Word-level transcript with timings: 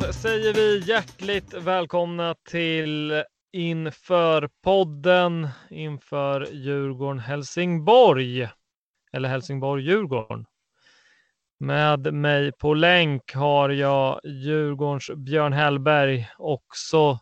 Där 0.00 0.12
säger 0.12 0.54
vi 0.54 0.78
hjärtligt 0.78 1.54
välkomna 1.54 2.34
till 2.48 3.24
inför 3.52 4.48
podden 4.62 5.48
inför 5.70 6.48
Djurgården 6.52 7.18
Helsingborg. 7.18 8.48
Eller 9.12 9.28
Helsingborg 9.28 9.84
Djurgården. 9.84 10.46
Med 11.60 12.14
mig 12.14 12.52
på 12.52 12.74
länk 12.74 13.34
har 13.34 13.68
jag 13.68 14.20
Djurgårdens 14.24 15.10
Björn 15.16 15.52
Hellberg, 15.52 16.28
också 16.38 17.18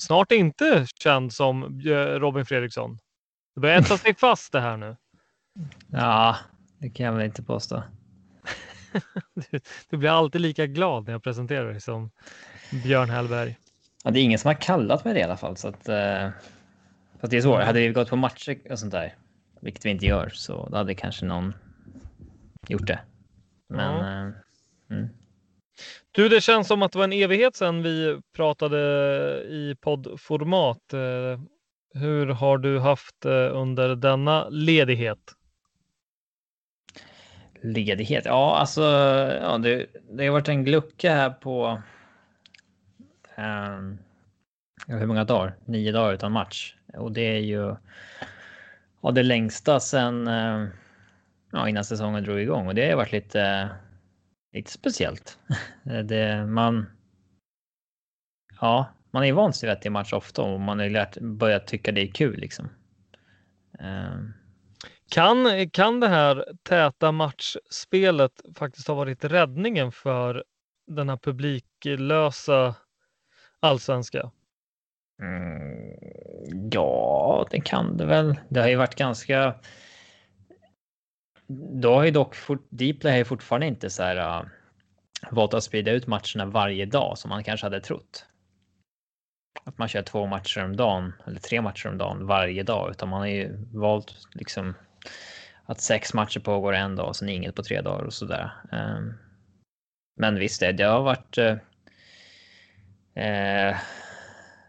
snart 0.00 0.32
inte 0.32 0.86
känd 1.02 1.32
som 1.32 1.80
Robin 2.18 2.46
Fredriksson. 2.46 2.98
Det 3.54 3.60
börjar 3.60 3.78
äta 3.78 3.98
sig 3.98 4.14
fast 4.14 4.52
det 4.52 4.60
här 4.60 4.76
nu. 4.76 4.96
Ja, 5.88 6.36
det 6.78 6.90
kan 6.90 7.06
jag 7.06 7.12
väl 7.12 7.26
inte 7.26 7.42
påstå. 7.42 7.82
Du, 9.34 9.60
du 9.90 9.96
blir 9.96 10.10
alltid 10.10 10.40
lika 10.40 10.66
glad 10.66 11.04
när 11.06 11.12
jag 11.12 11.22
presenterar 11.22 11.70
dig 11.72 11.80
som 11.80 12.10
Björn 12.84 13.10
Hellberg. 13.10 13.58
Ja, 14.04 14.10
det 14.10 14.20
är 14.20 14.22
ingen 14.24 14.38
som 14.38 14.48
har 14.48 14.54
kallat 14.54 15.04
mig 15.04 15.14
det 15.14 15.20
i 15.20 15.22
alla 15.22 15.36
fall. 15.36 15.56
Så 15.56 15.68
att, 15.68 15.88
eh, 15.88 16.28
fast 17.20 17.30
det 17.30 17.36
är 17.36 17.40
svårt. 17.40 17.62
Hade 17.62 17.80
vi 17.80 17.88
gått 17.88 18.08
på 18.10 18.16
matcher 18.16 18.58
och 18.70 18.78
sånt 18.78 18.92
där, 18.92 19.14
vilket 19.60 19.84
vi 19.84 19.90
inte 19.90 20.06
gör, 20.06 20.28
så 20.34 20.68
då 20.70 20.76
hade 20.76 20.94
kanske 20.94 21.24
någon 21.26 21.54
gjort 22.68 22.86
det. 22.86 23.00
Men 23.68 23.94
Ja. 23.94 24.00
eh, 24.00 24.32
mm. 24.98 25.08
Du, 26.10 26.28
det 26.28 26.40
känns 26.40 26.68
som 26.68 26.82
att 26.82 26.92
det 26.92 26.98
var 26.98 27.04
en 27.04 27.12
evighet 27.12 27.56
sedan 27.56 27.82
vi 27.82 28.20
pratade 28.36 28.78
i 29.48 29.76
poddformat. 29.80 30.92
Eh, 30.92 31.40
Hur 32.00 32.26
har 32.26 32.58
du 32.58 32.78
haft 32.78 33.24
eh, 33.24 33.30
under 33.32 33.96
denna 33.96 34.48
ledighet? 34.48 35.18
Ledighet. 37.64 38.24
Ja, 38.24 38.56
alltså, 38.56 38.82
ja, 39.42 39.58
det, 39.58 39.86
det 40.10 40.26
har 40.26 40.32
varit 40.32 40.48
en 40.48 40.64
glucka 40.64 41.14
här 41.14 41.30
på. 41.30 41.82
um, 43.36 43.98
hur 44.86 45.06
många 45.06 45.24
dagar? 45.24 45.54
Nio 45.64 45.92
dagar 45.92 46.12
utan 46.12 46.32
match 46.32 46.74
och 46.86 47.12
det 47.12 47.36
är 47.36 47.40
ju. 47.40 47.76
Ja, 49.02 49.10
det 49.10 49.22
längsta 49.22 49.80
sen. 49.80 50.28
Ehm, 50.28 50.68
ja, 51.52 51.68
innan 51.68 51.84
säsongen 51.84 52.24
drog 52.24 52.40
igång 52.40 52.66
och 52.66 52.74
det 52.74 52.90
har 52.90 52.96
varit 52.96 53.12
lite. 53.12 53.68
Lite 54.52 54.70
speciellt. 54.70 55.38
det 56.04 56.46
man. 56.46 56.86
Ja, 58.60 58.86
man 59.10 59.22
är 59.22 59.26
ju 59.26 59.32
van 59.32 59.52
sig 59.52 59.66
vid 59.66 59.72
att 59.72 59.82
det 59.82 59.88
är 59.88 59.90
match 59.90 60.12
ofta 60.12 60.42
och 60.42 60.60
man 60.60 60.78
har 60.78 60.88
lärt 60.88 61.18
börjat 61.18 61.66
tycka 61.66 61.92
det 61.92 62.00
är 62.00 62.12
kul 62.12 62.40
liksom. 62.40 62.68
Um, 63.78 64.34
kan, 65.14 65.70
kan 65.70 66.00
det 66.00 66.08
här 66.08 66.44
täta 66.62 67.12
matchspelet 67.12 68.40
faktiskt 68.56 68.88
ha 68.88 68.94
varit 68.94 69.24
räddningen 69.24 69.92
för 69.92 70.44
den 70.86 71.08
här 71.08 71.16
publiklösa 71.16 72.74
allsvenska? 73.60 74.30
Mm, 75.22 76.68
ja, 76.72 77.46
det 77.50 77.60
kan 77.60 77.96
det 77.96 78.06
väl. 78.06 78.34
Det 78.48 78.60
har 78.60 78.68
ju 78.68 78.76
varit 78.76 78.94
ganska. 78.94 79.54
Då 81.82 81.94
har 81.94 82.04
ju 82.04 82.10
dock 82.10 82.34
fort, 82.34 82.66
Dplay 82.70 83.12
har 83.12 83.18
ju 83.18 83.24
fortfarande 83.24 83.66
inte 83.66 83.90
så 83.90 84.02
här. 84.02 84.16
Uh, 84.16 84.48
valt 85.30 85.54
att 85.54 85.64
sprida 85.64 85.90
ut 85.90 86.06
matcherna 86.06 86.46
varje 86.46 86.86
dag 86.86 87.18
som 87.18 87.28
man 87.28 87.44
kanske 87.44 87.66
hade 87.66 87.80
trott. 87.80 88.26
Att 89.64 89.78
man 89.78 89.88
kör 89.88 90.02
två 90.02 90.26
matcher 90.26 90.64
om 90.64 90.76
dagen 90.76 91.12
eller 91.26 91.40
tre 91.40 91.60
matcher 91.60 91.88
om 91.88 91.98
dagen 91.98 92.26
varje 92.26 92.62
dag, 92.62 92.90
utan 92.90 93.08
man 93.08 93.20
har 93.20 93.28
ju 93.28 93.66
valt 93.72 94.14
liksom 94.32 94.74
att 95.66 95.80
sex 95.80 96.14
matcher 96.14 96.40
pågår 96.40 96.72
en 96.72 96.96
dag 96.96 97.08
och 97.08 97.16
sen 97.16 97.28
inget 97.28 97.54
på 97.54 97.62
tre 97.62 97.80
dagar 97.80 98.04
och 98.04 98.12
så 98.12 98.24
där. 98.24 98.50
Ehm, 98.72 99.14
men 100.16 100.38
visst, 100.38 100.60
det, 100.60 100.72
det 100.72 100.84
har 100.84 101.02
varit. 101.02 101.38
Eh, 101.38 101.56
eh, 103.24 103.76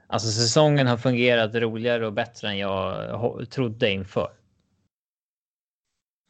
Alltså 0.07 0.27
säsongen 0.27 0.87
har 0.87 0.97
fungerat 0.97 1.55
roligare 1.55 2.05
och 2.05 2.13
bättre 2.13 2.47
än 2.47 2.57
jag 2.57 3.49
trodde 3.49 3.91
inför. 3.91 4.29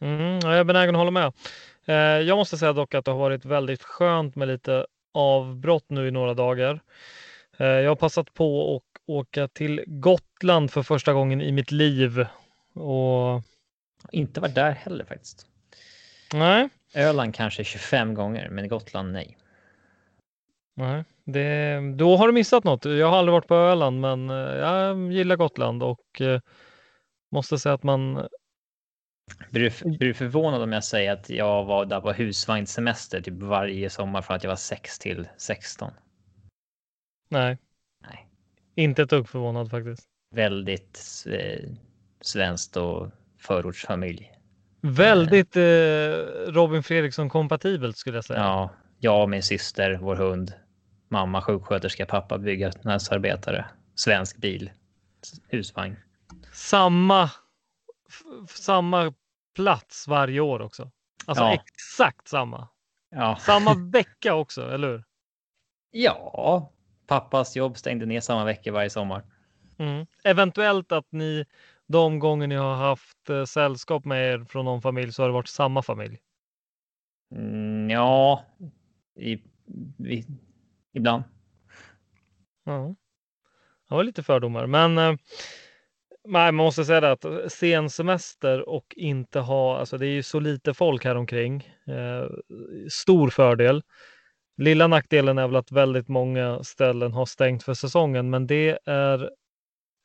Mm, 0.01 0.39
jag 0.39 0.57
är 0.57 0.63
benägen 0.63 0.95
att 0.95 0.99
hålla 0.99 1.11
med. 1.11 1.33
Eh, 1.85 1.95
jag 2.27 2.37
måste 2.37 2.57
säga 2.57 2.73
dock 2.73 2.93
att 2.93 3.05
det 3.05 3.11
har 3.11 3.19
varit 3.19 3.45
väldigt 3.45 3.83
skönt 3.83 4.35
med 4.35 4.47
lite 4.47 4.85
avbrott 5.13 5.85
nu 5.87 6.07
i 6.07 6.11
några 6.11 6.33
dagar. 6.33 6.79
Eh, 7.57 7.67
jag 7.67 7.91
har 7.91 7.95
passat 7.95 8.33
på 8.33 8.75
att 8.75 9.01
åka 9.05 9.47
till 9.47 9.83
Gotland 9.87 10.71
för 10.71 10.83
första 10.83 11.13
gången 11.13 11.41
i 11.41 11.51
mitt 11.51 11.71
liv. 11.71 12.25
Och 12.73 13.41
inte 14.15 14.41
varit 14.41 14.55
där 14.55 14.71
heller 14.71 15.05
faktiskt. 15.05 15.47
nej, 16.33 16.69
Öland 16.95 17.35
kanske 17.35 17.63
25 17.63 18.13
gånger, 18.13 18.49
men 18.49 18.67
Gotland 18.67 19.13
nej. 19.13 19.37
nej 20.75 21.03
det, 21.25 21.79
då 21.95 22.17
har 22.17 22.27
du 22.27 22.33
missat 22.33 22.63
något. 22.63 22.85
Jag 22.85 23.09
har 23.09 23.17
aldrig 23.17 23.33
varit 23.33 23.47
på 23.47 23.55
Öland, 23.55 24.01
men 24.01 24.29
eh, 24.29 24.35
jag 24.35 25.11
gillar 25.11 25.35
Gotland 25.35 25.83
och 25.83 26.21
eh, 26.21 26.41
måste 27.31 27.59
säga 27.59 27.73
att 27.73 27.83
man 27.83 28.27
Blir 29.49 29.61
du, 29.61 29.89
blir 29.97 30.07
du 30.07 30.13
förvånad 30.13 30.61
om 30.61 30.71
jag 30.71 30.83
säger 30.83 31.13
att 31.13 31.29
jag 31.29 31.65
var 31.65 31.85
där 31.85 32.01
på 32.01 32.11
husvagnssemester 32.11 33.21
typ 33.21 33.33
varje 33.33 33.89
sommar 33.89 34.21
från 34.21 34.35
att 34.35 34.43
jag 34.43 34.51
var 34.51 34.55
6 34.55 34.99
till 34.99 35.27
16? 35.37 35.91
nej, 37.29 37.57
Nej. 38.01 38.27
inte 38.75 39.01
ett 39.01 39.09
dugg 39.09 39.29
förvånad 39.29 39.71
faktiskt. 39.71 40.03
Väldigt 40.35 41.25
eh, 41.27 41.69
svenskt 42.21 42.77
och 42.77 43.11
förortsfamilj. 43.45 44.31
Väldigt 44.81 45.55
eh, 45.57 45.61
Robin 46.47 46.83
Fredriksson 46.83 47.29
kompatibelt 47.29 47.97
skulle 47.97 48.17
jag 48.17 48.25
säga. 48.25 48.39
Ja, 48.39 48.69
jag 48.99 49.21
och 49.21 49.29
min 49.29 49.43
syster, 49.43 49.97
vår 50.01 50.15
hund, 50.15 50.53
mamma 51.09 51.41
sjuksköterska, 51.41 52.05
pappa 52.05 52.37
byggnadsarbetare, 52.37 53.65
svensk 53.95 54.37
bil, 54.37 54.71
husvagn. 55.47 55.95
Samma, 56.53 57.29
samma 58.49 59.13
plats 59.55 60.07
varje 60.07 60.39
år 60.39 60.61
också. 60.61 60.91
Alltså 61.25 61.43
Ja. 61.43 61.53
exakt 61.53 62.27
samma. 62.27 62.67
Ja. 63.09 63.37
Samma 63.39 63.73
vecka 63.91 64.33
också, 64.35 64.71
eller 64.71 64.87
hur? 64.87 65.03
ja, 65.91 66.71
pappas 67.07 67.55
jobb 67.55 67.77
stängde 67.77 68.05
ner 68.05 68.21
samma 68.21 68.43
vecka 68.45 68.71
varje 68.71 68.89
sommar. 68.89 69.23
Mm. 69.77 70.05
Eventuellt 70.23 70.91
att 70.91 71.05
ni 71.11 71.45
de 71.87 72.19
gånger 72.19 72.47
ni 72.47 72.55
har 72.55 72.75
haft 72.75 73.29
eh, 73.29 73.43
sällskap 73.43 74.05
med 74.05 74.33
er 74.33 74.45
från 74.49 74.65
någon 74.65 74.81
familj 74.81 75.13
så 75.13 75.23
har 75.23 75.29
det 75.29 75.33
varit 75.33 75.47
samma 75.47 75.81
familj. 75.81 76.17
Mm, 77.35 77.89
ja, 77.89 78.43
i, 79.19 79.33
i, 80.05 80.25
ibland. 80.93 81.23
Ja. 82.63 82.95
Det 83.89 83.95
var 83.95 84.03
lite 84.03 84.23
fördomar, 84.23 84.67
men 84.67 84.97
eh, 84.97 85.15
nej, 86.27 86.51
man 86.51 86.55
måste 86.55 86.85
säga 86.85 87.01
det 87.01 87.11
att 87.11 87.51
sen 87.51 87.89
semester 87.89 88.69
och 88.69 88.93
inte 88.95 89.39
ha, 89.39 89.77
alltså 89.77 89.97
det 89.97 90.07
är 90.07 90.13
ju 90.13 90.23
så 90.23 90.39
lite 90.39 90.73
folk 90.73 91.05
här 91.05 91.15
omkring. 91.15 91.69
Eh, 91.87 92.29
stor 92.89 93.29
fördel. 93.29 93.83
Lilla 94.57 94.87
nackdelen 94.87 95.37
är 95.37 95.47
väl 95.47 95.55
att 95.55 95.71
väldigt 95.71 96.07
många 96.07 96.63
ställen 96.63 97.13
har 97.13 97.25
stängt 97.25 97.63
för 97.63 97.73
säsongen, 97.73 98.29
men 98.29 98.47
det 98.47 98.79
är 98.85 99.29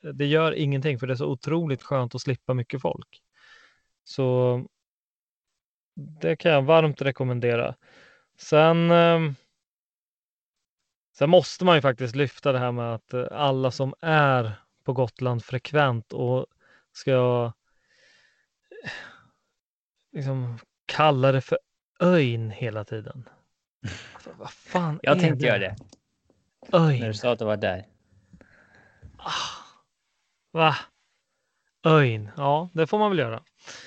det 0.03 0.27
gör 0.27 0.53
ingenting 0.53 0.99
för 0.99 1.07
det 1.07 1.13
är 1.13 1.17
så 1.17 1.27
otroligt 1.27 1.83
skönt 1.83 2.15
att 2.15 2.21
slippa 2.21 2.55
mycket 2.55 2.81
folk. 2.81 3.23
Så 4.05 4.65
det 6.21 6.37
kan 6.37 6.53
jag 6.53 6.63
varmt 6.63 7.03
rekommendera. 7.03 7.75
Sen 8.39 8.91
eh, 8.91 9.21
Sen 11.13 11.31
måste 11.31 11.65
man 11.65 11.75
ju 11.75 11.81
faktiskt 11.81 12.17
lyfta 12.17 12.53
det 12.53 12.59
här 12.59 12.73
med 12.73 12.95
att 12.95 13.13
eh, 13.15 13.27
alla 13.31 13.71
som 13.71 13.95
är 14.01 14.53
på 14.85 14.93
Gotland 14.93 15.45
frekvent 15.45 16.13
och 16.13 16.47
ska 16.93 17.45
eh, 18.85 18.91
liksom 20.13 20.59
kalla 20.87 21.33
det 21.33 21.41
för 21.41 21.59
ÖJN 22.01 22.51
hela 22.51 22.85
tiden. 22.85 23.29
Alltså, 24.15 24.31
vad 24.39 24.51
fan 24.51 25.01
Jag 25.03 25.21
tänkte 25.21 25.47
göra 25.47 25.59
det 25.59 25.77
när 26.73 26.89
ÖJN. 26.89 27.07
du 27.07 27.15
sa 27.15 27.33
att 27.33 27.39
du 27.39 27.45
var 27.45 27.57
där. 27.57 27.87
Va? 30.53 30.77
ÖJN. 31.87 32.31
Ja, 32.37 32.71
det 32.73 32.87
får 32.87 32.99
man 32.99 33.11
väl 33.11 33.19
göra. 33.19 33.43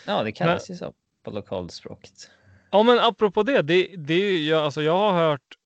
Ja, 0.07 0.23
det 0.23 0.31
kallas 0.31 0.69
ju 0.69 0.75
så 0.75 0.93
på 1.23 1.31
lokalspråket. 1.31 2.29
Ja, 2.71 2.83
men 2.83 2.99
apropå 2.99 3.43
det, 3.43 3.61
det, 3.61 3.95
det 3.97 4.13
är 4.13 4.31
ju, 4.31 4.49
jag, 4.49 4.63
alltså 4.63 4.81
jag 4.81 4.97
har 4.97 5.13
hört 5.13 5.57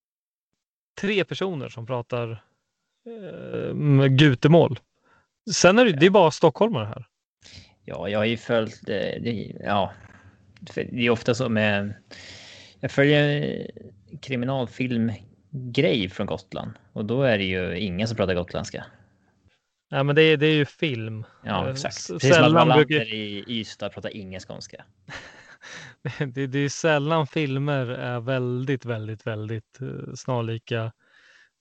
tre 1.02 1.24
personer 1.26 1.70
som 1.70 1.86
pratar 1.86 2.44
eh, 3.06 3.74
gutemål. 4.08 4.80
Sen 5.54 5.80
är 5.80 5.86
det, 5.86 5.92
det 5.92 6.06
är 6.06 6.10
bara 6.10 6.32
stockholmare 6.32 6.86
här. 6.86 7.08
Ja, 7.86 8.10
jag 8.10 8.20
har 8.20 8.26
ju 8.26 8.38
följt 8.38 8.90
eh, 8.90 8.96
det. 8.96 9.56
Ja, 9.60 9.94
det 10.60 11.06
är 11.06 11.10
ofta 11.10 11.36
så 11.36 11.50
med. 11.50 11.94
Jag 12.80 12.92
följer 12.92 13.72
kriminalfilmgrej 14.22 16.10
från 16.10 16.28
Gotland 16.28 16.72
och 16.94 17.06
då 17.06 17.22
är 17.22 17.38
det 17.38 17.44
ju 17.44 17.80
ingen 17.80 18.08
som 18.08 18.18
pratar 18.18 18.34
gotländska. 18.34 18.86
Nej, 19.92 20.04
men 20.04 20.16
det 20.16 20.22
är, 20.24 20.38
det 20.38 20.48
är 20.48 20.54
ju 20.56 20.66
film. 20.66 21.24
Ja, 21.44 21.64
Eh, 21.66 21.72
exakt. 21.72 21.96
s- 21.98 22.08
Precis 22.08 22.22
som 22.22 22.30
att 22.30 22.36
Sällan 22.36 22.54
Wallander 22.54 22.86
brukar, 22.86 23.14
i 23.14 23.44
Ystad 23.48 23.90
pratar 23.90 24.16
ingen 24.18 24.40
skånska. 24.40 24.84
det, 26.34 26.48
det 26.48 26.60
är 26.60 26.70
sällan 26.70 27.28
filmer 27.28 27.86
är 27.88 28.20
väldigt, 28.20 28.86
väldigt, 28.86 29.28
väldigt 29.28 29.82
eh, 29.82 30.14
snarlika 30.16 30.92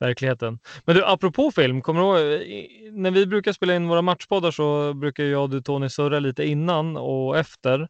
verkligheten. 0.00 0.58
Men 0.84 0.96
du, 0.96 1.04
apropå 1.04 1.50
film, 1.50 1.82
kommer 1.82 2.00
du 2.00 2.06
ihåg, 2.06 2.42
i- 2.42 2.90
när 2.92 3.10
vi 3.10 3.26
brukar 3.26 3.52
spela 3.52 3.76
in 3.76 3.88
våra 3.88 4.02
matchpoddar 4.02 4.50
så 4.50 4.94
brukar 4.94 5.24
jag 5.24 5.42
och 5.42 5.50
du 5.50 5.62
Tony 5.62 5.88
surra 5.88 6.18
lite 6.18 6.44
innan 6.44 6.96
och 6.96 7.38
efter. 7.38 7.88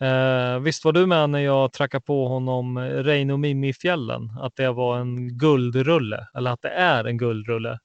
Eh, 0.00 0.58
visst 0.58 0.84
var 0.84 0.92
du 0.92 1.06
med 1.06 1.30
när 1.30 1.38
jag 1.38 1.72
trackade 1.72 2.02
på 2.04 2.28
honom 2.28 2.76
eh, 2.76 2.82
Reino 2.82 3.36
Mimmi 3.36 3.68
i 3.68 3.72
fjällen? 3.74 4.30
Att 4.40 4.56
det 4.56 4.72
var 4.72 4.98
en 4.98 5.38
guldrulle, 5.38 6.26
eller 6.34 6.50
att 6.50 6.62
det 6.62 6.68
är 6.70 7.04
en 7.04 7.18
guldrulle. 7.18 7.78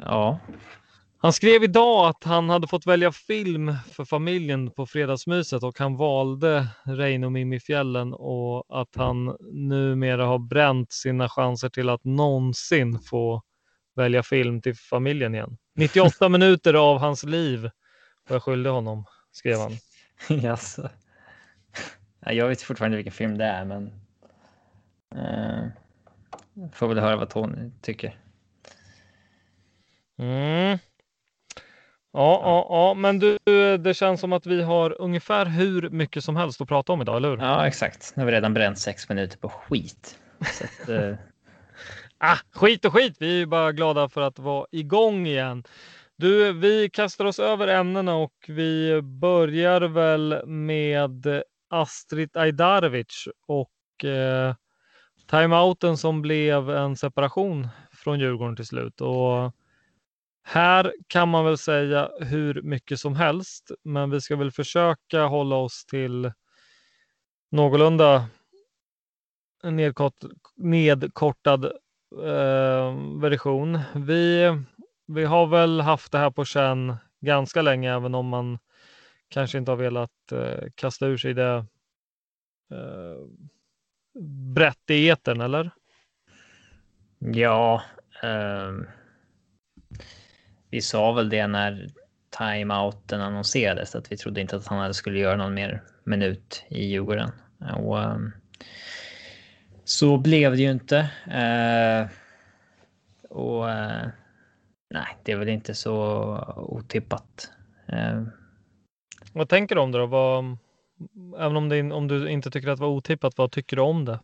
Ja, 0.00 0.38
Han 1.22 1.32
skrev 1.32 1.64
idag 1.64 2.08
att 2.08 2.24
han 2.24 2.50
hade 2.50 2.66
fått 2.66 2.86
välja 2.86 3.12
film 3.12 3.74
för 3.92 4.04
familjen 4.04 4.70
på 4.70 4.86
fredagsmyset 4.86 5.62
och 5.62 5.78
han 5.78 5.96
valde 5.96 6.66
Reino 6.84 7.28
Mimmi 7.28 7.60
fjällen 7.60 8.14
och 8.14 8.80
att 8.80 8.96
han 8.96 9.36
numera 9.52 10.26
har 10.26 10.38
bränt 10.38 10.92
sina 10.92 11.28
chanser 11.28 11.68
till 11.68 11.88
att 11.88 12.04
någonsin 12.04 12.98
få 12.98 13.42
välja 13.96 14.22
film 14.22 14.62
till 14.62 14.74
familjen 14.76 15.34
igen. 15.34 15.56
98 15.74 16.28
minuter 16.28 16.74
av 16.74 16.98
hans 16.98 17.24
liv 17.24 17.62
var 18.28 18.36
jag 18.36 18.42
skyldig 18.42 18.70
honom, 18.70 19.04
skrev 19.32 19.58
han. 19.58 19.72
Ja, 22.20 22.32
Jag 22.32 22.48
vet 22.48 22.62
fortfarande 22.62 22.96
vilken 22.96 23.12
film 23.12 23.38
det 23.38 23.44
är, 23.44 23.64
men. 23.64 23.86
Eh, 25.14 25.68
får 26.72 26.88
väl 26.88 26.98
höra 26.98 27.16
vad 27.16 27.30
Tony 27.30 27.70
tycker. 27.82 28.18
Mm. 30.18 30.78
Ja, 32.12 32.40
ja, 32.44 32.66
ja, 32.68 32.94
men 32.94 33.18
du, 33.18 33.38
det 33.78 33.94
känns 33.94 34.20
som 34.20 34.32
att 34.32 34.46
vi 34.46 34.62
har 34.62 35.00
ungefär 35.00 35.46
hur 35.46 35.90
mycket 35.90 36.24
som 36.24 36.36
helst 36.36 36.60
att 36.60 36.68
prata 36.68 36.92
om 36.92 37.02
idag, 37.02 37.16
eller 37.16 37.30
hur? 37.30 37.38
Ja, 37.38 37.66
exakt. 37.66 38.12
Nu 38.16 38.22
har 38.22 38.26
vi 38.26 38.32
redan 38.32 38.54
bränt 38.54 38.78
sex 38.78 39.08
minuter 39.08 39.38
på 39.38 39.48
skit. 39.48 40.18
Att, 40.38 40.88
eh, 40.88 41.14
Ah, 42.22 42.36
skit 42.52 42.84
och 42.84 42.92
skit, 42.92 43.16
vi 43.18 43.30
är 43.30 43.38
ju 43.38 43.46
bara 43.46 43.72
glada 43.72 44.08
för 44.08 44.20
att 44.20 44.38
vara 44.38 44.66
igång 44.70 45.26
igen. 45.26 45.64
Du, 46.16 46.52
vi 46.52 46.90
kastar 46.90 47.24
oss 47.24 47.38
över 47.38 47.68
ämnena 47.68 48.14
och 48.14 48.34
vi 48.48 49.02
börjar 49.02 49.80
väl 49.80 50.46
med 50.46 51.42
Astrid 51.70 52.36
Ajdarevic 52.36 53.28
och 53.46 54.04
eh, 54.04 54.54
timeouten 55.30 55.96
som 55.96 56.22
blev 56.22 56.70
en 56.70 56.96
separation 56.96 57.68
från 57.92 58.20
Djurgården 58.20 58.56
till 58.56 58.66
slut. 58.66 59.00
Och 59.00 59.52
här 60.42 60.94
kan 61.06 61.28
man 61.28 61.44
väl 61.44 61.58
säga 61.58 62.10
hur 62.20 62.62
mycket 62.62 63.00
som 63.00 63.16
helst, 63.16 63.70
men 63.84 64.10
vi 64.10 64.20
ska 64.20 64.36
väl 64.36 64.52
försöka 64.52 65.22
hålla 65.22 65.56
oss 65.56 65.84
till 65.86 66.32
någorlunda 67.50 68.26
nedkort, 69.62 70.24
nedkortad 70.56 71.64
eh, 72.24 73.20
version. 73.20 73.78
Vi, 73.94 74.52
vi 75.06 75.24
har 75.24 75.46
väl 75.46 75.80
haft 75.80 76.12
det 76.12 76.18
här 76.18 76.30
på 76.30 76.44
känn 76.44 76.96
ganska 77.20 77.62
länge, 77.62 77.94
även 77.94 78.14
om 78.14 78.26
man 78.26 78.58
kanske 79.28 79.58
inte 79.58 79.70
har 79.70 79.76
velat 79.76 80.32
eh, 80.32 80.64
kasta 80.74 81.06
ur 81.06 81.16
sig 81.16 81.34
det 81.34 81.64
eh, 82.70 83.26
brett 84.54 84.90
i 84.90 85.08
etern, 85.08 85.40
eller? 85.40 85.70
ja. 87.18 87.82
eh 88.22 88.99
vi 90.70 90.80
sa 90.80 91.12
väl 91.12 91.28
det 91.28 91.46
när 91.46 91.88
timeouten 92.38 93.20
annonserades 93.20 93.94
att 93.94 94.12
vi 94.12 94.16
trodde 94.16 94.40
inte 94.40 94.56
att 94.56 94.66
han 94.66 94.94
skulle 94.94 95.18
göra 95.18 95.36
någon 95.36 95.54
mer 95.54 95.82
minut 96.04 96.64
i 96.68 96.84
Djurgården. 96.84 97.30
Och, 97.76 98.02
ehm, 98.02 98.32
så 99.84 100.18
blev 100.18 100.52
det 100.52 100.62
ju 100.62 100.70
inte. 100.70 100.98
Eh, 101.30 102.06
och 103.30 103.70
eh, 103.70 104.08
nej, 104.90 105.16
det 105.22 105.32
är 105.32 105.36
väl 105.36 105.48
inte 105.48 105.74
så 105.74 105.94
otippat. 106.56 107.50
Ehm. 107.88 108.30
Vad 109.32 109.48
tänker 109.48 109.74
du 109.74 109.80
om 109.80 109.92
det 109.92 109.98
då? 109.98 110.06
Vad, 110.06 110.56
även 111.38 111.56
om, 111.56 111.68
det, 111.68 111.92
om 111.92 112.08
du 112.08 112.28
inte 112.28 112.50
tycker 112.50 112.68
att 112.68 112.78
det 112.78 112.84
var 112.84 112.90
otippat, 112.90 113.38
vad 113.38 113.52
tycker 113.52 113.76
du 113.76 113.82
om 113.82 114.04
det? 114.04 114.18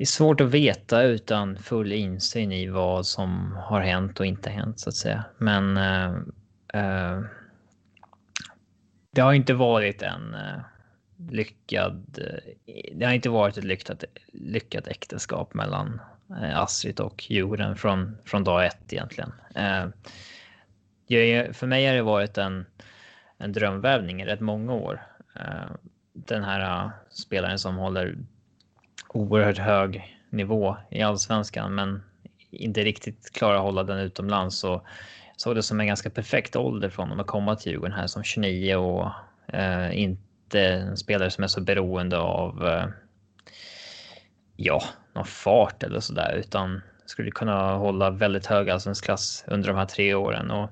Det 0.00 0.04
är 0.04 0.06
svårt 0.06 0.40
att 0.40 0.50
veta 0.50 1.02
utan 1.02 1.56
full 1.56 1.92
insyn 1.92 2.52
i 2.52 2.68
vad 2.68 3.06
som 3.06 3.56
har 3.56 3.80
hänt 3.80 4.20
och 4.20 4.26
inte 4.26 4.50
hänt 4.50 4.80
så 4.80 4.88
att 4.88 4.94
säga. 4.94 5.24
Men 5.38 5.76
eh, 5.76 6.14
eh, 6.74 7.20
det 9.10 9.20
har 9.20 9.32
inte 9.32 9.54
varit 9.54 10.02
en 10.02 10.34
eh, 10.34 10.60
lyckad. 11.30 12.18
Eh, 12.66 12.94
det 12.94 13.06
har 13.06 13.12
inte 13.12 13.30
varit 13.30 13.58
ett 13.58 13.64
lyckat, 13.64 14.04
lyckat 14.32 14.86
äktenskap 14.88 15.54
mellan 15.54 16.00
eh, 16.42 16.58
Astrid 16.58 17.00
och 17.00 17.30
Jorden 17.30 17.76
från 17.76 18.18
från 18.24 18.44
dag 18.44 18.66
ett 18.66 18.92
egentligen. 18.92 19.32
Eh, 19.54 19.86
Jag, 21.06 21.56
för 21.56 21.66
mig 21.66 21.86
har 21.86 21.94
det 21.94 22.02
varit 22.02 22.38
en 22.38 22.66
en 23.38 23.52
drömvärvning 23.52 24.22
i 24.22 24.26
rätt 24.26 24.40
många 24.40 24.72
år. 24.72 25.02
Eh, 25.36 25.70
den 26.12 26.44
här 26.44 26.84
uh, 26.84 26.90
spelaren 27.10 27.58
som 27.58 27.76
håller 27.76 28.18
oerhört 29.14 29.58
hög 29.58 30.18
nivå 30.30 30.76
i 30.90 31.02
allsvenskan, 31.02 31.74
men 31.74 32.02
inte 32.50 32.84
riktigt 32.84 33.32
klara 33.32 33.56
att 33.56 33.62
hålla 33.62 33.82
den 33.82 33.98
utomlands. 33.98 34.58
Så 34.58 34.82
såg 35.36 35.54
det 35.54 35.62
som 35.62 35.80
en 35.80 35.86
ganska 35.86 36.10
perfekt 36.10 36.56
ålder 36.56 36.88
för 36.90 37.02
honom 37.02 37.20
att 37.20 37.26
komma 37.26 37.56
till 37.56 37.72
Djurgården 37.72 37.96
här 37.96 38.06
som 38.06 38.22
29 38.22 38.76
och 38.76 39.10
eh, 39.54 39.98
inte 39.98 40.60
en 40.68 40.96
spelare 40.96 41.30
som 41.30 41.44
är 41.44 41.48
så 41.48 41.60
beroende 41.60 42.18
av 42.18 42.66
eh, 42.66 42.86
ja, 44.56 44.82
någon 45.12 45.24
fart 45.24 45.82
eller 45.82 46.00
så 46.00 46.12
där, 46.12 46.34
utan 46.34 46.82
skulle 47.06 47.30
kunna 47.30 47.72
hålla 47.74 48.10
väldigt 48.10 48.46
hög 48.46 48.70
allsvensk 48.70 49.04
klass 49.04 49.44
under 49.46 49.68
de 49.68 49.76
här 49.76 49.86
tre 49.86 50.14
åren. 50.14 50.50
Och 50.50 50.70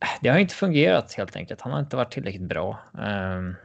eh, 0.00 0.08
det 0.20 0.28
har 0.28 0.38
inte 0.38 0.54
fungerat 0.54 1.14
helt 1.14 1.36
enkelt. 1.36 1.60
Han 1.60 1.72
har 1.72 1.80
inte 1.80 1.96
varit 1.96 2.12
tillräckligt 2.12 2.48
bra. 2.48 2.78
Ehm, 3.02 3.56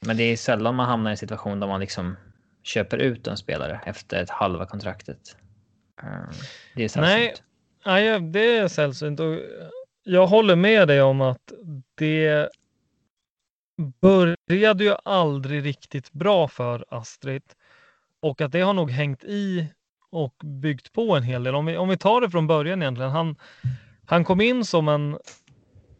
men 0.00 0.16
det 0.16 0.22
är 0.22 0.36
sällan 0.36 0.74
man 0.74 0.88
hamnar 0.88 1.10
i 1.10 1.12
en 1.12 1.16
situation 1.16 1.60
där 1.60 1.66
man 1.66 1.80
liksom 1.80 2.16
köper 2.62 2.98
ut 2.98 3.26
en 3.26 3.36
spelare 3.36 3.80
efter 3.86 4.22
ett 4.22 4.30
halva 4.30 4.66
kontraktet. 4.66 5.36
Um, 6.02 6.32
det 6.74 6.84
är 6.84 6.88
sällsynt. 6.88 7.42
Nej, 7.84 8.10
nej, 8.12 8.20
det 8.20 8.56
är 8.56 8.68
sällsynt. 8.68 9.20
Och 9.20 9.38
jag 10.02 10.26
håller 10.26 10.56
med 10.56 10.88
dig 10.88 11.02
om 11.02 11.20
att 11.20 11.52
det 11.94 12.48
började 14.00 14.84
ju 14.84 14.94
aldrig 15.04 15.64
riktigt 15.64 16.12
bra 16.12 16.48
för 16.48 16.84
Astrid 16.88 17.42
och 18.20 18.40
att 18.40 18.52
det 18.52 18.60
har 18.60 18.72
nog 18.72 18.90
hängt 18.90 19.24
i 19.24 19.66
och 20.10 20.34
byggt 20.44 20.92
på 20.92 21.16
en 21.16 21.22
hel 21.22 21.44
del. 21.44 21.54
Om 21.54 21.66
vi, 21.66 21.76
om 21.76 21.88
vi 21.88 21.96
tar 21.96 22.20
det 22.20 22.30
från 22.30 22.46
början 22.46 22.82
egentligen. 22.82 23.10
Han, 23.10 23.36
han 24.06 24.24
kom 24.24 24.40
in 24.40 24.64
som 24.64 24.88
en 24.88 25.18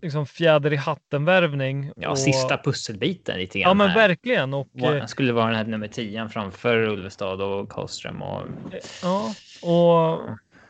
liksom 0.03 0.27
fjäder 0.27 0.73
i 0.73 0.77
hatten-värvning. 0.77 1.93
Ja, 1.97 2.11
och... 2.11 2.19
sista 2.19 2.57
pusselbiten 2.57 3.39
lite 3.39 3.59
grann. 3.59 3.69
Ja, 3.69 3.75
men 3.75 3.89
här. 3.89 4.09
verkligen. 4.09 4.55
Och, 4.55 4.69
han 4.81 4.97
eh, 4.97 5.07
skulle 5.07 5.33
vara 5.33 5.47
den 5.47 5.55
här 5.55 5.65
nummer 5.65 5.89
10 5.89 6.29
framför 6.29 6.77
Ulvestad 6.77 7.43
och 7.43 7.69
Karlström. 7.69 8.23
Och... 8.23 8.43
Ja, 9.03 9.35
och, 9.63 10.21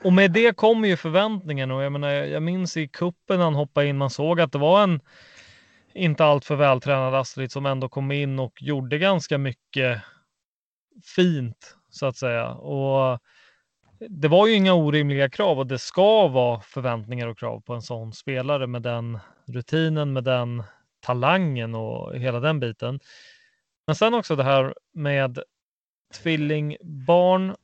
och 0.04 0.12
med 0.12 0.30
det 0.30 0.56
kommer 0.56 0.88
ju 0.88 0.96
förväntningen. 0.96 1.70
Och 1.70 1.82
jag, 1.82 1.92
menar, 1.92 2.10
jag 2.10 2.42
minns 2.42 2.76
i 2.76 2.88
kuppen 2.88 3.40
han 3.40 3.54
hoppade 3.54 3.86
in, 3.86 3.98
man 3.98 4.10
såg 4.10 4.40
att 4.40 4.52
det 4.52 4.58
var 4.58 4.82
en 4.82 5.00
inte 5.94 6.24
alltför 6.24 6.56
vältränad 6.56 7.14
Astrid 7.14 7.52
som 7.52 7.66
ändå 7.66 7.88
kom 7.88 8.12
in 8.12 8.38
och 8.38 8.62
gjorde 8.62 8.98
ganska 8.98 9.38
mycket 9.38 10.02
fint 11.16 11.76
så 11.90 12.06
att 12.06 12.16
säga. 12.16 12.48
Och 12.48 13.18
det 14.08 14.28
var 14.28 14.46
ju 14.46 14.54
inga 14.54 14.74
orimliga 14.74 15.30
krav 15.30 15.58
och 15.58 15.66
det 15.66 15.78
ska 15.78 16.28
vara 16.28 16.60
förväntningar 16.60 17.26
och 17.26 17.38
krav 17.38 17.60
på 17.60 17.74
en 17.74 17.82
sån 17.82 18.12
spelare 18.12 18.66
med 18.66 18.82
den 18.82 19.18
rutinen, 19.46 20.12
med 20.12 20.24
den 20.24 20.62
talangen 21.00 21.74
och 21.74 22.16
hela 22.16 22.40
den 22.40 22.60
biten. 22.60 23.00
Men 23.86 23.96
sen 23.96 24.14
också 24.14 24.36
det 24.36 24.44
här 24.44 24.74
med 24.92 25.42
tvillingbarn 26.14 27.54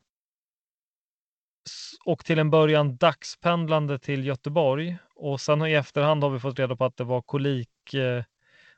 och 2.05 2.25
till 2.25 2.39
en 2.39 2.51
början 2.51 2.97
dagspendlande 2.97 3.99
till 3.99 4.27
Göteborg 4.27 4.99
och 5.15 5.41
sen 5.41 5.67
i 5.67 5.73
efterhand 5.73 6.23
har 6.23 6.31
vi 6.31 6.41
fått 6.41 6.59
reda 6.59 6.77
på 6.77 6.85
att 6.85 6.97
det 6.97 7.05
var 7.05 7.23
kolik 7.23 7.95
eh, 7.95 8.25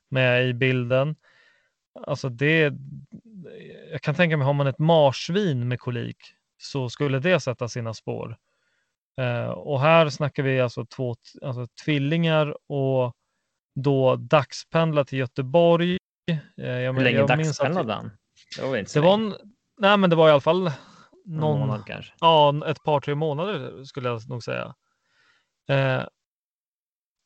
med 0.09 0.49
i 0.49 0.55
bilden. 0.55 1.17
Alltså 2.07 2.29
det, 2.29 2.73
jag 3.91 4.03
kan 4.03 4.15
tänka 4.15 4.37
mig, 4.37 4.47
har 4.47 4.55
man 4.55 4.67
ett 4.67 4.79
marsvin 4.79 5.69
med 5.69 5.81
kolik 5.81 6.35
så 6.59 6.89
skulle 6.89 7.19
det 7.19 7.41
sätta 7.41 7.69
sina 7.69 7.95
spår. 7.95 8.37
Eh, 9.21 9.49
och 9.49 9.81
här 9.81 10.09
snackar 10.09 10.43
vi 10.43 10.61
alltså 10.61 10.87
två 10.87 11.17
alltså 11.43 11.67
tvillingar 11.85 12.57
och 12.73 13.15
då 13.75 14.17
dagspendla 14.17 15.05
till 15.05 15.19
Göteborg. 15.19 15.99
Eh, 16.57 16.69
jag, 16.69 16.93
Hur 16.93 17.05
länge 17.05 17.27
dagspendlade 17.27 17.93
han? 17.93 18.11
Det 18.57 18.67
var 18.67 18.77
inte 18.77 18.91
så 18.91 19.01
det 19.01 19.07
var 19.07 19.15
en, 19.15 19.35
Nej, 19.79 19.97
men 19.97 20.11
det 20.11 20.17
var 20.17 20.29
i 20.29 20.31
alla 20.31 20.41
fall 20.41 20.73
någon, 21.25 21.61
månad 21.61 21.87
kanske. 21.87 22.13
Ja, 22.21 22.67
ett 22.67 22.83
par, 22.83 23.01
tre 23.01 23.15
månader 23.15 23.85
skulle 23.85 24.09
jag 24.09 24.29
nog 24.29 24.43
säga. 24.43 24.75
Eh, 25.69 26.03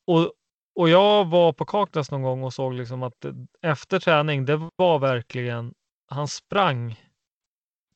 och, 0.07 0.33
och 0.75 0.89
jag 0.89 1.25
var 1.25 1.53
på 1.53 1.65
Kaknäs 1.65 2.11
någon 2.11 2.23
gång 2.23 2.43
och 2.43 2.53
såg 2.53 2.73
liksom 2.73 3.03
att 3.03 3.25
efter 3.61 3.99
träning, 3.99 4.45
det 4.45 4.69
var 4.75 4.99
verkligen, 4.99 5.73
han 6.07 6.27
sprang 6.27 6.99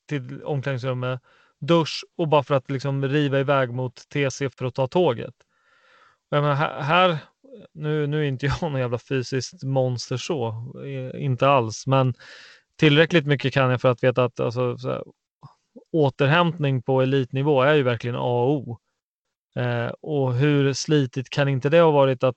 till 0.08 0.42
omklädningsrummet, 0.42 1.20
dusch 1.58 2.04
och 2.16 2.28
bara 2.28 2.42
för 2.42 2.54
att 2.54 2.70
liksom 2.70 3.08
riva 3.08 3.40
iväg 3.40 3.70
mot 3.70 4.08
TC 4.08 4.50
för 4.50 4.64
att 4.64 4.74
ta 4.74 4.86
tåget. 4.86 5.34
Jag 6.28 6.42
menar, 6.42 6.54
här, 6.82 7.18
nu, 7.72 8.06
nu 8.06 8.24
är 8.24 8.28
inte 8.28 8.46
jag 8.60 8.62
någon 8.62 8.80
jävla 8.80 8.98
fysiskt 8.98 9.62
monster 9.62 10.16
så, 10.16 10.72
inte 11.14 11.48
alls, 11.48 11.86
men 11.86 12.14
tillräckligt 12.76 13.26
mycket 13.26 13.54
kan 13.54 13.70
jag 13.70 13.80
för 13.80 13.90
att 13.90 14.04
veta 14.04 14.24
att 14.24 14.40
alltså, 14.40 14.78
så 14.78 14.88
här, 14.88 15.04
återhämtning 15.92 16.82
på 16.82 17.02
elitnivå 17.02 17.62
är 17.62 17.74
ju 17.74 17.82
verkligen 17.82 18.16
A 18.16 18.42
och 18.42 18.50
O. 18.50 18.78
Eh, 19.56 19.88
och 20.00 20.34
hur 20.34 20.72
slitigt 20.72 21.30
kan 21.30 21.48
inte 21.48 21.68
det 21.68 21.80
ha 21.80 21.90
varit 21.90 22.22
att 22.22 22.36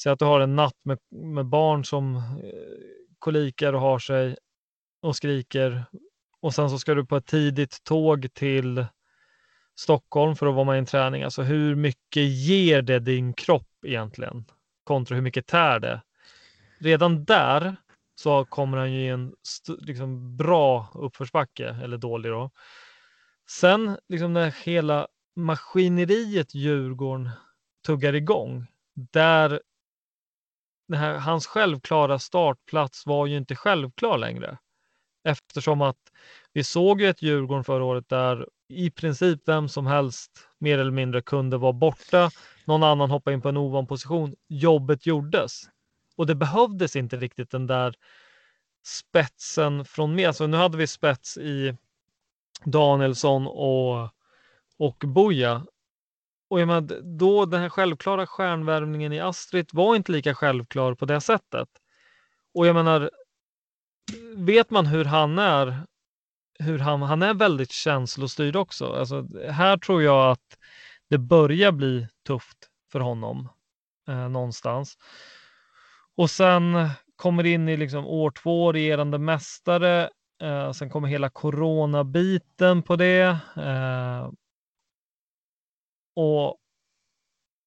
säga 0.00 0.12
att 0.12 0.18
du 0.18 0.24
har 0.24 0.40
en 0.40 0.56
natt 0.56 0.76
med, 0.82 0.98
med 1.10 1.46
barn 1.46 1.84
som 1.84 2.16
eh, 2.16 2.22
kolikar 3.18 3.72
och 3.72 3.80
har 3.80 3.98
sig 3.98 4.36
och 5.02 5.16
skriker 5.16 5.84
och 6.46 6.54
sen 6.54 6.70
så 6.70 6.78
ska 6.78 6.94
du 6.94 7.04
på 7.04 7.16
ett 7.16 7.26
tidigt 7.26 7.84
tåg 7.84 8.34
till 8.34 8.86
Stockholm 9.78 10.36
för 10.36 10.46
att 10.46 10.54
vara 10.54 10.64
med 10.64 10.74
i 10.74 10.78
en 10.78 10.86
träning. 10.86 11.22
Alltså 11.22 11.42
hur 11.42 11.74
mycket 11.74 12.22
ger 12.22 12.82
det 12.82 12.98
din 12.98 13.32
kropp 13.32 13.84
egentligen? 13.86 14.44
Kontra 14.84 15.14
hur 15.14 15.22
mycket 15.22 15.46
tär 15.46 15.80
det? 15.80 16.02
Redan 16.78 17.24
där 17.24 17.76
så 18.14 18.44
kommer 18.44 18.78
han 18.78 18.92
ju 18.92 19.00
i 19.00 19.08
en 19.08 19.34
liksom, 19.78 20.36
bra 20.36 20.88
uppförsbacke, 20.94 21.68
eller 21.82 21.98
dålig 21.98 22.32
då. 22.32 22.50
Sen 23.50 23.98
liksom 24.08 24.32
när 24.32 24.50
hela 24.64 25.08
maskineriet 25.36 26.54
Djurgården 26.54 27.30
tuggar 27.86 28.12
igång, 28.12 28.66
där 28.94 29.60
här, 30.94 31.18
hans 31.18 31.46
självklara 31.46 32.18
startplats 32.18 33.06
var 33.06 33.26
ju 33.26 33.36
inte 33.36 33.56
självklar 33.56 34.18
längre. 34.18 34.58
Eftersom 35.26 35.82
att 35.82 36.12
vi 36.52 36.64
såg 36.64 37.00
ju 37.00 37.08
ett 37.08 37.22
Djurgården 37.22 37.64
förra 37.64 37.84
året 37.84 38.08
där 38.08 38.48
i 38.68 38.90
princip 38.90 39.40
vem 39.46 39.68
som 39.68 39.86
helst 39.86 40.48
mer 40.58 40.78
eller 40.78 40.90
mindre 40.90 41.22
kunde 41.22 41.58
vara 41.58 41.72
borta. 41.72 42.30
Någon 42.64 42.82
annan 42.82 43.10
hoppade 43.10 43.34
in 43.34 43.42
på 43.42 43.48
en 43.48 43.56
ovan 43.56 43.86
position. 43.86 44.34
Jobbet 44.48 45.06
gjordes. 45.06 45.62
Och 46.16 46.26
det 46.26 46.34
behövdes 46.34 46.96
inte 46.96 47.16
riktigt 47.16 47.50
den 47.50 47.66
där 47.66 47.94
spetsen 48.86 49.84
från 49.84 50.14
med. 50.14 50.28
Alltså 50.28 50.46
nu 50.46 50.56
hade 50.56 50.78
vi 50.78 50.86
spets 50.86 51.36
i 51.38 51.76
Danielsson 52.64 53.46
och, 53.46 54.08
och 54.78 55.04
Boja. 55.06 55.66
Och 56.48 56.60
jag 56.60 56.68
menar, 56.68 57.00
då 57.18 57.44
den 57.44 57.60
här 57.60 57.68
självklara 57.68 58.26
stjärnvärvningen 58.26 59.12
i 59.12 59.20
Astrid 59.20 59.68
var 59.72 59.96
inte 59.96 60.12
lika 60.12 60.34
självklar 60.34 60.94
på 60.94 61.04
det 61.04 61.20
sättet. 61.20 61.68
Och 62.54 62.66
jag 62.66 62.74
menar, 62.74 63.10
vet 64.36 64.70
man 64.70 64.86
hur 64.86 65.04
han 65.04 65.38
är, 65.38 65.82
hur 66.58 66.78
han, 66.78 67.02
han 67.02 67.22
är 67.22 67.34
väldigt 67.34 67.72
känslostyrd 67.72 68.56
också. 68.56 68.92
Alltså, 68.92 69.26
här 69.50 69.76
tror 69.76 70.02
jag 70.02 70.30
att 70.30 70.58
det 71.10 71.18
börjar 71.18 71.72
bli 71.72 72.08
tufft 72.26 72.70
för 72.92 73.00
honom 73.00 73.48
eh, 74.08 74.28
någonstans. 74.28 74.98
Och 76.16 76.30
sen 76.30 76.90
kommer 77.16 77.46
in 77.46 77.68
i 77.68 77.76
liksom 77.76 78.06
år 78.06 78.30
två, 78.30 78.72
regerande 78.72 79.18
mästare. 79.18 80.10
Eh, 80.42 80.72
sen 80.72 80.90
kommer 80.90 81.08
hela 81.08 81.30
coronabiten 81.30 82.82
på 82.82 82.96
det. 82.96 83.38
Eh, 83.56 84.30
och 86.16 86.56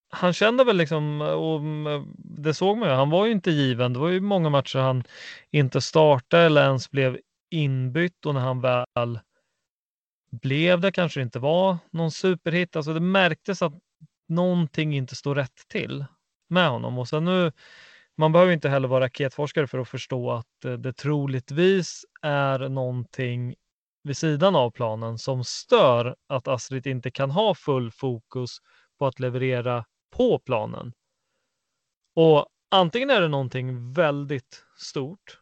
han 0.09 0.33
kände 0.33 0.63
väl 0.63 0.77
liksom, 0.77 1.21
och 1.21 1.59
mm, 1.59 2.13
det 2.15 2.53
såg 2.53 2.77
man 2.77 2.89
ju, 2.89 2.95
han 2.95 3.09
var 3.09 3.25
ju 3.25 3.31
inte 3.31 3.51
given. 3.51 3.93
Det 3.93 3.99
var 3.99 4.09
ju 4.09 4.21
många 4.21 4.49
matcher 4.49 4.79
han 4.79 5.03
inte 5.51 5.81
startade 5.81 6.43
eller 6.43 6.63
ens 6.63 6.91
blev 6.91 7.19
inbytt 7.51 8.25
och 8.25 8.33
när 8.33 8.41
han 8.41 8.61
väl 8.61 9.19
blev 10.31 10.81
det 10.81 10.91
kanske 10.91 11.21
inte 11.21 11.39
var 11.39 11.77
någon 11.91 12.11
superhit. 12.11 12.75
Alltså 12.75 12.93
det 12.93 12.99
märktes 12.99 13.61
att 13.61 13.73
någonting 14.27 14.95
inte 14.95 15.15
står 15.15 15.35
rätt 15.35 15.67
till 15.67 16.05
med 16.49 16.69
honom 16.69 16.97
och 16.97 17.07
sen 17.07 17.25
nu 17.25 17.51
man 18.17 18.31
behöver 18.31 18.53
inte 18.53 18.69
heller 18.69 18.87
vara 18.87 19.05
raketforskare 19.05 19.67
för 19.67 19.79
att 19.79 19.89
förstå 19.89 20.31
att 20.31 20.65
eh, 20.65 20.73
det 20.73 20.93
troligtvis 20.93 22.05
är 22.21 22.69
någonting 22.69 23.55
vid 24.03 24.17
sidan 24.17 24.55
av 24.55 24.71
planen 24.71 25.17
som 25.17 25.43
stör 25.43 26.15
att 26.29 26.47
Astrid 26.47 26.87
inte 26.87 27.11
kan 27.11 27.31
ha 27.31 27.55
full 27.55 27.91
fokus 27.91 28.57
på 28.99 29.07
att 29.07 29.19
leverera 29.19 29.85
på 30.09 30.39
planen. 30.39 30.93
Och 32.15 32.47
antingen 32.69 33.09
är 33.09 33.21
det 33.21 33.27
någonting 33.27 33.93
väldigt 33.93 34.65
stort, 34.77 35.39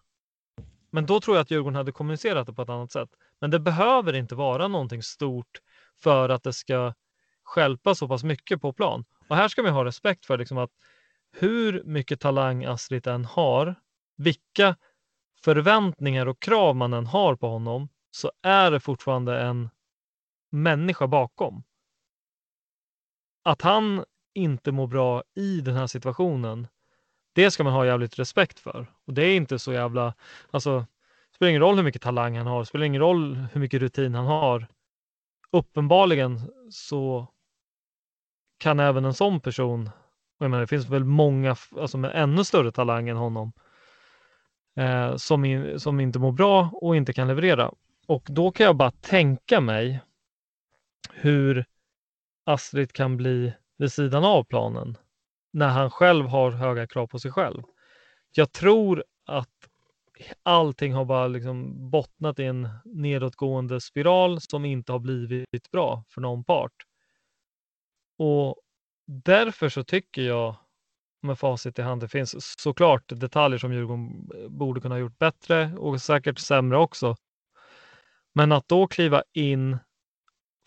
men 0.91 1.05
då 1.05 1.19
tror 1.19 1.38
jag 1.38 1.41
att 1.41 1.51
Djurgården 1.51 1.75
hade 1.75 1.91
kommunicerat 1.91 2.47
det 2.47 2.53
på 2.53 2.62
ett 2.62 2.69
annat 2.69 2.91
sätt. 2.91 3.09
Men 3.39 3.51
det 3.51 3.59
behöver 3.59 4.13
inte 4.13 4.36
vara 4.36 4.67
någonting 4.67 5.03
stort 5.03 5.62
för 6.03 6.29
att 6.29 6.43
det 6.43 6.53
ska 6.53 6.93
skälpa 7.43 7.95
så 7.95 8.07
pass 8.07 8.24
mycket 8.24 8.62
på 8.62 8.74
plan. 8.74 9.05
Och 9.27 9.36
här 9.36 9.47
ska 9.47 9.62
vi 9.62 9.69
ha 9.69 9.86
respekt 9.86 10.25
för 10.25 10.38
liksom 10.38 10.57
att 10.57 10.71
hur 11.31 11.83
mycket 11.83 12.19
talang 12.19 12.65
Astrid 12.65 13.07
än 13.07 13.25
har, 13.25 13.75
vilka 14.15 14.75
förväntningar 15.43 16.25
och 16.25 16.39
krav 16.39 16.75
man 16.75 16.93
än 16.93 17.05
har 17.05 17.36
på 17.36 17.47
honom, 17.47 17.89
så 18.12 18.31
är 18.41 18.71
det 18.71 18.79
fortfarande 18.79 19.39
en 19.39 19.69
människa 20.50 21.07
bakom. 21.07 21.63
Att 23.43 23.62
han 23.62 24.05
inte 24.38 24.72
mår 24.72 24.88
bra 24.88 25.24
i 25.36 25.62
den 25.62 25.75
här 25.75 25.88
situationen. 25.88 26.67
Det 27.34 27.51
ska 27.51 27.63
man 27.63 27.74
ha 27.74 27.86
jävligt 27.86 28.20
respekt 28.20 28.60
för. 28.60 28.88
Och 29.06 29.13
det 29.13 29.24
är 29.24 29.36
inte 29.36 29.60
så 29.60 29.74
jävla, 29.74 30.13
alltså, 30.51 30.79
det 30.79 31.36
spelar 31.36 31.50
ingen 31.50 31.62
roll 31.62 31.75
hur 31.75 31.84
mycket 31.84 32.01
talang 32.01 32.38
han 32.38 32.48
har, 32.48 32.60
det 32.60 32.65
spelar 32.65 32.86
ingen 32.86 33.01
roll 33.01 33.36
hur 33.53 33.62
mycket 33.62 33.82
rutin 33.82 34.15
han 34.15 34.25
har. 34.25 34.67
Uppenbarligen 35.51 36.41
så 36.72 37.27
kan 38.58 38.79
även 38.79 39.06
en 39.06 39.13
sån 39.13 39.39
person, 39.39 39.89
och 40.39 40.46
jag 40.46 40.50
menar, 40.51 40.62
det 40.62 40.67
finns 40.67 40.89
väl 40.89 41.03
många 41.03 41.56
alltså 41.77 41.98
med 41.98 42.12
ännu 42.13 42.44
större 42.44 42.72
talang 42.72 43.10
än 43.10 43.17
honom, 43.17 43.51
eh, 44.75 45.15
som, 45.15 45.46
in, 45.46 45.79
som 45.79 46.00
inte 46.00 46.20
mår 46.20 46.32
bra 46.32 46.70
och 46.74 46.96
inte 46.96 47.13
kan 47.13 47.27
leverera. 47.27 47.72
Och 48.08 48.24
då 48.29 48.51
kan 48.51 48.65
jag 48.65 48.75
bara 48.75 48.91
tänka 48.91 49.62
mig 49.62 50.01
hur 51.13 51.65
Astrid 52.46 52.94
kan 52.94 53.17
bli 53.17 53.53
vid 53.77 53.91
sidan 53.91 54.25
av 54.25 54.43
planen 54.43 54.98
när 55.53 55.67
han 55.67 55.91
själv 55.91 56.25
har 56.25 56.51
höga 56.51 56.88
krav 56.88 57.07
på 57.07 57.19
sig 57.19 57.31
själv. 57.31 57.63
Jag 58.31 58.51
tror 58.51 59.03
att 59.25 59.69
allting 60.43 60.93
har 60.93 61.05
bara 61.05 61.27
liksom 61.27 61.89
bottnat 61.89 62.39
i 62.39 62.43
en 62.43 62.69
nedåtgående 62.86 63.81
spiral 63.81 64.41
som 64.41 64.65
inte 64.65 64.91
har 64.91 65.00
blivit 65.00 65.72
bra 65.72 66.03
för 66.10 66.22
någon 66.22 66.43
part. 66.43 66.74
Och 68.17 68.55
därför 69.07 69.69
så 69.69 69.84
tycker 69.84 70.22
jag 70.22 70.55
med 71.22 71.39
facit 71.39 71.79
i 71.79 71.81
hand, 71.81 72.01
det 72.01 72.07
finns 72.07 72.60
såklart 72.60 73.03
detaljer 73.07 73.60
som 73.60 73.74
Djurgården 73.74 74.29
borde 74.50 74.81
kunna 74.81 74.96
ha 74.96 75.00
gjort 75.00 75.19
bättre 75.19 75.74
och 75.77 76.01
säkert 76.01 76.39
sämre 76.39 76.77
också. 76.77 77.15
Men 78.34 78.51
att 78.51 78.67
då 78.67 78.88
kliva 78.88 79.24
in 79.34 79.77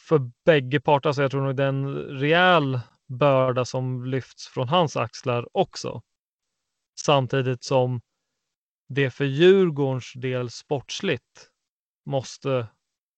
för 0.00 0.30
bägge 0.44 0.80
parter, 0.80 1.08
alltså 1.08 1.22
jag 1.22 1.30
tror 1.30 1.42
nog 1.42 1.56
det 1.56 1.64
är 1.64 1.68
en 1.68 1.94
rejäl 1.94 2.80
börda 3.10 3.64
som 3.64 4.04
lyfts 4.04 4.48
från 4.48 4.68
hans 4.68 4.96
axlar 4.96 5.48
också. 5.52 6.02
Samtidigt 7.00 7.64
som 7.64 8.00
det 8.88 9.10
för 9.10 9.24
Djurgårdens 9.24 10.12
del 10.12 10.50
sportsligt 10.50 11.50
måste 12.06 12.66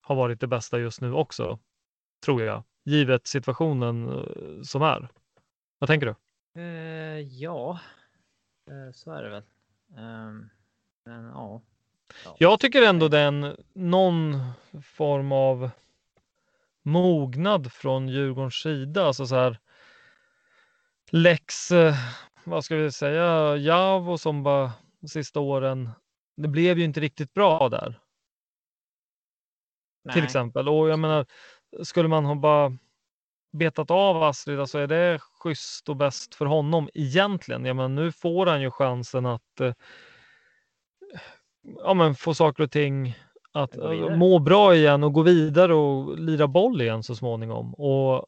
ha 0.07 0.15
varit 0.15 0.41
det 0.41 0.47
bästa 0.47 0.79
just 0.79 1.01
nu 1.01 1.13
också, 1.13 1.59
tror 2.25 2.43
jag, 2.43 2.65
givet 2.85 3.27
situationen 3.27 4.09
eh, 4.09 4.63
som 4.63 4.83
är. 4.83 5.09
Vad 5.79 5.89
tänker 5.89 6.07
du? 6.07 6.15
Uh, 6.61 7.21
ja, 7.21 7.81
uh, 8.71 8.93
så 8.93 9.13
är 9.13 9.23
det 9.23 9.31
väl. 9.31 9.45
Um, 9.97 10.51
men 11.05 11.25
ja. 11.25 11.63
ja. 12.25 12.37
Jag 12.39 12.61
tycker 12.61 12.83
ändå 12.83 13.09
den 13.09 13.57
någon 13.73 14.53
form 14.83 15.33
av 15.33 15.71
mognad 16.83 17.73
från 17.73 18.09
Djurgårdens 18.09 18.55
sida. 18.55 19.05
Alltså 19.07 19.27
så 19.27 19.35
här, 19.35 19.59
Lex, 21.15 21.71
eh, 21.71 21.95
vad 22.45 22.65
ska 22.65 22.77
vi 22.77 22.93
säga, 22.93 23.57
Javo 23.57 24.19
som 24.19 24.43
bara 24.43 24.73
de 25.01 25.09
sista 25.09 25.41
åren. 25.41 25.91
Det 26.37 26.49
blev 26.49 26.79
ju 26.79 26.85
inte 26.85 27.01
riktigt 27.01 27.35
bra 27.35 27.69
där. 27.69 28.01
Nej. 30.05 30.15
Till 30.15 30.25
exempel. 30.25 30.69
Och 30.69 30.89
jag 30.89 30.99
menar, 30.99 31.27
skulle 31.83 32.09
man 32.09 32.25
ha 32.25 32.35
bara 32.35 32.73
betat 33.53 33.91
av 33.91 34.23
Astrid, 34.23 34.61
alltså 34.61 34.79
är 34.79 34.87
det 34.87 35.19
schysst 35.19 35.89
och 35.89 35.97
bäst 35.97 36.35
för 36.35 36.47
honom 36.47 36.89
egentligen? 36.95 37.65
Jag 37.65 37.77
menar, 37.77 37.89
nu 37.89 38.13
får 38.13 38.47
han 38.47 38.63
ju 38.63 38.71
chansen 38.71 39.27
att 39.27 39.61
eh, 39.61 39.75
ja, 41.79 41.95
men 41.95 42.15
få 42.15 42.35
saker 42.35 42.63
och 42.63 42.71
ting 42.71 43.19
att 43.53 43.77
må 44.19 44.39
bra 44.39 44.75
igen 44.75 45.05
och 45.05 45.13
gå 45.13 45.23
vidare 45.23 45.75
och 45.75 46.19
lira 46.19 46.47
boll 46.47 46.81
igen 46.81 47.03
så 47.03 47.15
småningom. 47.15 47.75
Och, 47.75 48.27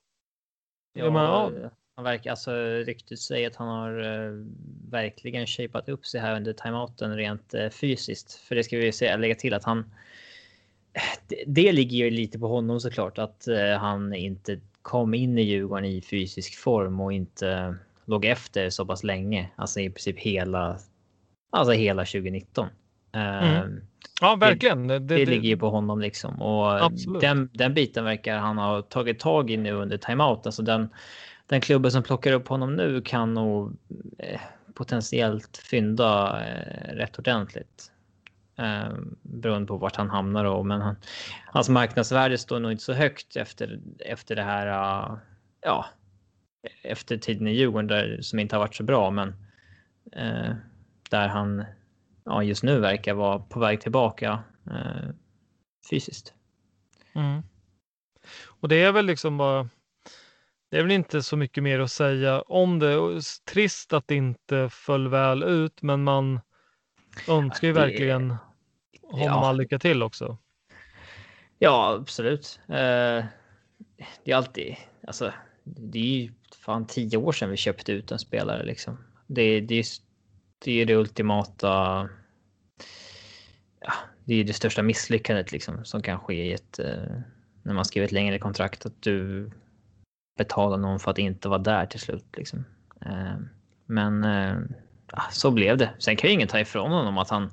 ja, 0.92 1.10
menar, 1.10 1.52
ja. 1.62 1.70
Han 1.96 2.04
verkar, 2.04 2.30
alltså 2.30 2.52
ryktet 2.86 3.18
säger 3.18 3.50
att 3.50 3.56
han 3.56 3.68
har 3.68 3.98
uh, 3.98 4.46
verkligen 4.90 5.46
shapat 5.46 5.88
upp 5.88 6.06
sig 6.06 6.20
här 6.20 6.36
under 6.36 6.52
timeouten 6.52 7.16
rent 7.16 7.54
uh, 7.54 7.68
fysiskt. 7.68 8.32
För 8.32 8.54
det 8.54 8.64
ska 8.64 8.76
vi 8.76 8.92
säga, 8.92 9.16
lägga 9.16 9.34
till 9.34 9.54
att 9.54 9.64
han. 9.64 9.94
Det, 11.28 11.44
det 11.46 11.72
ligger 11.72 11.96
ju 11.96 12.10
lite 12.10 12.38
på 12.38 12.48
honom 12.48 12.80
såklart 12.80 13.18
att 13.18 13.48
uh, 13.48 13.78
han 13.78 14.14
inte 14.14 14.60
kom 14.82 15.14
in 15.14 15.38
i 15.38 15.42
Djurgården 15.42 15.84
i 15.84 16.00
fysisk 16.00 16.58
form 16.58 17.00
och 17.00 17.12
inte 17.12 17.74
låg 18.04 18.24
efter 18.24 18.70
så 18.70 18.86
pass 18.86 19.04
länge. 19.04 19.50
Alltså 19.56 19.80
i 19.80 19.90
princip 19.90 20.18
hela, 20.18 20.78
alltså 21.50 21.72
hela 21.72 22.04
2019. 22.04 22.68
Mm. 23.12 23.44
Ehm, 23.44 23.80
ja, 24.20 24.36
verkligen. 24.36 24.88
Det, 24.88 24.98
det, 24.98 25.16
det, 25.16 25.26
ligger 25.26 25.48
ju 25.48 25.56
på 25.56 25.70
honom 25.70 26.00
liksom 26.00 26.42
och 26.42 26.92
den, 27.20 27.50
den 27.52 27.74
biten 27.74 28.04
verkar 28.04 28.38
han 28.38 28.58
ha 28.58 28.82
tagit 28.82 29.18
tag 29.18 29.50
i 29.50 29.56
nu 29.56 29.72
under 29.72 29.96
timeout. 29.96 30.46
Alltså 30.46 30.62
den, 30.62 30.88
den 31.46 31.60
klubben 31.60 31.92
som 31.92 32.02
plockar 32.02 32.32
upp 32.32 32.48
honom 32.48 32.76
nu 32.76 33.02
kan 33.02 33.34
nog 33.34 33.76
eh, 34.18 34.40
potentiellt 34.74 35.56
fynda 35.56 36.42
eh, 36.46 36.94
rätt 36.94 37.18
ordentligt. 37.18 37.92
Eh, 38.56 38.94
beroende 39.22 39.66
på 39.66 39.76
vart 39.76 39.96
han 39.96 40.10
hamnar 40.10 40.44
då. 40.44 40.62
Men 40.62 40.80
han, 40.80 40.96
hans 41.46 41.68
marknadsvärde 41.68 42.38
står 42.38 42.60
nog 42.60 42.72
inte 42.72 42.84
så 42.84 42.92
högt 42.92 43.36
efter, 43.36 43.80
efter 43.98 44.36
det 44.36 44.42
här. 44.42 44.66
Eh, 44.66 45.18
ja, 45.60 45.86
efter 46.82 47.16
tiden 47.16 47.48
i 47.48 47.52
Djurgården 47.52 47.86
där, 47.86 48.18
som 48.22 48.38
inte 48.38 48.56
har 48.56 48.60
varit 48.60 48.74
så 48.74 48.82
bra, 48.82 49.10
men 49.10 49.34
eh, 50.12 50.54
där 51.10 51.28
han 51.28 51.64
ja, 52.24 52.42
just 52.42 52.62
nu 52.62 52.78
verkar 52.78 53.14
vara 53.14 53.38
på 53.38 53.60
väg 53.60 53.80
tillbaka 53.80 54.42
eh, 54.70 55.10
fysiskt. 55.90 56.34
Mm. 57.14 57.42
Och 58.46 58.68
det 58.68 58.82
är 58.82 58.92
väl 58.92 59.06
liksom 59.06 59.38
bara 59.38 59.68
det 60.70 60.78
är 60.78 60.82
väl 60.82 60.92
inte 60.92 61.22
så 61.22 61.36
mycket 61.36 61.62
mer 61.62 61.80
att 61.80 61.92
säga 61.92 62.40
om 62.40 62.78
det. 62.78 63.20
Trist 63.52 63.92
att 63.92 64.08
det 64.08 64.14
inte 64.14 64.68
föll 64.70 65.08
väl 65.08 65.42
ut, 65.42 65.82
men 65.82 66.04
man 66.04 66.40
önskar 67.28 67.68
ju 67.68 67.74
det... 67.74 67.80
verkligen 67.80 68.36
honom 69.02 69.26
ja. 69.26 69.46
all 69.46 69.56
lycka 69.56 69.78
till 69.78 70.02
också. 70.02 70.38
Ja, 71.58 71.98
absolut. 72.00 72.60
Uh, 72.68 73.24
det 74.24 74.32
är 74.32 74.36
alltid, 74.36 74.76
alltså, 75.06 75.32
det 75.64 75.98
är 75.98 76.20
ju 76.22 76.32
fan 76.64 76.86
tio 76.86 77.16
år 77.16 77.32
sedan 77.32 77.50
vi 77.50 77.56
köpte 77.56 77.92
ut 77.92 78.12
en 78.12 78.18
spelare 78.18 78.64
liksom. 78.64 78.98
Det, 79.26 79.60
det, 79.60 79.84
det 80.64 80.82
är 80.82 80.86
det 80.86 80.96
ultimata. 80.96 82.08
Ja, 83.80 83.92
det 84.24 84.34
är 84.34 84.44
det 84.44 84.52
största 84.52 84.82
misslyckandet 84.82 85.52
liksom 85.52 85.84
som 85.84 86.02
kan 86.02 86.18
ske 86.18 86.44
i 86.44 86.52
ett 86.52 86.80
uh, 86.80 87.20
när 87.62 87.74
man 87.74 87.84
skriver 87.84 88.04
ett 88.04 88.12
längre 88.12 88.38
kontrakt 88.38 88.86
att 88.86 89.02
du 89.02 89.50
betala 90.36 90.76
någon 90.76 91.00
för 91.00 91.10
att 91.10 91.18
inte 91.18 91.48
vara 91.48 91.58
där 91.58 91.86
till 91.86 92.00
slut. 92.00 92.26
Liksom. 92.36 92.64
Eh, 93.00 93.34
men 93.86 94.24
eh, 94.24 94.56
ah, 95.12 95.30
så 95.30 95.50
blev 95.50 95.76
det. 95.76 95.90
Sen 95.98 96.16
kan 96.16 96.30
ju 96.30 96.34
ingen 96.34 96.48
ta 96.48 96.60
ifrån 96.60 96.92
honom 96.92 97.18
att 97.18 97.30
han 97.30 97.50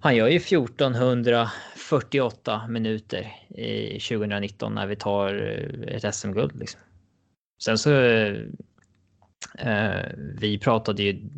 han 0.00 0.16
gör 0.16 0.28
ju 0.28 0.36
1448 0.36 2.66
minuter 2.68 3.32
i 3.48 4.00
2019 4.00 4.74
när 4.74 4.86
vi 4.86 4.96
tar 4.96 5.34
eh, 5.34 5.94
ett 5.94 6.14
SM-guld. 6.14 6.58
Liksom. 6.58 6.80
Sen 7.62 7.78
så. 7.78 7.92
Eh, 7.92 8.42
eh, 9.58 10.06
vi 10.16 10.58
pratade 10.58 11.02
ju 11.02 11.30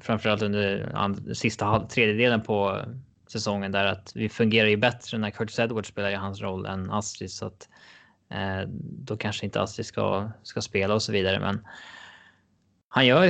framförallt 0.00 0.42
under 0.42 1.34
sista 1.34 1.64
halv, 1.64 1.86
tredjedelen 1.86 2.42
på 2.42 2.84
säsongen 3.26 3.72
där 3.72 3.86
att 3.86 4.12
vi 4.14 4.28
fungerar 4.28 4.68
ju 4.68 4.76
bättre 4.76 5.18
när 5.18 5.30
Curtis 5.30 5.58
Edwards 5.58 5.88
spelar 5.88 6.10
i 6.10 6.14
hans 6.14 6.40
roll 6.40 6.66
än 6.66 6.90
Astrid 6.90 7.30
så 7.30 7.46
att 7.46 7.68
Eh, 7.68 7.74
Eh, 8.30 8.68
då 9.06 9.16
kanske 9.16 9.46
inte 9.46 9.60
Astrid 9.60 9.86
ska, 9.86 10.30
ska 10.42 10.60
spela 10.60 10.94
och 10.94 11.02
så 11.02 11.12
vidare. 11.12 11.40
Men 11.40 11.66
han 12.88 13.06
gör. 13.06 13.26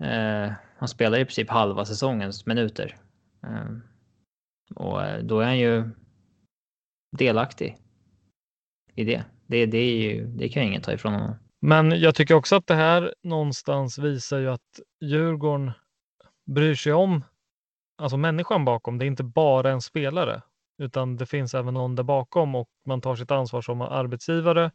Eh, 0.00 0.52
han 0.78 0.88
spelar 0.88 1.18
i 1.18 1.24
princip 1.24 1.50
halva 1.50 1.84
säsongens 1.84 2.46
minuter. 2.46 2.96
Ehm, 3.46 3.82
eh, 4.70 4.76
och 4.76 5.24
då 5.24 5.40
är 5.40 5.44
han 5.44 5.58
ju 5.58 5.90
delaktig 7.16 7.76
i 8.94 9.04
det. 9.04 9.24
Det, 9.46 9.66
det, 9.66 9.78
är 9.78 9.96
ju, 9.96 10.26
det 10.26 10.48
kan 10.48 10.62
ingen 10.62 10.82
ta 10.82 10.92
ifrån 10.92 11.12
honom. 11.12 11.36
Men 11.60 12.00
jag 12.00 12.14
tycker 12.14 12.34
också 12.34 12.56
att 12.56 12.66
det 12.66 12.74
här 12.74 13.14
någonstans 13.22 13.98
visar 13.98 14.38
ju 14.38 14.48
att 14.48 14.80
Djurgården 15.00 15.70
bryr 16.46 16.74
sig 16.74 16.92
om 16.92 17.24
alltså 17.98 18.16
människan 18.16 18.64
bakom. 18.64 18.98
Det 18.98 19.04
är 19.04 19.06
inte 19.06 19.24
bara 19.24 19.70
en 19.70 19.80
spelare 19.80 20.42
utan 20.78 21.16
det 21.16 21.26
finns 21.26 21.54
även 21.54 21.74
någon 21.74 21.96
där 21.96 22.02
bakom 22.02 22.54
och 22.54 22.68
man 22.86 23.00
tar 23.00 23.16
sitt 23.16 23.30
ansvar 23.30 23.62
som 23.62 23.80
arbetsgivare. 23.80 24.70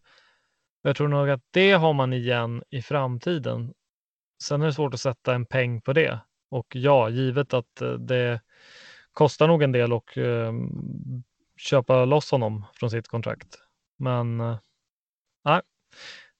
Jag 0.82 0.96
tror 0.96 1.08
nog 1.08 1.30
att 1.30 1.42
det 1.52 1.72
har 1.72 1.94
man 1.94 2.14
igen 2.14 2.64
i 2.70 2.82
framtiden. 2.82 3.74
Sen 4.44 4.62
är 4.62 4.66
det 4.66 4.74
svårt 4.74 4.94
att 4.94 5.00
sätta 5.00 5.36
en 5.36 5.46
peng 5.46 5.82
på 5.82 5.94
det. 5.94 6.20
Och 6.50 6.76
ja, 6.76 7.10
givet 7.10 7.54
att 7.54 7.82
eh, 7.82 7.92
det 7.92 8.42
kostar 9.14 9.48
nog 9.48 9.64
en 9.64 9.72
del 9.72 9.94
att 9.94 10.18
ehm, 10.18 10.70
köpa 11.58 12.06
loss 12.06 12.32
honom 12.32 12.66
från 12.74 12.92
sitt 12.92 13.08
kontrakt. 13.08 13.48
Men 13.98 14.42
eh, 14.42 14.58
nej, 15.46 15.62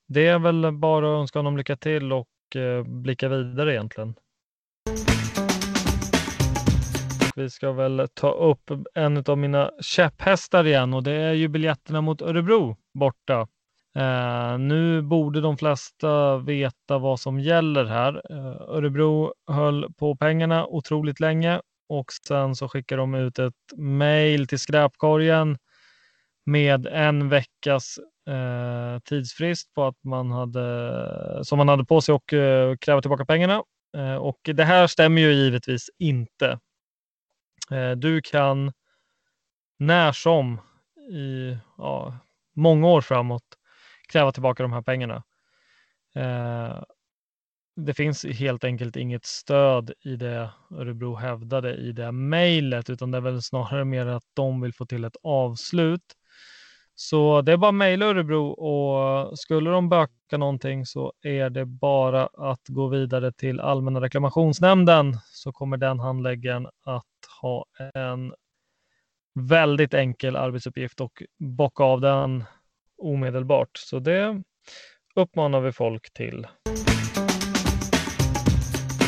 det 0.08 0.28
är 0.28 0.40
väl 0.40 0.72
bara 0.72 1.16
att 1.16 1.22
önska 1.22 1.40
honom 1.40 1.58
lycka 1.58 1.78
till 1.78 2.14
och 2.14 2.56
eh, 2.56 2.84
blicka 2.84 3.30
vidare 3.30 3.74
egentligen. 3.74 4.16
Vi 7.38 7.50
ska 7.50 7.72
väl 7.72 8.08
ta 8.14 8.32
upp 8.32 8.72
en 8.94 9.24
av 9.28 9.38
mina 9.38 9.72
käpphästar 9.82 10.68
igen 10.68 10.94
och 10.94 11.04
det 11.04 11.12
är 11.12 11.34
ju 11.34 11.48
biljetterna 11.48 12.02
mot 12.02 12.22
Örebro 12.22 12.78
borta 12.94 13.48
Eh, 13.98 14.58
nu 14.58 15.02
borde 15.02 15.42
de 15.42 15.58
flesta 15.58 16.38
veta 16.38 16.98
vad 16.98 17.20
som 17.20 17.40
gäller 17.40 17.86
här. 17.86 18.22
Eh, 18.30 18.76
Örebro 18.76 19.34
höll 19.48 19.94
på 19.94 20.16
pengarna 20.16 20.66
otroligt 20.68 21.20
länge 21.20 21.62
och 21.90 22.06
sen 22.28 22.56
så 22.56 22.70
skickar 22.70 22.98
de 22.98 23.16
ut 23.16 23.40
ett 23.40 23.54
mejl 23.78 24.48
till 24.48 24.60
skräpkorgen 24.60 25.58
med 26.46 26.88
en 26.88 27.30
veckas 27.30 28.00
eh, 28.30 29.00
tidsfrist 29.00 29.74
på 29.74 29.86
att 29.86 30.04
man 30.04 30.32
hade, 30.32 31.46
som 31.46 31.58
man 31.58 31.70
hade 31.70 31.86
på 31.86 32.02
sig 32.02 32.16
och 32.16 32.34
eh, 32.34 32.76
kräva 32.78 33.02
tillbaka 33.02 33.26
pengarna. 33.26 33.64
Eh, 33.98 34.16
och 34.16 34.40
det 34.44 34.64
här 34.64 34.88
stämmer 34.88 35.22
ju 35.22 35.34
givetvis 35.34 35.90
inte. 36.00 36.60
Eh, 37.72 37.92
du 37.92 38.22
kan 38.22 38.72
när 39.80 40.12
som 40.12 40.62
i 41.12 41.58
ja, 41.78 42.18
många 42.56 42.88
år 42.88 43.02
framåt 43.02 43.44
kräva 44.10 44.32
tillbaka 44.32 44.64
de 44.64 44.74
här 44.74 44.82
pengarna. 44.82 45.24
Eh, 46.16 46.84
det 47.76 47.94
finns 47.94 48.26
helt 48.26 48.64
enkelt 48.64 48.96
inget 48.96 49.26
stöd 49.26 49.92
i 50.00 50.16
det 50.16 50.50
Örebro 50.72 51.16
hävdade 51.16 51.76
i 51.76 51.92
det 51.92 52.12
mejlet, 52.12 52.90
utan 52.90 53.12
det 53.12 53.18
är 53.18 53.22
väl 53.22 53.42
snarare 53.42 53.86
mer 53.86 54.06
att 54.06 54.24
de 54.34 54.62
vill 54.62 54.74
få 54.74 54.86
till 54.86 55.06
ett 55.06 55.18
avslut. 55.24 56.14
Så 56.96 57.42
det 57.42 57.52
är 57.52 57.58
bara 57.58 57.70
att 57.70 57.76
mejla 57.76 58.06
Örebro 58.06 58.48
och 58.48 59.40
skulle 59.40 59.70
de 59.70 59.90
böka 59.90 60.38
någonting 60.38 60.86
så 60.86 61.14
är 61.22 61.50
det 61.50 61.66
bara 61.66 62.28
att 62.28 62.68
gå 62.68 62.88
vidare 62.88 63.32
till 63.32 63.60
Allmänna 63.60 64.02
reklamationsnämnden 64.02 65.18
så 65.26 65.52
kommer 65.52 65.78
den 65.78 66.00
handläggaren 66.00 66.68
att 66.86 67.06
ha 67.42 67.66
en 67.94 68.34
väldigt 69.34 69.94
enkel 69.94 70.36
arbetsuppgift 70.36 71.02
och 71.02 71.24
bocka 71.38 71.84
av 71.84 72.02
den 72.02 72.44
omedelbart. 72.98 73.78
Så 73.78 74.00
det 74.00 74.44
uppmanar 75.16 75.62
vi 75.62 75.72
folk 75.72 76.14
till. 76.14 76.48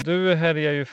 Du 0.05 0.35
härjar 0.35 0.73
ju 0.73 0.85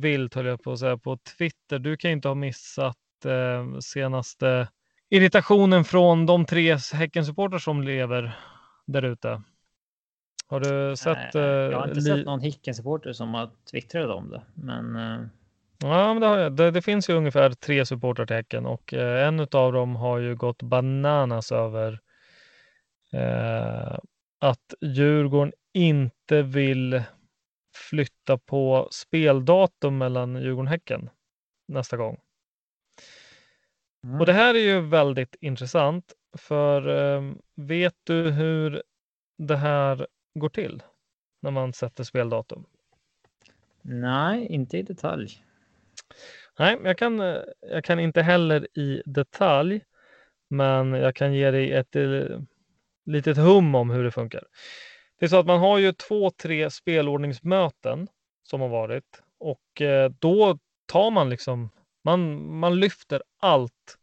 vilt, 0.00 0.34
höll 0.34 0.46
jag 0.46 0.62
på 0.62 0.72
att 0.72 0.78
säga, 0.78 0.98
på 0.98 1.18
Twitter. 1.38 1.78
Du 1.78 1.96
kan 1.96 2.10
inte 2.10 2.28
ha 2.28 2.34
missat 2.34 2.96
eh, 3.24 3.78
senaste 3.78 4.68
irritationen 5.10 5.84
från 5.84 6.26
de 6.26 6.46
tre 6.46 6.76
Häckensupportrar 6.92 7.58
som 7.58 7.82
lever 7.82 8.38
där 8.86 9.02
ute. 9.02 9.42
Har 10.46 10.60
du 10.60 10.96
sett? 10.96 11.34
Nej, 11.34 11.44
jag 11.44 11.78
har 11.78 11.88
inte 11.88 12.10
eh, 12.10 12.16
sett 12.16 12.26
någon 12.26 12.40
Häckensupporter 12.40 13.12
som 13.12 13.34
har 13.34 13.50
twittrat 13.70 14.10
om 14.10 14.30
det, 14.30 14.42
men. 14.54 14.96
Ja, 15.78 16.14
men 16.14 16.20
det, 16.20 16.26
har 16.26 16.38
jag. 16.38 16.52
Det, 16.52 16.70
det, 16.70 16.82
finns 16.82 17.10
ju 17.10 17.14
ungefär 17.14 17.50
tre 17.50 17.86
supportrar 17.86 18.26
till 18.26 18.36
Häcken 18.36 18.66
och 18.66 18.94
eh, 18.94 19.28
en 19.28 19.40
av 19.40 19.72
dem 19.72 19.96
har 19.96 20.18
ju 20.18 20.36
gått 20.36 20.62
bananas 20.62 21.52
över 21.52 22.00
eh, 23.12 23.98
att 24.38 24.74
Djurgården 24.80 25.52
inte 25.72 26.42
vill 26.42 27.02
flytta 27.90 28.38
på 28.38 28.88
speldatum 28.90 29.98
mellan 29.98 30.36
Djurgården 30.36 30.66
och 30.66 30.70
Häcken 30.70 31.10
nästa 31.68 31.96
gång. 31.96 32.20
Mm. 34.04 34.20
Och 34.20 34.26
det 34.26 34.32
här 34.32 34.54
är 34.54 34.58
ju 34.58 34.80
väldigt 34.80 35.36
intressant 35.40 36.12
för 36.38 36.88
eh, 36.88 37.32
vet 37.54 37.96
du 38.04 38.30
hur 38.30 38.82
det 39.38 39.56
här 39.56 40.06
går 40.34 40.48
till 40.48 40.82
när 41.42 41.50
man 41.50 41.72
sätter 41.72 42.04
speldatum? 42.04 42.66
Nej, 43.82 44.46
inte 44.46 44.78
i 44.78 44.82
detalj. 44.82 45.44
Nej, 46.58 46.78
jag 46.84 46.98
kan, 46.98 47.20
eh, 47.20 47.36
jag 47.60 47.84
kan 47.84 48.00
inte 48.00 48.22
heller 48.22 48.78
i 48.78 49.02
detalj, 49.06 49.80
men 50.50 50.92
jag 50.92 51.16
kan 51.16 51.34
ge 51.34 51.50
dig 51.50 51.72
ett 51.72 51.96
eh, 51.96 52.40
litet 53.06 53.36
hum 53.36 53.74
om 53.74 53.90
hur 53.90 54.04
det 54.04 54.10
funkar. 54.10 54.44
Det 55.18 55.26
är 55.26 55.28
så 55.28 55.38
att 55.38 55.46
man 55.46 55.60
har 55.60 55.78
ju 55.78 55.92
två, 55.92 56.30
tre 56.30 56.70
spelordningsmöten 56.70 58.08
som 58.42 58.60
har 58.60 58.68
varit 58.68 59.22
och 59.38 59.80
eh, 59.80 60.10
då 60.18 60.58
tar 60.86 61.10
man 61.10 61.30
liksom, 61.30 61.70
man, 62.04 62.50
man 62.58 62.80
lyfter 62.80 63.22
allt 63.40 63.98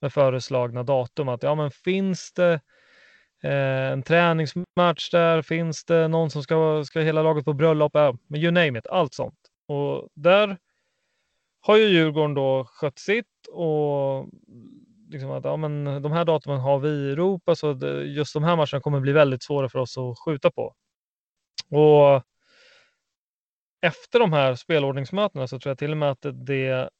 med 0.00 0.12
föreslagna 0.12 0.82
datum. 0.82 1.28
Att 1.28 1.42
ja, 1.42 1.54
men 1.54 1.70
finns 1.70 2.32
det 2.32 2.60
en 3.42 4.02
träningsmatch 4.02 5.10
där? 5.10 5.42
Finns 5.42 5.84
det 5.84 6.08
någon 6.08 6.30
som 6.30 6.42
ska, 6.42 6.84
ska 6.84 7.00
hela 7.00 7.22
laget 7.22 7.44
på 7.44 7.52
bröllop? 7.52 7.90
Ja, 7.94 8.16
men 8.26 8.40
you 8.40 8.50
name 8.50 8.78
it, 8.78 8.86
allt 8.86 9.14
sånt. 9.14 9.38
Och 9.66 10.08
där 10.14 10.56
har 11.60 11.76
ju 11.76 11.84
Djurgården 11.84 12.34
då 12.34 12.64
skött 12.64 12.98
sitt 12.98 13.26
och 13.52 14.28
liksom 15.10 15.30
att 15.30 15.44
ja, 15.44 15.56
men 15.56 16.02
de 16.02 16.12
här 16.12 16.24
datumen 16.24 16.60
har 16.60 16.78
vi 16.78 16.88
i 16.88 17.12
Europa 17.12 17.54
så 17.54 17.72
det, 17.72 18.02
just 18.02 18.34
de 18.34 18.44
här 18.44 18.56
matcherna 18.56 18.80
kommer 18.80 19.00
bli 19.00 19.12
väldigt 19.12 19.42
svåra 19.42 19.68
för 19.68 19.78
oss 19.78 19.98
att 19.98 20.18
skjuta 20.18 20.50
på. 20.50 20.74
Och 21.70 22.22
efter 23.82 24.18
de 24.18 24.32
här 24.32 24.54
spelordningsmötena 24.54 25.48
så 25.48 25.58
tror 25.58 25.70
jag 25.70 25.78
till 25.78 25.90
och 25.90 25.96
med 25.96 26.10
att 26.10 26.26
det 26.46 26.90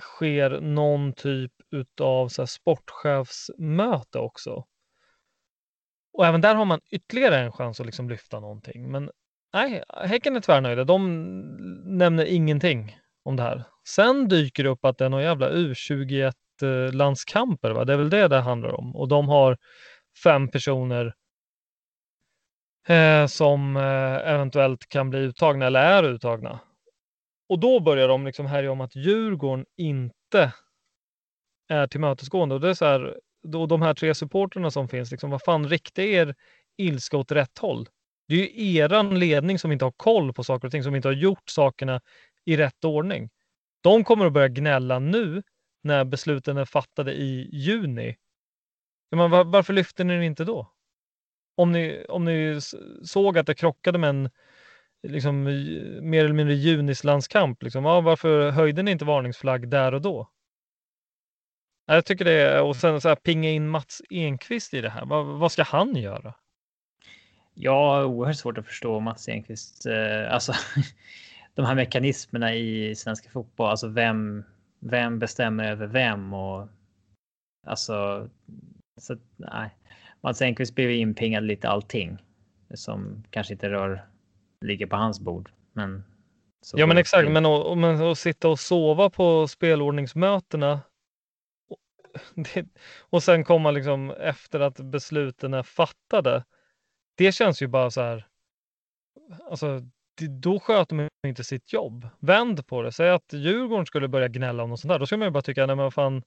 sker 0.00 0.60
någon 0.60 1.12
typ 1.12 1.52
av 2.00 2.28
så 2.28 2.42
här 2.42 2.46
sportchefsmöte 2.46 4.18
också. 4.18 4.64
Och 6.12 6.26
även 6.26 6.40
där 6.40 6.54
har 6.54 6.64
man 6.64 6.80
ytterligare 6.90 7.38
en 7.38 7.52
chans 7.52 7.80
att 7.80 7.86
liksom 7.86 8.08
lyfta 8.08 8.40
någonting. 8.40 8.90
Men 8.90 9.10
nej, 9.52 9.84
Häcken 9.88 10.36
är 10.36 10.40
tvärnöjda. 10.40 10.84
De 10.84 11.22
nämner 11.98 12.24
ingenting 12.24 12.96
om 13.26 13.36
det 13.36 13.42
här. 13.42 13.64
Sen 13.88 14.28
dyker 14.28 14.64
det 14.64 14.70
upp 14.70 14.84
att 14.84 14.98
det 14.98 15.04
är 15.04 15.08
någon 15.08 15.22
jävla 15.22 15.50
U21 15.50 16.32
landskamper. 16.92 17.70
Va? 17.70 17.84
Det 17.84 17.92
är 17.92 17.96
väl 17.96 18.10
det 18.10 18.28
det 18.28 18.40
handlar 18.40 18.72
om. 18.72 18.96
Och 18.96 19.08
de 19.08 19.28
har 19.28 19.58
fem 20.24 20.48
personer 20.48 21.14
eh, 22.88 23.26
som 23.26 23.76
eh, 23.76 24.32
eventuellt 24.32 24.88
kan 24.88 25.10
bli 25.10 25.18
uttagna 25.18 25.66
eller 25.66 25.80
är 25.80 26.02
uttagna. 26.02 26.60
Och 27.48 27.58
då 27.58 27.80
börjar 27.80 28.08
de 28.08 28.26
liksom 28.26 28.46
härja 28.46 28.72
om 28.72 28.80
att 28.80 28.96
Djurgården 28.96 29.66
inte 29.76 30.52
är 31.68 31.86
tillmötesgående. 31.86 32.54
Och 32.54 32.60
det 32.60 32.70
är 32.70 32.74
så 32.74 32.84
här, 32.84 33.18
då 33.42 33.66
de 33.66 33.82
här 33.82 33.94
tre 33.94 34.14
supporterna 34.14 34.70
som 34.70 34.88
finns, 34.88 35.10
liksom, 35.10 35.30
vad 35.30 35.42
fan, 35.42 35.68
rikta 35.68 36.02
er 36.02 36.34
ilska 36.76 37.16
åt 37.16 37.32
rätt 37.32 37.58
håll. 37.58 37.88
Det 38.28 38.34
är 38.34 38.38
ju 38.38 38.76
eran 38.76 39.18
ledning 39.18 39.58
som 39.58 39.72
inte 39.72 39.84
har 39.84 39.92
koll 39.96 40.32
på 40.32 40.44
saker 40.44 40.68
och 40.68 40.72
ting, 40.72 40.82
som 40.82 40.94
inte 40.94 41.08
har 41.08 41.12
gjort 41.12 41.48
sakerna 41.48 42.00
i 42.46 42.56
rätt 42.56 42.84
ordning. 42.84 43.30
De 43.80 44.04
kommer 44.04 44.26
att 44.26 44.32
börja 44.32 44.48
gnälla 44.48 44.98
nu 44.98 45.42
när 45.82 46.04
besluten 46.04 46.56
är 46.56 46.64
fattade 46.64 47.12
i 47.12 47.48
juni. 47.52 48.16
Men 49.10 49.30
var, 49.30 49.44
varför 49.44 49.72
lyfte 49.72 50.04
ni 50.04 50.18
det 50.18 50.24
inte 50.24 50.44
då? 50.44 50.72
Om 51.56 51.72
ni, 51.72 52.06
om 52.08 52.24
ni 52.24 52.60
såg 53.04 53.38
att 53.38 53.46
det 53.46 53.54
krockade 53.54 53.98
med 53.98 54.10
en 54.10 54.30
liksom, 55.08 55.42
mer 56.02 56.24
eller 56.24 56.32
mindre 56.32 56.54
junislandskamp, 56.54 57.62
liksom, 57.62 57.84
ja, 57.84 58.00
varför 58.00 58.50
höjde 58.50 58.82
ni 58.82 58.90
inte 58.90 59.04
varningsflagg 59.04 59.68
där 59.68 59.94
och 59.94 60.02
då? 60.02 60.30
Jag 61.86 62.04
tycker 62.04 62.24
det 62.24 62.32
är, 62.32 62.62
och 62.62 62.76
sen 62.76 63.00
så 63.00 63.08
här, 63.08 63.16
pinga 63.16 63.50
in 63.50 63.68
Mats 63.68 64.02
Enqvist 64.10 64.74
i 64.74 64.80
det 64.80 64.90
här. 64.90 65.06
Vad, 65.06 65.26
vad 65.26 65.52
ska 65.52 65.62
han 65.62 65.96
göra? 65.96 66.34
Ja, 67.54 68.04
oerhört 68.04 68.36
svårt 68.36 68.58
att 68.58 68.66
förstå 68.66 69.00
Mats 69.00 69.28
Enqvist. 69.28 69.86
Eh, 69.86 70.32
alltså, 70.34 70.52
de 71.56 71.64
här 71.66 71.74
mekanismerna 71.74 72.54
i 72.54 72.94
svenska 72.94 73.30
fotboll, 73.30 73.70
alltså 73.70 73.88
vem, 73.88 74.44
vem 74.78 75.18
bestämmer 75.18 75.70
över 75.70 75.86
vem 75.86 76.34
och 76.34 76.68
alltså, 77.66 78.28
så, 78.96 79.16
nej. 79.36 79.70
Mats 80.20 80.42
Enqvist 80.42 80.74
blev 80.74 80.90
inpingad 80.90 81.44
lite 81.44 81.68
allting 81.68 82.18
som 82.74 83.24
kanske 83.30 83.52
inte 83.52 83.70
rör, 83.70 84.08
ligger 84.60 84.86
på 84.86 84.96
hans 84.96 85.20
bord. 85.20 85.50
Men 85.72 86.04
ja, 86.74 86.86
men 86.86 86.98
exakt. 86.98 87.30
Men 87.30 87.46
att, 87.46 87.78
men 87.78 88.02
att 88.02 88.18
sitta 88.18 88.48
och 88.48 88.60
sova 88.60 89.10
på 89.10 89.48
spelordningsmötena 89.48 90.80
det, 92.34 92.66
och 92.98 93.22
sen 93.22 93.44
komma 93.44 93.70
liksom 93.70 94.10
efter 94.10 94.60
att 94.60 94.80
besluten 94.80 95.54
är 95.54 95.62
fattade. 95.62 96.44
Det 97.14 97.32
känns 97.32 97.62
ju 97.62 97.66
bara 97.66 97.90
så 97.90 98.00
här. 98.00 98.26
Alltså, 99.50 99.82
då 100.20 100.60
sköter 100.60 100.96
man 100.96 101.08
inte 101.26 101.44
sitt 101.44 101.72
jobb. 101.72 102.08
Vänd 102.20 102.66
på 102.66 102.82
det. 102.82 102.92
Säg 102.92 103.10
att 103.10 103.32
Djurgården 103.32 103.86
skulle 103.86 104.08
börja 104.08 104.28
gnälla 104.28 104.62
om 104.62 104.70
något 104.70 104.80
sånt 104.80 104.88
där. 104.92 104.98
Då 104.98 105.06
skulle 105.06 105.18
man 105.18 105.26
ju 105.26 105.32
bara 105.32 105.42
tycka, 105.42 105.66
nej 105.66 105.76
men 105.76 105.84
vad 105.84 105.94
fan, 105.94 106.22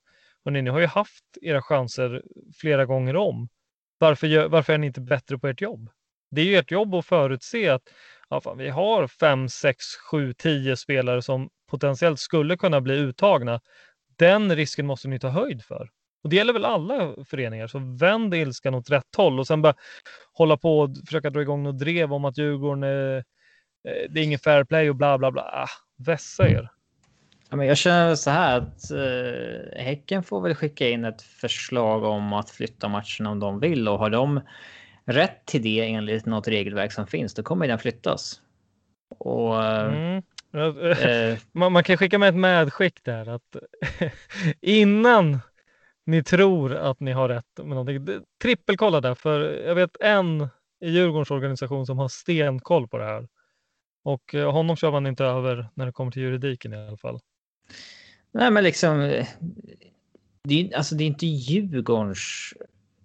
hörni, 0.46 0.62
ni 0.62 0.70
har 0.70 0.80
ju 0.80 0.86
haft 0.86 1.24
era 1.42 1.62
chanser 1.62 2.24
flera 2.62 2.86
gånger 2.86 3.16
om. 3.16 3.50
Varför, 3.98 4.48
varför 4.48 4.74
är 4.74 4.78
ni 4.78 4.88
inte 4.88 5.02
bättre 5.02 5.40
på 5.40 5.48
ert 5.48 5.62
jobb? 5.62 5.90
Det 6.32 6.42
är 6.42 6.46
ju 6.46 6.56
ert 6.56 6.72
jobb 6.72 6.96
att 6.96 7.06
förutse 7.06 7.70
att 7.70 7.84
ja, 8.30 8.42
fan, 8.42 8.58
vi 8.58 8.70
har 8.70 9.08
fem, 9.08 9.50
sex, 9.50 9.86
sju, 10.12 10.34
tio 10.34 10.78
spelare 10.78 11.22
som 11.22 11.50
potentiellt 11.70 12.20
skulle 12.20 12.58
kunna 12.58 12.82
bli 12.82 12.94
uttagna. 12.94 13.62
Den 14.18 14.56
risken 14.56 14.86
måste 14.86 15.08
ni 15.08 15.20
ta 15.20 15.28
höjd 15.28 15.64
för. 15.64 15.90
Och 16.24 16.30
det 16.30 16.36
gäller 16.36 16.54
väl 16.54 16.66
alla 16.66 17.16
föreningar, 17.26 17.68
så 17.68 17.80
vänd 18.00 18.34
ilskan 18.34 18.76
åt 18.76 18.90
rätt 18.90 19.16
håll 19.18 19.40
och 19.40 19.48
sen 19.48 19.62
bara 19.62 19.74
hålla 20.34 20.58
på 20.58 20.80
och 20.80 20.90
försöka 21.06 21.30
dra 21.30 21.42
igång 21.42 21.64
något 21.64 21.80
drev 21.80 22.14
om 22.14 22.26
att 22.26 22.38
Djurgården 22.38 22.84
är, 22.84 23.18
eh, 23.18 23.24
det 23.84 24.20
är 24.20 24.24
ingen 24.24 24.40
fair 24.40 24.64
play 24.64 24.90
och 24.90 24.96
bla 24.96 25.18
bla 25.18 25.32
bla. 25.32 25.42
Ah, 25.42 25.70
vässa 25.98 26.50
er. 26.50 26.70
Ja, 27.50 27.56
men 27.56 27.68
jag 27.68 27.78
känner 27.78 28.16
så 28.16 28.30
här 28.30 28.58
att 28.58 28.92
eh, 28.92 29.84
Häcken 29.84 30.24
får 30.24 30.42
väl 30.42 30.56
skicka 30.56 30.90
in 30.90 31.06
ett 31.06 31.22
förslag 31.22 32.04
om 32.04 32.34
att 32.34 32.50
flytta 32.50 32.88
matchen 32.88 33.26
om 33.26 33.40
de 33.40 33.60
vill 33.60 33.88
och 33.88 34.00
har 34.00 34.10
de 34.10 34.42
rätt 35.06 35.46
till 35.46 35.62
det 35.62 35.92
enligt 35.92 36.26
något 36.26 36.48
regelverk 36.48 36.92
som 36.92 37.08
finns, 37.08 37.34
då 37.34 37.44
kommer 37.44 37.68
den 37.68 37.80
flyttas. 37.80 38.42
Och 39.18 39.64
mm. 39.64 40.18
eh, 40.54 41.38
man, 41.52 41.72
man, 41.72 41.84
kan 41.84 41.98
skicka 41.98 42.18
med 42.18 42.30
ett 42.30 42.36
medskick 42.36 43.04
där 43.04 43.30
att 43.30 43.56
innan 44.62 45.40
ni 46.06 46.24
tror 46.24 46.76
att 46.76 47.00
ni 47.00 47.12
har 47.12 47.30
rätt 47.30 47.58
med 47.58 47.68
någonting, 47.68 48.08
trippelkolla 48.42 49.02
där, 49.02 49.16
för 49.16 49.40
jag 49.68 49.76
vet 49.76 49.98
en 50.00 50.48
i 50.82 50.90
Djurgårdens 50.90 51.32
organisation 51.32 51.86
som 51.86 52.00
har 52.00 52.08
stenkoll 52.08 52.88
på 52.88 52.98
det 52.98 53.06
här. 53.06 53.28
Och 54.10 54.36
eh, 54.36 54.52
honom 54.52 54.76
kör 54.76 54.92
man 54.92 55.08
inte 55.08 55.24
över 55.24 55.70
när 55.74 55.86
det 55.86 55.92
kommer 55.92 56.12
till 56.12 56.22
juridiken 56.22 56.74
i 56.74 56.78
alla 56.78 56.98
fall. 56.98 57.20
Nej, 58.32 58.52
men 58.52 58.64
liksom. 58.64 59.24
Det 60.44 60.62
är, 60.62 60.78
alltså, 60.78 60.96
det 60.96 61.04
är 61.04 61.08
inte 61.08 61.26
Djurgårdens. 61.26 62.54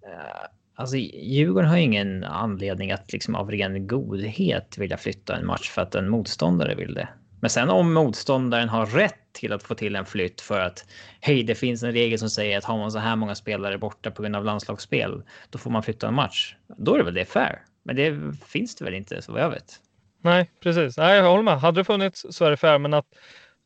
Eh, 0.03 0.47
alltså, 0.75 0.97
Djurgården 0.97 1.69
har 1.69 1.77
ingen 1.77 2.23
anledning 2.23 2.91
att 2.91 3.13
liksom 3.13 3.35
av 3.35 3.51
ren 3.51 3.87
godhet 3.87 4.77
vilja 4.77 4.97
flytta 4.97 5.35
en 5.35 5.45
match 5.45 5.69
för 5.69 5.81
att 5.81 5.95
en 5.95 6.09
motståndare 6.09 6.75
vill 6.75 6.93
det. 6.93 7.07
Men 7.39 7.49
sen 7.49 7.69
om 7.69 7.93
motståndaren 7.93 8.69
har 8.69 8.85
rätt 8.85 9.33
till 9.33 9.53
att 9.53 9.63
få 9.63 9.75
till 9.75 9.95
en 9.95 10.05
flytt 10.05 10.41
för 10.41 10.59
att 10.59 10.85
hej, 11.19 11.43
det 11.43 11.55
finns 11.55 11.83
en 11.83 11.91
regel 11.91 12.19
som 12.19 12.29
säger 12.29 12.57
att 12.57 12.63
har 12.63 12.77
man 12.77 12.91
så 12.91 12.99
här 12.99 13.15
många 13.15 13.35
spelare 13.35 13.77
borta 13.77 14.11
på 14.11 14.21
grund 14.21 14.35
av 14.35 14.45
landslagsspel, 14.45 15.23
då 15.49 15.57
får 15.57 15.71
man 15.71 15.83
flytta 15.83 16.07
en 16.07 16.13
match. 16.13 16.55
Då 16.77 16.93
är 16.93 16.97
det 16.97 17.03
väl 17.03 17.13
det 17.13 17.25
fair. 17.25 17.61
Men 17.83 17.95
det 17.95 18.35
finns 18.45 18.75
det 18.75 18.85
väl 18.85 18.93
inte 18.93 19.21
så 19.21 19.31
vad 19.31 19.41
jag 19.41 19.49
vet. 19.49 19.81
Nej, 20.25 20.51
precis. 20.59 20.97
Nej, 20.97 21.17
jag 21.17 21.29
håller 21.29 21.43
med. 21.43 21.59
Hade 21.59 21.79
det 21.79 21.83
funnits 21.83 22.25
så 22.29 22.45
är 22.45 22.51
det 22.51 22.57
fair, 22.57 22.77
men 22.77 22.93
att 22.93 23.05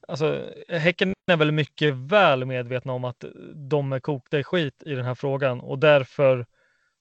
alltså, 0.07 0.49
Häcken 0.69 1.13
är 1.31 1.37
väl 1.37 1.51
mycket 1.51 1.93
väl 1.93 2.45
medvetna 2.45 2.93
om 2.93 3.05
att 3.05 3.25
de 3.55 3.93
är 3.93 3.99
kokta 3.99 4.39
i 4.39 4.43
skit 4.43 4.83
i 4.85 4.93
den 4.93 5.05
här 5.05 5.15
frågan 5.15 5.59
och 5.59 5.79
därför 5.79 6.45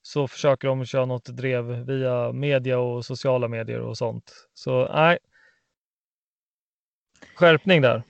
så 0.02 0.28
försöker 0.28 0.68
de 0.68 0.86
köra 0.86 1.04
något 1.04 1.24
drev 1.24 1.64
via 1.64 2.32
media 2.32 2.78
och 2.78 3.04
sociala 3.04 3.48
medier 3.48 3.80
och 3.80 3.98
sånt. 3.98 4.48
Så 4.54 4.92
nej. 4.92 5.18
Skärpning 7.34 7.82
där. 7.82 8.02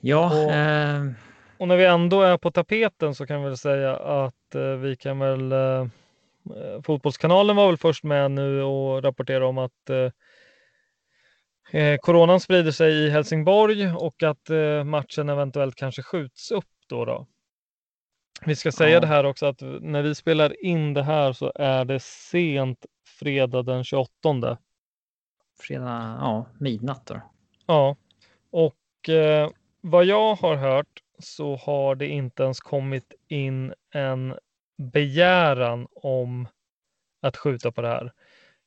Ja. 0.00 0.44
Och, 0.44 0.52
eh... 0.52 1.10
och, 1.58 1.68
när 1.68 1.76
vi 1.76 1.84
ändå 1.84 2.22
är 2.22 2.38
på 2.38 2.50
tapeten 2.50 3.14
så 3.14 3.26
kan 3.26 3.42
vi 3.42 3.48
väl 3.48 3.58
säga 3.58 3.96
att 3.96 4.54
eh, 4.54 4.62
vi 4.62 4.96
kan 4.96 5.18
väl 5.18 5.52
eh, 5.52 5.86
Fotbollskanalen 6.84 7.56
var 7.56 7.66
väl 7.66 7.76
först 7.76 8.04
med 8.04 8.30
nu 8.30 8.62
och 8.62 9.02
rapporterade 9.02 9.46
om 9.46 9.58
att 9.58 9.90
eh, 11.72 11.98
coronan 11.98 12.40
sprider 12.40 12.70
sig 12.70 12.92
i 12.92 13.10
Helsingborg 13.10 13.92
och 13.92 14.22
att 14.22 14.50
eh, 14.50 14.84
matchen 14.84 15.28
eventuellt 15.28 15.74
kanske 15.74 16.02
skjuts 16.02 16.50
upp 16.50 16.64
då. 16.88 17.04
då. 17.04 17.26
Vi 18.46 18.56
ska 18.56 18.72
säga 18.72 18.90
ja. 18.94 19.00
det 19.00 19.06
här 19.06 19.24
också 19.24 19.46
att 19.46 19.60
när 19.80 20.02
vi 20.02 20.14
spelar 20.14 20.64
in 20.64 20.94
det 20.94 21.02
här 21.02 21.32
så 21.32 21.52
är 21.54 21.84
det 21.84 22.02
sent 22.02 22.86
fredag 23.06 23.62
den 23.62 23.84
28. 23.84 24.58
Fredag, 25.60 26.18
ja, 26.20 26.46
midnatt 26.58 27.06
då. 27.06 27.20
Ja, 27.66 27.96
och 28.50 29.08
eh, 29.08 29.50
vad 29.80 30.04
jag 30.04 30.34
har 30.34 30.56
hört 30.56 31.02
så 31.18 31.56
har 31.56 31.94
det 31.94 32.06
inte 32.06 32.42
ens 32.42 32.60
kommit 32.60 33.14
in 33.28 33.74
en 33.94 34.34
begäran 34.78 35.86
om 35.94 36.48
att 37.20 37.36
skjuta 37.36 37.72
på 37.72 37.82
det 37.82 37.88
här. 37.88 38.12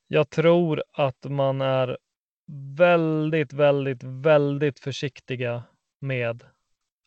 Jag 0.07 0.29
tror 0.29 0.83
att 0.91 1.23
man 1.23 1.61
är 1.61 1.97
väldigt, 2.77 3.53
väldigt, 3.53 4.03
väldigt 4.03 4.79
försiktiga 4.79 5.63
med 6.01 6.43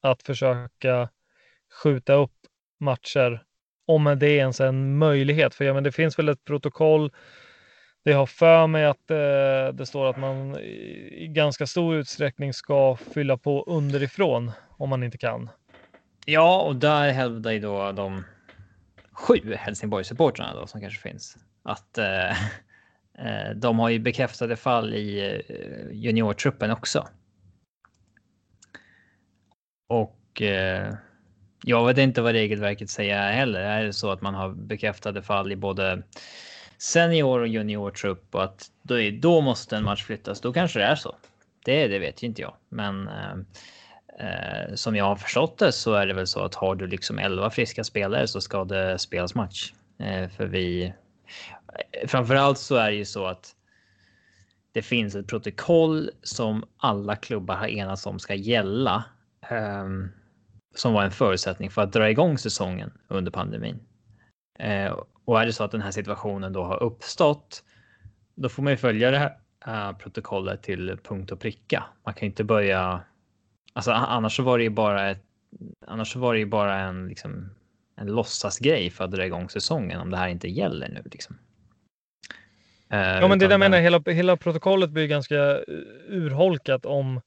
att 0.02 0.22
försöka 0.22 1.08
skjuta 1.82 2.12
upp 2.12 2.36
matcher 2.80 3.42
om 3.86 4.16
det 4.20 4.30
ens 4.30 4.60
är 4.60 4.66
en 4.66 4.98
möjlighet. 4.98 5.54
För 5.54 5.64
ja, 5.64 5.74
men 5.74 5.84
det 5.84 5.92
finns 5.92 6.18
väl 6.18 6.28
ett 6.28 6.44
protokoll. 6.44 7.12
Det 8.04 8.12
har 8.12 8.26
för 8.26 8.66
mig 8.66 8.84
att 8.84 9.10
eh, 9.10 9.74
det 9.74 9.86
står 9.86 10.10
att 10.10 10.18
man 10.18 10.58
i 10.58 11.28
ganska 11.28 11.66
stor 11.66 11.96
utsträckning 11.96 12.52
ska 12.52 12.96
fylla 12.96 13.36
på 13.36 13.64
underifrån 13.64 14.52
om 14.70 14.88
man 14.88 15.02
inte 15.02 15.18
kan. 15.18 15.50
Ja, 16.26 16.62
och 16.62 16.76
där 16.76 17.12
hävdar 17.12 17.52
ju 17.52 17.58
då 17.58 17.92
de 17.92 18.24
sju 19.12 19.54
Helsingborg-supportrarna 19.54 20.54
då 20.54 20.66
som 20.66 20.80
kanske 20.80 21.00
finns 21.00 21.36
att 21.62 21.98
Eh, 21.98 22.36
Eh, 23.18 23.50
de 23.54 23.78
har 23.78 23.88
ju 23.88 23.98
bekräftade 23.98 24.56
fall 24.56 24.94
i 24.94 25.40
eh, 25.48 25.96
juniortruppen 25.96 26.70
också. 26.70 27.08
Och 29.88 30.42
eh, 30.42 30.94
jag 31.64 31.86
vet 31.86 31.98
inte 31.98 32.22
vad 32.22 32.32
regelverket 32.32 32.90
säger 32.90 33.32
heller. 33.32 33.60
Är 33.60 33.84
det 33.84 33.92
så 33.92 34.10
att 34.10 34.20
man 34.20 34.34
har 34.34 34.48
bekräftade 34.48 35.22
fall 35.22 35.52
i 35.52 35.56
både 35.56 36.02
senior 36.78 37.40
och 37.40 37.48
juniortrupp 37.48 38.34
och 38.34 38.44
att 38.44 38.70
då, 38.82 39.00
är, 39.00 39.12
då 39.12 39.40
måste 39.40 39.76
en 39.76 39.84
match 39.84 40.04
flyttas, 40.04 40.40
då 40.40 40.52
kanske 40.52 40.78
det 40.78 40.84
är 40.84 40.94
så. 40.94 41.16
Det, 41.64 41.88
det 41.88 41.98
vet 41.98 42.22
ju 42.22 42.26
inte 42.26 42.42
jag, 42.42 42.54
men 42.68 43.08
eh, 44.18 44.74
som 44.74 44.96
jag 44.96 45.04
har 45.04 45.16
förstått 45.16 45.58
det 45.58 45.72
så 45.72 45.94
är 45.94 46.06
det 46.06 46.14
väl 46.14 46.26
så 46.26 46.44
att 46.44 46.54
har 46.54 46.74
du 46.74 46.86
liksom 46.86 47.18
11 47.18 47.50
friska 47.50 47.84
spelare 47.84 48.28
så 48.28 48.40
ska 48.40 48.64
det 48.64 48.98
spelas 48.98 49.34
match. 49.34 49.72
Eh, 49.98 50.28
för 50.28 50.46
vi 50.46 50.92
framförallt 52.06 52.58
så 52.58 52.76
är 52.76 52.90
det 52.90 52.96
ju 52.96 53.04
så 53.04 53.26
att 53.26 53.54
det 54.72 54.82
finns 54.82 55.14
ett 55.14 55.26
protokoll 55.26 56.10
som 56.22 56.64
alla 56.76 57.16
klubbar 57.16 57.54
har 57.56 57.66
enats 57.66 58.06
om 58.06 58.18
ska 58.18 58.34
gälla. 58.34 59.04
Um, 59.50 60.12
som 60.74 60.92
var 60.92 61.04
en 61.04 61.10
förutsättning 61.10 61.70
för 61.70 61.82
att 61.82 61.92
dra 61.92 62.10
igång 62.10 62.38
säsongen 62.38 62.92
under 63.08 63.30
pandemin. 63.30 63.80
Uh, 64.60 65.00
och 65.24 65.40
är 65.40 65.46
det 65.46 65.52
så 65.52 65.64
att 65.64 65.70
den 65.70 65.82
här 65.82 65.90
situationen 65.90 66.52
då 66.52 66.64
har 66.64 66.82
uppstått, 66.82 67.64
då 68.34 68.48
får 68.48 68.62
man 68.62 68.72
ju 68.72 68.76
följa 68.76 69.10
det 69.10 69.18
här 69.18 69.90
uh, 69.90 69.98
protokollet 69.98 70.62
till 70.62 70.98
punkt 71.04 71.32
och 71.32 71.40
pricka. 71.40 71.84
Man 72.04 72.14
kan 72.14 72.26
inte 72.26 72.44
börja. 72.44 73.00
Alltså 73.72 73.92
annars 73.92 74.36
så 74.36 74.42
var 74.42 74.58
det 74.58 74.64
ju 74.64 74.70
bara 74.70 75.10
ett. 75.10 75.24
Annars 75.86 76.12
så 76.12 76.18
var 76.18 76.32
det 76.32 76.38
ju 76.38 76.46
bara 76.46 76.78
en 76.78 77.08
liksom 77.08 77.50
en 77.96 78.06
låtsasgrej 78.06 78.90
för 78.90 79.04
att 79.04 79.10
dra 79.10 79.26
igång 79.26 79.48
säsongen 79.48 80.00
om 80.00 80.10
det 80.10 80.16
här 80.16 80.28
inte 80.28 80.48
gäller 80.48 80.88
nu 80.88 81.02
liksom. 81.12 81.38
Eh, 82.90 82.98
ja, 82.98 83.28
men 83.28 83.38
det 83.38 83.48
där 83.48 83.58
menar 83.58 83.78
hela, 83.78 84.02
hela 84.06 84.36
protokollet 84.36 84.90
blir 84.90 85.06
ganska 85.06 85.36
eh, 85.36 85.62
urholkat 86.08 86.86
om, 86.86 87.20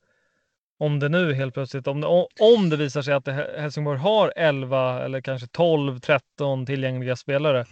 om 0.79 0.99
det 0.99 1.09
nu 1.09 1.33
helt 1.33 1.53
plötsligt, 1.53 1.87
om 1.87 2.01
det, 2.01 2.07
om 2.39 2.69
det 2.69 2.77
visar 2.77 3.01
sig 3.01 3.13
att 3.13 3.27
Helsingborg 3.57 3.99
har 3.99 4.33
11 4.35 5.03
eller 5.05 5.21
kanske 5.21 5.47
12, 5.47 5.99
13 5.99 6.65
tillgängliga 6.65 7.15
spelare. 7.15 7.65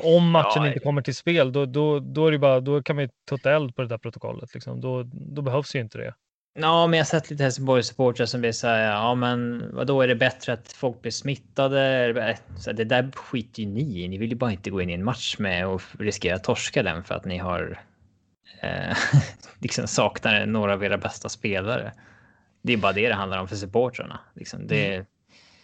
Om 0.00 0.30
matchen 0.30 0.62
ja, 0.62 0.66
inte 0.66 0.80
kommer 0.80 1.02
till 1.02 1.14
spel, 1.14 1.52
då, 1.52 1.66
då, 1.66 1.98
då, 2.00 2.26
är 2.26 2.32
det 2.32 2.38
bara, 2.38 2.60
då 2.60 2.82
kan 2.82 2.96
man 2.96 3.04
ju 3.04 3.10
tutta 3.28 3.52
eld 3.52 3.76
på 3.76 3.82
det 3.82 3.88
där 3.88 3.98
protokollet. 3.98 4.54
Liksom. 4.54 4.80
Då, 4.80 5.02
då 5.12 5.42
behövs 5.42 5.74
ju 5.74 5.80
inte 5.80 5.98
det. 5.98 6.14
Ja, 6.54 6.86
men 6.86 6.98
jag 6.98 7.04
har 7.04 7.08
sett 7.08 7.30
lite 7.30 7.44
Helsingborgs-supportrar 7.44 8.26
som 8.26 8.40
vill 8.40 8.54
säga 8.54 8.90
ja 8.90 9.14
men 9.14 9.70
vad 9.72 9.86
då 9.86 10.02
är 10.02 10.08
det 10.08 10.14
bättre 10.14 10.52
att 10.52 10.72
folk 10.72 11.02
blir 11.02 11.12
smittade? 11.12 12.38
Så 12.58 12.72
det 12.72 12.84
där 12.84 13.10
skiter 13.14 13.62
ju 13.62 13.68
ni 13.68 14.00
i. 14.00 14.08
Ni 14.08 14.18
vill 14.18 14.30
ju 14.30 14.36
bara 14.36 14.52
inte 14.52 14.70
gå 14.70 14.82
in 14.82 14.90
i 14.90 14.92
en 14.92 15.04
match 15.04 15.36
med 15.38 15.66
och 15.66 15.82
riskera 15.98 16.34
att 16.34 16.44
torska 16.44 16.82
den 16.82 17.04
för 17.04 17.14
att 17.14 17.24
ni 17.24 17.38
har 17.38 17.80
eh, 18.60 18.96
liksom 19.58 19.86
saknar 19.86 20.46
några 20.46 20.72
av 20.72 20.84
era 20.84 20.98
bästa 20.98 21.28
spelare. 21.28 21.92
Det 22.62 22.72
är 22.72 22.76
bara 22.76 22.92
det 22.92 23.08
det 23.08 23.14
handlar 23.14 23.38
om 23.38 23.48
för 23.48 23.56
supportrarna. 23.56 24.20
Liksom. 24.34 24.66
Det... 24.66 24.94
Mm. 24.94 25.06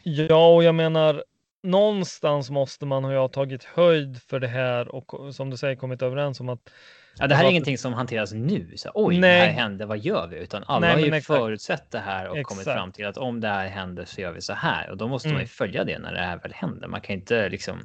Ja, 0.03 0.55
och 0.55 0.65
jag 0.65 0.75
menar 0.75 1.25
någonstans 1.63 2.51
måste 2.51 2.87
man 2.87 3.05
ha 3.05 3.29
tagit 3.29 3.65
höjd 3.65 4.23
för 4.23 4.41
det 4.41 4.49
här 4.49 4.95
och 4.95 5.35
som 5.35 5.51
du 5.51 5.57
säger 5.57 5.77
kommit 5.77 6.03
överens 6.03 6.41
om 6.41 6.49
att 6.49 6.71
Ja, 7.19 7.27
det 7.27 7.35
här 7.35 7.45
är 7.45 7.51
ingenting 7.51 7.79
som 7.79 7.93
hanteras 7.93 8.33
nu. 8.33 8.77
Så, 8.77 8.91
Oj, 8.95 9.19
nej. 9.19 9.41
det 9.41 9.47
här 9.47 9.53
hände, 9.53 9.87
vad 9.87 9.99
gör 9.99 10.27
vi? 10.27 10.37
Utan 10.37 10.65
alla 10.67 10.87
nej, 10.87 11.11
har 11.11 11.17
ju 11.17 11.21
förutsett 11.21 11.91
det 11.91 11.99
här 11.99 12.29
och 12.29 12.39
exakt. 12.39 12.49
kommit 12.49 12.65
fram 12.65 12.93
till 12.93 13.07
att 13.07 13.17
om 13.17 13.41
det 13.41 13.49
här 13.49 13.69
händer 13.69 14.05
så 14.05 14.21
gör 14.21 14.33
vi 14.33 14.41
så 14.41 14.53
här. 14.53 14.91
Och 14.91 14.97
då 14.97 15.09
måste 15.09 15.29
mm. 15.29 15.35
man 15.35 15.41
ju 15.41 15.45
mm. 15.45 15.49
följa 15.49 15.85
det 15.85 15.99
när 15.99 16.13
det 16.13 16.21
här 16.21 16.37
väl 16.37 16.53
händer. 16.53 16.89
Man 16.89 17.01
kan 17.01 17.15
inte 17.15 17.49
liksom... 17.49 17.79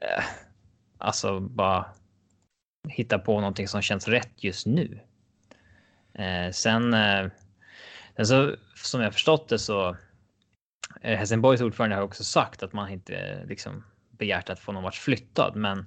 Eh, 0.00 0.24
alltså 0.98 1.40
bara 1.40 1.86
hitta 2.88 3.18
på 3.18 3.40
någonting 3.40 3.68
som 3.68 3.82
känns 3.82 4.08
rätt 4.08 4.44
just 4.44 4.66
nu. 4.66 5.00
Eh, 6.14 6.50
sen, 6.52 6.94
eh, 6.94 7.26
alltså, 8.18 8.56
som 8.74 9.00
jag 9.00 9.12
förstått 9.12 9.48
det 9.48 9.58
så 9.58 9.96
eh, 11.00 11.18
Helsingborgs 11.18 11.60
ordförande 11.60 11.96
har 11.96 12.02
också 12.02 12.24
sagt 12.24 12.62
att 12.62 12.72
man 12.72 12.90
inte 12.90 13.44
liksom 13.48 13.84
begärt 14.10 14.50
att 14.50 14.58
få 14.58 14.72
någon 14.72 14.82
match 14.82 14.98
flyttad, 14.98 15.56
men 15.56 15.86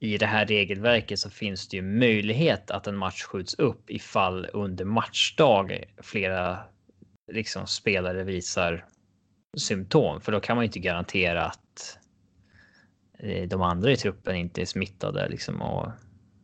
i 0.00 0.18
det 0.18 0.26
här 0.26 0.46
regelverket 0.46 1.18
så 1.18 1.30
finns 1.30 1.68
det 1.68 1.76
ju 1.76 1.82
möjlighet 1.82 2.70
att 2.70 2.86
en 2.86 2.96
match 2.96 3.22
skjuts 3.22 3.54
upp 3.54 3.90
ifall 3.90 4.46
under 4.52 4.84
matchdag 4.84 5.84
flera 6.02 6.58
liksom, 7.32 7.66
spelare 7.66 8.24
visar 8.24 8.84
symptom. 9.56 10.20
För 10.20 10.32
då 10.32 10.40
kan 10.40 10.56
man 10.56 10.64
ju 10.64 10.66
inte 10.66 10.78
garantera 10.78 11.44
att 11.44 11.98
eh, 13.18 13.48
de 13.48 13.62
andra 13.62 13.90
i 13.90 13.96
truppen 13.96 14.36
inte 14.36 14.60
är 14.60 14.66
smittade 14.66 15.28
liksom, 15.28 15.62
och 15.62 15.90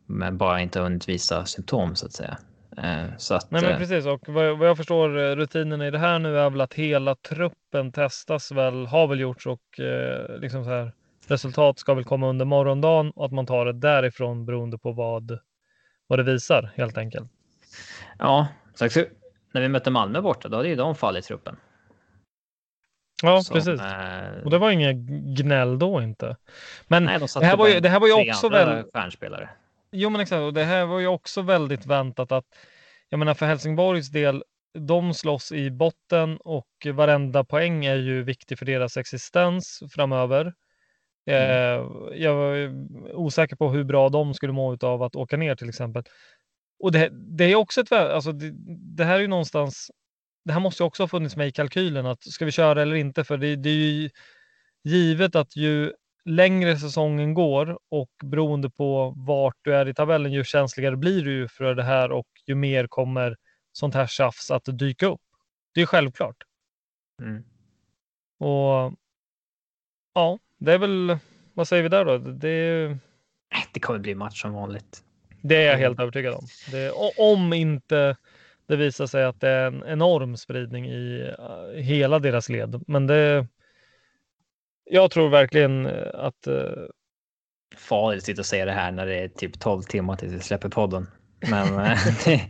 men 0.05 0.37
bara 0.37 0.61
inte 0.61 0.79
hunnit 0.79 1.09
visa 1.09 1.45
symptom 1.45 1.95
så 1.95 2.05
att 2.05 2.13
säga. 2.13 2.37
Så 3.17 3.35
att, 3.35 3.51
Nej, 3.51 3.61
men 3.61 3.77
precis. 3.77 4.05
Och 4.05 4.23
vad, 4.27 4.57
vad 4.57 4.69
jag 4.69 4.77
förstår 4.77 5.35
rutinerna 5.35 5.87
i 5.87 5.91
det 5.91 5.99
här 5.99 6.19
nu 6.19 6.39
är 6.39 6.49
väl 6.49 6.61
att 6.61 6.73
hela 6.73 7.15
truppen 7.15 7.91
testas 7.91 8.51
väl, 8.51 8.85
har 8.85 9.07
väl 9.07 9.19
gjorts 9.19 9.47
och 9.47 9.79
eh, 9.79 10.39
liksom 10.39 10.63
så 10.63 10.69
här 10.69 10.91
resultat 11.31 11.79
ska 11.79 11.93
väl 11.93 12.03
komma 12.03 12.27
under 12.27 12.45
morgondagen 12.45 13.11
och 13.11 13.25
att 13.25 13.31
man 13.31 13.45
tar 13.45 13.65
det 13.65 13.73
därifrån 13.73 14.45
beroende 14.45 14.77
på 14.77 14.91
vad, 14.91 15.39
vad 16.07 16.19
det 16.19 16.23
visar 16.23 16.71
helt 16.75 16.97
enkelt. 16.97 17.31
Ja, 18.19 18.47
så 18.73 18.85
när 19.51 19.61
vi 19.61 19.69
mötte 19.69 19.91
Malmö 19.91 20.21
borta, 20.21 20.49
då 20.49 20.57
hade 20.57 20.69
ju 20.69 20.75
de 20.75 20.95
fallit 20.95 21.25
i 21.25 21.27
truppen. 21.27 21.57
Ja, 23.23 23.41
Som, 23.41 23.53
precis. 23.53 23.81
Eh, 23.81 24.43
och 24.43 24.51
det 24.51 24.57
var 24.57 24.71
inget 24.71 24.95
gnäll 25.37 25.79
då 25.79 26.01
inte. 26.01 26.37
Men 26.87 27.03
nej, 27.03 27.19
de 27.19 27.39
det, 27.39 27.45
här 27.45 27.57
var 27.57 27.67
ju, 27.67 27.79
det 27.79 27.89
här 27.89 27.99
var 27.99 28.07
ju 28.07 28.29
också 28.29 28.49
väldigt... 28.49 28.91
stjärnspelare. 28.93 29.49
Jo, 29.91 30.09
men 30.09 30.21
exakt. 30.21 30.39
Och 30.39 30.53
det 30.53 30.63
här 30.63 30.85
var 30.85 30.99
ju 30.99 31.07
också 31.07 31.41
väldigt 31.41 31.85
väntat 31.85 32.31
att, 32.31 32.45
jag 33.09 33.19
menar 33.19 33.33
för 33.33 33.45
Helsingborgs 33.45 34.09
del, 34.09 34.43
de 34.79 35.13
slåss 35.13 35.51
i 35.51 35.71
botten 35.71 36.37
och 36.37 36.67
varenda 36.93 37.43
poäng 37.43 37.85
är 37.85 37.95
ju 37.95 38.23
viktig 38.23 38.59
för 38.59 38.65
deras 38.65 38.97
existens 38.97 39.83
framöver. 39.91 40.53
Mm. 41.27 41.49
Eh, 41.49 41.87
jag 42.21 42.35
var 42.35 42.71
osäker 43.15 43.55
på 43.55 43.69
hur 43.69 43.83
bra 43.83 44.09
de 44.09 44.33
skulle 44.33 44.53
må 44.53 44.77
av 44.81 45.03
att 45.03 45.15
åka 45.15 45.37
ner 45.37 45.55
till 45.55 45.69
exempel. 45.69 46.03
Och 46.79 46.91
det, 46.91 47.09
det 47.11 47.43
är 47.43 47.55
också 47.55 47.81
ett, 47.81 47.91
alltså 47.91 48.31
det, 48.31 48.51
det, 48.97 49.03
här 49.03 49.15
är 49.15 49.19
ju 49.19 49.27
någonstans, 49.27 49.91
det 50.45 50.53
här 50.53 50.59
måste 50.59 50.83
ju 50.83 50.87
också 50.87 51.03
ha 51.03 51.07
funnits 51.07 51.35
med 51.35 51.47
i 51.47 51.51
kalkylen 51.51 52.05
att 52.05 52.23
ska 52.23 52.45
vi 52.45 52.51
köra 52.51 52.81
eller 52.81 52.95
inte? 52.95 53.23
För 53.23 53.37
det, 53.37 53.55
det 53.55 53.69
är 53.69 53.73
ju 53.73 54.09
givet 54.83 55.35
att 55.35 55.55
ju 55.55 55.93
längre 56.25 56.77
säsongen 56.77 57.33
går 57.33 57.79
och 57.89 58.11
beroende 58.23 58.69
på 58.69 59.13
vart 59.17 59.57
du 59.61 59.75
är 59.75 59.87
i 59.87 59.93
tabellen, 59.93 60.31
ju 60.31 60.43
känsligare 60.43 60.95
blir 60.95 61.23
du 61.23 61.47
för 61.47 61.75
det 61.75 61.83
här 61.83 62.11
och 62.11 62.27
ju 62.45 62.55
mer 62.55 62.87
kommer 62.87 63.37
sånt 63.71 63.93
här 63.93 64.07
tjafs 64.07 64.51
att 64.51 64.63
dyka 64.65 65.07
upp. 65.07 65.21
Det 65.73 65.81
är 65.81 65.85
självklart. 65.85 66.37
Mm. 67.21 67.43
Och 68.39 68.93
ja, 70.13 70.39
det 70.57 70.73
är 70.73 70.77
väl, 70.77 71.17
vad 71.53 71.67
säger 71.67 71.83
vi 71.83 71.89
där 71.89 72.05
då? 72.05 72.17
Det, 72.17 72.97
det 73.73 73.79
kommer 73.79 73.99
bli 73.99 74.15
match 74.15 74.41
som 74.41 74.53
vanligt. 74.53 75.03
Det 75.41 75.55
är 75.55 75.71
jag 75.71 75.77
helt 75.77 75.99
övertygad 75.99 76.33
om. 76.33 76.47
Det, 76.71 76.91
om 77.17 77.53
inte 77.53 78.15
det 78.67 78.75
visar 78.75 79.07
sig 79.07 79.23
att 79.23 79.41
det 79.41 79.49
är 79.49 79.67
en 79.67 79.83
enorm 79.87 80.37
spridning 80.37 80.85
i 80.85 81.35
uh, 81.39 81.81
hela 81.81 82.19
deras 82.19 82.49
led. 82.49 82.83
Men 82.87 83.07
det. 83.07 83.47
Jag 84.89 85.11
tror 85.11 85.29
verkligen 85.29 85.85
att. 86.13 86.47
Uh, 86.47 86.71
Farligt 87.77 88.17
att 88.17 88.25
sitta 88.25 88.41
och 88.41 88.45
säga 88.45 88.65
det 88.65 88.71
här 88.71 88.91
när 88.91 89.05
det 89.05 89.15
är 89.15 89.27
typ 89.27 89.59
12 89.59 89.81
timmar 89.81 90.15
tills 90.15 90.33
vi 90.33 90.39
släpper 90.39 90.69
podden. 90.69 91.07
Men 91.39 91.79
eh, 91.79 91.97
det, 92.25 92.31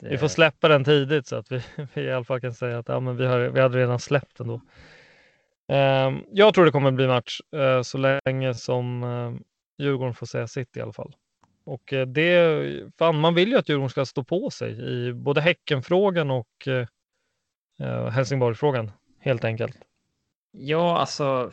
det... 0.00 0.08
vi 0.08 0.18
får 0.18 0.28
släppa 0.28 0.68
den 0.68 0.84
tidigt 0.84 1.26
så 1.26 1.36
att 1.36 1.52
vi, 1.52 1.62
vi 1.94 2.02
i 2.02 2.12
alla 2.12 2.24
fall 2.24 2.40
kan 2.40 2.54
säga 2.54 2.78
att 2.78 2.88
ja, 2.88 3.00
men 3.00 3.16
vi, 3.16 3.26
har, 3.26 3.38
vi 3.38 3.60
hade 3.60 3.78
redan 3.78 3.98
släppt 3.98 4.38
den 4.38 4.48
då. 4.48 4.60
Ehm, 5.70 6.24
jag 6.32 6.54
tror 6.54 6.64
det 6.64 6.70
kommer 6.70 6.90
bli 6.90 7.06
match 7.06 7.40
eh, 7.56 7.82
så 7.82 8.20
länge 8.24 8.54
som 8.54 9.02
eh, 9.02 9.32
Djurgården 9.84 10.14
får 10.14 10.26
säga 10.26 10.46
sitt 10.46 10.76
i 10.76 10.80
alla 10.80 10.92
fall. 10.92 11.14
Och 11.64 11.92
eh, 11.92 12.06
det, 12.06 12.92
fan, 12.98 13.20
man 13.20 13.34
vill 13.34 13.48
ju 13.48 13.58
att 13.58 13.68
Djurgården 13.68 13.90
ska 13.90 14.04
stå 14.04 14.24
på 14.24 14.50
sig 14.50 14.90
i 14.90 15.12
både 15.12 15.40
Häckenfrågan 15.40 16.30
och 16.30 16.66
eh, 16.66 16.86
eh 17.80 18.08
Helsingborgsfrågan 18.08 18.90
helt 19.20 19.44
enkelt. 19.44 19.76
Ja, 20.52 20.98
alltså 20.98 21.52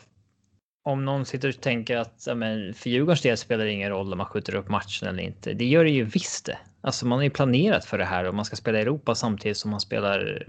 om 0.84 1.04
någon 1.04 1.24
sitter 1.24 1.48
och 1.48 1.60
tänker 1.60 1.96
att 1.96 2.24
ja, 2.26 2.34
men, 2.34 2.74
för 2.74 2.90
Djurgårdens 2.90 3.22
del 3.22 3.36
spelar 3.36 3.64
det 3.64 3.72
ingen 3.72 3.90
roll 3.90 4.12
om 4.12 4.18
man 4.18 4.26
skjuter 4.26 4.54
upp 4.54 4.68
matchen 4.68 5.08
eller 5.08 5.22
inte. 5.22 5.52
Det 5.52 5.64
gör 5.64 5.84
det 5.84 5.90
ju 5.90 6.04
visst 6.04 6.46
det. 6.46 6.58
Alltså 6.80 7.06
man 7.06 7.18
har 7.18 7.24
ju 7.24 7.30
planerat 7.30 7.84
för 7.84 7.98
det 7.98 8.04
här 8.04 8.24
och 8.24 8.34
man 8.34 8.44
ska 8.44 8.56
spela 8.56 8.78
i 8.78 8.82
Europa 8.82 9.14
samtidigt 9.14 9.56
som 9.56 9.70
man 9.70 9.80
spelar. 9.80 10.48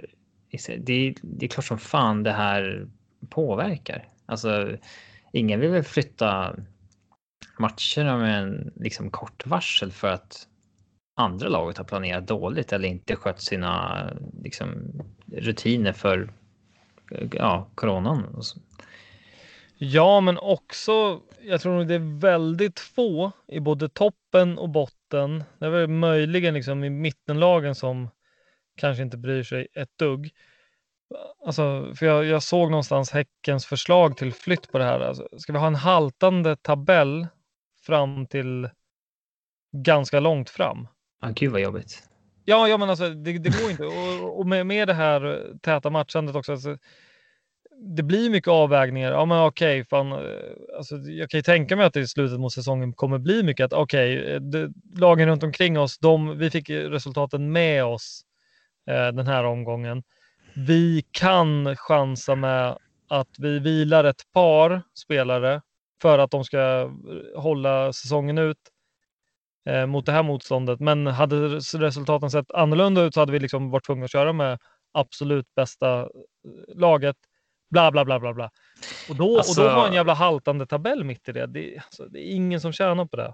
Det, 0.77 1.15
det 1.21 1.45
är 1.45 1.49
klart 1.49 1.65
som 1.65 1.77
fan 1.77 2.23
det 2.23 2.31
här 2.31 2.87
påverkar. 3.29 4.07
Alltså 4.25 4.77
ingen 5.33 5.59
vill 5.59 5.69
väl 5.69 5.83
flytta 5.83 6.55
matcherna 7.57 8.17
med 8.17 8.43
en 8.43 8.73
liksom 8.75 9.11
kort 9.11 9.45
varsel 9.45 9.91
för 9.91 10.07
att 10.07 10.47
andra 11.15 11.47
laget 11.47 11.77
har 11.77 11.85
planerat 11.85 12.27
dåligt 12.27 12.73
eller 12.73 12.87
inte 12.87 13.15
skött 13.15 13.41
sina 13.41 14.03
liksom, 14.43 15.01
rutiner 15.25 15.93
för 15.93 16.29
ja, 17.31 17.69
coronan. 17.75 18.41
Ja, 19.77 20.21
men 20.21 20.37
också. 20.37 21.21
Jag 21.41 21.61
tror 21.61 21.77
nog 21.77 21.87
det 21.87 21.95
är 21.95 22.19
väldigt 22.19 22.79
få 22.79 23.31
i 23.47 23.59
både 23.59 23.89
toppen 23.89 24.57
och 24.57 24.69
botten. 24.69 25.43
Det 25.59 25.65
är 25.65 25.69
väl 25.69 25.87
möjligen 25.87 26.53
liksom 26.53 26.83
i 26.83 26.89
mittenlagen 26.89 27.75
som 27.75 28.09
kanske 28.75 29.03
inte 29.03 29.17
bryr 29.17 29.43
sig 29.43 29.67
ett 29.73 29.97
dugg. 29.97 30.31
Alltså, 31.45 31.93
för 31.95 32.05
jag, 32.05 32.25
jag 32.25 32.43
såg 32.43 32.71
någonstans 32.71 33.11
Häckens 33.11 33.65
förslag 33.65 34.17
till 34.17 34.33
flytt 34.33 34.71
på 34.71 34.77
det 34.77 34.83
här. 34.83 34.99
Alltså, 34.99 35.27
ska 35.37 35.53
vi 35.53 35.59
ha 35.59 35.67
en 35.67 35.75
haltande 35.75 36.55
tabell 36.55 37.27
fram 37.85 38.27
till 38.27 38.69
ganska 39.71 40.19
långt 40.19 40.49
fram. 40.49 40.87
Ah, 41.21 41.29
gud 41.29 41.51
vad 41.51 41.61
jobbigt. 41.61 42.03
Ja, 42.45 42.67
ja 42.67 42.77
men 42.77 42.89
alltså 42.89 43.09
det, 43.09 43.37
det 43.37 43.61
går 43.61 43.71
inte. 43.71 43.83
Och, 43.83 44.39
och 44.39 44.47
med, 44.47 44.65
med 44.65 44.87
det 44.87 44.93
här 44.93 45.53
täta 45.61 45.89
matchandet 45.89 46.35
också. 46.35 46.51
Alltså, 46.51 46.77
det 47.81 48.03
blir 48.03 48.29
mycket 48.29 48.47
avvägningar. 48.47 49.11
Ja, 49.11 49.25
men 49.25 49.43
okej, 49.43 49.85
fan, 49.85 50.13
alltså, 50.77 50.95
jag 50.95 51.29
kan 51.29 51.37
ju 51.37 51.41
tänka 51.41 51.75
mig 51.75 51.85
att 51.85 51.93
det 51.93 51.99
i 51.99 52.07
slutet 52.07 52.39
mot 52.39 52.53
säsongen 52.53 52.93
kommer 52.93 53.17
bli 53.17 53.43
mycket 53.43 53.65
att 53.65 53.73
okej, 53.73 54.39
lagen 54.95 55.29
runt 55.29 55.43
omkring 55.43 55.79
oss, 55.79 55.99
de, 55.99 56.37
vi 56.37 56.49
fick 56.49 56.69
resultaten 56.69 57.51
med 57.51 57.85
oss 57.85 58.21
eh, 58.89 59.07
den 59.07 59.27
här 59.27 59.43
omgången. 59.43 60.03
Vi 60.55 61.05
kan 61.11 61.75
chansa 61.75 62.35
med 62.35 62.77
att 63.07 63.29
vi 63.37 63.59
vilar 63.59 64.03
ett 64.03 64.31
par 64.33 64.81
spelare 64.93 65.61
för 66.01 66.19
att 66.19 66.31
de 66.31 66.43
ska 66.43 66.91
hålla 67.35 67.93
säsongen 67.93 68.37
ut 68.37 68.57
eh, 69.69 69.85
mot 69.85 70.05
det 70.05 70.11
här 70.11 70.23
motståndet. 70.23 70.79
Men 70.79 71.07
hade 71.07 71.47
resultaten 71.57 72.31
sett 72.31 72.51
annorlunda 72.51 73.01
ut 73.01 73.13
så 73.13 73.19
hade 73.19 73.31
vi 73.31 73.39
liksom 73.39 73.71
varit 73.71 73.85
tvungna 73.85 74.05
att 74.05 74.11
köra 74.11 74.33
med 74.33 74.59
absolut 74.91 75.55
bästa 75.55 75.99
eh, 75.99 76.07
laget. 76.75 77.15
Bla, 77.69 77.91
bla, 77.91 78.05
bla, 78.05 78.19
bla, 78.19 78.33
bla. 78.33 78.51
Och 79.09 79.15
då, 79.15 79.37
alltså... 79.37 79.61
och 79.61 79.67
då 79.67 79.73
har 79.73 79.87
en 79.87 79.93
jävla 79.93 80.13
haltande 80.13 80.65
tabell 80.65 81.03
mitt 81.03 81.29
i 81.29 81.31
det. 81.31 81.45
Det, 81.47 81.77
alltså, 81.77 82.05
det 82.05 82.19
är 82.19 82.31
ingen 82.35 82.61
som 82.61 82.71
tjänar 82.71 83.05
på 83.05 83.17
det. 83.17 83.33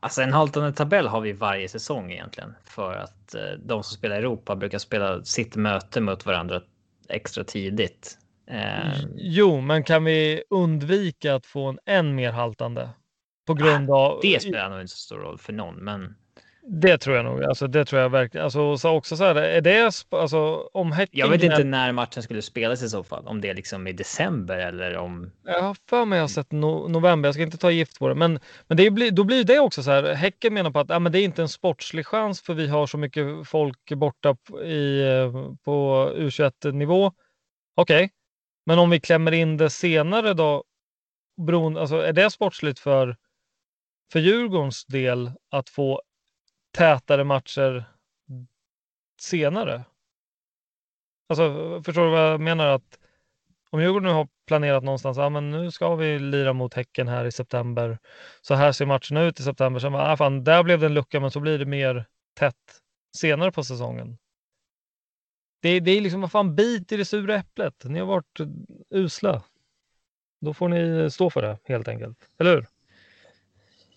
Alltså 0.00 0.22
en 0.22 0.32
haltande 0.32 0.72
tabell 0.72 1.06
har 1.06 1.20
vi 1.20 1.32
varje 1.32 1.68
säsong 1.68 2.12
egentligen 2.12 2.54
för 2.64 2.94
att 2.94 3.34
eh, 3.34 3.42
de 3.64 3.82
som 3.82 3.96
spelar 3.96 4.16
i 4.16 4.18
Europa 4.18 4.56
brukar 4.56 4.78
spela 4.78 5.24
sitt 5.24 5.56
möte 5.56 6.00
mot 6.00 6.26
varandra 6.26 6.60
extra 7.08 7.44
tidigt. 7.44 8.18
Eh, 8.46 9.04
jo, 9.16 9.60
men 9.60 9.84
kan 9.84 10.04
vi 10.04 10.42
undvika 10.50 11.34
att 11.34 11.46
få 11.46 11.66
en 11.68 11.78
än 11.86 12.14
mer 12.14 12.32
haltande? 12.32 12.90
På 13.46 13.54
grund 13.54 13.90
ah, 13.90 13.94
av... 13.94 14.18
Det 14.22 14.42
spelar 14.42 14.70
nog 14.70 14.80
inte 14.80 14.92
så 14.92 14.96
stor 14.96 15.16
roll 15.16 15.38
för 15.38 15.52
någon, 15.52 15.74
men... 15.74 16.16
Det 16.66 16.98
tror 16.98 17.16
jag 17.16 17.24
nog. 17.24 17.44
Alltså, 17.44 17.66
det 17.66 17.84
tror 17.84 18.02
jag 18.02 18.10
verkligen. 18.10 18.44
Alltså, 18.44 18.78
så 18.78 18.90
också 18.90 19.16
så 19.16 19.24
här, 19.24 19.34
är 19.34 19.60
det 19.60 19.90
alltså 20.10 20.68
om. 20.72 21.06
Jag 21.10 21.28
vet 21.28 21.42
inte 21.42 21.64
när 21.64 21.92
matchen 21.92 22.22
skulle 22.22 22.42
spelas 22.42 22.82
i 22.82 22.88
så 22.88 23.04
fall. 23.04 23.26
Om 23.26 23.40
det 23.40 23.48
är 23.48 23.54
liksom 23.54 23.86
i 23.86 23.92
december 23.92 24.58
eller 24.58 24.96
om... 24.96 25.32
Jag 25.44 25.62
har 25.62 25.76
för 25.88 26.04
mig 26.04 26.16
jag 26.16 26.22
har 26.22 26.28
sett 26.28 26.52
no 26.52 26.88
november. 26.88 27.26
Jag 27.26 27.34
ska 27.34 27.42
inte 27.42 27.58
ta 27.58 27.70
gift 27.70 27.98
på 27.98 28.08
det, 28.08 28.14
men, 28.14 28.40
men 28.66 28.76
det 28.76 28.90
blir, 28.90 29.10
då 29.10 29.24
blir 29.24 29.44
det 29.44 29.58
också 29.58 29.82
så 29.82 29.90
här. 29.90 30.14
Häcken 30.14 30.54
menar 30.54 30.70
på 30.70 30.78
att 30.78 30.88
ja, 30.88 30.98
men 30.98 31.12
det 31.12 31.18
är 31.18 31.24
inte 31.24 31.42
en 31.42 31.48
sportslig 31.48 32.06
chans 32.06 32.42
för 32.42 32.54
vi 32.54 32.68
har 32.68 32.86
så 32.86 32.98
mycket 32.98 33.48
folk 33.48 33.92
borta 33.92 34.36
i, 34.64 35.02
på 35.64 36.10
U21 36.16 36.72
nivå. 36.72 37.12
Okej, 37.76 38.04
okay. 38.04 38.08
Men 38.66 38.78
om 38.78 38.90
vi 38.90 39.00
klämmer 39.00 39.32
in 39.32 39.56
det 39.56 39.70
senare 39.70 40.34
då, 40.34 40.64
beroende, 41.46 41.80
alltså 41.80 41.96
är 41.96 42.12
det 42.12 42.30
sportsligt 42.30 42.78
för, 42.78 43.16
för 44.12 44.20
Djurgårdens 44.20 44.84
del 44.84 45.32
att 45.50 45.68
få 45.68 46.02
tätare 46.74 47.24
matcher 47.24 47.84
senare? 49.20 49.84
Alltså, 51.28 51.82
förstår 51.84 52.04
du 52.04 52.10
vad 52.10 52.32
jag 52.32 52.40
menar? 52.40 52.66
att 52.66 52.98
Om 53.70 53.80
Djurgården 53.80 54.08
nu 54.08 54.14
har 54.14 54.28
planerat 54.46 54.84
någonstans, 54.84 55.16
ja 55.16 55.28
men 55.28 55.50
nu 55.50 55.70
ska 55.70 55.94
vi 55.94 56.18
lira 56.18 56.52
mot 56.52 56.74
Häcken 56.74 57.08
här 57.08 57.24
i 57.24 57.32
september. 57.32 57.98
Så 58.40 58.54
här 58.54 58.72
ser 58.72 58.86
matcherna 58.86 59.22
ut 59.22 59.40
i 59.40 59.42
september. 59.42 59.80
Sen 59.80 59.92
bara, 59.92 60.12
ah, 60.12 60.16
fan, 60.16 60.44
där 60.44 60.62
blev 60.62 60.80
det 60.80 60.86
en 60.86 60.94
lucka, 60.94 61.20
men 61.20 61.30
så 61.30 61.40
blir 61.40 61.58
det 61.58 61.66
mer 61.66 62.04
tätt 62.34 62.80
senare 63.16 63.52
på 63.52 63.64
säsongen. 63.64 64.18
Det, 65.62 65.80
det 65.80 65.90
är 65.90 66.00
liksom, 66.00 66.20
vad 66.20 66.32
fan, 66.32 66.54
bit 66.54 66.92
i 66.92 66.96
det 66.96 67.04
sura 67.04 67.34
äpplet. 67.34 67.84
Ni 67.84 67.98
har 67.98 68.06
varit 68.06 68.40
usla. 68.90 69.42
Då 70.40 70.54
får 70.54 70.68
ni 70.68 71.10
stå 71.10 71.30
för 71.30 71.42
det 71.42 71.58
helt 71.64 71.88
enkelt. 71.88 72.18
Eller 72.38 72.54
hur? 72.54 72.66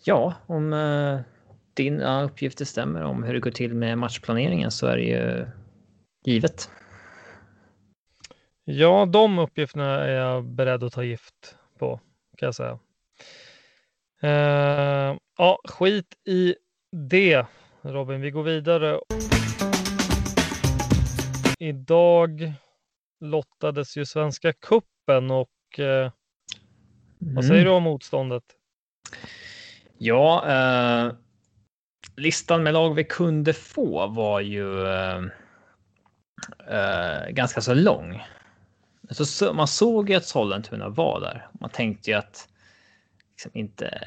Ja, 0.04 0.34
om 0.46 0.74
eh, 0.74 1.20
dina 1.78 2.24
uppgifter 2.24 2.66
stämmer 2.66 3.04
om 3.04 3.24
hur 3.24 3.34
det 3.34 3.40
går 3.40 3.52
till 3.52 3.74
med 3.74 3.98
matchplaneringen 3.98 4.72
så 4.72 4.88
är 4.88 4.98
det 4.98 5.04
ju 5.04 5.48
givet. 6.26 6.70
Ja, 8.64 9.06
de 9.06 9.40
uppgifterna 9.40 10.06
är 10.06 10.12
jag 10.12 10.46
beredd 10.46 10.84
att 10.84 10.94
ta 10.94 11.04
gift 11.04 11.56
på 11.80 12.00
kan 12.38 12.48
jag 12.48 12.56
säga. 12.56 12.80
Uh, 14.24 15.18
ja, 15.38 15.60
skit 15.64 16.16
i 16.26 16.56
det. 16.92 17.46
Robin. 17.82 18.22
Vi 18.22 18.32
går 18.32 18.44
vidare. 18.44 19.00
Idag 21.60 22.54
lottades 23.20 23.98
ju 23.98 24.06
Svenska 24.06 24.54
kuppen 24.54 25.32
och 25.32 25.80
eh, 25.80 26.12
vad 27.20 27.46
säger 27.46 27.66
du 27.66 27.72
om 27.72 27.84
motståndet? 27.84 28.44
Ja, 29.98 30.46
eh, 30.48 31.14
listan 32.18 32.64
med 32.64 32.74
lag 32.74 32.94
vi 32.94 33.04
kunde 33.04 33.54
få 33.54 34.08
var 34.08 34.40
ju 34.40 34.88
eh, 34.88 35.24
eh, 36.68 37.30
ganska 37.30 37.62
så 37.62 37.74
lång. 37.74 38.24
Så, 39.10 39.26
så, 39.26 39.54
man 39.54 39.68
såg 39.68 40.10
ju 40.10 40.16
att 40.16 40.26
Sollentuna 40.26 40.90
var 40.90 41.20
där. 41.20 41.48
Man 41.60 41.70
tänkte 41.70 42.12
ju 42.12 42.18
att 42.18 42.50
liksom 43.32 43.52
inte, 43.54 44.00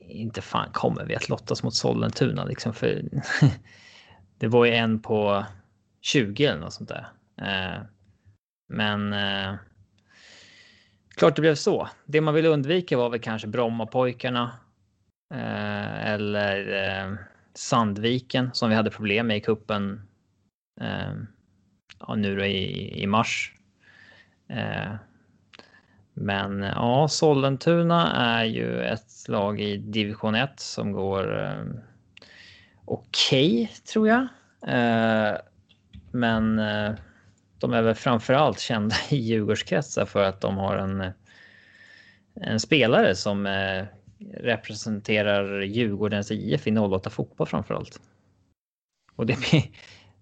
inte 0.00 0.40
fan 0.40 0.68
kommer 0.72 1.04
vi 1.04 1.14
att 1.14 1.28
lottas 1.28 1.62
mot 1.62 1.74
Sollentuna 1.74 2.44
liksom 2.44 2.74
för 2.74 3.02
det 4.38 4.48
var 4.48 4.64
ju 4.64 4.72
en 4.72 5.02
på 5.02 5.44
20 6.00 6.44
eller 6.44 6.60
något 6.60 6.72
sånt 6.72 6.88
där. 6.88 7.08
Eh, 7.40 7.82
men 8.68 9.12
eh, 9.12 9.54
klart 11.14 11.36
det 11.36 11.42
blev 11.42 11.54
så. 11.54 11.88
Det 12.04 12.20
man 12.20 12.34
ville 12.34 12.48
undvika 12.48 12.96
var 12.96 13.10
väl 13.10 13.20
kanske 13.20 13.48
Brommapojkarna 13.48 14.50
Eh, 15.32 16.12
eller 16.12 16.72
eh, 16.84 17.14
Sandviken 17.54 18.50
som 18.52 18.68
vi 18.68 18.74
hade 18.76 18.90
problem 18.90 19.26
med 19.26 19.36
i 19.36 19.40
kuppen 19.40 20.02
eh, 20.80 21.12
ja, 21.98 22.14
nu 22.14 22.36
då 22.36 22.44
i, 22.44 23.02
i 23.02 23.06
mars. 23.06 23.52
Eh, 24.48 24.94
men 26.14 26.62
ja, 26.62 27.08
Sollentuna 27.08 28.12
är 28.12 28.44
ju 28.44 28.80
ett 28.80 29.28
lag 29.28 29.60
i 29.60 29.76
division 29.76 30.34
1 30.34 30.60
som 30.60 30.92
går 30.92 31.44
eh, 31.44 31.64
okej, 32.84 33.62
okay, 33.62 33.66
tror 33.92 34.08
jag. 34.08 34.28
Eh, 34.66 35.36
men 36.10 36.58
eh, 36.58 36.92
de 37.58 37.72
är 37.72 37.82
väl 37.82 37.94
framförallt 37.94 38.60
kända 38.60 38.96
i 39.10 39.16
Djurgårdskretsar 39.16 40.04
för 40.04 40.24
att 40.24 40.40
de 40.40 40.56
har 40.56 40.76
en, 40.76 41.12
en 42.34 42.60
spelare 42.60 43.14
som 43.14 43.46
eh, 43.46 43.84
representerar 44.34 45.60
Djurgårdens 45.60 46.30
IF 46.30 46.66
i 46.66 46.78
08 46.78 47.10
fotboll 47.10 47.46
framför 47.46 47.74
allt. 47.74 48.00
Och 49.16 49.26
det 49.26 49.38
blir 49.38 49.62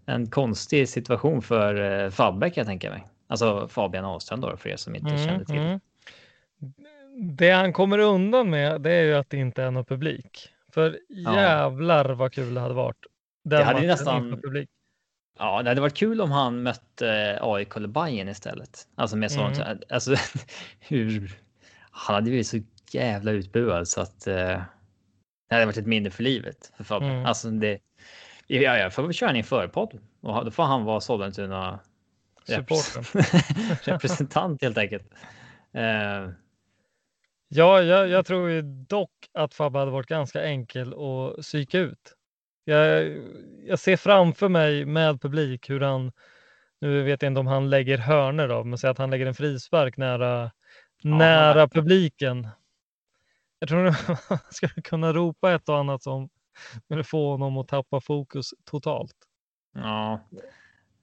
en 0.06 0.30
konstig 0.30 0.88
situation 0.88 1.42
för 1.42 2.04
eh, 2.04 2.10
Fabbe 2.10 2.50
kan 2.50 2.60
jag 2.60 2.66
tänka 2.66 2.90
mig. 2.90 3.06
Alltså 3.26 3.68
Fabian 3.68 4.04
Ahlström 4.04 4.40
då, 4.40 4.56
för 4.56 4.68
er 4.68 4.76
som 4.76 4.94
inte 4.94 5.10
mm, 5.10 5.26
känner 5.26 5.44
till. 5.44 5.56
Mm. 5.56 5.80
Det 7.36 7.50
han 7.50 7.72
kommer 7.72 7.98
undan 7.98 8.50
med 8.50 8.80
det 8.80 8.92
är 8.92 9.02
ju 9.02 9.14
att 9.14 9.30
det 9.30 9.36
inte 9.36 9.62
är 9.62 9.70
någon 9.70 9.84
publik. 9.84 10.48
För 10.72 10.98
ja. 11.08 11.34
jävlar 11.34 12.10
vad 12.10 12.32
kul 12.32 12.54
det 12.54 12.60
hade 12.60 12.74
varit. 12.74 13.06
det 13.44 13.64
hade 13.64 13.80
ju 13.80 13.86
nästan... 13.86 14.40
Publik. 14.42 14.70
Ja, 15.38 15.62
det 15.62 15.70
hade 15.70 15.80
varit 15.80 15.96
kul 15.96 16.20
om 16.20 16.30
han 16.30 16.62
mötte 16.62 17.38
AIK 17.42 17.76
eller 17.76 17.88
Bayern 17.88 18.28
istället. 18.28 18.88
Alltså 18.94 19.16
med 19.16 19.32
sånt. 19.32 19.58
Mm. 19.58 19.78
Alltså 19.88 20.14
hur. 20.80 21.38
Han 21.90 22.14
hade 22.14 22.24
blivit 22.24 22.46
så 22.46 22.58
jävla 22.94 23.30
utbuad 23.30 23.88
så 23.88 24.00
att. 24.00 24.24
Uh, 24.28 24.62
det 25.48 25.54
hade 25.54 25.66
varit 25.66 25.76
ett 25.76 25.86
minne 25.86 26.10
för 26.10 26.22
livet 26.22 26.72
för. 26.78 26.96
Mm. 26.96 27.26
Alltså 27.26 27.50
det. 27.50 27.78
Ja, 28.46 28.78
jag 28.78 28.94
får 28.94 29.12
köra 29.12 29.30
en 29.30 29.36
inför 29.36 29.68
podd 29.68 29.98
och 30.20 30.44
då 30.44 30.50
får 30.50 30.62
han 30.62 30.84
vara 30.84 31.00
Sollentuna 31.00 31.80
representant 33.82 34.62
helt 34.62 34.78
enkelt. 34.78 35.04
Uh, 35.76 36.32
ja, 37.48 37.82
jag, 37.82 38.08
jag, 38.08 38.26
tror 38.26 38.50
ju 38.50 38.62
dock 38.62 39.10
att 39.34 39.54
Fabbe 39.54 39.78
hade 39.78 39.90
varit 39.90 40.06
ganska 40.06 40.44
enkel 40.44 40.94
att 40.94 41.42
psyka 41.42 41.78
ut. 41.78 42.14
Jag, 42.64 43.16
jag 43.66 43.78
ser 43.78 43.96
framför 43.96 44.48
mig 44.48 44.84
med 44.84 45.22
publik 45.22 45.70
hur 45.70 45.80
han, 45.80 46.12
nu 46.80 47.02
vet 47.02 47.22
jag 47.22 47.30
inte 47.30 47.40
om 47.40 47.46
han 47.46 47.70
lägger 47.70 47.98
hörner 47.98 48.48
då, 48.48 48.64
men 48.64 48.78
säg 48.78 48.90
att 48.90 48.98
han 48.98 49.10
lägger 49.10 49.26
en 49.26 49.34
frispark 49.34 49.96
nära, 49.96 50.50
ja, 51.02 51.16
nära 51.16 51.68
publiken. 51.68 52.48
Jag 53.60 53.68
tror 53.68 53.86
att 53.86 54.08
man 54.30 54.38
skulle 54.50 54.82
kunna 54.82 55.12
ropa 55.12 55.52
ett 55.52 55.68
och 55.68 55.78
annat 55.78 56.02
som 56.02 56.28
skulle 56.84 57.04
få 57.04 57.30
honom 57.30 57.58
att 57.58 57.68
tappa 57.68 58.00
fokus 58.00 58.50
totalt. 58.64 59.16
Ja, 59.74 60.20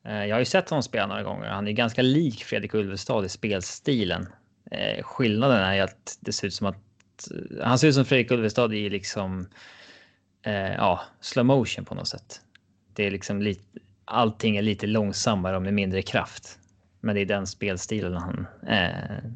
eh, 0.05 0.25
jag 0.25 0.35
har 0.35 0.39
ju 0.39 0.45
sett 0.45 0.69
honom 0.69 0.83
spela 0.83 1.07
några 1.07 1.23
gånger. 1.23 1.47
Han 1.47 1.67
är 1.67 1.71
ganska 1.71 2.01
lik 2.01 2.43
Fredrik 2.43 2.73
Ulvestad 2.73 3.25
i 3.25 3.29
spelstilen. 3.29 4.27
Eh, 4.71 5.03
skillnaden 5.03 5.57
är 5.57 5.83
att 5.83 6.17
det 6.19 6.33
ser 6.33 6.47
ut 6.47 6.53
som 6.53 6.67
att 6.67 6.75
eh, 7.31 7.65
han 7.67 7.79
ser 7.79 7.87
ut 7.87 7.95
som 7.95 8.05
Fredrik 8.05 8.31
Ulvestad 8.31 8.73
i 8.73 8.89
liksom 8.89 9.47
ja, 10.77 11.01
slow 11.19 11.45
motion 11.45 11.85
på 11.85 11.95
något 11.95 12.07
sätt. 12.07 12.41
Det 12.93 13.07
är 13.07 13.11
liksom 13.11 13.41
lite, 13.41 13.79
allting 14.05 14.57
är 14.57 14.61
lite 14.61 14.87
långsammare 14.87 15.55
och 15.55 15.61
med 15.61 15.73
mindre 15.73 16.01
kraft. 16.01 16.59
Men 16.99 17.15
det 17.15 17.21
är 17.21 17.25
den 17.25 17.47
spelstilen 17.47 18.13
han, 18.13 18.47
eh, 18.67 19.29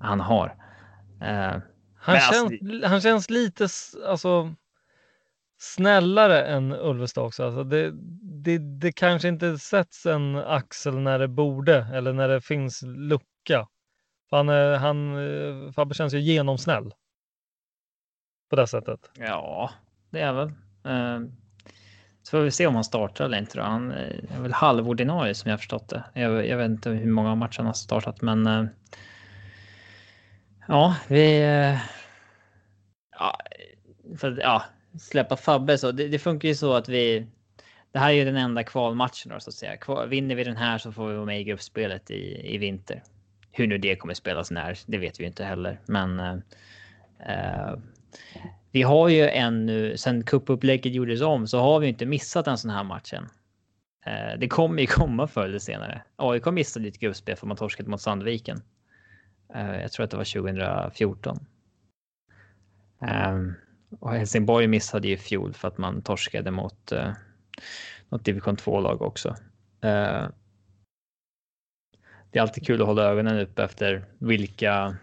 han 0.00 0.20
har. 0.20 0.54
Eh, 1.20 1.56
han, 2.04 2.20
känns, 2.20 2.52
alltså, 2.52 2.86
han 2.86 3.00
känns 3.00 3.30
lite 3.30 3.68
alltså, 4.06 4.54
snällare 5.58 6.44
än 6.44 6.72
Ulvestad 6.72 7.24
också. 7.24 7.44
Alltså 7.44 7.64
det, 7.64 7.92
det, 8.22 8.58
det 8.58 8.92
kanske 8.92 9.28
inte 9.28 9.58
sätts 9.58 10.06
en 10.06 10.36
axel 10.36 10.98
när 10.98 11.18
det 11.18 11.28
borde 11.28 11.86
eller 11.92 12.12
när 12.12 12.28
det 12.28 12.40
finns 12.40 12.82
lucka. 12.82 13.68
Han, 14.30 14.48
han, 14.48 15.72
Fabbe 15.72 15.94
känns 15.94 16.14
ju 16.14 16.20
genomsnäll. 16.20 16.94
På 18.50 18.56
det 18.56 18.66
sättet. 18.66 19.10
Ja, 19.18 19.70
det 20.10 20.20
är 20.20 20.32
väl. 20.32 20.48
Uh, 20.86 21.28
så 22.22 22.30
får 22.30 22.40
vi 22.40 22.50
se 22.50 22.66
om 22.66 22.74
han 22.74 22.84
startar 22.84 23.24
eller 23.24 23.38
inte. 23.38 23.58
Då. 23.58 23.64
Han 23.64 23.90
är 23.90 24.40
väl 24.40 24.52
halvordinarie 24.52 25.34
som 25.34 25.50
jag 25.50 25.60
förstått 25.60 25.88
det. 25.88 26.04
Jag, 26.12 26.46
jag 26.46 26.56
vet 26.56 26.70
inte 26.70 26.90
hur 26.90 27.10
många 27.10 27.34
matcher 27.34 27.58
han 27.58 27.66
har 27.66 27.72
startat, 27.72 28.22
men. 28.22 28.68
Ja, 30.68 30.96
vi. 31.08 31.42
Eh, 31.42 31.78
ja, 33.18 33.38
för, 34.18 34.38
ja, 34.40 34.64
släppa 35.00 35.36
Fabbe 35.36 35.78
så. 35.78 35.92
Det, 35.92 36.08
det, 36.08 36.18
funkar 36.18 36.48
ju 36.48 36.54
så 36.54 36.72
att 36.72 36.88
vi. 36.88 37.26
Det 37.92 37.98
här 37.98 38.10
är 38.10 38.14
ju 38.14 38.24
den 38.24 38.36
enda 38.36 38.64
kvalmatchen 38.64 39.32
då 39.32 39.40
så 39.40 39.50
att 39.50 39.54
säga. 39.54 39.76
Kval, 39.76 40.08
vinner 40.08 40.34
vi 40.34 40.44
den 40.44 40.56
här 40.56 40.78
så 40.78 40.92
får 40.92 41.08
vi 41.08 41.14
vara 41.14 41.26
med 41.26 41.40
i 41.40 41.44
gruppspelet 41.44 42.10
i, 42.10 42.54
i 42.54 42.58
vinter. 42.58 43.02
Hur 43.50 43.66
nu 43.66 43.78
det 43.78 43.96
kommer 43.96 44.14
spelas 44.14 44.50
när, 44.50 44.78
det 44.86 44.98
vet 44.98 45.20
vi 45.20 45.24
inte 45.24 45.44
heller, 45.44 45.80
men. 45.86 46.20
Uh, 46.20 47.78
vi 48.74 48.82
har 48.82 49.08
ju 49.08 49.28
ännu, 49.28 49.96
sen 49.96 50.24
cupupplägget 50.24 50.94
gjordes 50.94 51.20
om, 51.20 51.46
så 51.46 51.60
har 51.60 51.80
vi 51.80 51.88
inte 51.88 52.06
missat 52.06 52.46
en 52.46 52.58
sån 52.58 52.70
här 52.70 52.84
matchen. 52.84 53.28
Eh, 54.06 54.38
det 54.38 54.48
kommer 54.48 54.80
ju 54.80 54.86
komma 54.90 55.26
förr 55.26 55.44
eller 55.44 55.58
senare. 55.58 56.02
AIK 56.16 56.46
missade 56.46 56.84
lite 56.84 56.98
gruppspel 56.98 57.36
för 57.36 57.46
man 57.46 57.56
torskade 57.56 57.90
mot 57.90 58.00
Sandviken. 58.00 58.62
Eh, 59.54 59.80
jag 59.80 59.92
tror 59.92 60.04
att 60.04 60.10
det 60.10 60.16
var 60.16 60.24
2014. 60.24 61.46
Ehm, 63.00 63.54
och 64.00 64.12
Helsingborg 64.12 64.66
missade 64.66 65.08
ju 65.08 65.16
fjol 65.16 65.54
för 65.54 65.68
att 65.68 65.78
man 65.78 66.02
torskade 66.02 66.50
mot 66.50 66.92
något 68.08 68.24
division 68.24 68.56
2-lag 68.56 69.02
också. 69.02 69.36
det 72.30 72.38
är 72.38 72.40
alltid 72.40 72.66
kul 72.66 72.80
att 72.80 72.86
hålla 72.86 73.02
ögonen 73.02 73.38
uppe 73.38 73.64
efter 73.64 74.04
vilka 74.18 74.96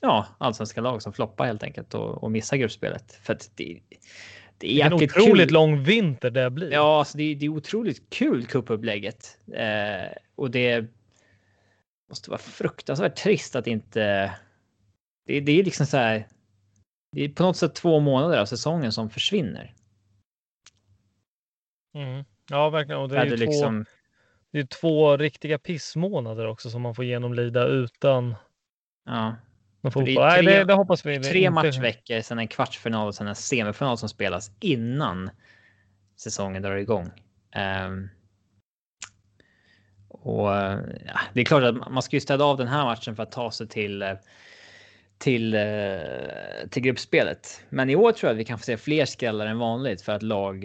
ja, 0.00 0.26
allsvenska 0.38 0.80
lag 0.80 1.02
som 1.02 1.12
floppar 1.12 1.46
helt 1.46 1.62
enkelt 1.62 1.94
och, 1.94 2.24
och 2.24 2.30
missar 2.30 2.56
gruppspelet. 2.56 3.12
För 3.22 3.38
det, 3.54 3.80
det 4.58 4.80
är, 4.80 4.86
en 4.86 4.92
otroligt 4.92 5.48
kul. 5.48 5.52
lång 5.52 5.82
vinter 5.82 6.30
det 6.30 6.50
blir. 6.50 6.72
Ja, 6.72 6.98
alltså 6.98 7.18
det, 7.18 7.34
det 7.34 7.46
är 7.46 7.50
otroligt 7.50 8.10
kul 8.10 8.46
cupupplägget 8.46 9.38
eh, 9.54 10.16
och 10.34 10.50
det 10.50 10.86
måste 12.10 12.30
vara 12.30 12.38
fruktansvärt 12.38 13.16
trist 13.16 13.56
att 13.56 13.66
inte. 13.66 14.34
Det, 15.26 15.40
det 15.40 15.52
är 15.52 15.64
liksom 15.64 15.86
så 15.86 15.96
här. 15.96 16.28
Det 17.12 17.24
är 17.24 17.28
på 17.28 17.42
något 17.42 17.56
sätt 17.56 17.74
två 17.74 18.00
månader 18.00 18.38
av 18.38 18.46
säsongen 18.46 18.92
som 18.92 19.10
försvinner. 19.10 19.74
Mm. 21.94 22.24
Ja, 22.50 22.70
verkligen. 22.70 23.00
Och 23.00 23.08
det 23.08 23.18
är, 23.18 23.24
ju 23.24 23.36
två, 23.36 23.44
liksom... 23.44 23.84
det 24.52 24.58
är 24.58 24.66
två 24.66 25.16
riktiga 25.16 25.58
pissmånader 25.58 26.46
också 26.46 26.70
som 26.70 26.82
man 26.82 26.94
får 26.94 27.04
genomlida 27.04 27.66
utan. 27.66 28.34
Ja. 29.04 29.36
Det 29.82 29.90
tre, 29.90 30.14
Nej, 30.18 30.42
det, 30.42 30.64
det, 30.64 30.74
hoppas 30.74 31.06
vi. 31.06 31.20
Tre 31.22 31.38
inte. 31.38 31.50
matchveckor, 31.50 32.20
sen 32.20 32.38
en 32.38 32.48
kvartsfinal 32.48 33.08
och 33.08 33.14
sen 33.14 33.26
en 33.26 33.34
semifinal 33.34 33.98
som 33.98 34.08
spelas 34.08 34.52
innan 34.60 35.30
säsongen 36.16 36.62
drar 36.62 36.76
igång. 36.76 37.10
Um, 37.86 38.10
och 40.22 40.48
ja, 40.48 41.20
det 41.32 41.40
är 41.40 41.44
klart 41.44 41.62
att 41.62 41.92
man 41.92 42.02
ska 42.02 42.16
ju 42.16 42.20
städa 42.20 42.44
av 42.44 42.56
den 42.56 42.68
här 42.68 42.84
matchen 42.84 43.16
för 43.16 43.22
att 43.22 43.32
ta 43.32 43.50
sig 43.50 43.68
till 43.68 44.16
till, 45.18 45.56
till 46.70 46.82
gruppspelet. 46.82 47.64
Men 47.68 47.90
i 47.90 47.96
år 47.96 48.12
tror 48.12 48.28
jag 48.28 48.34
att 48.34 48.40
vi 48.40 48.44
kan 48.44 48.58
få 48.58 48.64
se 48.64 48.76
fler 48.76 49.04
skrällar 49.04 49.46
än 49.46 49.58
vanligt 49.58 50.02
för 50.02 50.12
att 50.12 50.22
lag 50.22 50.64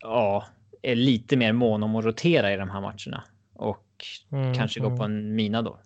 ja, 0.00 0.46
är 0.82 0.94
lite 0.94 1.36
mer 1.36 1.52
mån 1.52 1.82
om 1.82 1.96
att 1.96 2.04
rotera 2.04 2.52
i 2.52 2.56
de 2.56 2.70
här 2.70 2.80
matcherna 2.80 3.24
och 3.54 4.04
mm, 4.32 4.54
kanske 4.54 4.80
mm. 4.80 4.90
gå 4.90 4.96
på 4.96 5.04
en 5.04 5.34
mina 5.34 5.62
då. 5.62 5.78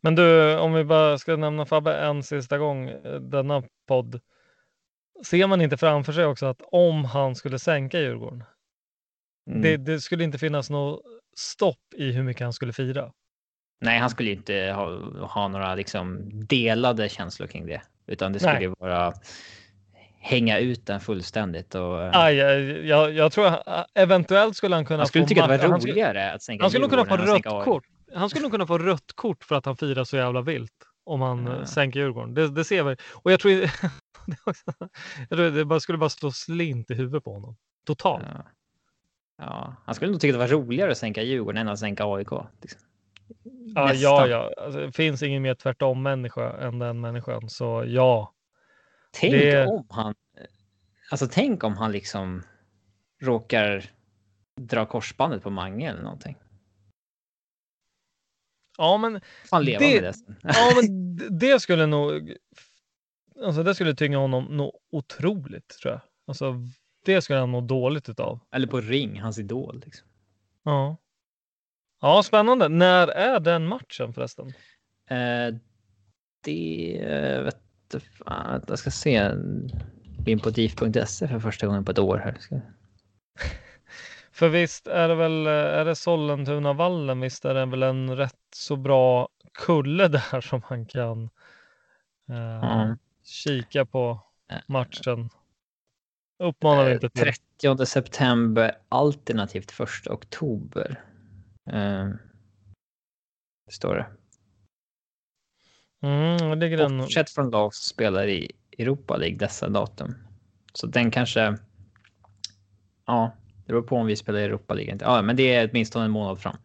Men 0.00 0.14
du, 0.14 0.56
om 0.58 0.72
vi 0.72 0.84
bara 0.84 1.18
ska 1.18 1.36
nämna 1.36 1.66
Fabbe 1.66 1.94
en 1.94 2.22
sista 2.22 2.58
gång 2.58 2.88
eh, 2.88 3.20
denna 3.20 3.62
podd. 3.86 4.20
ser 5.24 5.46
man 5.46 5.60
inte 5.60 5.76
framför 5.76 6.12
sig 6.12 6.24
också 6.24 6.46
att 6.46 6.62
om 6.62 7.04
han 7.04 7.34
skulle 7.34 7.58
sänka 7.58 8.00
Djurgården, 8.00 8.44
Mm. 9.48 9.62
det, 9.62 9.76
det 9.76 10.00
skulle 10.00 10.24
inte 10.24 10.38
finnas 10.38 10.70
något 10.70 11.02
stopp 11.36 11.94
i 11.96 12.12
hur 12.12 12.22
mycket 12.22 12.42
han 12.42 12.52
skulle 12.52 12.72
fira. 12.72 13.12
Nej, 13.80 13.98
han 13.98 14.10
skulle 14.10 14.30
inte 14.30 14.72
ha, 14.74 14.86
ha 15.26 15.48
några 15.48 15.74
liksom 15.74 16.20
delade 16.46 17.08
känslor 17.08 17.46
kring 17.46 17.66
det, 17.66 17.82
utan 18.06 18.32
det 18.32 18.38
skulle 18.38 18.58
Nej. 18.58 18.68
vara 18.78 19.12
hänga 20.20 20.58
ut 20.58 20.86
den 20.86 21.00
fullständigt 21.00 21.74
och 21.74 22.02
eh, 22.02 22.10
Aj, 22.14 22.34
jag, 22.34 22.60
jag, 22.86 23.12
jag 23.12 23.32
tror 23.32 23.46
att 23.46 23.86
eventuellt 23.94 24.56
skulle 24.56 24.74
han 24.74 24.84
kunna 24.84 24.98
han 24.98 25.06
skulle 25.06 25.24
få 25.24 25.28
tycka 25.28 25.46
det 25.46 25.58
var 25.58 25.68
han 25.68 25.80
skulle- 25.80 25.92
roligare 25.94 26.32
att 26.32 26.42
sänka 26.42 26.64
Han 26.64 26.70
skulle 26.70 26.80
nog 26.82 26.90
kunna 26.90 27.04
få 27.04 27.16
rött 27.16 27.64
kort. 27.64 27.84
Han 28.14 28.30
skulle 28.30 28.42
nog 28.42 28.50
kunna 28.52 28.66
få 28.66 28.78
rött 28.78 29.12
kort 29.14 29.44
för 29.44 29.54
att 29.54 29.66
han 29.66 29.76
firar 29.76 30.04
så 30.04 30.16
jävla 30.16 30.40
vilt 30.42 30.72
om 31.04 31.20
han 31.20 31.46
Ja. 31.46 31.56
ja. 31.58 31.66
sänker 31.66 32.00
Djurgården. 32.00 32.34
Det, 32.34 32.48
det 32.48 32.64
ser 32.64 32.82
vi. 32.82 32.96
Och 33.12 33.32
jag 33.32 33.40
tror, 33.40 33.50
det 34.26 34.32
är 34.32 34.48
också- 34.50 34.72
jag 35.28 35.38
tror 35.38 35.50
det 35.50 35.64
bara 35.64 35.80
skulle 35.80 35.98
bara 35.98 36.10
slå 36.10 36.30
slint 36.32 36.90
i 36.90 36.94
huvudet 36.94 37.24
på 37.24 37.32
honom. 37.34 37.56
Totalt. 37.86 38.24
Ja. 38.34 38.46
Ja, 39.38 39.76
han 39.84 39.94
skulle 39.94 40.10
nog 40.10 40.20
tycka 40.20 40.32
det 40.32 40.38
var 40.38 40.48
roligare 40.48 40.90
att 40.92 40.98
sänka 40.98 41.22
Djurgården 41.22 41.60
än 41.60 41.68
att 41.68 41.78
sänka 41.78 42.04
AIK. 42.04 42.28
Liksom. 42.62 42.80
Ja, 43.74 43.94
ja, 43.94 44.26
ja. 44.26 44.52
Alltså, 44.56 44.80
det 44.80 44.92
finns 44.92 45.22
ingen 45.22 45.42
mer 45.42 45.54
tvärtom 45.54 46.02
människa 46.02 46.58
än 46.58 46.78
den 46.78 47.00
människan. 47.00 47.48
Så 47.48 47.84
ja. 47.86 48.34
Tänk 49.12 49.32
Det- 49.32 49.66
om 49.66 49.86
han, 49.90 50.14
alltså 51.10 51.28
tänk 51.30 51.64
om 51.64 51.76
han 51.76 51.92
liksom 51.92 52.42
råkar 53.22 53.84
dra 54.60 54.86
korsbandet 54.86 55.42
på 55.42 55.50
Mange 55.50 55.90
eller 55.90 56.02
någonting. 56.02 56.36
Ja, 58.78 58.96
men, 58.96 59.20
Fan 59.50 59.64
leva 59.64 59.78
Det- 59.78 59.94
med 59.94 60.02
det 60.02 60.12
sen. 60.12 60.36
ja, 60.42 60.72
men 60.82 61.16
det 61.38 61.60
skulle 61.60 61.86
nog... 61.86 62.36
Alltså 63.44 63.62
det 63.62 63.74
skulle 63.74 63.94
tynga 63.94 64.18
honom 64.18 64.44
något 64.44 64.74
otroligt 64.90 65.68
tror 65.68 65.92
jag. 65.92 66.00
Alltså 66.26 66.54
det 67.08 67.22
skulle 67.22 67.38
han 67.38 67.48
må 67.48 67.60
dåligt 67.60 68.08
utav. 68.08 68.40
Eller 68.52 68.66
på 68.66 68.80
Ring, 68.80 69.20
hans 69.20 69.38
idol. 69.38 69.82
Liksom. 69.84 70.08
Ja. 70.62 70.96
Ja, 72.00 72.22
spännande. 72.22 72.68
När 72.68 73.08
är 73.08 73.40
den 73.40 73.66
matchen 73.66 74.12
förresten? 74.12 74.48
Eh, 75.10 75.54
det 76.44 76.98
eh, 77.02 77.42
vet 77.42 77.58
du 77.90 78.00
fan, 78.00 78.64
jag 78.68 78.78
ska 78.78 78.90
se. 78.90 79.30
Gå 80.24 80.30
in 80.30 80.38
på 80.40 80.50
DIF.se 80.50 81.28
för 81.28 81.38
första 81.38 81.66
gången 81.66 81.84
på 81.84 81.90
ett 81.90 81.98
år 81.98 82.18
här. 82.18 82.36
Ska... 82.40 82.60
För 84.32 84.48
visst 84.48 84.86
är 84.86 85.08
det 85.08 85.14
väl, 85.14 85.46
eh, 85.46 85.52
är 85.52 85.84
det 85.84 85.94
Sollentunavallen, 85.94 87.20
visst 87.20 87.44
är 87.44 87.54
det 87.54 87.66
väl 87.66 87.82
en 87.82 88.16
rätt 88.16 88.34
så 88.54 88.76
bra 88.76 89.28
kulle 89.54 90.08
där 90.32 90.40
som 90.40 90.62
man 90.70 90.86
kan 90.86 91.24
eh, 92.28 92.36
Ja. 92.62 92.96
kika 93.24 93.86
på 93.86 94.20
Eh, 94.50 94.58
matchen. 94.66 95.30
Uppmanar 96.38 96.84
vi 96.84 96.92
inte 96.94 97.10
till. 97.10 97.32
30 97.62 97.86
september 97.86 98.78
alternativt 98.88 99.80
1 99.80 100.06
oktober. 100.10 101.04
Eh, 101.70 102.08
står 103.70 103.94
det. 103.94 104.06
Mm, 106.02 106.50
det 106.50 106.56
ligger 106.56 106.76
den. 106.76 106.98
Bortsett 106.98 107.30
från 107.30 107.50
lag 107.50 107.74
som 107.74 107.94
spelar 107.94 108.26
i 108.26 108.52
Europa 108.78 109.16
League 109.16 109.38
dessa 109.38 109.68
datum. 109.68 110.14
Så 110.72 110.86
den 110.86 111.10
kanske... 111.10 111.56
Ja, 113.06 113.32
det 113.66 113.72
beror 113.72 113.82
på 113.82 113.96
om 113.96 114.06
vi 114.06 114.16
spelar 114.16 114.38
i 114.38 114.44
Europa 114.44 114.74
League. 114.74 114.98
Ja, 115.00 115.22
men 115.22 115.36
det 115.36 115.54
är 115.54 115.70
åtminstone 115.70 116.04
en 116.04 116.10
månad 116.10 116.40
fram. 116.40 116.56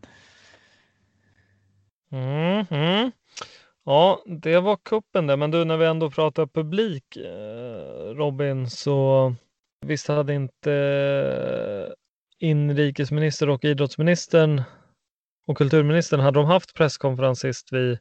Mm, 2.11 2.65
mm. 2.69 3.11
Ja, 3.85 4.23
det 4.25 4.59
var 4.59 4.77
kuppen 4.77 5.27
där. 5.27 5.37
Men 5.37 5.51
du, 5.51 5.65
när 5.65 5.77
vi 5.77 5.85
ändå 5.85 6.11
pratar 6.11 6.45
publik, 6.45 7.17
eh, 7.17 8.15
Robin, 8.15 8.69
så 8.69 9.35
visst 9.85 10.07
hade 10.07 10.33
inte 10.33 10.71
eh, 10.73 11.93
inrikesminister 12.49 13.49
och 13.49 13.65
idrottsministern 13.65 14.61
och 15.47 15.57
kulturministern, 15.57 16.19
hade 16.19 16.39
de 16.39 16.45
haft 16.45 16.73
presskonferens 16.73 17.39
sist 17.39 17.67
vi 17.71 17.97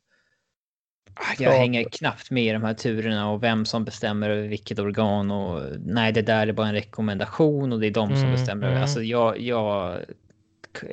Jag 1.38 1.54
Ja. 1.54 1.58
hänger 1.58 1.84
knappt 1.84 2.30
med 2.30 2.44
i 2.44 2.52
de 2.52 2.62
här 2.64 2.74
turerna 2.74 3.30
och 3.30 3.42
vem 3.42 3.64
som 3.64 3.84
bestämmer 3.84 4.30
över 4.30 4.48
vilket 4.48 4.78
organ 4.78 5.30
och 5.30 5.62
nej, 5.78 6.12
det 6.12 6.22
där 6.22 6.46
är 6.46 6.52
bara 6.52 6.66
en 6.68 6.74
rekommendation 6.74 7.72
och 7.72 7.80
det 7.80 7.86
är 7.86 7.90
de 7.90 8.08
som 8.08 8.18
Mm, 8.18 8.32
bestämmer. 8.32 8.68
mm. 8.68 8.82
Alltså 8.82 9.02
jag, 9.02 9.40
jag, 9.40 10.00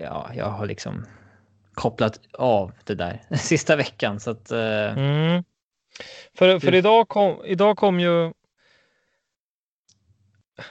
ja, 0.02 0.32
jag 0.36 0.46
har 0.46 0.66
liksom 0.66 1.06
kopplat 1.74 2.20
av 2.34 2.72
det 2.84 2.96
där 2.96 3.22
sista 3.36 3.76
veckan 3.76 4.20
så 4.20 4.32
att 4.32 4.52
eh, 4.52 4.98
Mm. 4.98 5.44
För, 6.38 6.60
för 6.60 6.76
idag, 6.76 7.08
kom, 7.08 7.46
idag 7.46 7.78
kom 7.78 8.00
ju... 8.00 8.32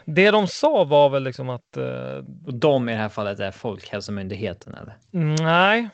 Det 0.04 0.30
de 0.30 0.46
sa 0.46 0.84
var 0.84 1.08
väl 1.08 1.22
liksom 1.22 1.50
att 1.50 1.76
eh, 1.76 2.18
de 2.52 2.88
i 2.88 2.92
det 2.92 2.98
här 2.98 3.08
fallet 3.08 3.40
är 3.40 3.50
Folkhälsomyndigheten 3.50 4.74
eller? 4.74 4.94
nej, 5.44 5.88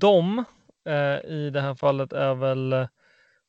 de 0.00 0.44
eh, 0.88 1.30
i 1.30 1.50
det 1.52 1.60
här 1.60 1.74
fallet 1.74 2.12
är 2.12 2.34
väl 2.34 2.72
eh, 2.72 2.86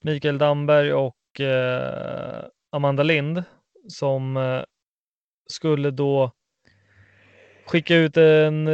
Mikael 0.04 0.38
Damberg 0.38 0.94
och 0.94 1.40
eh, 1.40 2.44
Amanda 2.72 3.04
Lind 3.04 3.44
som 3.88 4.38
eh, 4.38 4.62
skulle 5.48 5.92
då 5.92 6.32
skicka 7.66 7.96
ut 7.96 8.18
en 8.18 8.68
eh, 8.68 8.74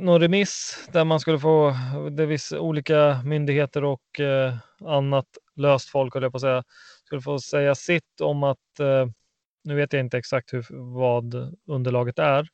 någon, 0.00 0.20
remiss 0.20 0.88
där 0.92 1.04
man 1.04 1.20
skulle 1.20 1.38
få 1.38 1.74
det 2.10 2.26
viss 2.26 2.52
olika 2.52 3.20
myndigheter 3.24 3.84
och 3.84 4.20
eh, 4.20 4.54
annat 4.86 5.26
löst 5.56 5.88
folk, 5.88 6.14
höll 6.14 6.22
jag 6.22 6.32
på 6.32 6.36
att 6.36 6.42
säga, 6.42 6.64
skulle 7.04 7.22
få 7.22 7.38
säga 7.38 7.74
sitt 7.74 8.20
om 8.20 8.42
att, 8.42 8.80
eh, 8.80 9.06
nu 9.64 9.74
vet 9.74 9.92
jag 9.92 10.00
inte 10.00 10.18
exakt 10.18 10.52
hur, 10.52 10.66
vad 10.94 11.56
underlaget 11.66 12.18
är, 12.18 12.48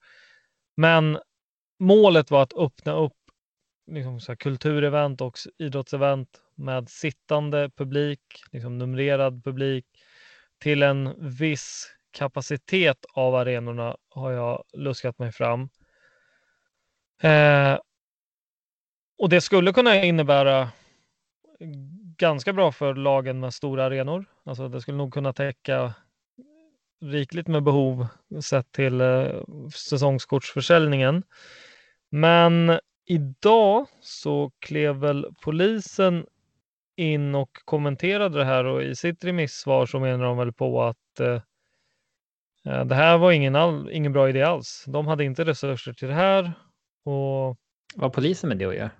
men 0.76 1.18
målet 1.78 2.30
var 2.30 2.42
att 2.42 2.56
öppna 2.56 2.92
upp 2.96 3.12
liksom 3.90 4.20
så 4.20 4.32
här, 4.32 4.36
kulturevent 4.36 5.20
och 5.20 5.38
idrottsevent 5.58 6.40
med 6.54 6.88
sittande 6.88 7.70
publik, 7.76 8.20
liksom 8.52 8.78
numrerad 8.78 9.44
publik. 9.44 9.86
Till 10.58 10.82
en 10.82 11.14
viss 11.36 11.88
kapacitet 12.10 13.04
av 13.14 13.34
arenorna 13.34 13.96
har 14.08 14.30
jag 14.30 14.64
luskat 14.72 15.18
mig 15.18 15.32
fram. 15.32 15.68
Eh, 17.22 17.78
och 19.18 19.28
det 19.28 19.40
skulle 19.40 19.72
kunna 19.72 20.04
innebära 20.04 20.70
ganska 22.20 22.52
bra 22.52 22.72
för 22.72 22.94
lagen 22.94 23.40
med 23.40 23.54
stora 23.54 23.84
arenor. 23.84 24.24
Alltså 24.44 24.68
det 24.68 24.80
skulle 24.80 24.96
nog 24.96 25.12
kunna 25.12 25.32
täcka 25.32 25.94
rikligt 27.00 27.48
med 27.48 27.62
behov 27.62 28.06
sett 28.40 28.72
till 28.72 29.00
eh, 29.00 29.42
säsongskortsförsäljningen. 29.74 31.22
Men 32.10 32.78
idag 33.06 33.86
så 34.00 34.52
klev 34.58 34.96
väl 34.96 35.26
polisen 35.42 36.26
in 36.96 37.34
och 37.34 37.50
kommenterade 37.64 38.38
det 38.38 38.44
här 38.44 38.64
och 38.64 38.82
i 38.82 38.94
sitt 38.94 39.24
remissvar 39.24 39.86
så 39.86 40.00
menar 40.00 40.24
de 40.24 40.36
väl 40.38 40.52
på 40.52 40.82
att 40.82 41.20
eh, 41.20 41.42
eh 42.66 42.84
det 42.84 42.94
här 42.94 43.18
var 43.18 43.32
ingen, 43.32 43.56
all, 43.56 43.90
ingen 43.92 44.12
bra 44.12 44.28
idé 44.28 44.42
alls. 44.42 44.84
De 44.86 45.06
hade 45.06 45.24
inte 45.24 45.44
resurser 45.44 45.92
till 45.92 46.08
det 46.08 46.14
här 46.14 46.52
och 47.04 47.56
Vad 47.94 48.02
har 48.02 48.10
polisen 48.10 48.48
med 48.48 48.58
det 48.58 48.64
att 48.64 48.74
göra? 48.74 48.90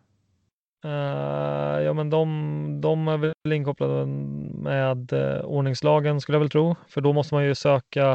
Uh, 0.84 1.82
ja, 1.82 1.92
men 1.92 2.10
de, 2.10 2.80
de 2.80 3.08
är 3.08 3.16
väl 3.16 3.34
inkopplade 3.52 4.06
med 4.54 5.12
uh, 5.12 5.40
ordningslagen 5.40 6.20
skulle 6.20 6.36
jag 6.36 6.40
väl 6.40 6.50
tro, 6.50 6.76
för 6.88 7.00
då 7.00 7.12
måste 7.12 7.34
man 7.34 7.44
ju 7.44 7.54
söka. 7.54 8.12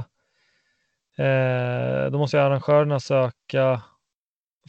Uh, 1.20 2.12
då 2.12 2.18
måste 2.18 2.38
ju 2.38 2.44
arrangörerna 2.44 3.00
söka 3.00 3.82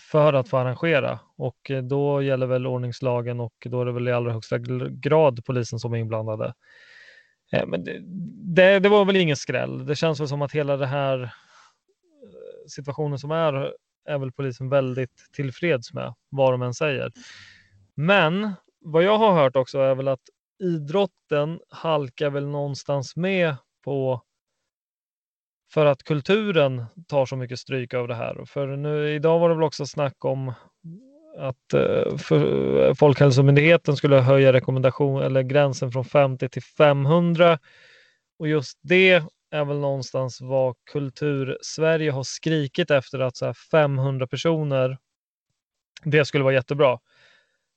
för 0.01 0.33
att 0.33 0.49
få 0.49 0.57
arrangera 0.57 1.19
och 1.37 1.71
då 1.83 2.23
gäller 2.23 2.47
väl 2.47 2.67
ordningslagen 2.67 3.41
och 3.41 3.55
då 3.65 3.81
är 3.81 3.87
det 3.87 3.93
väl 3.93 4.09
i 4.09 4.13
allra 4.13 4.33
högsta 4.33 4.59
grad 4.91 5.45
polisen 5.45 5.79
som 5.79 5.93
är 5.93 5.99
inblandade. 5.99 6.55
Men 7.67 7.85
det, 7.85 8.01
det, 8.55 8.79
det 8.79 8.89
var 8.89 9.05
väl 9.05 9.17
ingen 9.17 9.37
skräll. 9.37 9.87
Det 9.87 9.97
känns 9.97 10.21
väl 10.21 10.29
som 10.29 10.43
att 10.43 10.53
hela 10.53 10.77
den 10.77 10.89
här 10.89 11.33
situationen 12.69 13.19
som 13.19 13.31
är 13.31 13.73
är 14.07 14.19
väl 14.19 14.33
polisen 14.33 14.69
väldigt 14.69 15.29
tillfreds 15.33 15.93
med 15.93 16.15
vad 16.29 16.53
de 16.53 16.63
än 16.63 16.75
säger. 16.75 17.13
Men 17.97 18.53
vad 18.81 19.03
jag 19.03 19.19
har 19.19 19.33
hört 19.33 19.57
också 19.57 19.79
är 19.79 19.95
väl 19.95 20.09
att 20.09 20.21
idrotten 20.63 21.61
halkar 21.69 22.31
väl 22.31 22.47
någonstans 22.47 23.17
med 23.17 23.57
på 23.85 24.23
för 25.73 25.87
att 25.87 26.03
kulturen 26.03 26.85
tar 27.09 27.27
så 27.27 27.37
mycket 27.37 27.59
stryk 27.59 27.95
av 27.95 28.09
det 28.09 28.15
här. 28.15 28.45
För 28.45 28.77
nu, 28.77 29.15
idag 29.15 29.39
var 29.39 29.49
det 29.49 29.55
väl 29.55 29.65
också 29.65 29.87
snack 29.87 30.25
om 30.25 30.53
att 31.39 31.75
eh, 31.75 32.17
för, 32.17 32.79
eh, 32.89 32.95
Folkhälsomyndigheten 32.95 33.97
skulle 33.97 34.17
höja 34.17 34.53
rekommendation 34.53 35.23
eller 35.23 35.43
gränsen 35.43 35.93
från 35.93 36.05
50 36.05 36.49
till 36.49 36.63
500. 36.63 37.59
Och 38.39 38.49
just 38.49 38.79
det 38.83 39.23
är 39.51 39.65
väl 39.65 39.79
någonstans 39.79 40.41
vad 40.41 40.75
kultur-Sverige 40.93 42.11
har 42.11 42.23
skrikit 42.23 42.91
efter 42.91 43.21
att 43.21 43.37
så 43.37 43.47
här 43.47 43.53
500 43.71 44.27
personer, 44.27 44.99
det 46.05 46.25
skulle 46.25 46.45
vara 46.45 46.55
jättebra 46.55 46.99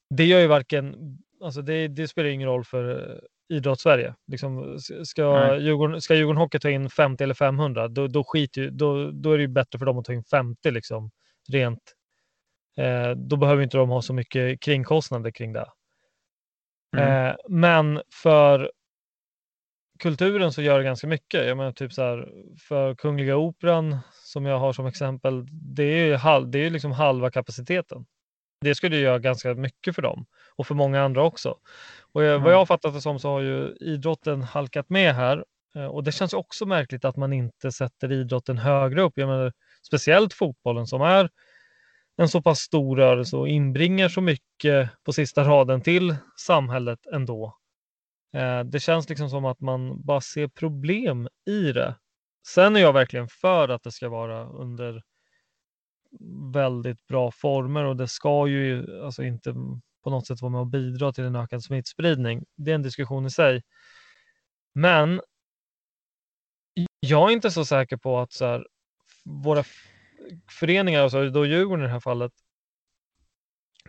det 0.10 0.26
gör 0.26 0.40
ju 0.40 0.48
varken, 0.48 0.96
alltså 1.42 1.62
det, 1.62 1.88
det 1.88 2.08
spelar 2.08 2.30
ingen 2.30 2.48
roll 2.48 2.64
för 2.64 3.20
idrotts-Sverige. 3.50 4.16
Liksom, 4.28 4.80
ska, 5.04 5.58
Djurgården, 5.58 6.02
ska 6.02 6.16
Djurgården 6.16 6.42
Hockey 6.42 6.60
ta 6.60 6.70
in 6.70 6.90
50 6.90 7.24
eller 7.24 7.34
500, 7.34 7.88
då, 7.88 8.08
då, 8.08 8.24
skiter, 8.24 8.70
då, 8.70 9.12
då 9.12 9.32
är 9.32 9.38
det 9.38 9.48
bättre 9.48 9.80
för 9.80 9.86
dem 9.86 9.98
att 9.98 10.06
ta 10.06 10.14
in 10.14 10.24
50 10.24 10.72
liksom, 10.72 11.12
rent. 11.50 11.96
Eh, 12.78 13.12
då 13.12 13.36
behöver 13.36 13.64
inte 13.64 13.78
de 13.78 13.90
ha 13.90 14.02
så 14.02 14.14
mycket 14.14 14.62
kringkostnader 14.62 15.32
kring 15.32 15.54
det. 15.54 15.68
Mm. 16.98 17.28
Eh, 17.28 17.36
men 17.50 18.02
för 18.14 18.72
kulturen 20.00 20.52
så 20.52 20.62
gör 20.62 20.78
det 20.78 20.84
ganska 20.84 21.08
mycket. 21.08 21.48
Jag 21.48 21.58
menar 21.58 21.72
typ 21.72 21.94
så 21.94 22.02
här, 22.02 22.30
för 22.68 22.96
Kungliga 22.96 23.38
Operan 23.38 23.98
som 24.14 24.46
jag 24.46 24.60
har 24.60 24.74
som 24.74 24.86
exempel, 24.86 25.46
det 25.52 25.84
är, 25.84 26.18
halv, 26.18 26.50
det 26.50 26.60
är 26.60 26.70
liksom 26.70 26.92
halva 26.92 27.32
kapaciteten. 27.32 28.06
Det 28.62 28.76
skulle 28.76 28.98
göra 28.98 29.20
ganska 29.20 29.54
mycket 29.54 29.96
för 29.96 30.02
dem 30.02 30.26
och 30.56 30.68
för 30.68 30.76
många 30.76 31.02
andra 31.02 31.24
också. 31.24 31.58
Och 32.12 32.24
jag, 32.24 32.32
mm. 32.32 32.44
vad 32.44 32.54
jag 32.54 32.58
har 32.58 32.66
fattat 32.66 32.94
det 32.94 33.02
som 33.02 33.20
så 33.20 33.30
har 33.30 33.42
ju 33.42 33.76
idrotten 33.80 34.42
halkat 34.42 34.90
med 34.90 35.16
här 35.16 35.46
eh, 35.76 35.86
och 35.86 36.04
det 36.04 36.12
känns 36.12 36.34
också 36.34 36.66
märkligt 36.66 37.06
att 37.06 37.18
man 37.18 37.34
inte 37.34 37.72
sätter 37.72 38.12
idrotten 38.12 38.58
högre 38.58 39.02
upp. 39.02 39.14
Jag 39.16 39.28
menar, 39.28 39.54
speciellt 39.88 40.34
fotbollen 40.34 40.88
som 40.88 41.02
är 41.02 41.30
en 42.18 42.30
så 42.30 42.42
pass 42.42 42.60
stor 42.60 42.98
rörelse 42.98 43.38
och 43.38 43.48
inbringar 43.48 44.10
så 44.10 44.22
mycket 44.22 44.90
på 45.04 45.14
sista 45.14 45.44
raden 45.44 45.82
till 45.82 46.16
samhället 46.38 47.00
ändå. 47.14 47.58
Eh, 48.34 48.64
det 48.64 48.80
känns 48.80 49.10
liksom 49.10 49.30
som 49.30 49.46
att 49.46 49.60
man 49.60 50.02
bara 50.06 50.22
ser 50.22 50.48
problem 50.48 51.28
i 51.48 51.72
det. 51.72 51.96
Sen 52.48 52.76
är 52.76 52.80
jag 52.80 52.94
verkligen 52.94 53.28
för 53.28 53.70
att 53.70 53.84
det 53.84 53.92
ska 53.92 54.10
vara 54.10 54.46
under 54.46 55.02
väldigt 56.54 57.08
bra 57.08 57.32
former 57.32 57.84
och 57.84 57.96
det 57.96 58.08
ska 58.08 58.48
ju 58.48 59.02
alltså 59.04 59.24
inte 59.24 59.54
på 60.04 60.10
något 60.10 60.28
sätt 60.28 60.42
vara 60.42 60.52
med 60.52 60.62
och 60.62 60.68
bidra 60.68 61.14
till 61.14 61.24
en 61.24 61.36
ökad 61.36 61.64
smittspridning. 61.64 62.46
Det 62.56 62.72
är 62.72 62.76
en 62.76 62.84
diskussion 62.84 63.26
i 63.26 63.30
sig. 63.30 63.64
Men 64.74 65.22
jag 67.00 67.30
är 67.30 67.34
inte 67.34 67.52
så 67.52 67.66
säker 67.66 67.98
på 67.98 68.20
att 68.20 68.34
så 68.34 68.46
här, 68.46 68.68
våra 69.26 69.64
föreningar, 70.52 71.04
alltså 71.04 71.30
då 71.30 71.46
Djurgården 71.46 71.86
i 71.86 71.88
det 71.88 71.94
här 71.94 72.00
fallet, 72.00 72.32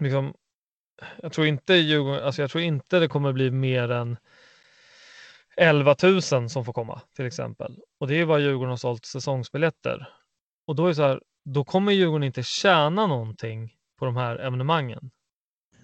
liksom, 0.00 0.34
jag 1.22 1.32
tror 1.32 1.46
inte 1.46 1.74
Djurgården, 1.74 2.24
alltså 2.24 2.42
jag 2.42 2.50
tror 2.50 2.64
inte 2.64 2.98
det 2.98 3.08
kommer 3.08 3.32
bli 3.32 3.50
mer 3.50 3.90
än 3.90 4.16
11 5.56 5.96
000 6.02 6.22
som 6.22 6.64
får 6.64 6.72
komma 6.72 7.00
till 7.16 7.26
exempel. 7.26 7.78
Och 7.98 8.08
det 8.08 8.14
är 8.14 8.24
vad 8.24 8.40
Djurgården 8.40 8.70
har 8.70 8.76
sålt 8.76 9.04
säsongsbiljetter. 9.04 10.08
Och 10.66 10.76
då 10.76 10.86
är 10.86 10.92
så 10.92 11.02
här, 11.02 11.22
då 11.44 11.64
kommer 11.64 11.92
Djurgården 11.92 12.22
inte 12.22 12.42
tjäna 12.42 13.06
någonting 13.06 13.74
på 13.98 14.04
de 14.04 14.16
här 14.16 14.36
evenemangen. 14.36 15.10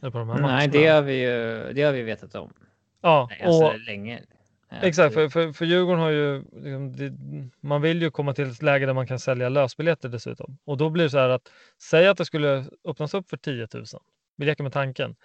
Eller 0.01 0.11
på 0.11 0.19
de 0.19 0.29
här 0.29 0.41
Nej, 0.41 0.69
det 0.69 0.87
har 0.87 1.03
vi 1.03 1.23
ju 1.23 1.73
det 1.73 1.83
har 1.83 1.93
vi 1.93 2.03
vetat 2.03 2.35
om. 2.35 2.53
Ja, 3.01 3.27
Nej, 3.31 3.43
alltså, 3.43 3.65
och, 3.65 3.81
länge. 3.81 4.23
Exakt, 4.83 5.15
för, 5.15 5.29
för, 5.29 5.53
för 5.53 5.65
Djurgården 5.65 6.01
har 6.01 6.11
ju, 6.11 6.39
liksom, 6.39 6.97
det, 6.97 7.13
man 7.61 7.83
vill 7.83 8.03
ju 8.03 8.11
komma 8.11 8.35
till 8.35 8.51
ett 8.51 8.63
läge 8.63 8.87
där 8.87 8.93
man 8.93 9.07
kan 9.07 9.19
sälja 9.19 9.49
lösbiljetter 9.49 10.09
dessutom. 10.09 10.59
Och 10.65 10.77
då 10.77 10.91
blir 10.91 11.05
det 11.05 11.11
så 11.11 11.19
här 11.19 11.29
att, 11.29 11.53
säg 11.83 12.09
att 12.09 12.19
det 12.19 12.25
skulle 12.25 12.65
öppnas 12.85 13.15
upp 13.15 13.31
för 13.31 13.37
10 13.37 13.69
000, 13.75 13.85
vi 14.37 14.47
leker 14.47 14.63
med 14.63 14.73
tanken. 14.73 15.17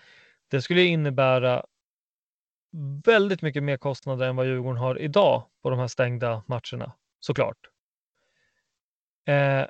Det 0.47 0.61
skulle 0.61 0.83
innebära 0.83 1.65
väldigt 3.05 3.41
mycket 3.41 3.63
mer 3.63 3.77
kostnader 3.77 4.27
än 4.27 4.35
vad 4.35 4.45
Djurgården 4.45 4.77
har 4.77 4.99
idag 4.99 5.43
på 5.61 5.69
de 5.69 5.79
här 5.79 5.87
stängda 5.87 6.43
matcherna, 6.45 6.91
såklart. 7.19 7.57
Eh, 9.27 9.65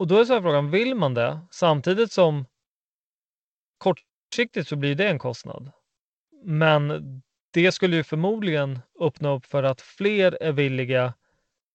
och 0.00 0.06
då 0.06 0.18
är 0.18 0.24
så 0.24 0.32
här 0.32 0.40
frågan, 0.40 0.70
vill 0.70 0.94
man 0.94 1.14
det 1.14 1.40
samtidigt 1.50 2.12
som 2.12 2.46
kortsiktigt 3.78 4.68
så 4.68 4.76
blir 4.76 4.94
det 4.94 5.08
en 5.08 5.18
kostnad. 5.18 5.70
Men 6.44 7.02
det 7.52 7.72
skulle 7.72 7.96
ju 7.96 8.04
förmodligen 8.04 8.78
öppna 9.00 9.30
upp 9.30 9.46
för 9.46 9.62
att 9.62 9.80
fler 9.80 10.38
är 10.40 10.52
villiga 10.52 11.14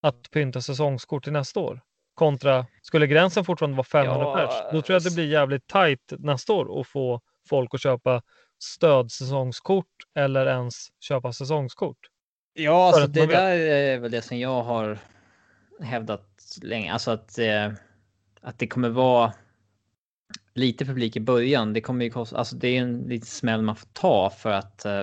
att 0.01 0.32
pynta 0.32 0.61
säsongskort 0.61 1.23
till 1.23 1.34
nästa 1.34 1.59
år. 1.59 1.82
Kontra, 2.13 2.65
skulle 2.82 3.07
gränsen 3.07 3.45
fortfarande 3.45 3.78
vara 3.78 3.84
500 3.84 4.26
ja, 4.26 4.36
pers, 4.36 4.73
då 4.73 4.82
tror 4.82 4.93
jag 4.93 4.97
att 4.97 5.03
det 5.03 5.15
blir 5.15 5.32
jävligt 5.32 5.67
tajt 5.67 6.13
nästa 6.19 6.53
år 6.53 6.80
att 6.80 6.88
få 6.88 7.21
folk 7.49 7.73
att 7.73 7.82
köpa 7.82 8.21
stödsäsongskort 8.59 9.95
eller 10.15 10.45
ens 10.45 10.73
köpa 10.99 11.34
säsongskort. 11.34 11.99
Ja, 12.53 12.88
alltså 12.88 13.07
det 13.07 13.26
där 13.26 13.59
är 13.59 13.99
väl 13.99 14.11
det 14.11 14.21
som 14.21 14.39
jag 14.39 14.63
har 14.63 14.99
hävdat 15.82 16.57
länge. 16.61 16.93
Alltså 16.93 17.11
att, 17.11 17.38
eh, 17.38 17.71
att 18.45 18.59
det 18.59 18.67
kommer 18.67 18.89
vara 18.89 19.33
lite 20.53 20.85
publik 20.85 21.15
i 21.15 21.19
början. 21.19 21.73
Det 21.73 21.81
kommer 21.81 22.05
ju 22.05 22.11
kosta, 22.11 22.37
alltså 22.37 22.55
det 22.55 22.67
är 22.67 22.81
en 22.81 23.03
liten 23.03 23.25
smäll 23.25 23.61
man 23.61 23.75
får 23.75 23.87
ta 23.93 24.29
för 24.29 24.51
att 24.51 24.85
eh, 24.85 24.99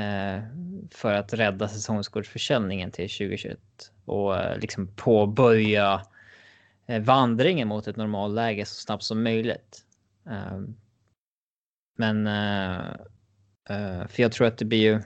eh 0.00 0.42
för 0.90 1.14
att 1.14 1.34
rädda 1.34 1.68
säsongskortsförsäljningen 1.68 2.90
till 2.90 3.08
2021 3.08 3.58
och 4.04 4.36
eh, 4.36 4.58
liksom 4.58 4.86
påbörja 4.96 6.02
eh, 6.86 7.02
vandringen 7.02 7.68
mot 7.68 7.86
ett 7.86 7.96
normalläge 7.96 8.64
så 8.64 8.74
snabbt 8.74 9.02
som 9.02 9.22
möjligt. 9.22 9.84
Ehm, 10.30 10.76
men 11.96 12.26
eh, 12.26 12.78
eh, 13.68 14.06
för 14.06 14.22
jag 14.22 14.32
tror 14.32 14.46
att 14.46 14.58
det 14.58 14.64
blir 14.64 14.82
ju 14.82 15.02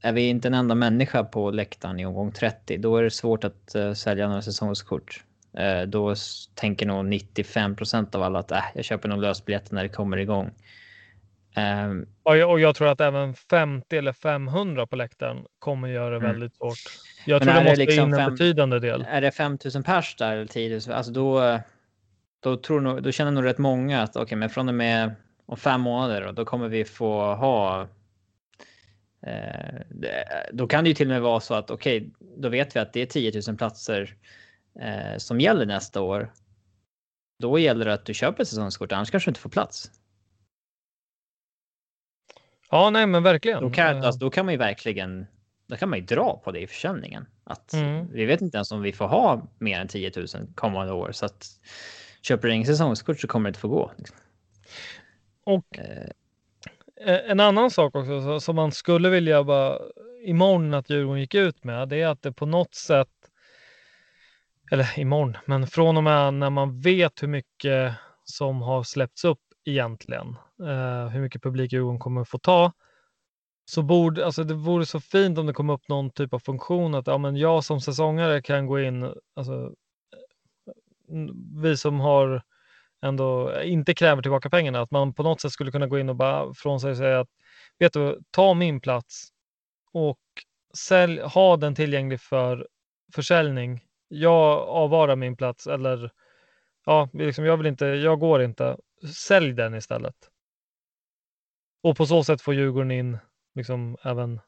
är 0.00 0.12
vi 0.12 0.28
inte 0.28 0.48
en 0.48 0.54
enda 0.54 0.74
människa 0.74 1.24
på 1.24 1.50
läktaren 1.50 2.00
i 2.00 2.06
omgång 2.06 2.32
30, 2.32 2.78
då 2.78 2.96
är 2.96 3.02
det 3.02 3.10
svårt 3.10 3.44
att 3.44 3.76
sälja 3.96 4.28
några 4.28 4.42
säsongskort. 4.42 5.24
Eh, 5.58 5.82
då 5.82 6.14
tänker 6.54 6.86
nog 6.86 7.04
95 7.04 7.76
procent 7.76 8.14
av 8.14 8.22
alla 8.22 8.38
att 8.38 8.50
äh, 8.50 8.62
jag 8.74 8.84
köper 8.84 9.08
nog 9.08 9.20
lösbiljetter 9.20 9.74
när 9.74 9.82
det 9.82 9.88
kommer 9.88 10.16
igång. 10.16 10.50
Um, 11.56 12.06
och, 12.22 12.36
jag, 12.36 12.50
och 12.50 12.60
jag 12.60 12.74
tror 12.74 12.88
att 12.88 13.00
även 13.00 13.34
50 13.34 13.96
eller 13.96 14.12
500 14.12 14.86
på 14.86 14.96
läktaren 14.96 15.44
kommer 15.58 15.88
göra 15.88 16.10
det 16.10 16.16
mm. 16.16 16.30
väldigt 16.30 16.56
svårt. 16.56 16.78
Jag 17.24 17.42
tror 17.42 17.54
det 17.54 17.64
måste 17.64 17.76
liksom 17.76 18.04
in 18.04 18.14
en 18.14 18.18
fem, 18.18 18.32
betydande 18.32 18.78
del. 18.78 19.06
Är 19.08 19.20
det 19.20 19.30
5000 19.30 19.82
pers 19.82 20.16
där 20.16 20.32
eller 20.32 20.46
10 20.46 20.80
000, 20.86 20.96
alltså 20.96 21.12
då, 21.12 21.58
då, 22.40 22.56
tror 22.56 22.80
nog, 22.80 23.02
då 23.02 23.12
känner 23.12 23.30
nog 23.30 23.44
rätt 23.44 23.58
många 23.58 24.02
att 24.02 24.10
okej, 24.10 24.22
okay, 24.22 24.38
men 24.38 24.50
från 24.50 24.68
och 24.68 24.74
med 24.74 25.14
om 25.46 25.56
fem 25.56 25.80
månader 25.80 26.26
då, 26.26 26.32
då 26.32 26.44
kommer 26.44 26.68
vi 26.68 26.84
få 26.84 27.34
ha 27.34 27.88
eh, 29.26 29.80
då 30.52 30.66
kan 30.66 30.84
det 30.84 30.88
ju 30.88 30.94
till 30.94 31.06
och 31.06 31.12
med 31.12 31.22
vara 31.22 31.40
så 31.40 31.54
att 31.54 31.70
okej, 31.70 31.98
okay, 31.98 32.10
då 32.36 32.48
vet 32.48 32.76
vi 32.76 32.80
att 32.80 32.92
det 32.92 33.02
är 33.02 33.06
10 33.06 33.42
000 33.48 33.56
platser 33.56 34.16
eh, 34.80 35.16
som 35.18 35.40
gäller 35.40 35.66
nästa 35.66 36.00
år. 36.00 36.32
Då 37.38 37.58
gäller 37.58 37.84
det 37.84 37.94
att 37.94 38.06
du 38.06 38.14
köper 38.14 38.44
säsongskort, 38.44 38.92
annars 38.92 39.10
kanske 39.10 39.28
du 39.28 39.30
inte 39.30 39.40
får 39.40 39.50
plats. 39.50 39.90
Ja, 42.70 42.90
nej, 42.90 43.06
men 43.06 43.22
verkligen. 43.22 43.62
Då 43.62 43.70
kan, 43.70 44.04
alltså, 44.04 44.18
då 44.18 44.30
kan 44.30 44.44
man 44.44 44.54
ju 44.54 44.58
verkligen. 44.58 45.26
Då 45.66 45.76
kan 45.76 45.88
man 45.88 45.98
ju 45.98 46.04
dra 46.04 46.40
på 46.44 46.52
det 46.52 46.60
i 46.60 46.66
försäljningen. 46.66 47.26
Att 47.44 47.72
mm. 47.72 48.12
Vi 48.12 48.24
vet 48.24 48.40
inte 48.40 48.56
ens 48.56 48.72
om 48.72 48.82
vi 48.82 48.92
får 48.92 49.06
ha 49.06 49.48
mer 49.58 49.80
än 49.80 49.88
10 49.88 50.12
000 50.16 50.26
kommande 50.54 50.92
år 50.92 51.12
så 51.12 51.26
att 51.26 51.46
köper 52.22 52.48
du 52.48 52.54
ingen 52.54 52.66
säsongskort 52.66 53.20
så 53.20 53.26
kommer 53.26 53.44
det 53.44 53.48
inte 53.48 53.60
få 53.60 53.68
gå. 53.68 53.92
Liksom. 53.96 54.16
Och 55.44 55.78
eh. 55.78 56.10
en 57.30 57.40
annan 57.40 57.70
sak 57.70 57.94
också 57.94 58.40
som 58.40 58.56
man 58.56 58.72
skulle 58.72 59.10
vilja 59.10 59.44
bara 59.44 59.78
imorgon 60.24 60.74
att 60.74 60.90
Djurgården 60.90 61.20
gick 61.20 61.34
ut 61.34 61.64
med, 61.64 61.88
det 61.88 62.02
är 62.02 62.06
att 62.06 62.22
det 62.22 62.32
på 62.32 62.46
något 62.46 62.74
sätt 62.74 63.08
eller 64.70 64.98
imorgon, 64.98 65.36
men 65.44 65.66
från 65.66 65.96
och 65.96 66.04
med 66.04 66.34
när 66.34 66.50
man 66.50 66.80
vet 66.80 67.22
hur 67.22 67.28
mycket 67.28 67.94
som 68.24 68.62
har 68.62 68.82
släppts 68.82 69.24
upp 69.24 69.40
egentligen, 69.64 70.36
eh, 70.62 71.08
hur 71.08 71.20
mycket 71.20 71.42
publik 71.42 71.72
Djurgården 71.72 71.98
kommer 71.98 72.24
få 72.24 72.38
ta, 72.38 72.72
så 73.64 73.82
borde, 73.82 74.24
alltså 74.26 74.44
det 74.44 74.54
vore 74.54 74.86
så 74.86 75.00
fint 75.00 75.38
om 75.38 75.46
det 75.46 75.52
kom 75.52 75.70
upp 75.70 75.88
någon 75.88 76.10
typ 76.10 76.34
av 76.34 76.38
funktion 76.38 76.94
att 76.94 77.06
ja, 77.06 77.18
men 77.18 77.36
jag 77.36 77.64
som 77.64 77.80
säsongare 77.80 78.42
kan 78.42 78.66
gå 78.66 78.80
in, 78.80 79.02
alltså 79.36 79.52
eh, 79.52 81.26
vi 81.62 81.76
som 81.76 82.00
har 82.00 82.42
ändå 83.02 83.50
eh, 83.50 83.72
inte 83.72 83.94
kräver 83.94 84.22
tillbaka 84.22 84.50
pengarna, 84.50 84.80
att 84.80 84.90
man 84.90 85.14
på 85.14 85.22
något 85.22 85.40
sätt 85.40 85.52
skulle 85.52 85.72
kunna 85.72 85.86
gå 85.86 85.98
in 85.98 86.08
och 86.08 86.16
bara 86.16 86.54
från 86.54 86.80
sig 86.80 86.96
säga 86.96 87.20
att 87.20 87.28
vet 87.78 87.92
du, 87.92 88.20
ta 88.30 88.54
min 88.54 88.80
plats 88.80 89.28
och 89.92 90.18
sälj, 90.76 91.20
ha 91.20 91.56
den 91.56 91.74
tillgänglig 91.74 92.20
för 92.20 92.68
försäljning 93.14 93.80
jag 94.12 94.68
avvarar 94.68 95.16
min 95.16 95.36
plats 95.36 95.66
eller 95.66 96.10
ja, 96.86 97.08
liksom, 97.12 97.44
jag 97.44 97.56
vill 97.56 97.66
inte, 97.66 97.86
jag 97.86 98.20
går 98.20 98.42
inte. 98.42 98.76
Sälj 99.14 99.52
den 99.52 99.74
istället. 99.74 100.16
Och 101.82 101.96
på 101.96 102.06
så 102.06 102.24
sätt 102.24 102.42
får 102.42 102.54
Djurgården 102.54 102.90
in 102.90 103.18
liksom 103.54 103.96
även 104.02 104.40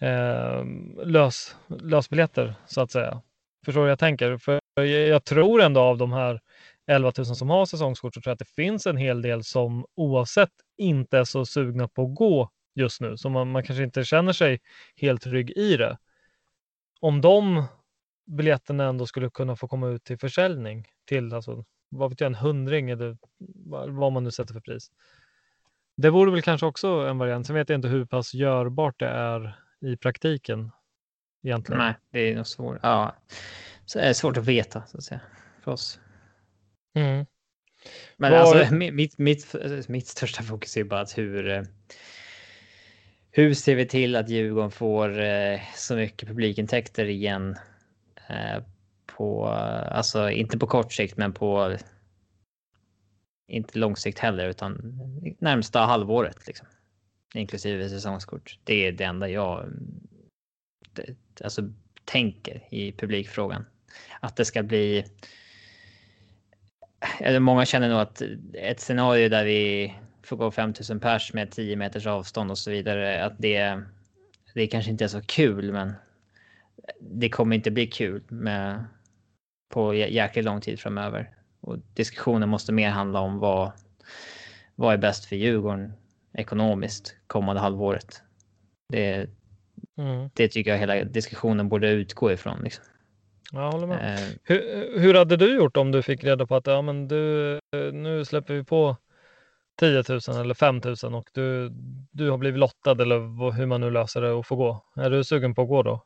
eh, 0.00 0.64
lös, 1.04 1.56
lösbiljetter 1.66 2.54
så 2.66 2.80
att 2.80 2.90
säga. 2.90 3.22
Förstår 3.64 3.80
du 3.80 3.84
vad 3.84 3.90
jag 3.90 3.98
tänker? 3.98 4.36
För 4.36 4.60
jag 4.84 5.24
tror 5.24 5.62
ändå 5.62 5.80
av 5.80 5.98
de 5.98 6.12
här 6.12 6.40
11 6.86 7.12
000 7.16 7.26
som 7.26 7.50
har 7.50 7.66
säsongskort 7.66 8.14
så 8.14 8.20
tror 8.20 8.30
jag 8.30 8.34
att 8.34 8.38
det 8.38 8.62
finns 8.62 8.86
en 8.86 8.96
hel 8.96 9.22
del 9.22 9.44
som 9.44 9.86
oavsett 9.94 10.52
inte 10.76 11.18
är 11.18 11.24
så 11.24 11.44
sugna 11.46 11.88
på 11.88 12.02
att 12.02 12.14
gå 12.14 12.50
just 12.74 13.00
nu. 13.00 13.16
Så 13.16 13.28
man, 13.28 13.50
man 13.50 13.64
kanske 13.64 13.84
inte 13.84 14.04
känner 14.04 14.32
sig 14.32 14.60
helt 14.96 15.22
trygg 15.22 15.50
i 15.50 15.76
det. 15.76 15.98
Om 17.00 17.20
de 17.20 17.64
biljetterna 18.28 18.84
ändå 18.84 19.06
skulle 19.06 19.30
kunna 19.30 19.56
få 19.56 19.68
komma 19.68 19.88
ut 19.88 20.04
till 20.04 20.18
försäljning 20.18 20.86
till, 21.08 21.34
alltså, 21.34 21.64
vad 21.88 22.10
vet 22.10 22.20
jag, 22.20 22.26
en 22.26 22.34
hundring 22.34 22.90
eller 22.90 23.16
vad 23.98 24.12
man 24.12 24.24
nu 24.24 24.30
sätter 24.30 24.54
för 24.54 24.60
pris. 24.60 24.90
Det 25.96 26.10
vore 26.10 26.30
väl 26.30 26.42
kanske 26.42 26.66
också 26.66 26.88
en 26.88 27.18
variant. 27.18 27.46
Sen 27.46 27.56
vet 27.56 27.68
jag 27.68 27.76
inte 27.78 27.88
hur 27.88 28.04
pass 28.04 28.34
görbart 28.34 28.98
det 28.98 29.08
är 29.08 29.58
i 29.80 29.96
praktiken 29.96 30.70
egentligen. 31.42 31.78
Nej, 31.78 31.94
det 32.12 32.18
är 32.32 32.36
nog 32.36 32.46
svårt. 32.46 32.78
Ja, 32.82 33.16
så 33.86 33.98
är 33.98 34.12
svårt 34.12 34.36
att 34.36 34.44
veta 34.46 34.82
så 34.86 34.96
att 34.98 35.04
säga 35.04 35.20
för 35.64 35.70
oss. 35.72 36.00
Mm. 36.94 37.26
Men 38.16 38.32
Var- 38.32 38.38
alltså 38.38 38.74
mitt, 38.74 39.18
mitt, 39.18 39.54
mitt 39.88 40.06
största 40.06 40.42
fokus 40.42 40.76
är 40.76 40.84
bara 40.84 41.00
att 41.00 41.18
hur. 41.18 41.48
eh, 41.48 41.62
Hur 43.30 43.54
ser 43.54 43.74
vi 43.74 43.86
till 43.86 44.16
att 44.16 44.28
Djurgården 44.28 44.70
får 44.70 45.20
eh, 45.20 45.60
så 45.74 45.96
mycket 45.96 46.28
publikintäkter 46.28 47.04
igen? 47.04 47.56
Eh, 48.28 48.62
på, 49.06 49.46
alltså 49.46 50.30
inte 50.30 50.58
på 50.58 50.66
kort 50.66 50.92
sikt, 50.92 51.16
men 51.16 51.32
på. 51.32 51.76
Inte 53.50 53.78
lång 53.78 53.96
sikt 53.96 54.18
heller, 54.18 54.48
utan 54.48 55.00
närmsta 55.38 55.80
halvåret 55.80 56.46
liksom. 56.46 56.66
Inklusive 57.34 57.88
säsongskort. 57.88 58.58
Det 58.64 58.86
är 58.86 58.92
det 58.92 59.04
enda 59.04 59.28
jag. 59.28 59.68
Det, 60.92 61.16
alltså 61.44 61.62
tänker 62.04 62.62
i 62.70 62.92
publikfrågan. 62.92 63.66
Att 64.20 64.36
det 64.36 64.44
ska 64.44 64.62
bli 64.62 65.04
eller 67.20 67.40
många 67.40 67.66
känner 67.66 67.88
nog 67.88 67.98
att 67.98 68.22
ett 68.52 68.80
scenario 68.80 69.28
där 69.28 69.44
vi 69.44 69.94
får 70.22 70.36
gå 70.36 70.50
5000 70.50 71.00
pers 71.00 71.32
med 71.32 71.50
10 71.50 71.76
meters 71.76 72.06
avstånd 72.06 72.50
och 72.50 72.58
så 72.58 72.70
vidare, 72.70 73.24
att 73.24 73.34
det, 73.38 73.82
det 74.54 74.66
kanske 74.66 74.90
inte 74.90 75.04
är 75.04 75.08
så 75.08 75.20
kul, 75.20 75.72
men 75.72 75.94
det 77.00 77.28
kommer 77.28 77.56
inte 77.56 77.70
bli 77.70 77.86
kul 77.86 78.22
med, 78.28 78.84
på 79.68 79.92
jä- 79.94 80.08
jäkligt 80.10 80.44
lång 80.44 80.60
tid 80.60 80.80
framöver. 80.80 81.30
Och 81.60 81.78
diskussionen 81.94 82.48
måste 82.48 82.72
mer 82.72 82.90
handla 82.90 83.20
om 83.20 83.38
vad, 83.38 83.72
vad 84.74 84.94
är 84.94 84.98
bäst 84.98 85.24
för 85.24 85.36
Djurgården 85.36 85.92
ekonomiskt 86.32 87.16
kommande 87.26 87.60
halvåret. 87.60 88.22
Det, 88.92 89.30
Mm. 89.98 90.30
det 90.34 90.48
tycker 90.48 90.70
jag 90.70 90.78
hela 90.78 91.04
diskussionen 91.04 91.68
borde 91.68 91.88
utgå 91.90 92.32
ifrån. 92.32 92.60
Liksom. 92.62 92.84
Jag 93.52 93.72
håller 93.72 93.86
med. 93.86 94.14
Eh, 94.14 94.26
Hur, 94.44 94.98
hur 95.00 95.14
hade 95.14 95.36
du 95.36 95.56
gjort 95.56 95.76
om 95.76 95.92
du 95.92 96.02
fick 96.02 96.24
reda 96.24 96.46
på 96.46 96.56
att 96.56 96.66
ja, 96.66 96.82
men 96.82 97.08
du, 97.08 97.58
nu 97.92 98.24
släpper 98.24 98.54
vi 98.54 98.64
på 98.64 98.96
10 99.80 100.04
000 100.08 100.20
eller 100.40 100.54
5 100.54 100.80
000 101.02 101.14
och 101.14 101.28
du, 101.32 101.70
du 102.10 102.30
har 102.30 102.38
blivit 102.38 102.60
lottad 102.60 103.02
eller 103.02 103.52
hur 103.52 103.66
man 103.66 103.80
nu 103.80 103.90
löser 103.90 104.20
det 104.20 104.30
och 104.32 104.46
får 104.46 104.56
gå. 104.56 104.84
Är 104.96 105.10
du 105.10 105.24
sugen 105.24 105.54
på 105.54 105.62
att 105.62 105.68
gå 105.68 105.82
då? 105.82 106.04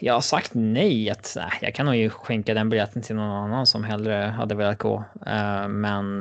Jag 0.00 0.14
har 0.14 0.20
sagt 0.20 0.50
nej. 0.54 1.10
Att, 1.10 1.32
nej, 1.36 1.58
jag 1.60 1.74
kan 1.74 1.86
nog 1.86 1.94
ju 1.94 2.10
skänka 2.10 2.54
den 2.54 2.68
biljetten 2.68 3.02
till 3.02 3.16
någon 3.16 3.30
annan 3.30 3.66
som 3.66 3.84
hellre 3.84 4.14
hade 4.14 4.54
velat 4.54 4.78
gå. 4.78 5.04
Eh, 5.26 5.68
men. 5.68 6.20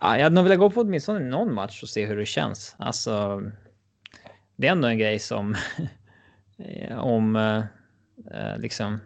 jag 0.00 0.08
hade 0.08 0.30
nog 0.30 0.44
velat 0.44 0.58
gå 0.58 0.70
på 0.70 0.80
åtminstone 0.80 1.20
någon 1.20 1.54
match 1.54 1.82
och 1.82 1.88
se 1.88 2.06
hur 2.06 2.16
det 2.16 2.26
känns. 2.26 2.76
Alltså. 2.78 3.42
Det 4.56 4.66
är 4.66 4.72
ändå 4.72 4.88
en 4.88 4.98
grej 4.98 5.18
som. 5.18 5.56
om. 6.98 7.36
eh, 7.36 7.58
eh 8.40 8.58
liksom. 8.58 9.00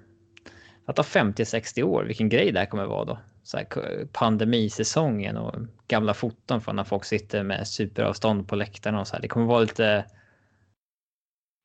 Att 0.86 0.96
ha 0.96 1.04
50-60 1.04 1.82
år, 1.82 2.04
vilken 2.04 2.28
grej 2.28 2.52
det 2.52 2.58
här 2.58 2.66
kommer 2.66 2.86
vara 2.86 3.04
då. 3.04 3.18
Så 3.42 3.56
här, 3.56 3.66
pandemisäsongen 4.12 5.36
och 5.36 5.54
gamla 5.88 6.14
foton 6.14 6.60
från 6.60 6.76
när 6.76 6.84
folk 6.84 7.04
sitter 7.04 7.42
med 7.42 7.68
superavstånd 7.68 8.48
på 8.48 8.56
läktarna 8.56 9.00
och 9.00 9.06
så 9.06 9.14
här. 9.14 9.22
Det 9.22 9.28
kommer 9.28 9.46
vara 9.46 9.60
lite 9.60 10.04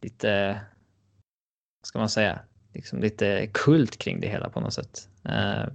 lite, 0.02 0.62
vad 1.82 1.88
ska 1.88 2.00
man 2.00 2.10
säga, 2.10 2.40
liksom 2.74 3.00
lite 3.00 3.48
kult 3.54 3.98
kring 3.98 4.20
det 4.22 4.28
hela 4.28 4.50
på 4.50 4.60
något 4.60 4.74
sätt. 4.74 5.10
Eh, 5.24 5.66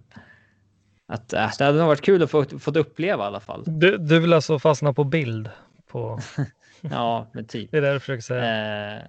att 1.06 1.32
äh, 1.32 1.50
det 1.58 1.64
hade 1.64 1.78
nog 1.78 1.86
varit 1.86 2.00
kul 2.00 2.22
att 2.22 2.30
få 2.30 2.44
fått 2.58 2.76
uppleva 2.76 3.24
i 3.24 3.26
alla 3.26 3.40
fall. 3.40 3.64
Du, 3.66 3.98
du 3.98 4.20
vill 4.20 4.32
alltså 4.32 4.58
fastna 4.58 4.92
på 4.92 5.04
bild? 5.04 5.50
På, 5.86 6.20
Ja, 6.90 7.30
men 7.32 7.46
typ. 7.46 7.70
det 7.70 7.76
är 7.76 7.82
det 7.82 7.92
du 7.92 8.00
försöker 8.00 8.22
säga? 8.22 8.96
Eh, 8.96 9.02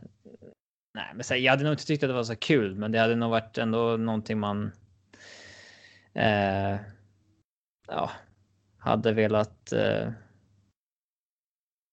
nej, 0.93 1.11
men 1.13 1.23
så, 1.23 1.35
jag 1.35 1.51
hade 1.51 1.63
nog 1.63 1.73
inte 1.73 1.85
tyckt 1.85 2.03
att 2.03 2.09
det 2.09 2.13
var 2.13 2.23
så 2.23 2.35
kul, 2.35 2.75
men 2.75 2.91
det 2.91 2.99
hade 2.99 3.15
nog 3.15 3.29
varit 3.31 3.57
ändå 3.57 3.97
någonting 3.97 4.39
man. 4.39 4.71
Eh, 6.13 6.77
ja, 7.87 8.11
hade 8.77 9.13
velat. 9.13 9.71
Eh, 9.71 10.11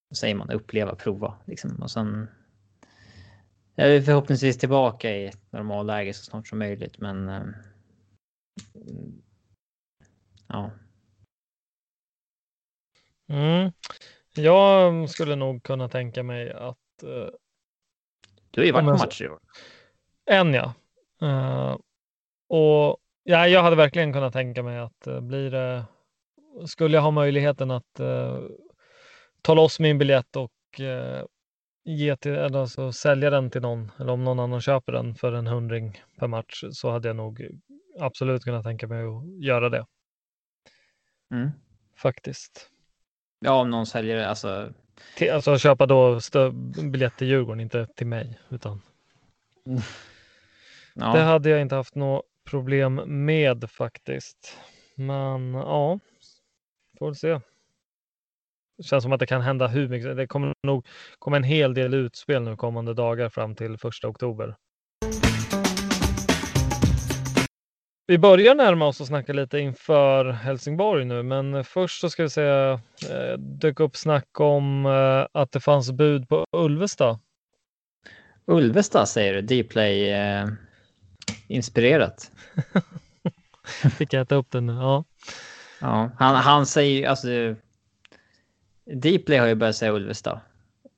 vad 0.09 0.17
säger 0.17 0.35
man? 0.35 0.51
Uppleva, 0.51 0.95
prova 0.95 1.35
liksom 1.45 1.83
och 1.83 1.91
sen. 1.91 2.29
Jag 3.75 3.97
är 3.97 4.03
förhoppningsvis 4.03 4.59
tillbaka 4.59 5.11
i 5.11 5.27
ett 5.27 5.53
normalläge 5.53 6.15
så 6.15 6.25
snart 6.25 6.49
som 6.49 6.59
möjligt, 6.59 6.99
men. 6.99 7.29
Eh, 7.29 7.43
ja, 10.49 10.71
Mm. 13.31 13.73
Jag 14.35 15.11
skulle 15.11 15.37
nog 15.37 15.63
kunna 15.63 15.89
tänka 15.89 16.23
mig 16.23 16.53
att 16.53 17.03
eh, 17.03 17.29
du 18.51 18.61
har 18.61 18.65
ju 18.65 18.73
varit 18.73 18.85
på 18.85 18.97
matcher 18.97 19.25
i 19.25 19.29
år. 19.29 19.39
En 20.27 20.55
ja. 20.55 20.75
Eh, 21.23 21.77
och 22.49 22.99
ja, 23.23 23.49
jag 23.49 23.63
hade 23.63 23.77
verkligen 23.77 24.13
kunnat 24.13 24.33
tänka 24.33 24.63
mig 24.63 24.79
att 24.79 25.07
uh, 25.07 25.21
blir 25.21 25.51
det, 25.51 25.85
skulle 26.67 26.97
jag 26.97 27.03
ha 27.03 27.11
möjligheten 27.11 27.71
att 27.71 28.01
eh, 28.01 28.39
ta 29.43 29.55
loss 29.55 29.81
min 29.81 29.99
biljett 29.99 30.37
och 30.37 30.81
ge 31.85 32.17
till, 32.17 32.33
eller 32.33 32.59
alltså 32.59 32.93
sälja 32.93 33.31
den 33.31 33.51
till 33.51 33.63
någon, 33.63 33.93
eller 33.99 34.13
om 34.13 34.25
någon 34.25 34.41
annan 34.41 34.61
köper 34.61 34.93
den 34.93 35.15
för 35.15 35.33
en 35.33 35.47
hundring 35.47 36.03
per 36.19 36.27
match, 36.27 36.65
så 36.73 36.91
hade 36.91 37.09
jag 37.09 37.17
nog 37.17 37.49
absolut 38.01 38.45
kunnat 38.45 38.65
tänka 38.65 38.87
mig 38.87 39.05
att 39.05 39.45
göra 39.45 39.69
det 39.69 39.87
Mm. 41.33 41.51
faktiskt. 41.97 42.71
Ja, 43.41 43.53
om 43.61 43.71
någon 43.71 43.87
säljer 43.87 44.17
det, 44.17 44.29
alltså. 44.29 44.73
Till, 45.17 45.31
alltså 45.31 45.59
köpa 45.59 45.87
då 45.87 46.21
biljett 46.83 47.17
till 47.17 47.29
Djurgården, 47.29 47.61
inte 47.61 47.87
till 47.87 48.07
mig, 48.07 48.41
utan 48.49 48.83
Ja. 50.95 51.13
Det 51.13 51.21
hade 51.23 51.51
jag 51.51 51.61
inte 51.61 51.75
haft 51.75 51.95
något 51.95 52.25
problem 52.45 52.95
med 53.25 53.71
faktiskt. 53.71 54.57
Men 54.95 55.55
ja, 55.55 55.99
får 56.99 57.15
se. 57.15 57.41
Det 58.81 58.85
känns 58.85 59.03
som 59.03 59.13
att 59.13 59.21
det 59.21 59.27
kan 59.27 59.41
hända 59.41 59.67
hur 59.67 59.89
mycket. 59.89 60.17
Det 60.17 60.27
kommer 60.27 60.53
nog 60.63 60.87
komma 61.19 61.37
en 61.37 61.43
hel 61.43 61.75
del 61.75 61.95
utspel 61.95 62.43
nu 62.43 62.57
kommande 62.57 62.95
dagar 62.95 63.29
fram 63.29 63.55
till 63.55 63.79
första 63.79 64.09
oktober. 64.09 64.55
Vi 68.07 68.19
börjar 68.19 68.55
närma 68.55 68.87
oss 68.87 69.01
och 69.01 69.07
snacka 69.07 69.33
lite 69.33 69.59
inför 69.59 70.25
Helsingborg 70.25 71.05
nu, 71.05 71.23
men 71.23 71.65
först 71.65 72.01
så 72.01 72.11
ska 72.11 72.23
vi 72.23 72.31
säga 72.31 72.73
eh, 73.11 73.39
dök 73.39 73.81
upp 73.81 73.97
snack 73.97 74.41
om 74.41 74.87
eh, 74.87 75.41
att 75.41 75.53
det 75.53 75.61
fanns 75.61 75.93
bud 75.93 76.29
på 76.29 76.45
Ulvesta. 76.57 77.21
Ulvesta 78.47 79.07
säger 79.07 79.43
du, 79.43 79.63
Dplay 79.63 80.11
eh, 80.11 80.47
inspirerat. 81.49 82.31
Fick 83.99 84.13
jag 84.13 84.23
äta 84.23 84.35
upp 84.35 84.51
den 84.51 84.67
nu? 84.67 84.73
Ja. 84.73 85.05
Ja, 85.81 86.11
han, 86.19 86.37
han 86.37 86.67
säger 86.67 87.09
alltså. 87.09 87.29
Dplay 88.95 89.39
har 89.39 89.47
ju 89.47 89.55
börjat 89.55 89.77
säga 89.77 89.93
Ulvesta 89.93 90.41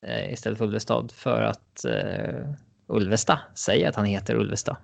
eh, 0.07 0.33
istället 0.33 0.59
för 0.59 0.65
Ulvestad 0.65 1.09
för 1.15 1.43
att 1.43 1.85
eh, 1.85 2.49
Ulvesta 2.87 3.39
säger 3.55 3.89
att 3.89 3.97
han 3.97 4.05
heter 4.05 4.35
Ulvesta. 4.35 4.77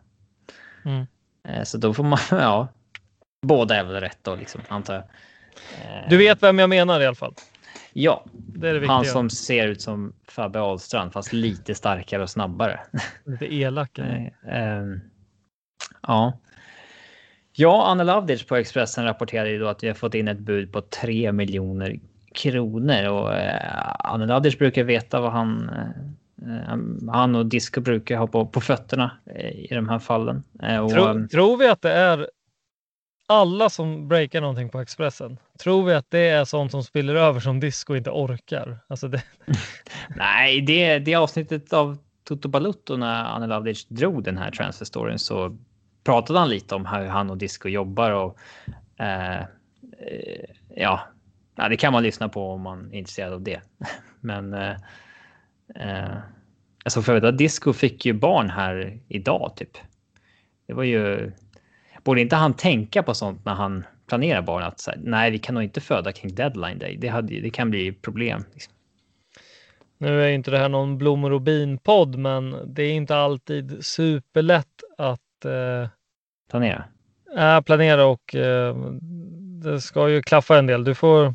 Mm. 0.84 1.06
Eh, 1.48 1.62
så 1.64 1.78
då 1.78 1.94
får 1.94 2.04
man, 2.04 2.18
ja. 2.30 2.68
Båda 3.46 3.76
är 3.76 3.84
väl 3.84 4.00
rätt 4.00 4.18
då 4.22 4.34
liksom, 4.36 4.60
antar 4.68 4.94
jag. 4.94 5.02
Eh, 5.02 6.08
Du 6.10 6.16
vet 6.16 6.42
vem 6.42 6.58
jag 6.58 6.70
menar 6.70 7.00
i 7.00 7.06
alla 7.06 7.14
fall. 7.14 7.34
Ja, 7.92 8.24
Det 8.32 8.68
är 8.68 8.74
det 8.74 8.86
han 8.86 9.04
som 9.04 9.30
ser 9.30 9.66
ut 9.68 9.82
som 9.82 10.12
Fabbe 10.28 10.60
Ahlstrand 10.60 11.12
fast 11.12 11.32
lite 11.32 11.74
starkare 11.74 12.22
och 12.22 12.30
snabbare. 12.30 12.80
Lite 13.24 13.54
elak. 13.54 13.98
eller? 13.98 14.08
Nej, 14.08 14.34
ehm, 14.48 15.00
ja. 16.02 16.38
Ja, 17.52 17.86
Anna 17.86 18.04
Lavdic 18.04 18.46
på 18.46 18.56
Expressen 18.56 19.04
rapporterade 19.04 19.50
ju 19.50 19.58
då 19.58 19.68
att 19.68 19.82
vi 19.82 19.88
har 19.88 19.94
fått 19.94 20.14
in 20.14 20.28
ett 20.28 20.38
bud 20.38 20.72
på 20.72 20.80
3 20.80 21.32
miljoner 21.32 21.98
kronor 22.34 23.08
och 23.08 23.34
eh, 23.34 24.26
Lavdic 24.26 24.58
brukar 24.58 24.84
veta 24.84 25.20
vad 25.20 25.32
han 25.32 25.68
eh, 25.68 25.90
han 27.12 27.34
och 27.34 27.46
Disco 27.46 27.80
brukar 27.80 28.16
ha 28.16 28.26
på, 28.26 28.46
på 28.46 28.60
fötterna 28.60 29.10
eh, 29.26 29.50
i 29.50 29.68
de 29.70 29.88
här 29.88 29.98
fallen. 29.98 30.42
Eh, 30.62 30.78
och, 30.78 30.90
Tro, 30.90 31.28
tror 31.28 31.56
vi 31.56 31.68
att 31.68 31.82
det 31.82 31.92
är 31.92 32.28
alla 33.26 33.70
som 33.70 34.08
breakar 34.08 34.40
någonting 34.40 34.68
på 34.68 34.80
Expressen? 34.80 35.38
Tror 35.58 35.84
vi 35.84 35.94
att 35.94 36.10
det 36.10 36.28
är 36.28 36.44
sånt 36.44 36.70
som 36.70 36.82
spiller 36.82 37.14
över 37.14 37.40
som 37.40 37.60
disco 37.60 37.96
inte 37.96 38.10
orkar? 38.10 38.78
Alltså 38.88 39.08
det, 39.08 39.22
Nej, 40.16 40.60
det, 40.60 40.98
det 40.98 41.14
avsnittet 41.14 41.72
av 41.72 41.98
Toto 42.24 42.48
Balutto 42.48 42.96
när 42.96 43.24
Anna 43.24 43.46
Lavdic 43.46 43.86
drog 43.88 44.24
den 44.24 44.38
här 44.38 44.50
transfer 44.50 44.84
storyn 44.84 45.18
så 45.18 45.56
pratade 46.04 46.38
han 46.38 46.48
lite 46.48 46.74
om 46.74 46.86
hur 46.86 47.06
han 47.06 47.30
och 47.30 47.38
Disco 47.38 47.68
jobbar 47.68 48.10
och 48.10 48.38
eh, 49.00 49.46
ja, 50.76 51.00
ja, 51.58 51.68
det 51.68 51.76
kan 51.76 51.92
man 51.92 52.02
lyssna 52.02 52.28
på 52.28 52.50
om 52.50 52.60
man 52.60 52.92
är 52.92 52.98
intresserad 52.98 53.32
av 53.32 53.42
det. 53.42 53.60
Men 54.20 54.54
eh, 54.54 54.76
eh, 55.74 56.16
alltså 56.84 57.02
för 57.02 57.22
att 57.22 57.38
Disco 57.38 57.72
fick 57.72 58.06
ju 58.06 58.12
barn 58.12 58.50
här 58.50 58.98
idag 59.08 59.52
typ. 59.56 59.78
Det 60.66 60.74
var 60.74 60.84
ju. 60.84 61.32
Borde 62.04 62.20
inte 62.20 62.36
han 62.36 62.54
tänka 62.54 63.02
på 63.02 63.14
sånt 63.14 63.44
när 63.44 63.54
han 63.54 63.84
planera 64.08 64.42
bara 64.42 64.66
att 64.66 64.86
här, 64.86 64.98
nej, 65.02 65.30
vi 65.30 65.38
kan 65.38 65.54
nog 65.54 65.64
inte 65.64 65.80
föda 65.80 66.12
kring 66.12 66.34
deadline 66.34 66.78
day. 66.78 66.96
Det, 66.96 67.08
hade, 67.08 67.40
det 67.40 67.50
kan 67.50 67.70
bli 67.70 67.92
problem. 67.92 68.44
Liksom. 68.52 68.72
Nu 69.98 70.22
är 70.22 70.28
inte 70.28 70.50
det 70.50 70.58
här 70.58 70.68
någon 70.68 70.98
blommor 70.98 71.32
och 71.32 71.42
bin-podd, 71.42 72.16
men 72.16 72.56
det 72.74 72.82
är 72.82 72.92
inte 72.92 73.16
alltid 73.16 73.84
superlätt 73.84 74.82
att 74.98 75.44
eh, 75.44 75.88
planera. 76.50 76.84
Äh, 77.38 77.60
planera 77.60 78.06
och 78.06 78.34
eh, 78.34 78.76
det 79.62 79.80
ska 79.80 80.08
ju 80.08 80.22
klaffa 80.22 80.58
en 80.58 80.66
del. 80.66 80.84
Du 80.84 80.94
får 80.94 81.34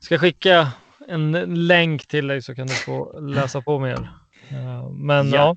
ska 0.00 0.18
skicka 0.18 0.72
en 1.08 1.32
länk 1.66 2.06
till 2.06 2.26
dig 2.26 2.42
så 2.42 2.54
kan 2.54 2.66
du 2.66 2.74
få 2.74 3.20
läsa 3.20 3.60
på 3.60 3.78
mer. 3.78 4.08
Uh, 4.52 4.90
men 4.90 5.30
ja. 5.30 5.56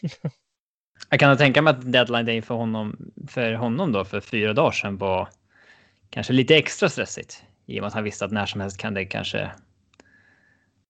ja. 0.00 0.30
Jag 1.10 1.20
kan 1.20 1.36
tänka 1.36 1.62
mig 1.62 1.70
att 1.70 1.92
deadline 1.92 2.26
day 2.26 2.42
för 2.42 2.54
honom, 2.54 3.12
för 3.28 3.52
honom 3.52 3.92
då 3.92 4.04
för 4.04 4.20
fyra 4.20 4.52
dagar 4.52 4.70
sedan 4.70 4.96
var 4.96 5.28
kanske 6.10 6.32
lite 6.32 6.56
extra 6.56 6.88
stressigt 6.88 7.44
i 7.66 7.78
och 7.78 7.82
med 7.82 7.88
att 7.88 7.94
han 7.94 8.04
visste 8.04 8.24
att 8.24 8.32
när 8.32 8.46
som 8.46 8.60
helst 8.60 8.78
kan 8.78 8.94
det 8.94 9.04
kanske 9.04 9.50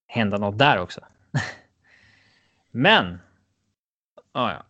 hända 0.07 0.37
något 0.37 0.57
där 0.57 0.79
också. 0.79 1.01
Men. 2.71 3.19
Ah, 4.31 4.51
ja. 4.51 4.65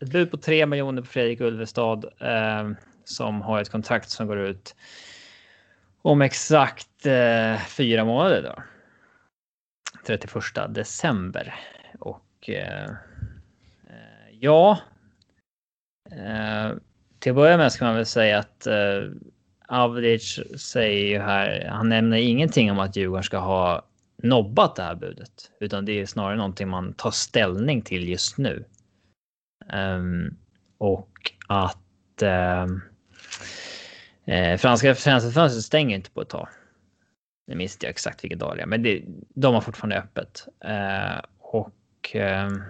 Ett 0.00 0.08
bud 0.08 0.30
på 0.30 0.36
3 0.36 0.66
miljoner 0.66 1.02
på 1.02 1.08
Fredrik 1.08 1.40
Ulvestad 1.40 2.04
eh, 2.20 2.70
som 3.04 3.42
har 3.42 3.60
ett 3.60 3.70
kontrakt 3.70 4.10
som 4.10 4.26
går 4.26 4.38
ut 4.38 4.74
om 6.02 6.22
exakt 6.22 6.89
eh, 7.06 7.60
fyra 7.60 8.04
månader. 8.04 8.42
Då. 8.42 8.62
31 10.06 10.74
december. 10.74 11.54
Och 11.98 12.48
eh, 12.50 12.84
eh, 13.88 14.30
ja. 14.40 14.78
Eh, 16.10 16.72
till 17.18 17.32
att 17.32 17.36
börja 17.36 17.56
med 17.56 17.72
ska 17.72 17.84
man 17.84 17.94
väl 17.94 18.06
säga 18.06 18.38
att 18.38 18.66
eh, 18.66 19.02
Avdic 19.68 20.40
säger 20.56 21.08
ju 21.08 21.18
här, 21.18 21.68
han 21.70 21.88
nämner 21.88 22.16
ingenting 22.16 22.70
om 22.70 22.78
att 22.78 22.96
Djurgården 22.96 23.22
ska 23.22 23.38
ha 23.38 23.86
nobbat 24.22 24.76
det 24.76 24.82
här 24.82 24.94
budet, 24.94 25.50
utan 25.60 25.84
det 25.84 26.00
är 26.00 26.06
snarare 26.06 26.36
någonting 26.36 26.68
man 26.68 26.92
tar 26.92 27.10
ställning 27.10 27.82
till 27.82 28.08
just 28.08 28.38
nu. 28.38 28.64
Um, 29.72 30.36
och 30.78 31.32
att 31.46 32.22
um, 32.22 32.82
eh, 34.24 34.56
franska 34.56 34.94
transferfönstret 34.94 35.64
stänger 35.64 35.96
inte 35.96 36.10
på 36.10 36.20
ett 36.20 36.28
tag. 36.28 36.48
Nu 37.50 37.56
minns 37.56 37.78
jag 37.80 37.90
exakt 37.90 38.24
vilken 38.24 38.38
dag 38.38 38.56
det 38.56 38.62
är, 38.62 38.66
men 38.66 38.82
det, 38.82 39.02
de 39.34 39.54
har 39.54 39.60
fortfarande 39.60 39.98
öppet. 39.98 40.48
Uh, 40.64 41.20
och 41.38 42.14
um, 42.14 42.62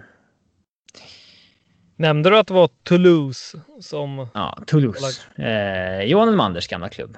Nämnde 1.95 2.29
du 2.29 2.37
att 2.37 2.47
det 2.47 2.53
var 2.53 2.69
Toulouse 2.83 3.61
som... 3.79 4.27
Ja, 4.33 4.63
Toulouse. 4.67 5.21
Eh, 5.35 6.03
Johan 6.03 6.29
Elmanders 6.29 6.67
gamla 6.67 6.89
klubb. 6.89 7.17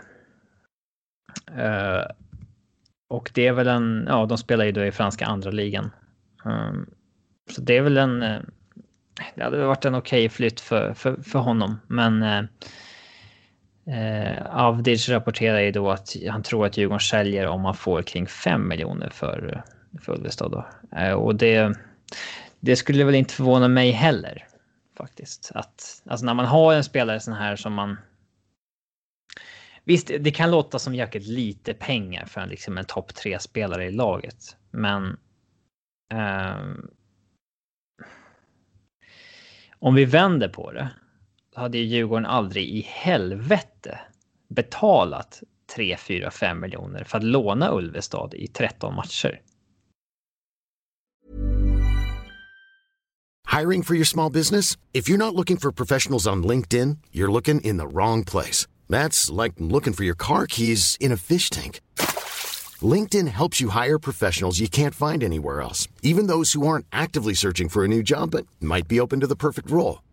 Eh, 1.58 2.06
och 3.10 3.32
det 3.34 3.48
är 3.48 3.54
väl 3.54 3.68
en, 3.68 4.06
ja, 4.08 4.26
de 4.26 4.38
spelar 4.38 4.66
ju 4.66 4.72
då 4.72 4.86
i 4.86 4.92
franska 4.92 5.26
andra 5.26 5.52
ligan. 5.52 5.92
Um, 6.46 6.90
så 7.52 7.62
det 7.62 7.78
är 7.78 7.82
väl 7.82 7.98
en, 7.98 8.22
eh, 8.22 8.40
det 9.36 9.44
hade 9.44 9.66
varit 9.66 9.86
en 9.86 9.96
okej 9.96 10.26
okay 10.26 10.30
flytt 10.30 10.60
för, 10.60 10.94
för, 10.94 11.16
för 11.22 11.40
honom. 11.40 11.80
Men 11.88 12.48
eh, 13.86 14.46
Avdic 14.46 15.10
rapporterar 15.10 15.60
ju 15.60 15.72
då 15.72 15.92
att 15.92 16.16
han 16.30 16.44
tror 16.44 16.66
att 16.66 16.78
Djurgården 16.78 17.00
säljer 17.00 17.48
om 17.48 17.62
man 17.62 17.76
får 17.76 18.02
kring 18.02 18.28
5 18.28 18.68
miljoner 18.68 19.10
för, 19.10 19.64
för 20.02 20.14
Ulvestad. 20.14 20.52
Då. 20.52 20.66
Eh, 20.98 21.14
och 21.14 21.36
det, 21.36 21.78
det 22.60 22.76
skulle 22.76 23.04
väl 23.04 23.16
inte 23.16 23.34
förvåna 23.34 23.68
mig 23.68 23.92
heller 23.92 24.48
faktiskt. 24.98 25.52
Att, 25.56 26.02
alltså 26.06 26.26
när 26.26 26.34
man 26.34 26.46
har 26.46 26.74
en 26.74 26.84
spelare 26.84 27.20
sån 27.20 27.34
här 27.34 27.56
som 27.56 27.74
man 27.74 27.98
Visst, 29.86 30.12
det 30.20 30.32
kan 30.32 30.52
låta 30.52 30.80
som 30.80 30.96
jäkligt 30.96 31.28
lite 31.28 31.74
pengar 31.74 32.26
för 32.26 32.42
en, 32.42 32.50
liksom 32.50 32.78
en 32.78 32.86
topp 32.86 33.16
tre 33.16 33.40
spelare 33.40 33.86
i 33.86 33.92
laget, 33.92 34.58
men. 34.72 35.18
Eh, 36.14 36.58
om 39.80 39.96
vi 39.96 40.06
vänder 40.06 40.48
på 40.48 40.72
det. 40.72 40.90
Hade 41.56 41.78
ju 41.78 41.84
Djurgården 41.84 42.26
aldrig 42.26 42.70
i 42.70 42.82
helvete 42.82 44.00
betalat 44.48 45.44
3, 45.76 45.98
4, 45.98 46.32
5 46.32 46.60
miljoner 46.60 47.04
för 47.04 47.18
att 47.18 47.24
låna 47.24 47.72
Ulvestad 47.72 48.34
i 48.34 48.48
13 48.48 48.96
matcher. 48.96 49.42
Hiring 53.60 53.84
for 53.84 53.96
your 53.96 54.06
small 54.06 54.32
business? 54.32 54.78
If 54.94 55.10
you're 55.10 55.18
not 55.18 55.36
looking 55.36 55.58
for 55.58 55.72
professionals 55.72 56.28
on 56.28 56.44
LinkedIn, 56.44 56.98
you're 57.12 57.32
looking 57.32 57.62
in 57.62 57.78
the 57.78 57.88
wrong 57.88 58.24
place. 58.24 58.68
That's 58.90 59.44
like 59.44 59.54
looking 59.58 59.94
for 59.94 60.04
your 60.04 60.18
car 60.18 60.48
keys 60.48 60.98
in 61.00 61.12
a 61.12 61.18
fish 61.18 61.50
tank. 61.50 61.80
LinkedIn 62.82 63.28
helps 63.28 63.62
you 63.62 63.70
hire 63.70 64.00
professionals 64.00 64.60
you 64.60 64.68
can't 64.68 64.96
find 64.96 65.24
anywhere 65.24 65.62
else, 65.62 65.88
even 66.02 66.28
those 66.28 66.54
who 66.54 66.68
aren't 66.68 66.88
actively 66.92 67.36
searching 67.36 67.70
for 67.70 67.84
a 67.84 67.88
new 67.88 68.02
job 68.02 68.32
but 68.32 68.48
might 68.60 68.88
be 68.88 69.00
open 69.00 69.20
to 69.20 69.28
the 69.28 69.36
perfect 69.36 69.70
role. 69.70 70.00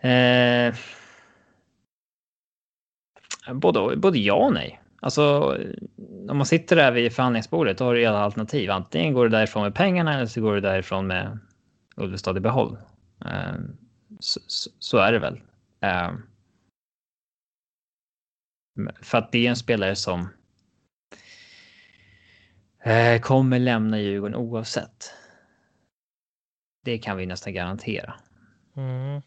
Eh, 0.00 0.74
både, 3.54 3.96
både 3.96 4.18
ja 4.18 4.34
och 4.34 4.52
nej. 4.52 4.80
Alltså, 5.02 5.56
om 6.28 6.36
man 6.36 6.46
sitter 6.46 6.76
där 6.76 6.92
vid 6.92 7.12
förhandlingsbordet 7.12 7.78
då 7.78 7.84
har 7.84 7.94
du 7.94 8.06
alla 8.06 8.18
alternativ. 8.18 8.70
Antingen 8.70 9.14
går 9.14 9.24
du 9.24 9.30
därifrån 9.30 9.62
med 9.62 9.74
pengarna 9.74 10.14
eller 10.14 10.26
så 10.26 10.40
går 10.40 10.54
du 10.54 10.60
därifrån 10.60 11.06
med 11.06 11.38
Ulvestad 11.96 12.36
i 12.36 12.40
behåll. 12.40 12.78
Eh, 13.24 13.54
så, 14.20 14.40
så, 14.46 14.70
så, 14.78 14.98
är 14.98 15.12
det 15.12 15.18
väl. 15.18 15.40
Eh, 15.80 16.12
för 19.02 19.18
att 19.18 19.32
det 19.32 19.46
är 19.46 19.50
en 19.50 19.56
spelare 19.56 19.96
som 19.96 20.28
eh, 22.84 23.20
kommer 23.20 23.58
lämna 23.58 24.00
Djurgården 24.00 24.36
oavsett. 24.36 25.14
Det 26.84 26.98
kan 26.98 27.16
vi 27.16 27.26
nästan 27.26 27.52
garantera. 27.52 28.14
Mm. 28.76 29.22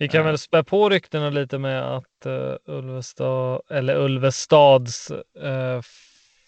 Vi 0.00 0.08
kan 0.08 0.24
väl 0.24 0.38
spä 0.38 0.64
på 0.64 0.88
ryktena 0.88 1.30
lite 1.30 1.58
med 1.58 1.96
att 1.96 2.26
uh, 2.26 2.54
Ulvestad, 2.66 3.60
eller 3.70 3.96
Ulvestads 3.96 5.10
uh, 5.10 5.80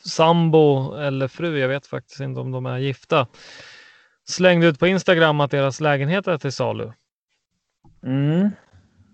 sambo 0.04 0.94
eller 0.94 1.28
fru, 1.28 1.58
jag 1.58 1.68
vet 1.68 1.86
faktiskt 1.86 2.20
inte 2.20 2.40
om 2.40 2.50
de 2.50 2.66
är 2.66 2.78
gifta, 2.78 3.26
slängde 4.28 4.66
ut 4.66 4.78
på 4.78 4.86
Instagram 4.86 5.40
att 5.40 5.50
deras 5.50 5.80
lägenhet 5.80 6.26
är 6.26 6.38
till 6.38 6.52
salu. 6.52 6.92
Mm. 8.02 8.50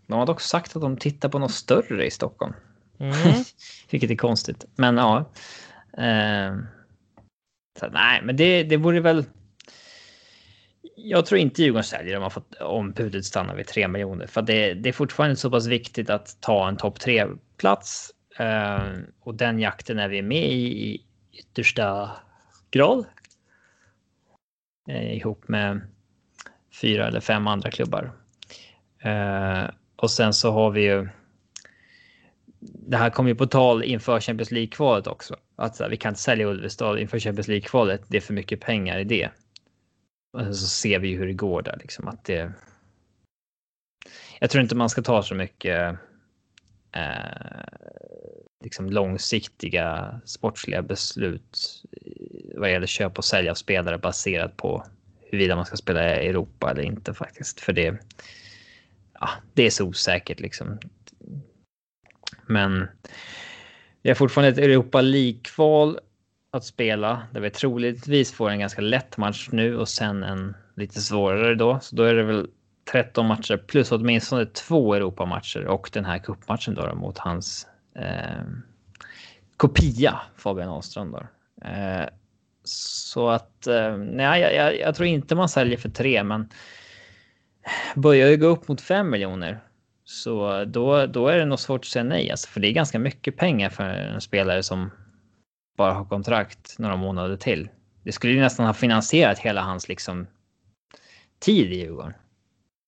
De 0.07 0.19
har 0.19 0.27
dock 0.27 0.41
sagt 0.41 0.77
att 0.77 0.83
de 0.83 0.97
tittar 0.97 1.29
på 1.29 1.39
något 1.39 1.53
större 1.53 2.07
i 2.07 2.11
Stockholm. 2.11 2.55
Mm. 3.01 3.13
Vilket 3.91 4.11
är 4.11 4.17
konstigt. 4.17 4.65
Men 4.77 4.97
ja. 4.97 5.19
Eh, 5.99 6.57
Så, 7.81 7.89
nej, 7.93 8.21
men 8.23 8.37
det, 8.37 8.63
det 8.63 8.77
vore 8.77 9.01
väl. 9.01 9.25
Jag 11.03 11.27
tror 11.27 11.41
inte 11.41 11.63
Djurgården 11.63 11.85
säljer 11.85 12.17
om, 12.17 12.21
man 12.21 12.31
fått, 12.31 12.55
om 12.55 12.93
budet 12.93 13.25
stannar 13.25 13.55
vid 13.55 13.67
3 13.67 13.89
miljoner. 13.89 14.27
För 14.27 14.43
det, 14.43 14.75
det 14.75 14.89
är 14.89 14.93
fortfarande 14.93 15.37
så 15.37 15.51
pass 15.51 15.67
viktigt 15.67 16.11
att 16.11 16.41
ta 16.41 16.69
en 16.69 16.77
topp 16.77 16.99
3-plats. 16.99 18.11
Eh, 18.39 18.93
och 19.21 19.35
den 19.35 19.59
jakten 19.59 19.99
är 19.99 20.09
vi 20.09 20.23
med 20.23 20.51
i, 20.53 20.93
i 20.93 21.05
yttersta 21.33 22.11
grad. 22.71 23.05
Eh, 24.89 25.17
ihop 25.17 25.49
med 25.49 25.81
fyra 26.81 27.07
eller 27.07 27.21
fem 27.21 27.47
andra 27.47 27.71
klubbar. 27.71 28.13
Eh, 29.03 29.71
och 29.97 30.11
sen 30.11 30.33
så 30.35 30.51
har 30.51 30.71
vi 30.71 30.83
ju. 30.83 31.09
Det 32.61 32.97
här 32.97 33.11
kom 33.11 33.29
ju 33.29 33.35
på 33.35 33.47
tal 33.47 33.85
inför 33.85 34.21
Champions 34.21 34.51
League-kvalet 34.51 35.07
också. 35.07 35.37
Att 35.57 35.77
så 35.77 35.83
här, 35.83 35.91
vi 35.91 35.97
kan 35.97 36.11
inte 36.11 36.21
sälja 36.21 36.47
Ulvestad 36.47 36.99
inför 36.99 37.19
Champions 37.19 37.49
League-kvalet. 37.49 38.03
Det 38.09 38.17
är 38.17 38.21
för 38.21 38.35
mycket 38.35 38.61
pengar 38.61 38.99
i 38.99 39.05
det. 39.05 39.31
Och 40.39 40.57
så 40.57 40.67
ser 40.67 40.99
vi 40.99 41.09
ju 41.09 41.19
hur 41.19 41.27
det 41.27 41.33
går 41.33 41.63
där 41.63 41.77
liksom 41.81 42.09
att 42.09 42.25
det. 42.25 42.53
Jag 44.41 44.51
tror 44.51 44.63
inte 44.63 44.75
man 44.75 44.91
ska 44.91 45.03
ta 45.03 45.23
så 45.23 45.35
mycket. 45.35 45.99
Eh, 46.93 47.65
liksom 48.65 48.91
långsiktiga 48.91 50.21
sportsliga 50.25 50.83
beslut 50.83 51.83
vad 52.55 52.71
gäller 52.71 52.87
köp 52.87 53.19
och 53.19 53.25
sälja 53.25 53.51
av 53.51 53.55
spelare 53.55 53.99
baserat 53.99 54.57
på 54.57 54.87
huruvida 55.21 55.57
man 55.57 55.67
ska 55.67 55.77
spela 55.77 56.23
i 56.23 56.29
Europa 56.29 56.71
eller 56.71 56.83
inte 56.83 57.15
faktiskt. 57.15 57.61
För 57.61 57.73
det, 57.73 57.99
ja, 59.21 59.29
det 59.55 59.63
är 59.63 59.71
så 59.71 59.85
osäkert 59.85 60.41
liksom. 60.41 60.79
Men 62.47 62.89
vi 64.03 64.11
har 64.11 64.15
fortfarande 64.15 64.49
ett 64.49 64.69
Europa 64.69 65.01
League-kval 65.01 65.99
att 66.51 66.65
spela 66.65 67.23
där 67.33 67.41
vi 67.41 67.51
troligtvis 67.51 68.33
får 68.33 68.51
en 68.51 68.59
ganska 68.59 68.81
lätt 68.81 69.17
match 69.17 69.49
nu 69.53 69.77
och 69.77 69.89
sen 69.89 70.23
en 70.23 70.57
lite 70.77 71.01
svårare 71.01 71.55
då. 71.55 71.79
Så 71.81 71.97
då 71.97 72.03
är 72.03 72.15
det 72.15 72.23
väl 72.23 72.47
13 72.93 73.27
matcher 73.27 73.57
plus 73.57 73.93
åtminstone 73.93 74.47
två 74.47 74.95
Europamatcher 74.95 75.65
och 75.67 75.91
den 75.93 76.05
här 76.05 76.19
cupmatchen 76.19 76.75
då, 76.75 76.95
mot 76.95 77.19
hans 77.19 77.67
eh, 77.97 78.43
kopia 79.57 80.21
Fabian 80.37 80.69
Ahlström. 80.69 81.11
Då. 81.11 81.19
Eh, 81.69 82.07
så 82.65 83.29
att 83.29 83.67
eh, 83.67 83.97
nej, 83.97 84.41
jag, 84.41 84.55
jag, 84.55 84.79
jag, 84.81 84.95
tror 84.95 85.09
inte 85.09 85.35
man 85.35 85.49
säljer 85.49 85.79
för 85.79 85.89
tre, 85.89 86.25
men 86.25 86.49
börjar 87.95 88.29
ju 88.29 88.37
gå 88.37 88.47
upp 88.47 88.69
mot 88.69 88.81
fem 88.81 89.11
miljoner 89.11 89.61
så 90.05 90.65
då, 90.65 91.07
då 91.07 91.29
är 91.29 91.39
det 91.39 91.45
nog 91.45 91.61
svårt 91.61 91.81
att 91.81 91.87
säga 91.87 92.05
nej, 92.05 92.31
alltså, 92.31 92.49
för 92.49 92.61
det 92.61 92.69
är 92.69 92.73
ganska 92.73 92.99
mycket 92.99 93.37
pengar 93.37 93.71
för 93.71 93.85
en 93.85 94.21
spelare 94.21 94.63
som 94.63 94.91
bara 95.79 95.93
har 95.93 96.05
kontrakt 96.05 96.79
några 96.79 96.97
månader 96.97 97.37
till. 97.37 97.69
Det 98.03 98.13
skulle 98.13 98.33
ju 98.33 98.41
nästan 98.41 98.67
ha 98.67 98.75
finansierat 98.75 99.39
hela 99.39 99.63
hans 99.63 99.89
liksom 99.89 100.27
tid 101.39 101.73
i 101.73 101.77
Djurgården. 101.77 102.15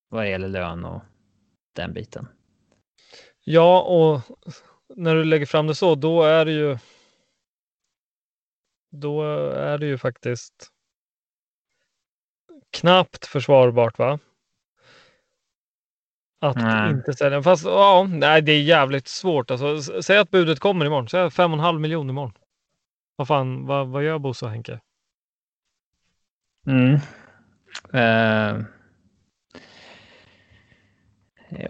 Vad 0.08 0.30
gäller 0.30 0.48
lön 0.48 0.84
och 0.84 1.02
den 1.72 1.92
biten. 1.92 2.28
Ja, 3.44 3.82
och 3.82 4.20
när 4.96 5.14
du 5.14 5.24
lägger 5.24 5.46
fram 5.46 5.66
det 5.66 5.74
så, 5.74 5.94
då 5.94 6.22
är 6.22 6.44
det 6.44 6.52
ju. 6.52 6.78
Då 8.90 9.22
är 9.52 9.78
det 9.78 9.86
ju 9.86 9.98
faktiskt. 9.98 10.70
Knappt 12.70 13.26
försvarbart, 13.26 13.98
va? 13.98 14.18
Att 16.40 16.56
nej. 16.56 16.90
inte 16.90 17.12
sälja. 17.12 17.42
Fast 17.42 17.64
ja, 17.64 18.06
nej, 18.10 18.42
det 18.42 18.52
är 18.52 18.62
jävligt 18.62 19.08
svårt. 19.08 19.50
Alltså, 19.50 20.02
säg 20.02 20.18
att 20.18 20.30
budet 20.30 20.60
kommer 20.60 20.86
imorgon. 20.86 21.08
Säg 21.08 21.30
fem 21.30 21.52
och 21.52 21.58
en 21.58 21.64
halv 21.64 21.80
miljon 21.80 22.10
imorgon. 22.10 22.32
Vad 23.20 23.28
fan, 23.28 23.66
vad, 23.66 23.88
vad 23.88 24.04
gör 24.04 24.18
Bosse 24.18 24.44
och 24.44 24.50
Henke? 24.50 24.80
Mm. 26.66 26.94
Eh. 27.92 28.64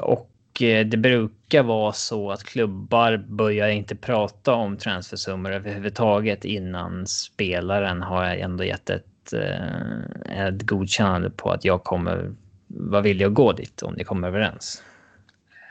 och 0.01 0.63
eh, 0.63 0.87
det 0.87 0.97
brukar 0.97 1.63
vara 1.63 1.93
så 1.93 2.31
att 2.31 2.45
klubbar 2.45 3.17
börjar 3.17 3.69
inte 3.69 3.97
prata 3.97 4.55
om 4.55 4.77
transfersummor 4.77 5.53
överhuvudtaget 5.53 6.45
innan 6.45 7.07
spelaren 7.07 8.03
har 8.03 8.25
ändå 8.25 8.65
gett 8.65 8.91
ett, 8.91 9.33
eh, 9.33 10.47
ett 10.47 10.63
godkännande 10.63 11.31
på 11.31 11.51
att 11.51 11.65
jag 11.65 11.85
kommer 11.85 12.35
vara 12.67 13.03
villig 13.03 13.25
att 13.25 13.35
gå 13.35 13.53
dit 13.53 13.83
om 13.83 13.95
ni 13.95 14.05
kommer 14.05 14.29
överens. 14.29 14.83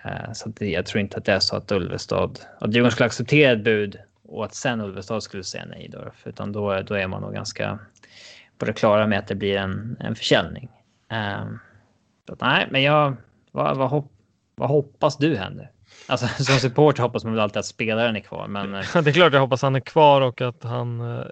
Eh, 0.06 0.34
så 0.34 0.50
det, 0.50 0.70
jag 0.70 0.86
tror 0.86 1.02
inte 1.02 1.18
att 1.18 1.26
det 1.26 1.32
är 1.32 1.40
så 1.40 1.56
att 1.56 1.72
Ulvestad, 1.72 2.40
att 2.60 2.74
Djurgården 2.74 2.92
skulle 2.92 3.06
acceptera 3.06 3.52
ett 3.52 3.64
bud 3.64 4.00
och 4.30 4.46
att 4.46 4.56
sen 4.56 4.82
Ulvestad 4.82 5.24
skulle 5.24 5.44
säga 5.44 5.66
nej 5.66 5.90
då, 5.92 6.12
utan 6.26 6.52
då, 6.52 6.82
då 6.82 6.94
är 6.94 7.08
man 7.08 7.22
nog 7.22 7.34
ganska 7.34 7.80
på 8.58 8.66
det 8.66 8.74
klara 8.74 9.08
med 9.08 9.20
att 9.20 9.28
det 9.28 9.36
blir 9.36 9.58
en, 9.58 9.98
en 10.00 10.16
försäljning. 10.16 10.70
Um, 11.12 11.60
så 12.28 12.34
att, 12.34 12.42
nej, 12.42 12.68
men 12.72 12.82
jag, 12.82 13.16
vad, 13.52 13.78
vad, 13.78 13.90
hopp, 13.90 14.12
vad 14.56 14.70
hoppas 14.70 15.18
du 15.18 15.36
händer? 15.36 15.72
Alltså 16.08 16.28
som 16.44 16.56
supporter 16.56 17.04
hoppas 17.04 17.24
man 17.24 17.34
väl 17.34 17.42
alltid 17.42 17.58
att 17.58 17.66
spelaren 17.66 18.16
är 18.16 18.20
kvar, 18.20 18.48
men. 18.48 18.76
Eh, 18.76 19.02
det 19.04 19.10
är 19.10 19.14
klart 19.14 19.34
jag 19.34 19.40
hoppas 19.40 19.62
han 19.62 19.76
är 19.76 19.80
kvar 19.80 20.22
och 20.22 20.42
att 20.42 20.64
han 20.64 21.02
eh, 21.02 21.26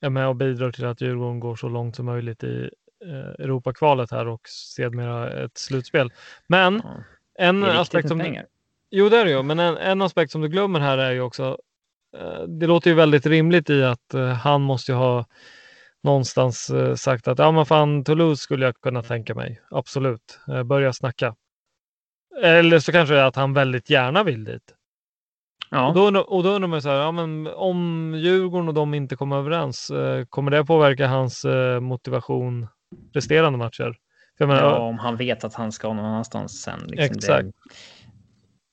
är 0.00 0.10
med 0.10 0.28
och 0.28 0.36
bidrar 0.36 0.72
till 0.72 0.86
att 0.86 1.00
Djurgården 1.00 1.40
går 1.40 1.56
så 1.56 1.68
långt 1.68 1.96
som 1.96 2.06
möjligt 2.06 2.44
i 2.44 2.70
eh, 3.04 3.44
Europakvalet 3.44 4.10
här 4.10 4.28
och 4.28 4.48
sedermera 4.48 5.44
ett 5.44 5.58
slutspel. 5.58 6.12
Men 6.46 6.82
ja, 6.84 7.02
en 7.34 7.64
aspekt 7.64 8.08
som. 8.08 8.18
Pengar. 8.18 8.46
Jo, 8.90 9.08
det 9.08 9.18
är 9.18 9.24
det 9.24 9.30
ju, 9.30 9.42
men 9.42 9.58
en, 9.58 9.76
en 9.76 10.02
aspekt 10.02 10.32
som 10.32 10.40
du 10.40 10.48
glömmer 10.48 10.80
här 10.80 10.98
är 10.98 11.10
ju 11.10 11.20
också 11.20 11.58
det 12.48 12.66
låter 12.66 12.90
ju 12.90 12.96
väldigt 12.96 13.26
rimligt 13.26 13.70
i 13.70 13.84
att 13.84 14.14
eh, 14.14 14.28
han 14.28 14.62
måste 14.62 14.92
ha 14.92 15.26
någonstans 16.02 16.70
eh, 16.70 16.94
sagt 16.94 17.28
att 17.28 17.38
ja, 17.38 17.52
men 17.52 17.66
fan 17.66 18.04
Toulouse 18.04 18.42
skulle 18.42 18.64
jag 18.64 18.80
kunna 18.80 19.02
tänka 19.02 19.34
mig. 19.34 19.60
Absolut, 19.70 20.40
börja 20.64 20.92
snacka. 20.92 21.34
Eller 22.42 22.78
så 22.78 22.92
kanske 22.92 23.14
det 23.14 23.20
är 23.20 23.24
att 23.24 23.36
han 23.36 23.54
väldigt 23.54 23.90
gärna 23.90 24.22
vill 24.22 24.44
dit. 24.44 24.74
Ja. 25.70 25.88
Och, 25.88 26.12
då, 26.12 26.20
och 26.20 26.42
då 26.42 26.50
undrar 26.50 26.68
man 26.68 26.82
så 26.82 26.88
här, 26.88 26.96
ja, 26.96 27.12
men 27.12 27.46
om 27.46 28.12
Djurgården 28.16 28.68
och 28.68 28.74
de 28.74 28.94
inte 28.94 29.16
kommer 29.16 29.36
överens, 29.36 29.92
kommer 30.28 30.50
det 30.50 30.64
påverka 30.64 31.06
hans 31.06 31.46
motivation 31.80 32.66
resterande 33.14 33.58
matcher? 33.58 33.96
Menar, 34.38 34.56
ja, 34.56 34.78
om 34.78 34.98
han 34.98 35.16
vet 35.16 35.44
att 35.44 35.54
han 35.54 35.72
ska 35.72 35.92
någon 35.92 36.04
annanstans 36.04 36.62
sen. 36.62 36.80
Liksom 36.86 37.16
exakt. 37.16 37.44
Det, 37.44 37.52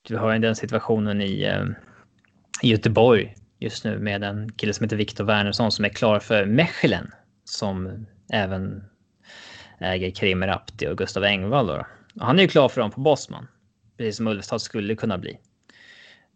du 0.07 0.17
har 0.17 0.33
ju 0.33 0.39
den 0.39 0.55
situationen 0.55 1.21
i 1.21 1.65
Göteborg 2.63 3.35
just 3.59 3.83
nu 3.83 3.99
med 3.99 4.23
en 4.23 4.51
kille 4.51 4.73
som 4.73 4.83
heter 4.83 4.97
Viktor 4.97 5.23
Wernersson 5.23 5.71
som 5.71 5.85
är 5.85 5.89
klar 5.89 6.19
för 6.19 6.45
Mechelen 6.45 7.11
som 7.43 8.05
även 8.33 8.83
äger 9.79 10.11
Krim 10.11 10.43
Rapti 10.43 10.87
och 10.87 10.97
Gustav 10.97 11.23
Engvall. 11.23 11.67
Då. 11.67 11.85
Han 12.19 12.39
är 12.39 12.43
ju 12.43 12.49
klar 12.49 12.69
för 12.69 12.81
dem 12.81 12.91
på 12.91 13.01
Bosman, 13.01 13.47
precis 13.97 14.17
som 14.17 14.27
Ulvestad 14.27 14.61
skulle 14.61 14.95
kunna 14.95 15.17
bli. 15.17 15.39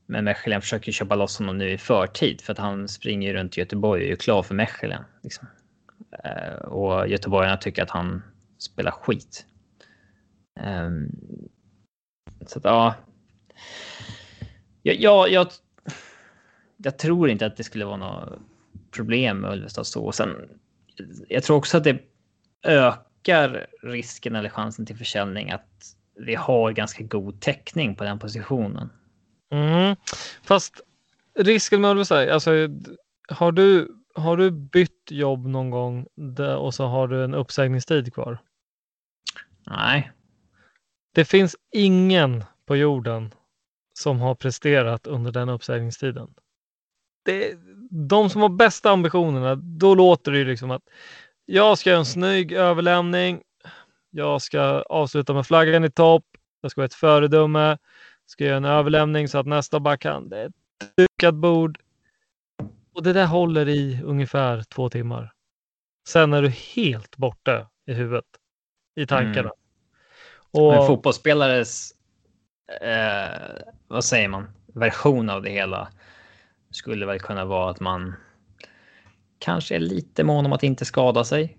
Men 0.05 0.23
Mechelen 0.23 0.61
försöker 0.61 0.91
köpa 0.91 1.15
loss 1.15 1.37
honom 1.37 1.57
nu 1.57 1.71
i 1.71 1.77
förtid 1.77 2.41
för 2.41 2.51
att 2.53 2.59
han 2.59 2.87
springer 2.87 3.33
runt 3.33 3.57
Göteborg 3.57 4.05
och 4.05 4.11
är 4.11 4.15
klar 4.15 4.43
för 4.43 4.55
Mechelen. 4.55 5.03
Liksom. 5.23 5.47
Eh, 6.23 6.53
och 6.53 7.07
göteborgarna 7.07 7.57
tycker 7.57 7.83
att 7.83 7.89
han 7.89 8.23
spelar 8.57 8.91
skit. 8.91 9.45
Ehm, 10.59 11.09
så 12.47 12.59
att 12.59 12.65
ja. 12.65 12.95
Jag, 14.81 14.95
jag, 14.95 15.31
jag 15.31 15.47
tror 16.91 17.29
inte 17.29 17.45
att 17.45 17.57
det 17.57 17.63
skulle 17.63 17.85
vara 17.85 17.97
något 17.97 18.39
problem 18.91 19.39
med 19.39 19.51
Ulvestad 19.51 19.87
så. 19.87 20.11
Sen, 20.11 20.49
jag 21.27 21.43
tror 21.43 21.57
också 21.57 21.77
att 21.77 21.83
det 21.83 21.99
ökar 22.63 23.67
risken 23.81 24.35
eller 24.35 24.49
chansen 24.49 24.85
till 24.85 24.97
försäljning 24.97 25.51
att 25.51 25.95
vi 26.15 26.35
har 26.35 26.71
ganska 26.71 27.03
god 27.03 27.41
täckning 27.41 27.95
på 27.95 28.03
den 28.03 28.19
positionen. 28.19 28.89
Mm. 29.51 29.95
Fast 30.43 30.81
risken 31.39 31.81
med 31.81 31.91
Ulvestad, 31.91 32.29
alltså 32.29 32.51
har 33.27 33.51
du, 33.51 33.95
har 34.15 34.37
du 34.37 34.51
bytt 34.51 35.11
jobb 35.11 35.47
någon 35.47 35.69
gång 35.69 36.07
och 36.59 36.73
så 36.73 36.85
har 36.85 37.07
du 37.07 37.23
en 37.23 37.33
uppsägningstid 37.33 38.13
kvar? 38.13 38.37
Nej. 39.65 40.11
Det 41.13 41.25
finns 41.25 41.55
ingen 41.71 42.43
på 42.65 42.75
jorden 42.75 43.33
som 43.93 44.19
har 44.19 44.35
presterat 44.35 45.07
under 45.07 45.31
den 45.31 45.49
uppsägningstiden 45.49 46.33
det, 47.23 47.55
de 47.89 48.29
som 48.29 48.41
har 48.41 48.49
bästa 48.49 48.91
ambitionerna, 48.91 49.55
då 49.55 49.95
låter 49.95 50.31
det 50.31 50.37
ju 50.37 50.45
liksom 50.45 50.71
att 50.71 50.83
jag 51.45 51.77
ska 51.77 51.89
göra 51.89 51.99
en 51.99 52.05
snygg 52.05 52.51
överlämning. 52.51 53.41
Jag 54.09 54.41
ska 54.41 54.61
avsluta 54.81 55.33
med 55.33 55.47
flaggan 55.47 55.83
i 55.83 55.91
topp. 55.91 56.25
Jag 56.61 56.71
ska 56.71 56.81
vara 56.81 56.85
ett 56.85 56.93
föredöme. 56.93 57.77
Ska 58.25 58.45
göra 58.45 58.57
en 58.57 58.65
överlämning 58.65 59.27
så 59.27 59.37
att 59.37 59.45
nästa 59.45 59.79
back 59.79 60.01
kan. 60.01 60.29
Det 60.29 60.37
är 60.37 60.45
ett 60.45 60.53
dukat 60.97 61.35
bord. 61.35 61.79
Och 62.93 63.03
det 63.03 63.13
där 63.13 63.25
håller 63.25 63.69
i 63.69 64.01
ungefär 64.03 64.63
två 64.63 64.89
timmar. 64.89 65.33
Sen 66.07 66.33
är 66.33 66.41
du 66.41 66.49
helt 66.49 67.17
borta 67.17 67.69
i 67.85 67.93
huvudet, 67.93 68.25
i 68.95 69.05
tankarna. 69.05 69.39
Mm. 69.39 69.51
Och... 70.51 70.75
En 70.75 70.87
fotbollsspelares, 70.87 71.91
eh, 72.81 73.39
vad 73.87 74.05
säger 74.05 74.27
man, 74.27 74.49
version 74.73 75.29
av 75.29 75.41
det 75.41 75.49
hela 75.49 75.89
skulle 76.75 77.05
väl 77.05 77.19
kunna 77.19 77.45
vara 77.45 77.69
att 77.69 77.79
man 77.79 78.13
kanske 79.39 79.75
är 79.75 79.79
lite 79.79 80.23
mån 80.23 80.45
om 80.45 80.53
att 80.53 80.63
inte 80.63 80.85
skada 80.85 81.23
sig. 81.23 81.57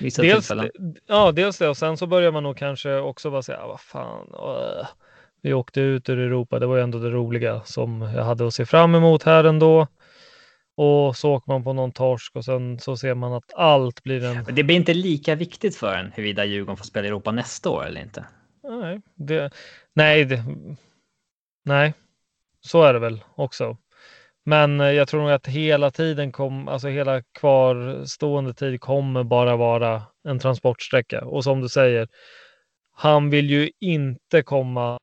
Vissa 0.00 0.22
dels, 0.22 0.48
tillfällen. 0.48 0.70
Ja, 1.06 1.32
dels 1.32 1.58
det 1.58 1.68
och 1.68 1.76
sen 1.76 1.96
så 1.96 2.06
börjar 2.06 2.32
man 2.32 2.42
nog 2.42 2.56
kanske 2.56 2.98
också 2.98 3.30
bara 3.30 3.42
säga, 3.42 3.66
vad 3.66 3.80
fan, 3.80 4.28
åh, 4.32 4.86
vi 5.42 5.52
åkte 5.52 5.80
ut 5.80 6.08
ur 6.08 6.18
Europa, 6.18 6.58
det 6.58 6.66
var 6.66 6.76
ju 6.76 6.82
ändå 6.82 6.98
det 6.98 7.10
roliga 7.10 7.62
som 7.64 8.02
jag 8.02 8.24
hade 8.24 8.46
att 8.46 8.54
se 8.54 8.66
fram 8.66 8.94
emot 8.94 9.22
här 9.22 9.44
ändå. 9.44 9.86
Och 10.76 11.16
så 11.16 11.32
åker 11.32 11.52
man 11.52 11.64
på 11.64 11.72
någon 11.72 11.92
torsk 11.92 12.36
och 12.36 12.44
sen 12.44 12.78
så 12.78 12.96
ser 12.96 13.14
man 13.14 13.32
att 13.32 13.54
allt 13.54 14.02
blir 14.02 14.24
en... 14.24 14.44
Det 14.44 14.62
blir 14.62 14.76
inte 14.76 14.94
lika 14.94 15.34
viktigt 15.34 15.76
för 15.76 15.94
en 15.94 16.12
huruvida 16.12 16.44
Djurgården 16.44 16.76
får 16.76 16.84
spela 16.84 17.04
i 17.04 17.08
Europa 17.08 17.32
nästa 17.32 17.70
år 17.70 17.86
eller 17.86 18.00
inte. 18.00 18.24
Nej, 18.62 19.00
det, 19.14 19.54
nej, 19.94 20.24
det, 20.24 20.44
nej, 21.64 21.94
så 22.60 22.82
är 22.82 22.92
det 22.92 22.98
väl 22.98 23.24
också. 23.34 23.76
Men 24.44 24.80
eh, 24.80 24.90
jag 24.90 25.08
tror 25.08 25.20
nog 25.22 25.30
att 25.30 25.46
hela 25.46 25.90
tiden 25.90 26.32
kom, 26.32 26.68
alltså 26.68 26.88
hela 26.88 27.22
kvarstående 27.22 28.54
tid 28.54 28.80
kommer 28.80 29.24
bara 29.24 29.56
vara 29.56 30.02
en 30.28 30.38
transportsträcka. 30.38 31.24
Och 31.24 31.44
som 31.44 31.60
du 31.60 31.68
säger, 31.68 32.08
han 32.92 33.30
vill 33.30 33.50
ju 33.50 33.70
inte 33.80 34.42
komma 34.42 34.98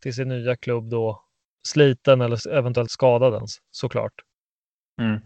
till 0.00 0.14
sin 0.14 0.28
nya 0.28 0.56
klubb 0.56 0.90
då 0.90 1.22
sliten 1.68 2.20
eller 2.20 2.48
eventuellt 2.48 2.90
skadad 2.90 3.34
ens, 3.34 3.58
såklart. 3.70 4.12
Mm. 5.00 5.20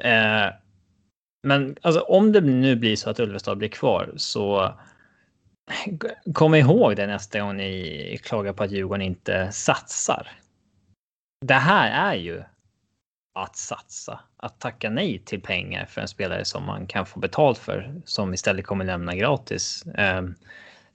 Eh, 0.00 0.52
men 1.42 1.76
alltså, 1.82 2.00
om 2.00 2.32
det 2.32 2.40
nu 2.40 2.76
blir 2.76 2.96
så 2.96 3.10
att 3.10 3.20
Ulvestad 3.20 3.58
blir 3.58 3.68
kvar 3.68 4.12
så 4.16 4.74
kom 6.34 6.54
ihåg 6.54 6.96
det 6.96 7.06
nästa 7.06 7.40
gång 7.40 7.56
ni 7.56 8.18
klagar 8.22 8.52
på 8.52 8.62
att 8.62 8.70
Djurgården 8.70 9.02
inte 9.02 9.52
satsar. 9.52 10.30
Det 11.46 11.54
här 11.54 12.12
är 12.12 12.18
ju 12.18 12.42
att 13.42 13.56
satsa, 13.56 14.20
att 14.36 14.60
tacka 14.60 14.90
nej 14.90 15.18
till 15.18 15.42
pengar 15.42 15.86
för 15.86 16.00
en 16.00 16.08
spelare 16.08 16.44
som 16.44 16.64
man 16.64 16.86
kan 16.86 17.06
få 17.06 17.20
betalt 17.20 17.58
för, 17.58 18.02
som 18.04 18.34
istället 18.34 18.66
kommer 18.66 18.84
lämna 18.84 19.14
gratis. 19.14 19.86
Eh, 19.86 20.22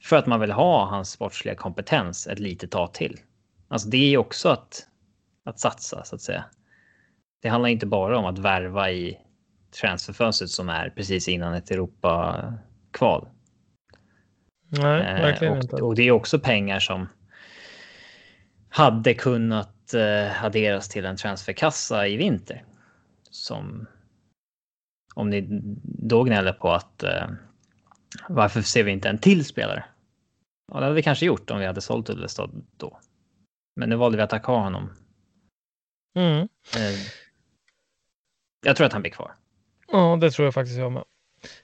för 0.04 0.16
att 0.16 0.26
man 0.26 0.40
vill 0.40 0.52
ha 0.52 0.86
hans 0.86 1.10
sportsliga 1.10 1.56
kompetens 1.56 2.28
ett 2.28 2.40
litet 2.40 2.72
tag 2.72 2.94
till. 2.94 3.20
Alltså 3.68 3.90
det 3.90 4.14
är 4.14 4.18
också 4.18 4.50
att, 4.50 4.88
att 5.46 5.60
satsa 5.60 6.04
så 6.04 6.16
att 6.16 6.22
säga. 6.22 6.46
Det 7.42 7.50
handlar 7.50 7.70
inte 7.70 7.86
bara 7.86 8.18
om 8.18 8.26
att 8.26 8.40
värva 8.40 8.92
i 8.92 9.18
transferfönstret 9.82 10.50
som 10.50 10.70
är 10.70 10.90
precis 10.90 11.28
innan 11.28 11.54
ett 11.54 11.72
Europa-kval. 11.72 13.28
Nej, 14.70 15.02
eh, 15.02 15.22
verkligen 15.22 15.58
och, 15.58 15.64
inte. 15.64 15.76
Och 15.76 15.96
det 15.96 16.08
är 16.08 16.12
också 16.12 16.40
pengar 16.40 16.80
som 16.80 17.08
hade 18.70 19.14
kunnat 19.14 19.83
eh, 19.94 20.44
adderas 20.44 20.90
till 20.90 21.06
en 21.06 21.18
transferkassa 21.18 22.08
i 22.08 22.18
vinter. 22.18 22.64
Som 23.30 23.86
om 25.16 25.30
ni 25.30 25.48
då 25.84 26.24
gnäller 26.24 26.54
på 26.54 26.72
att 26.72 27.04
eh, 27.04 27.28
varför 28.30 28.62
ser 28.62 28.84
vi 28.84 28.92
inte 28.92 29.10
en 29.10 29.18
till 29.18 29.46
spelare? 29.46 29.86
Ja, 30.72 30.80
det 30.80 30.86
hade 30.86 30.96
vi 30.96 31.04
kanske 31.04 31.26
gjort 31.26 31.50
om 31.50 31.60
vi 31.60 31.66
hade 31.66 31.82
sålt 31.82 32.10
Ullestad 32.10 32.66
då. 32.78 33.00
Men 33.76 33.90
nu 33.90 33.96
valde 33.96 34.18
vi 34.18 34.24
att 34.24 34.32
ha 34.32 34.40
kvar 34.40 34.60
honom. 34.60 34.90
Mm. 36.16 36.40
Eh, 36.76 37.00
jag 38.66 38.76
tror 38.76 38.88
att 38.88 38.94
han 38.94 39.02
blir 39.02 39.12
kvar. 39.12 39.36
Ja, 39.88 40.18
det 40.22 40.32
tror 40.32 40.46
jag 40.46 40.54
faktiskt 40.54 40.80
jag 40.80 40.92
med. 40.92 41.04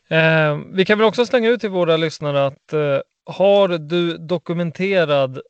Eh, 0.08 0.60
vi 0.72 0.86
kan 0.86 0.98
väl 0.98 1.08
också 1.08 1.26
slänga 1.26 1.50
ut 1.50 1.62
till 1.62 1.70
våra 1.70 1.98
lyssnare 1.98 2.46
att 2.46 2.74
eh, 2.74 3.00
har 3.26 3.68
du 3.68 4.18
dokumenterad 4.18 5.42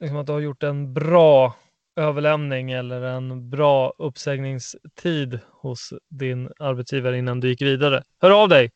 liksom 0.00 0.16
att 0.16 0.26
du 0.26 0.32
har 0.32 0.40
gjort 0.40 0.62
en 0.62 0.94
bra 0.94 1.54
överlämning 1.96 2.72
eller 2.72 3.02
en 3.02 3.50
bra 3.50 3.92
uppsägningstid 3.98 5.38
hos 5.50 5.92
din 6.10 6.50
arbetsgivare 6.58 7.18
innan 7.18 7.40
du 7.40 7.48
gick 7.48 7.62
vidare. 7.62 8.02
Hör 8.20 8.42
av 8.42 8.48
dig! 8.48 8.70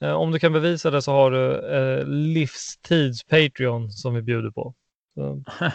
Eh, 0.00 0.12
om 0.12 0.32
du 0.32 0.38
kan 0.38 0.52
bevisa 0.52 0.90
det 0.90 1.02
så 1.02 1.12
har 1.12 1.30
du 1.30 1.68
eh, 1.68 2.06
livstids 2.06 3.24
Patreon 3.24 3.90
som 3.90 4.14
vi 4.14 4.22
bjuder 4.22 4.50
på. 4.50 4.74
Så. 5.14 5.44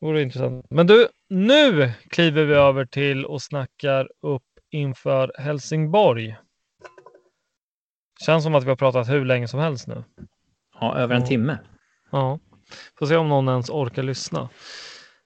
Vore 0.00 0.22
intressant. 0.22 0.66
Men 0.70 0.86
du, 0.86 1.08
nu 1.28 1.92
kliver 2.10 2.44
vi 2.44 2.54
över 2.54 2.84
till 2.84 3.24
och 3.24 3.42
snackar 3.42 4.08
upp 4.22 4.42
inför 4.70 5.32
Helsingborg. 5.38 6.36
Känns 8.26 8.44
som 8.44 8.54
att 8.54 8.64
vi 8.64 8.68
har 8.68 8.76
pratat 8.76 9.08
hur 9.08 9.24
länge 9.24 9.48
som 9.48 9.60
helst 9.60 9.86
nu. 9.86 10.04
Ja, 10.80 10.96
över 10.96 11.14
en 11.14 11.24
timme. 11.24 11.58
Ja, 12.10 12.38
får 12.98 13.06
se 13.06 13.16
om 13.16 13.28
någon 13.28 13.48
ens 13.48 13.70
orkar 13.70 14.02
lyssna. 14.02 14.48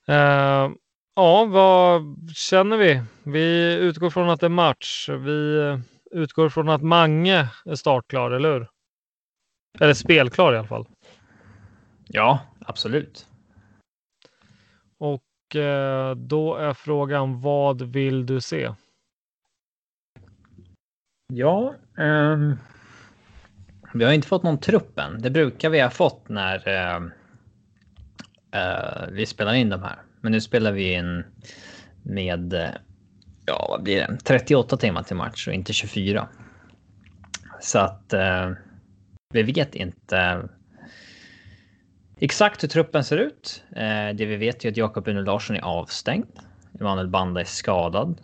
Uh, 0.09 0.75
ja, 1.15 1.45
vad 1.45 2.17
känner 2.35 2.77
vi? 2.77 3.03
Vi 3.23 3.75
utgår 3.75 4.11
från 4.11 4.31
att 4.31 4.41
det 4.41 4.47
är 4.47 4.51
match. 4.51 5.09
Vi 5.09 5.79
utgår 6.11 6.49
från 6.49 6.69
att 6.69 6.83
Mange 6.83 7.49
är 7.65 7.75
startklar, 7.75 8.31
eller 8.31 8.53
hur? 8.53 8.69
Eller 9.81 9.95
spelklar 9.95 10.53
i 10.55 10.59
alla 10.59 10.69
fall. 10.69 10.87
Ja, 12.07 12.41
absolut. 12.61 13.27
Och 14.99 15.57
eh, 15.57 16.15
då 16.15 16.57
är 16.57 16.75
frågan, 16.75 17.41
vad 17.41 17.83
vill 17.83 18.27
du 18.27 18.41
se? 18.41 18.75
Ja, 21.33 21.75
um, 21.97 22.59
vi 23.95 24.05
har 24.05 24.13
inte 24.13 24.29
fått 24.29 24.43
någon 24.43 24.61
trupp 24.61 24.99
än. 24.99 25.23
Det 25.23 25.31
brukar 25.31 25.71
vi 25.71 25.81
ha 25.81 25.91
fått 25.91 26.29
när 26.29 26.69
uh, 26.69 27.11
uh, 28.57 29.13
vi 29.13 29.27
spelar 29.27 29.55
in 29.55 29.69
de 29.69 29.83
här. 29.83 29.99
Men 30.21 30.33
nu 30.33 30.41
spelar 30.41 30.73
vi 30.73 30.93
in 30.93 31.25
med, 32.03 32.55
uh, 32.55 32.69
ja 33.47 33.67
vad 33.69 33.83
blir 33.83 33.97
det, 33.97 34.19
38 34.25 34.77
timmar 34.77 35.03
till 35.03 35.17
match 35.17 35.49
och 35.49 35.55
inte 35.55 35.73
24. 35.73 36.29
Så 37.61 37.79
att 37.79 38.15
vi 39.33 39.43
vet 39.43 39.75
inte 39.75 40.49
exakt 42.21 42.63
hur 42.63 42.69
truppen 42.69 43.05
ser 43.05 43.17
ut. 43.17 43.63
det 44.15 44.27
vi 44.27 44.37
vet 44.37 44.65
är 44.65 44.69
att 44.69 44.77
Jakob 44.77 45.09
Uno 45.09 45.21
Larsson 45.21 45.57
är 45.57 45.61
avstängd. 45.61 46.27
Emanuel 46.81 47.09
Banda 47.09 47.41
är 47.41 47.45
skadad. 47.45 48.21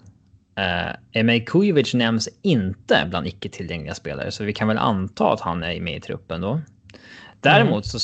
Eh, 0.57 0.95
Emil 1.12 1.45
Kujovic 1.45 1.95
nämns 1.95 2.29
inte 2.43 3.07
bland 3.11 3.27
icke 3.27 3.49
tillgängliga 3.49 3.95
spelare, 3.95 4.31
så 4.31 4.45
vi 4.45 4.53
kan 4.53 4.68
väl 4.68 4.79
anta 4.79 5.33
att 5.33 5.41
han 5.41 5.62
är 5.62 5.81
med 5.81 5.97
i 5.97 6.01
truppen 6.01 6.41
då. 6.41 6.61
Däremot 7.41 7.85
mm. 7.95 8.01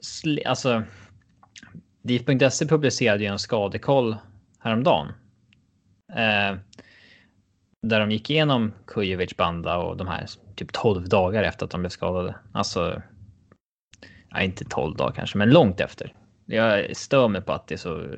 så, 0.00 0.28
alltså, 0.46 0.82
DIF.se 2.04 2.66
publicerade 2.66 3.24
ju 3.24 3.30
en 3.30 3.38
skadekoll 3.38 4.16
häromdagen. 4.58 5.08
Eh, 6.12 6.56
där 7.82 8.00
de 8.00 8.10
gick 8.10 8.30
igenom 8.30 8.72
Kujovic, 8.86 9.36
Banda 9.36 9.76
och 9.76 9.96
de 9.96 10.08
här 10.08 10.26
typ 10.54 10.72
12 10.72 11.08
dagar 11.08 11.42
efter 11.42 11.64
att 11.64 11.70
de 11.70 11.80
blev 11.80 11.90
skadade. 11.90 12.34
Alltså, 12.52 13.02
ja, 14.30 14.40
inte 14.40 14.64
12 14.64 14.96
dagar 14.96 15.12
kanske, 15.12 15.38
men 15.38 15.50
långt 15.50 15.80
efter. 15.80 16.12
Jag 16.46 16.96
stör 16.96 17.28
mig 17.28 17.42
på 17.42 17.52
att 17.52 17.66
det 17.66 17.74
är 17.74 17.78
så 17.78 18.14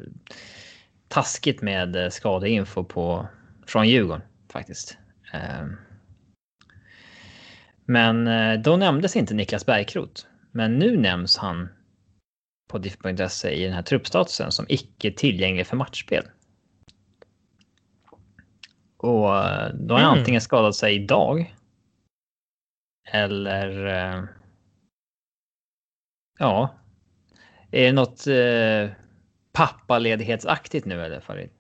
taskigt 1.08 1.62
med 1.62 1.96
eh, 1.96 2.08
skadeinfo 2.10 2.84
på 2.84 3.26
från 3.66 3.88
Djurgården 3.88 4.22
faktiskt. 4.52 4.98
Eh, 5.32 5.66
Men 7.86 8.26
eh, 8.26 8.60
då 8.60 8.76
nämndes 8.76 9.16
inte 9.16 9.34
Niklas 9.34 9.66
Bergkrot. 9.66 10.26
Men 10.50 10.78
nu 10.78 10.96
nämns 10.96 11.36
han 11.36 11.68
på 12.76 12.80
diff.se 12.80 13.50
i 13.50 13.64
den 13.64 13.72
här 13.72 13.82
truppstatusen 13.82 14.52
som 14.52 14.66
icke 14.68 15.10
tillgänglig 15.10 15.66
för 15.66 15.76
matchspel. 15.76 16.24
Och 18.96 19.36
eh, 19.36 19.74
då 19.74 19.94
har 19.94 20.00
han 20.00 20.10
mm. 20.10 20.18
antingen 20.18 20.40
skadat 20.40 20.74
sig 20.74 20.94
idag. 20.94 21.54
Eller. 23.12 23.86
Eh, 23.86 24.24
ja. 26.38 26.74
Är 27.70 27.84
det 27.84 27.92
något 27.92 28.26
eh, 28.26 28.96
pappaledighetsaktigt 29.52 30.86
nu 30.86 31.04
eller 31.04 31.20
Farid? 31.20 31.50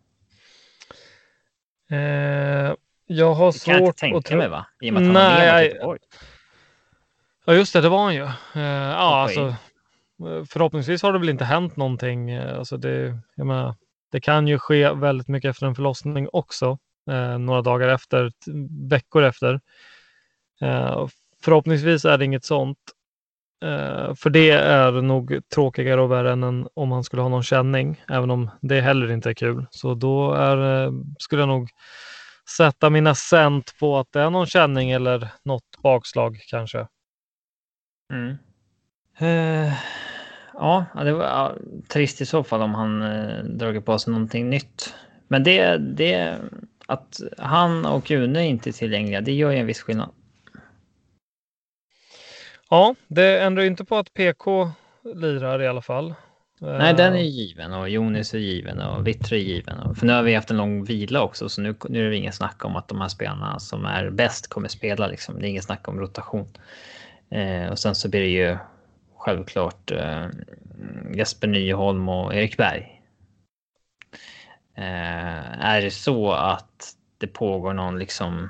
Eh, 1.90 2.74
jag 3.06 3.34
har 3.34 3.52
svårt 3.52 3.64
kan 3.64 3.74
jag 3.74 3.86
inte 3.86 4.00
tänka 4.00 4.18
att 4.18 4.24
tro... 4.24 4.38
mig 4.38 4.48
va? 4.48 4.66
I 4.80 4.90
och 4.90 4.94
med 4.94 5.02
att 5.02 5.06
han 5.06 5.14
Nej, 5.14 5.68
med 5.68 5.76
jag... 5.80 5.98
Ja 7.46 7.54
just 7.54 7.72
det, 7.72 7.80
det 7.80 7.88
var 7.88 8.04
han 8.04 8.14
ju. 8.14 8.24
Eh, 8.54 8.62
ja, 8.62 9.22
alltså, 9.22 9.54
Eh, 10.24 10.44
förhoppningsvis 10.44 11.02
har 11.02 11.12
det 11.12 11.18
väl 11.18 11.28
inte 11.28 11.44
hänt 11.44 11.76
någonting. 11.76 12.30
Eh, 12.30 12.58
alltså 12.58 12.76
det, 12.76 13.18
jag 13.34 13.46
menar, 13.46 13.74
det 14.12 14.20
kan 14.20 14.48
ju 14.48 14.58
ske 14.58 14.92
väldigt 14.92 15.28
mycket 15.28 15.48
efter 15.48 15.66
en 15.66 15.74
förlossning 15.74 16.28
också. 16.32 16.78
Eh, 17.10 17.38
några 17.38 17.62
dagar 17.62 17.88
efter, 17.88 18.32
veckor 18.88 19.22
efter. 19.22 19.60
Eh, 20.60 21.06
förhoppningsvis 21.42 22.04
är 22.04 22.18
det 22.18 22.24
inget 22.24 22.44
sånt. 22.44 22.78
Eh, 23.64 24.14
för 24.14 24.30
det 24.30 24.50
är 24.50 24.92
nog 24.92 25.40
tråkigare 25.54 26.00
och 26.00 26.10
värre 26.10 26.32
än 26.32 26.42
en, 26.42 26.68
om 26.74 26.92
han 26.92 27.04
skulle 27.04 27.22
ha 27.22 27.28
någon 27.28 27.42
känning, 27.42 28.04
även 28.08 28.30
om 28.30 28.50
det 28.60 28.80
heller 28.80 29.10
inte 29.10 29.30
är 29.30 29.34
kul. 29.34 29.66
Så 29.70 29.94
då 29.94 30.32
är, 30.32 30.84
eh, 30.84 30.92
skulle 31.18 31.42
jag 31.42 31.48
nog 31.48 31.70
sätta 32.56 32.90
mina 32.90 33.14
cent 33.14 33.74
på 33.80 33.98
att 33.98 34.12
det 34.12 34.20
är 34.20 34.30
någon 34.30 34.46
känning 34.46 34.90
eller 34.90 35.28
något 35.44 35.82
bakslag 35.82 36.40
kanske. 36.50 36.86
Mm. 38.12 38.36
Uh, 39.22 39.72
ja, 40.54 40.86
det 40.94 41.12
var 41.12 41.24
ja, 41.24 41.54
trist 41.88 42.20
i 42.20 42.26
så 42.26 42.44
fall 42.44 42.62
om 42.62 42.74
han 42.74 43.02
uh, 43.02 43.44
dragit 43.44 43.84
på 43.84 43.98
sig 43.98 44.12
någonting 44.12 44.50
nytt. 44.50 44.94
Men 45.28 45.44
det, 45.44 45.76
det, 45.76 46.38
att 46.86 47.20
han 47.38 47.86
och 47.86 48.10
June 48.10 48.46
inte 48.46 48.70
är 48.70 48.72
tillgängliga, 48.72 49.20
det 49.20 49.32
gör 49.32 49.50
ju 49.50 49.58
en 49.58 49.66
viss 49.66 49.80
skillnad. 49.80 50.10
Ja, 52.70 52.94
det 53.08 53.40
ändrar 53.40 53.62
inte 53.62 53.84
på 53.84 53.96
att 53.96 54.14
PK 54.14 54.70
lirar 55.14 55.62
i 55.62 55.66
alla 55.66 55.82
fall. 55.82 56.14
Nej, 56.60 56.94
den 56.94 57.12
är 57.12 57.18
Eh, 57.18 57.22
given 57.22 57.72
och 57.72 57.88
Jonis 57.88 58.34
är 58.34 58.38
given 58.38 58.80
och 58.80 59.06
Vittre 59.06 59.36
är 59.36 59.40
given. 59.40 59.94
För 59.94 60.06
nu 60.06 60.12
har 60.12 60.22
vi 60.22 60.34
haft 60.34 60.50
en 60.50 60.56
lång 60.56 60.84
vila 60.84 61.22
också, 61.22 61.48
så 61.48 61.60
nu, 61.60 61.74
nu 61.88 62.06
är 62.06 62.10
det 62.10 62.16
ingen 62.16 62.32
snack 62.32 62.64
om 62.64 62.76
att 62.76 62.88
de 62.88 63.00
här 63.00 63.08
spelarna 63.08 63.58
som 63.58 63.84
är 63.84 64.10
bäst 64.10 64.48
kommer 64.48 64.68
spela. 64.68 65.06
Liksom. 65.06 65.40
Det 65.40 65.46
är 65.46 65.48
ingen 65.48 65.62
snack 65.62 65.88
om 65.88 66.00
rotation. 66.00 66.48
Eh, 67.30 67.70
och 67.70 67.78
sen 67.78 67.94
så 67.94 68.08
blir 68.08 68.20
det 68.20 68.28
ju 68.28 68.56
självklart 69.26 69.90
eh, 69.90 70.28
Jesper 71.14 71.48
Nyholm 71.48 72.08
och 72.08 72.34
Erik 72.34 72.56
Berg. 72.56 73.02
Eh, 74.74 75.64
är 75.64 75.82
det 75.82 75.90
så 75.90 76.32
att 76.32 76.96
det 77.18 77.26
pågår 77.26 77.72
någon 77.72 77.98
liksom 77.98 78.48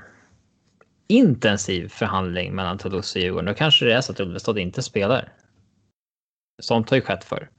intensiv 1.06 1.88
förhandling 1.88 2.54
mellan 2.54 2.78
Toulouse 2.78 3.18
och 3.18 3.22
Djurgården, 3.22 3.46
då 3.46 3.54
kanske 3.54 3.84
det 3.84 3.94
är 3.94 4.00
så 4.00 4.12
att 4.12 4.20
Ulvestad 4.20 4.58
inte 4.58 4.82
spelar. 4.82 5.32
Sånt 6.62 6.90
har 6.90 6.96
ju 6.96 7.02
skett 7.02 7.24
förr. 7.24 7.50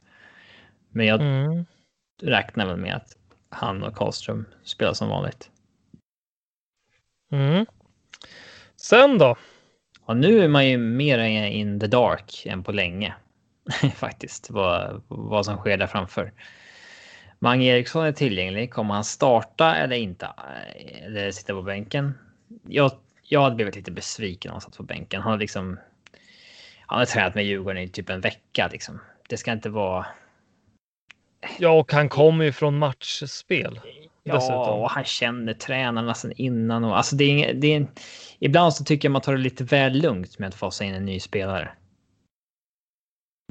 Men 0.90 1.06
jag 1.06 1.22
Mm. 1.22 1.66
räknar 2.22 2.66
väl 2.66 2.78
med 2.78 2.96
att 2.96 3.18
han 3.50 3.84
och 3.84 3.96
Karlström 3.96 4.46
spelar 4.64 4.94
som 4.94 5.10
vanligt. 5.10 5.50
Mm. 7.32 7.66
Sen 8.76 9.18
då? 9.18 9.36
Och 10.08 10.18
nu 10.18 10.44
är 10.44 10.48
man 10.48 10.68
ju 10.68 10.78
mer 10.78 11.20
in 11.48 11.80
the 11.80 11.88
dark 11.88 12.46
än 12.46 12.64
på 12.64 12.72
länge. 12.72 13.14
Faktiskt, 13.96 14.50
vad, 14.50 15.02
vad 15.08 15.46
som 15.46 15.58
sker 15.58 15.78
där 15.78 15.88
framför. 15.88 16.34
Mange 17.40 17.66
Eriksson 17.66 18.06
är 18.06 18.12
tillgänglig. 18.12 18.72
Kommer 18.72 18.94
han 18.94 19.04
starta 19.04 19.76
eller 19.76 19.96
inte? 19.96 20.30
Eller 21.02 21.32
sitta 21.32 21.54
på 21.54 21.62
bänken? 21.62 22.14
Jag, 22.68 22.92
jag 23.24 23.42
hade 23.42 23.56
blivit 23.56 23.76
lite 23.76 23.92
besviken 23.92 24.52
om 24.52 24.54
han 24.54 24.62
satt 24.62 24.78
på 24.78 24.84
bänken. 24.84 25.22
Han 25.22 25.32
har 25.32 25.40
liksom. 25.40 25.80
Han 26.80 27.00
har 27.00 27.06
tränat 27.06 27.36
med 27.36 27.46
Djurgården 27.46 27.84
i 27.84 27.90
typ 27.90 28.10
en 28.10 28.22
vecka 28.22 28.70
liksom. 28.72 29.00
Det 29.30 29.38
ska 29.38 29.52
inte 29.52 29.70
vara. 29.70 30.06
Ja, 31.60 31.70
och 31.70 31.92
han 31.92 32.10
kommer 32.10 32.46
ju 32.46 32.52
från 32.52 32.78
matchspel. 32.78 33.80
Ja, 34.28 34.72
och 34.72 34.90
han 34.90 35.04
känner 35.04 35.54
tränarna 35.54 36.14
sen 36.14 36.32
innan 36.36 36.84
och 36.84 36.98
alltså 36.98 37.16
det 37.16 37.24
är, 37.46 37.54
det 37.54 37.68
är 37.68 37.88
ibland 38.40 38.74
så 38.74 38.84
tycker 38.84 39.08
jag 39.08 39.14
man 39.14 39.22
tar 39.22 39.32
det 39.32 39.38
lite 39.38 39.64
väl 39.64 39.94
lugnt 40.02 40.40
med 40.40 40.48
att 40.48 40.56
fasa 40.56 40.84
in 40.84 40.94
en 40.94 41.06
ny 41.06 41.20
spelare. 41.20 41.72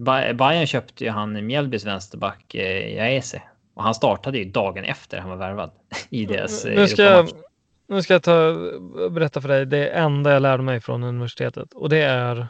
Ba- 0.02 0.32
Bayern 0.32 0.66
köpte 0.66 1.04
ju 1.04 1.10
han 1.10 1.46
Mjällbys 1.46 1.84
vänsterback 1.84 2.54
eh, 2.54 2.94
Jaese 2.94 3.42
och 3.74 3.82
han 3.82 3.94
startade 3.94 4.38
ju 4.38 4.44
dagen 4.44 4.84
efter 4.84 5.18
han 5.18 5.30
var 5.30 5.36
värvad 5.36 5.70
i 6.10 6.26
deras 6.26 6.64
eh, 6.64 6.76
nu, 6.76 6.88
ska 6.88 7.02
jag, 7.02 7.28
nu 7.88 8.02
ska 8.02 8.12
jag 8.12 8.22
ta, 8.22 8.52
berätta 9.10 9.40
för 9.40 9.48
dig 9.48 9.66
det 9.66 9.88
enda 9.88 10.32
jag 10.32 10.42
lärde 10.42 10.62
mig 10.62 10.80
från 10.80 11.02
universitetet 11.02 11.72
och 11.74 11.88
det 11.88 12.02
är 12.02 12.48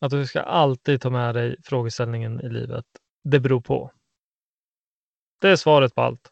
att 0.00 0.10
du 0.10 0.26
ska 0.26 0.40
alltid 0.40 1.00
ta 1.00 1.10
med 1.10 1.34
dig 1.34 1.56
frågeställningen 1.64 2.40
i 2.40 2.48
livet. 2.48 2.84
Det 3.24 3.40
beror 3.40 3.60
på. 3.60 3.92
Det 5.40 5.48
är 5.48 5.56
svaret 5.56 5.94
på 5.94 6.02
allt. 6.02 6.30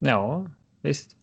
Ja, 0.00 0.46
visst. 0.80 1.16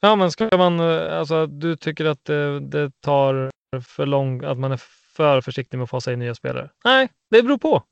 Ja, 0.00 0.16
men 0.16 0.30
ska 0.30 0.48
man, 0.56 0.80
eh, 0.80 1.18
alltså 1.18 1.46
du 1.46 1.76
tycker 1.76 2.04
att 2.04 2.24
det, 2.24 2.60
det 2.60 3.00
tar 3.00 3.50
för 3.82 4.06
lång, 4.06 4.44
att 4.44 4.58
man 4.58 4.72
är 4.72 4.80
för 5.16 5.40
försiktig 5.40 5.78
med 5.78 5.84
att 5.84 5.90
fasa 5.90 6.12
in 6.12 6.18
nya 6.18 6.34
spelare? 6.34 6.70
Nej, 6.84 7.08
det 7.30 7.42
beror 7.42 7.58
på. 7.58 7.82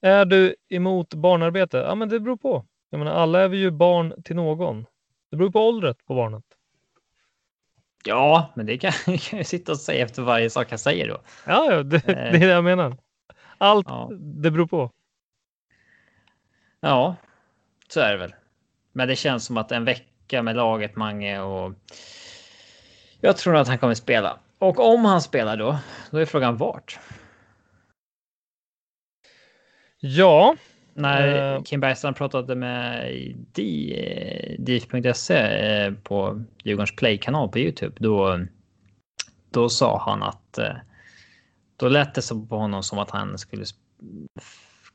Är 0.00 0.24
du 0.24 0.54
emot 0.68 1.14
barnarbete? 1.14 1.76
Ja, 1.78 1.94
men 1.94 2.08
det 2.08 2.20
beror 2.20 2.36
på. 2.36 2.64
Jag 2.90 2.98
menar, 2.98 3.12
alla 3.12 3.40
är 3.40 3.48
vi 3.48 3.56
ju 3.58 3.70
barn 3.70 4.22
till 4.22 4.36
någon. 4.36 4.86
Det 5.30 5.36
beror 5.36 5.50
på 5.50 5.68
åldret 5.68 6.04
på 6.06 6.14
barnet. 6.14 6.44
Ja, 8.04 8.52
men 8.56 8.66
det 8.66 8.78
kan 8.78 8.92
jag 9.06 9.20
kan 9.20 9.36
jag 9.38 9.46
sitta 9.46 9.72
och 9.72 9.78
säga 9.78 10.04
efter 10.04 10.22
varje 10.22 10.50
sak 10.50 10.72
jag 10.72 10.80
säger 10.80 11.08
då. 11.08 11.18
Ja, 11.46 11.72
ja 11.72 11.82
det, 11.82 11.98
det 12.06 12.12
Eh. 12.12 12.26
är 12.34 12.38
det 12.38 12.46
jag 12.46 12.64
menar. 12.64 12.96
Allt, 13.58 13.86
Ja. 13.88 14.08
det 14.20 14.50
beror 14.50 14.66
på. 14.66 14.90
Ja, 16.80 17.16
så 17.88 18.00
är 18.00 18.12
det 18.12 18.18
väl. 18.18 18.34
Men 18.98 19.08
det 19.08 19.16
känns 19.16 19.44
som 19.44 19.56
att 19.56 19.72
en 19.72 19.84
vecka 19.84 20.42
med 20.42 20.56
laget 20.56 20.96
Mange 20.96 21.40
och 21.40 21.74
jag 23.20 23.36
tror 23.36 23.56
att 23.56 23.68
han 23.68 23.78
kommer 23.78 23.94
spela. 23.94 24.38
Och 24.58 24.92
om 24.92 25.04
han 25.04 25.22
spelar 25.22 25.56
då, 25.56 25.78
då 26.10 26.18
är 26.18 26.24
frågan 26.24 26.56
vart. 26.56 26.98
Ja, 30.00 30.56
När 30.94 31.54
Eh. 31.54 31.62
Kim 31.62 31.80
Bergstrand 31.80 32.16
pratade 32.16 32.54
med 32.54 33.12
Di- 33.52 33.94
eh, 33.94 34.64
DIF.se 34.64 35.34
eh, 35.36 35.92
på 35.92 36.44
Djurgårdens 36.64 36.96
Play-kanal 36.96 37.48
på 37.48 37.58
Youtube, 37.58 37.96
då, 37.98 38.46
då 39.50 39.68
sa 39.68 39.98
han 39.98 40.22
att 40.22 40.58
eh, 40.58 40.76
då 41.76 41.88
lät 41.88 42.14
det 42.14 42.22
som 42.22 42.48
på 42.48 42.56
honom 42.56 42.82
som 42.82 42.98
att 42.98 43.10
han 43.10 43.38
skulle 43.38 43.64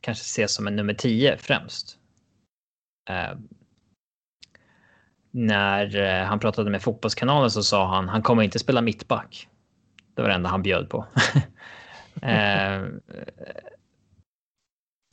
kanske 0.02 0.22
ses 0.22 0.54
som 0.54 0.68
en 0.68 0.76
nummer 0.76 0.94
10 0.94 1.38
främst. 1.38 1.98
När 5.36 5.96
eh, 5.96 6.26
han 6.26 6.40
pratade 6.40 6.72
med 6.72 6.82
Fotbollskanalen 6.82 7.52
så 7.52 7.64
sa 7.64 7.88
han 7.88 8.10
han 8.10 8.22
kommer 8.22 8.44
inte 8.44 8.60
spela 8.60 8.82
mittback. 8.82 9.48
Det 10.16 10.22
var 10.22 10.30
det 10.30 10.36
enda 10.36 10.50
han 10.50 10.64
bjöd 10.64 10.90
på. 10.90 11.06
eh, 12.22 12.82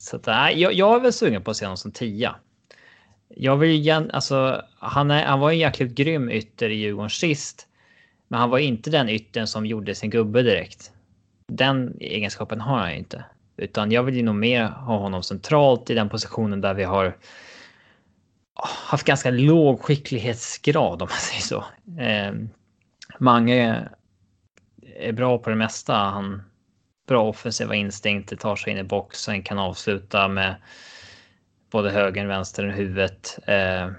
så 0.01 0.17
att, 0.17 0.27
nej, 0.27 0.61
jag, 0.61 0.73
jag 0.73 0.97
är 0.97 1.01
väl 1.01 1.13
sugen 1.13 1.43
på 1.43 1.51
att 1.51 1.57
se 1.57 1.65
honom 1.65 1.77
som 1.77 1.93
tia. 1.93 2.37
Jag 3.29 3.57
vill 3.57 3.71
igen, 3.71 4.11
alltså, 4.11 4.63
han, 4.79 5.11
är, 5.11 5.25
han 5.25 5.41
var 5.41 5.51
en 5.51 5.59
jäkligt 5.59 5.95
grym 5.95 6.31
ytter 6.31 6.71
i 6.71 6.75
Djurgården 6.75 7.11
sist. 7.11 7.67
Men 8.29 8.41
han 8.41 8.51
var 8.51 8.59
inte 8.59 8.91
den 8.91 9.09
yttern 9.09 9.47
som 9.47 9.67
gjorde 9.67 9.95
sin 9.95 10.11
gubbe 10.11 10.43
direkt. 10.43 10.93
Den 11.47 11.97
egenskapen 12.01 12.61
har 12.61 12.79
han 12.79 12.93
inte. 12.93 13.25
Utan 13.57 13.93
jag 13.93 14.03
vill 14.03 14.17
ju 14.17 14.23
nog 14.23 14.35
mer 14.35 14.65
ha 14.65 14.97
honom 14.97 15.23
centralt 15.23 15.91
i 15.91 15.95
den 15.95 16.09
positionen 16.09 16.61
där 16.61 16.75
vi 16.75 16.85
har 16.85 17.17
haft 18.65 19.07
ganska 19.07 19.31
låg 19.31 19.81
skicklighetsgrad 19.81 21.03
om 21.03 21.09
man 21.11 21.19
säger 21.19 21.43
så. 21.43 21.65
Eh, 22.03 22.33
Mange 23.19 23.89
är 24.97 25.13
bra 25.13 25.39
på 25.39 25.51
det 25.51 25.57
mesta. 25.57 25.95
Han 25.95 26.43
bra 27.11 27.29
offensiva 27.29 27.75
instinkter, 27.75 28.37
tar 28.37 28.57
sig 28.57 28.73
in 28.73 28.79
i 28.79 28.83
boxen, 28.83 29.43
kan 29.43 29.59
avsluta 29.59 30.29
med 30.29 30.55
både 31.71 31.91
höger, 31.91 32.27
vänster 32.27 32.67
och 32.67 32.73
huvudet. 32.73 33.39
Eh, 33.47 33.91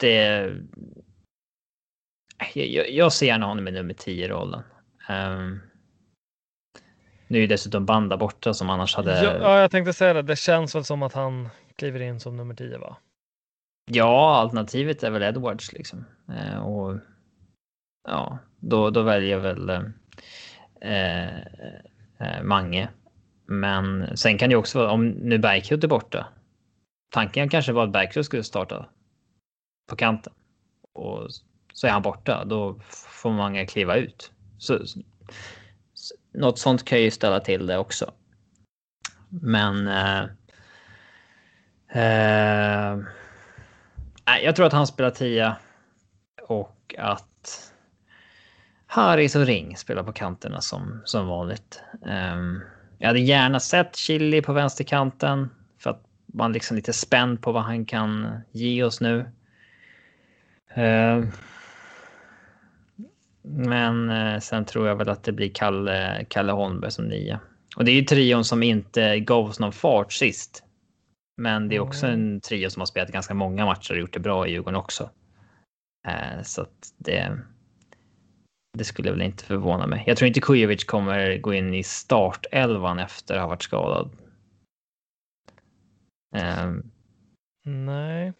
det... 0.00 0.52
Jag, 2.54 2.90
jag 2.90 3.12
ser 3.12 3.26
gärna 3.26 3.46
honom 3.46 3.68
i 3.68 3.70
nummer 3.70 3.94
10-rollen. 3.94 4.62
Eh, 5.08 5.38
nu 7.28 7.38
är 7.38 7.42
ju 7.42 7.46
dessutom 7.46 7.86
Banda 7.86 8.16
borta 8.16 8.54
som 8.54 8.70
annars 8.70 8.96
hade... 8.96 9.24
ja, 9.24 9.36
ja, 9.40 9.60
jag 9.60 9.70
tänkte 9.70 9.92
säga 9.92 10.12
det. 10.12 10.22
Det 10.22 10.36
känns 10.36 10.74
väl 10.74 10.84
som 10.84 11.02
att 11.02 11.12
han 11.12 11.48
kliver 11.76 12.00
in 12.00 12.20
som 12.20 12.36
nummer 12.36 12.54
10, 12.54 12.78
va? 12.78 12.96
Ja, 13.84 14.36
alternativet 14.36 15.02
är 15.02 15.10
väl 15.10 15.22
Edwards 15.22 15.72
liksom. 15.72 16.04
Eh, 16.28 16.66
och 16.66 16.98
ja, 18.08 18.38
då, 18.60 18.90
då 18.90 19.02
väljer 19.02 19.30
jag 19.30 19.40
väl 19.40 19.68
eh, 19.70 19.82
eh, 20.80 21.38
eh, 22.18 22.42
Mange. 22.42 22.88
Men 23.46 24.16
sen 24.16 24.38
kan 24.38 24.48
det 24.48 24.52
ju 24.52 24.58
också 24.58 24.78
vara 24.78 24.90
om 24.90 25.08
nu 25.08 25.38
Bergkrot 25.38 25.84
är 25.84 25.88
borta. 25.88 26.26
Tanken 27.10 27.48
kanske 27.48 27.72
var 27.72 27.84
att 27.84 27.92
Bergkrot 27.92 28.26
skulle 28.26 28.44
starta 28.44 28.88
på 29.90 29.96
kanten 29.96 30.32
och 30.92 31.28
så 31.72 31.86
är 31.86 31.90
han 31.90 32.02
borta. 32.02 32.44
Då 32.44 32.80
får 32.88 33.30
Mange 33.30 33.66
kliva 33.66 33.96
ut. 33.96 34.32
Så, 34.58 34.86
så, 34.86 35.00
något 36.32 36.58
sånt 36.58 36.84
kan 36.84 37.02
ju 37.02 37.10
ställa 37.10 37.40
till 37.40 37.66
det 37.66 37.78
också. 37.78 38.12
Men. 39.28 39.88
Eh, 39.88 40.22
eh, 42.02 42.98
Nej, 44.26 44.44
jag 44.44 44.56
tror 44.56 44.66
att 44.66 44.72
han 44.72 44.86
spelar 44.86 45.10
tia 45.10 45.56
och 46.48 46.94
att 46.98 47.72
Harris 48.86 49.36
och 49.36 49.46
Ring 49.46 49.76
spelar 49.76 50.02
på 50.02 50.12
kanterna 50.12 50.60
som, 50.60 51.02
som 51.04 51.26
vanligt. 51.26 51.82
Um, 52.02 52.62
jag 52.98 53.08
hade 53.08 53.20
gärna 53.20 53.60
sett 53.60 53.96
Chili 53.96 54.42
på 54.42 54.52
vänsterkanten 54.52 55.50
för 55.78 55.90
att 55.90 56.02
man 56.26 56.52
liksom 56.52 56.76
lite 56.76 56.92
spänd 56.92 57.42
på 57.42 57.52
vad 57.52 57.62
han 57.62 57.84
kan 57.84 58.40
ge 58.52 58.82
oss 58.82 59.00
nu. 59.00 59.18
Uh, 60.78 61.24
men 63.42 64.10
uh, 64.10 64.38
sen 64.40 64.64
tror 64.64 64.88
jag 64.88 64.96
väl 64.96 65.08
att 65.08 65.24
det 65.24 65.32
blir 65.32 65.50
Kalle, 65.54 66.24
Kalle 66.28 66.52
Holmberg 66.52 66.90
som 66.90 67.04
nia. 67.04 67.40
Och 67.76 67.84
det 67.84 67.90
är 67.90 67.94
ju 67.94 68.04
trion 68.04 68.44
som 68.44 68.62
inte 68.62 69.20
gav 69.20 69.46
oss 69.46 69.60
någon 69.60 69.72
fart 69.72 70.12
sist. 70.12 70.63
Men 71.36 71.68
det 71.68 71.76
är 71.76 71.80
också 71.80 72.06
en 72.06 72.40
trio 72.40 72.70
som 72.70 72.80
har 72.80 72.86
spelat 72.86 73.12
ganska 73.12 73.34
många 73.34 73.64
matcher 73.64 73.92
och 73.92 74.00
gjort 74.00 74.12
det 74.12 74.20
bra 74.20 74.46
i 74.46 74.50
Djurgården 74.50 74.80
också. 74.80 75.10
Eh, 76.08 76.42
så 76.42 76.62
att 76.62 76.92
det. 76.96 77.38
Det 78.78 78.84
skulle 78.84 79.10
väl 79.10 79.22
inte 79.22 79.44
förvåna 79.44 79.86
mig. 79.86 80.04
Jag 80.06 80.16
tror 80.16 80.28
inte 80.28 80.40
Kujovic 80.40 80.84
kommer 80.84 81.38
gå 81.38 81.54
in 81.54 81.74
i 81.74 81.82
startelvan 81.82 82.98
efter 82.98 83.34
att 83.34 83.40
ha 83.40 83.48
varit 83.48 83.62
skadad. 83.62 84.10
Eh, 86.36 86.72
Nej. 87.64 88.32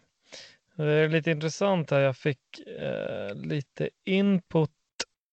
Det 0.75 0.83
är 0.83 1.09
lite 1.09 1.31
intressant 1.31 1.91
här. 1.91 1.99
Jag 1.99 2.17
fick 2.17 2.39
eh, 2.79 3.35
lite 3.35 3.89
input, 4.05 4.69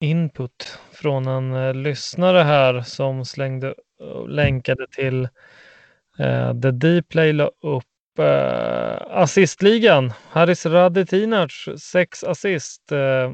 input 0.01 0.79
från 0.93 1.27
en 1.27 1.55
eh, 1.55 1.75
lyssnare 1.75 2.39
här 2.39 2.81
som 2.81 3.25
slängde 3.25 3.75
länkade 4.29 4.87
till 4.87 5.29
eh, 6.19 6.61
The 6.61 6.71
Dplay 6.71 7.33
la 7.33 7.51
upp 7.61 8.19
eh, 8.19 8.97
assistligan. 9.09 10.13
Haris 10.29 10.67
Radetinac, 10.67 11.69
sex 11.79 12.25
assist. 12.25 12.93
Eh, 12.93 13.33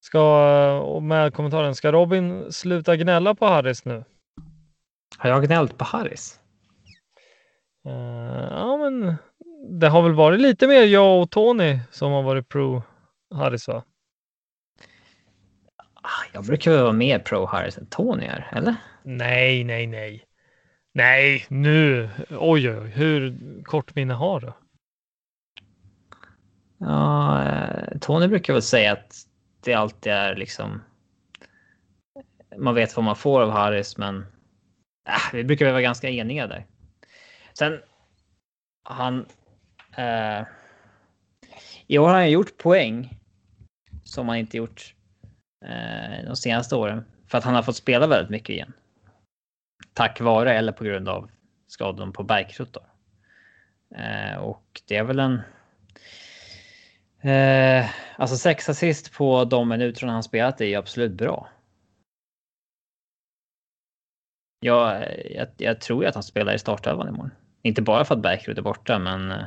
ska, 0.00 0.80
och 0.80 1.02
med 1.02 1.34
kommentaren, 1.34 1.74
ska 1.74 1.92
Robin 1.92 2.52
sluta 2.52 2.96
gnälla 2.96 3.34
på 3.34 3.46
Harris 3.46 3.84
nu? 3.84 4.04
Har 5.18 5.30
jag 5.30 5.44
gnällt 5.44 5.78
på 5.78 5.84
Harris? 5.84 6.40
Uh, 7.86 8.48
ja, 8.50 8.76
men 8.76 9.16
det 9.80 9.88
har 9.88 10.02
väl 10.02 10.12
varit 10.12 10.40
lite 10.40 10.66
mer 10.66 10.82
jag 10.82 11.22
och 11.22 11.30
Tony 11.30 11.78
som 11.90 12.12
har 12.12 12.22
varit 12.22 12.48
pro 12.48 12.82
Harris, 13.34 13.68
va? 13.68 13.82
Ah, 15.94 16.24
jag 16.32 16.44
brukar 16.44 16.70
väl 16.70 16.82
vara 16.82 16.92
mer 16.92 17.18
pro 17.18 17.46
Harris 17.46 17.78
än 17.78 17.86
Tony 17.86 18.24
är, 18.24 18.48
eller? 18.52 18.74
Nej, 19.02 19.64
nej, 19.64 19.86
nej. 19.86 20.25
Nej, 20.96 21.46
nu. 21.48 22.10
Oj, 22.30 22.70
oj, 22.70 22.78
oj. 22.78 22.88
Hur 22.88 23.38
kort 23.64 23.94
minne 23.94 24.14
har 24.14 24.40
du? 24.40 24.52
Ja, 26.78 27.44
eh, 27.44 27.98
Tony 28.00 28.28
brukar 28.28 28.52
väl 28.52 28.62
säga 28.62 28.92
att 28.92 29.26
det 29.60 29.74
alltid 29.74 30.12
är 30.12 30.36
liksom. 30.36 30.82
Man 32.56 32.74
vet 32.74 32.96
vad 32.96 33.04
man 33.04 33.16
får 33.16 33.42
av 33.42 33.50
Harris, 33.50 33.96
men 33.96 34.26
äh, 35.08 35.32
vi 35.32 35.44
brukar 35.44 35.64
väl 35.64 35.72
vara 35.72 35.82
ganska 35.82 36.10
eniga 36.10 36.46
där. 36.46 36.66
Sen 37.52 37.80
han. 38.82 39.26
Eh, 39.96 40.46
I 41.86 41.98
år 41.98 42.08
har 42.08 42.14
han 42.14 42.30
gjort 42.30 42.58
poäng 42.58 43.18
som 44.04 44.28
han 44.28 44.38
inte 44.38 44.56
gjort 44.56 44.94
eh, 45.64 46.26
de 46.26 46.36
senaste 46.36 46.76
åren 46.76 47.04
för 47.26 47.38
att 47.38 47.44
han 47.44 47.54
har 47.54 47.62
fått 47.62 47.76
spela 47.76 48.06
väldigt 48.06 48.30
mycket 48.30 48.50
igen. 48.50 48.72
Tack 49.92 50.20
vare 50.20 50.54
eller 50.54 50.72
på 50.72 50.84
grund 50.84 51.08
av 51.08 51.30
skador 51.66 52.12
på 52.12 52.22
Bärkrut. 52.22 52.76
Eh, 53.94 54.36
och 54.38 54.82
det 54.88 54.96
är 54.96 55.04
väl 55.04 55.18
en. 55.18 55.40
Eh, 57.30 57.90
alltså 58.16 58.36
sex 58.36 58.68
assist 58.68 59.12
på 59.12 59.44
de 59.44 59.68
minuterna 59.68 60.12
han 60.12 60.22
spelat 60.22 60.60
är 60.60 60.64
ju 60.64 60.74
absolut 60.74 61.12
bra. 61.12 61.48
Jag, 64.60 65.06
jag, 65.30 65.48
jag 65.56 65.80
tror 65.80 66.02
ju 66.02 66.08
att 66.08 66.14
han 66.14 66.22
spelar 66.22 66.54
i 66.54 66.58
startelvan 66.58 67.08
imorgon. 67.08 67.30
Inte 67.62 67.82
bara 67.82 68.04
för 68.04 68.14
att 68.14 68.22
Bärkrut 68.22 68.58
är 68.58 68.62
borta, 68.62 68.98
men. 68.98 69.30
Eh, 69.30 69.44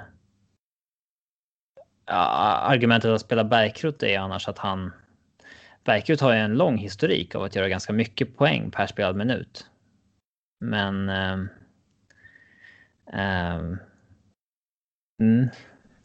argumentet 2.06 3.11
att 3.11 3.22
spela 3.22 3.43
Bärkrut 3.43 4.03
är 4.03 4.19
annars 4.19 4.47
att 4.47 4.57
han. 4.57 4.93
Bärkrut 5.84 6.22
har 6.22 6.34
ju 6.34 6.39
en 6.39 6.57
lång 6.57 6.77
historik 6.77 7.35
av 7.35 7.43
att 7.43 7.56
göra 7.56 7.69
ganska 7.69 7.93
mycket 7.93 8.38
poäng 8.38 8.72
per 8.72 8.88
spelad 8.88 9.15
minut. 9.15 9.69
Men. 10.60 11.10
Um, 11.10 11.49
um, 13.14 13.80
mm. 15.22 15.49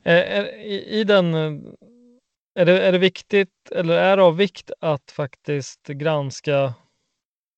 är, 0.03 0.17
är, 0.17 0.45
i, 0.57 1.01
I 1.01 1.05
den. 1.05 1.35
Är 2.57 2.65
det, 2.65 2.83
är 2.83 2.93
det 2.93 2.99
viktigt 2.99 3.71
eller 3.71 3.95
är 3.95 4.17
det 4.17 4.23
av 4.23 4.37
vikt 4.37 4.71
att 4.81 5.11
faktiskt 5.11 5.87
granska 5.87 6.75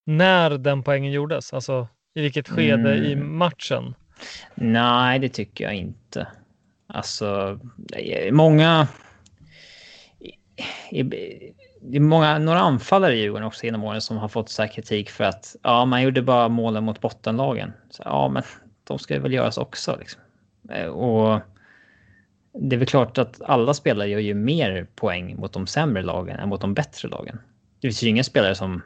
när 0.05 0.49
den 0.49 0.83
poängen 0.83 1.11
gjordes? 1.11 1.53
Alltså 1.53 1.87
i 2.15 2.21
vilket 2.21 2.49
skede 2.49 2.93
mm. 2.93 3.03
i 3.03 3.15
matchen? 3.15 3.95
Nej, 4.55 5.19
det 5.19 5.29
tycker 5.29 5.63
jag 5.63 5.73
inte. 5.75 6.27
Alltså, 6.87 7.59
många... 8.31 8.87
Det 11.89 11.97
är 11.97 12.01
många, 12.01 12.39
några 12.39 12.59
anfallare 12.59 13.15
i 13.15 13.21
Djurgården 13.21 13.47
också 13.47 13.65
genom 13.65 13.83
åren 13.83 14.01
som 14.01 14.17
har 14.17 14.27
fått 14.27 14.49
så 14.49 14.67
kritik 14.67 15.09
för 15.09 15.23
att 15.23 15.55
ja, 15.63 15.85
man 15.85 16.03
gjorde 16.03 16.21
bara 16.21 16.49
målen 16.49 16.83
mot 16.83 17.01
bottenlagen. 17.01 17.73
Så, 17.89 18.03
ja, 18.05 18.29
men 18.29 18.43
de 18.83 18.99
ska 18.99 19.19
väl 19.19 19.33
göras 19.33 19.57
också. 19.57 19.97
Liksom. 19.99 20.21
Eh, 20.69 20.85
och 20.85 21.41
det 22.53 22.75
är 22.75 22.77
väl 22.77 22.87
klart 22.87 23.17
att 23.17 23.41
alla 23.41 23.73
spelare 23.73 24.09
gör 24.09 24.19
ju 24.19 24.33
mer 24.33 24.87
poäng 24.95 25.35
mot 25.35 25.53
de 25.53 25.67
sämre 25.67 26.01
lagen 26.01 26.39
än 26.39 26.49
mot 26.49 26.61
de 26.61 26.73
bättre 26.73 27.09
lagen. 27.09 27.39
Det 27.79 27.87
finns 27.87 28.03
ju 28.03 28.07
inga 28.09 28.23
spelare 28.23 28.55
som 28.55 28.81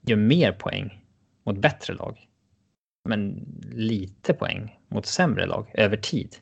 gör 0.00 0.16
mer 0.16 0.52
poäng 0.52 1.04
mot 1.44 1.58
bättre 1.58 1.94
lag 1.94 2.26
men 3.08 3.44
lite 3.72 4.34
poäng 4.34 4.78
mot 4.88 5.06
sämre 5.06 5.46
lag 5.46 5.70
över 5.74 5.96
tid. 5.96 6.36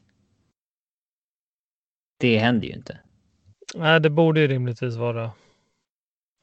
Det 2.20 2.38
händer 2.38 2.66
ju 2.66 2.74
inte. 2.74 2.98
Nej, 3.74 4.00
det 4.00 4.10
borde 4.10 4.40
ju 4.40 4.46
rimligtvis 4.46 4.96
vara 4.96 5.30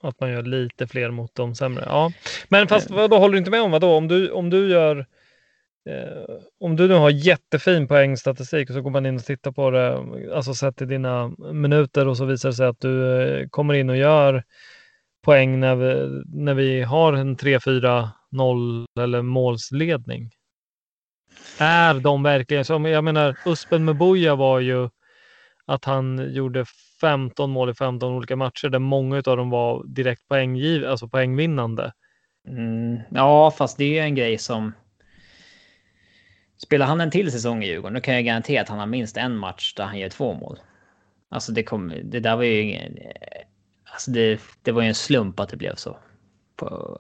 att 0.04 0.20
man 0.20 0.32
gör 0.32 0.44
lite 0.44 0.88
fler 0.88 1.12
mot 1.12 1.36
de 1.36 1.56
sämre. 1.56 1.84
Ja, 1.88 2.12
men 2.50 2.68
fast 2.68 2.90
eh. 2.90 3.08
då 3.08 3.18
håller 3.18 3.32
du 3.32 3.38
inte 3.38 3.52
med 3.52 3.62
om 3.62 3.72
vad 3.72 3.82
då? 3.82 3.92
Om 3.96 4.08
du, 4.08 4.32
om 4.32 4.50
du 4.50 4.70
gör 4.70 4.98
eh, 5.90 6.36
om 6.60 6.76
du 6.76 6.88
nu 6.88 6.94
har 6.94 7.10
jättefin 7.10 7.88
poängstatistik 7.88 8.70
och 8.70 8.76
så 8.76 8.82
går 8.82 8.90
man 8.92 9.06
in 9.06 9.16
och 9.16 9.26
tittar 9.26 9.52
på 9.52 9.72
det, 9.72 10.06
alltså 10.34 10.54
sett 10.54 10.82
i 10.82 10.86
dina 10.86 11.32
minuter 11.54 12.08
och 12.08 12.18
så 12.18 12.26
visar 12.26 12.50
det 12.50 12.56
sig 12.56 12.68
att 12.68 12.80
du 12.80 13.22
eh, 13.22 13.48
kommer 13.48 13.74
in 13.74 13.90
och 13.90 13.98
gör 13.98 14.44
poäng 15.24 15.60
när 15.60 15.76
vi, 15.76 16.24
när 16.26 16.54
vi 16.54 16.82
har 16.82 17.14
en 17.14 17.38
3-4 17.38 18.10
noll 18.32 18.86
eller 19.00 19.22
målsledning. 19.22 20.32
Är 21.60 21.94
de 21.94 22.24
verkligen 22.24 22.66
som, 22.66 22.86
jag 22.86 23.04
menar, 23.04 23.38
Uspen 23.46 23.86
med 23.86 23.98
Boja 23.98 24.36
var 24.36 24.60
ju 24.60 24.90
att 25.66 25.86
han 25.86 26.34
gjorde 26.34 26.66
15 27.02 27.50
mål 27.50 27.70
i 27.70 27.74
15 27.74 28.14
olika 28.14 28.36
matcher 28.36 28.70
där 28.70 28.80
många 28.80 29.18
av 29.18 29.38
dem 29.38 29.50
var 29.50 29.84
direkt 29.88 30.28
poänggiv, 30.28 30.86
alltså 30.86 31.08
poängvinnande. 31.08 31.94
Mm, 32.48 33.00
ja, 33.10 33.52
fast 33.52 33.78
det 33.78 34.00
är 34.00 34.04
en 34.04 34.16
grej 34.16 34.38
som. 34.38 34.72
Spelar 36.58 36.86
han 36.86 37.02
en 37.02 37.12
till 37.12 37.32
säsong 37.32 37.64
i 37.64 37.68
Djurgården, 37.68 37.94
då 37.94 38.02
kan 38.02 38.14
jag 38.14 38.26
garantera 38.26 38.62
att 38.62 38.70
han 38.70 38.80
har 38.80 38.86
minst 38.86 39.18
en 39.18 39.38
match 39.38 39.74
där 39.74 39.84
han 39.84 40.00
gör 40.00 40.10
två 40.10 40.34
mål. 40.34 40.60
Alltså 41.30 41.52
det 41.52 41.64
kom, 41.64 41.94
det 42.04 42.20
där 42.20 42.36
var 42.36 42.44
ju. 42.44 42.80
Alltså 43.92 44.12
det, 44.12 44.42
det 44.62 44.72
var 44.72 44.82
ju 44.82 44.88
en 44.88 44.96
slump 44.96 45.40
att 45.40 45.50
det 45.50 45.58
blev 45.58 45.76
så. 45.76 45.98
På, 46.56 46.98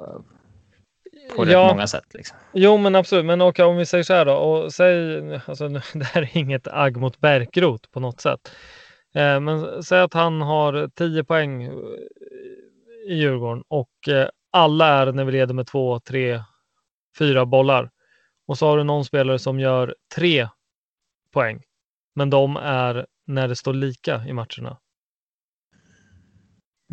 på 1.36 1.48
ja, 1.48 1.68
många 1.68 1.88
sätt. 1.88 2.14
Liksom. 2.14 2.38
Jo, 2.54 2.78
men 2.78 2.96
absolut. 2.96 3.26
Men 3.26 3.42
okej, 3.42 3.66
om 3.66 3.78
vi 3.78 3.86
säger 3.86 4.04
så 4.04 4.14
här 4.14 4.26
då. 4.26 4.34
Och 4.34 4.74
säg, 4.74 5.20
alltså, 5.46 5.68
det 5.94 6.06
här 6.06 6.22
är 6.22 6.38
inget 6.38 6.68
agg 6.68 6.98
mot 6.98 7.20
Bärkrot 7.20 7.92
på 7.92 8.00
något 8.00 8.22
sätt. 8.22 8.52
Eh, 9.16 9.40
men 9.40 9.84
säg 9.84 10.02
att 10.02 10.14
han 10.14 10.42
har 10.42 10.90
10 10.96 11.24
poäng 11.24 11.64
i 13.08 13.14
Djurgården 13.14 13.64
och 13.68 14.10
eh, 14.10 14.28
alla 14.52 14.88
är 14.88 15.12
när 15.12 15.26
vi 15.26 15.32
leder 15.32 15.54
med 15.54 15.68
två, 15.68 16.00
tre, 16.00 16.44
fyra 17.18 17.46
bollar. 17.46 17.92
Och 18.48 18.58
så 18.58 18.68
har 18.68 18.78
du 18.78 18.84
någon 18.84 19.06
spelare 19.06 19.40
som 19.40 19.60
gör 19.60 19.96
tre 20.16 20.48
poäng. 21.34 21.62
Men 22.16 22.30
de 22.30 22.58
är 22.58 23.06
när 23.28 23.48
det 23.48 23.56
står 23.56 23.74
lika 23.74 24.26
i 24.28 24.34
matcherna. 24.34 24.78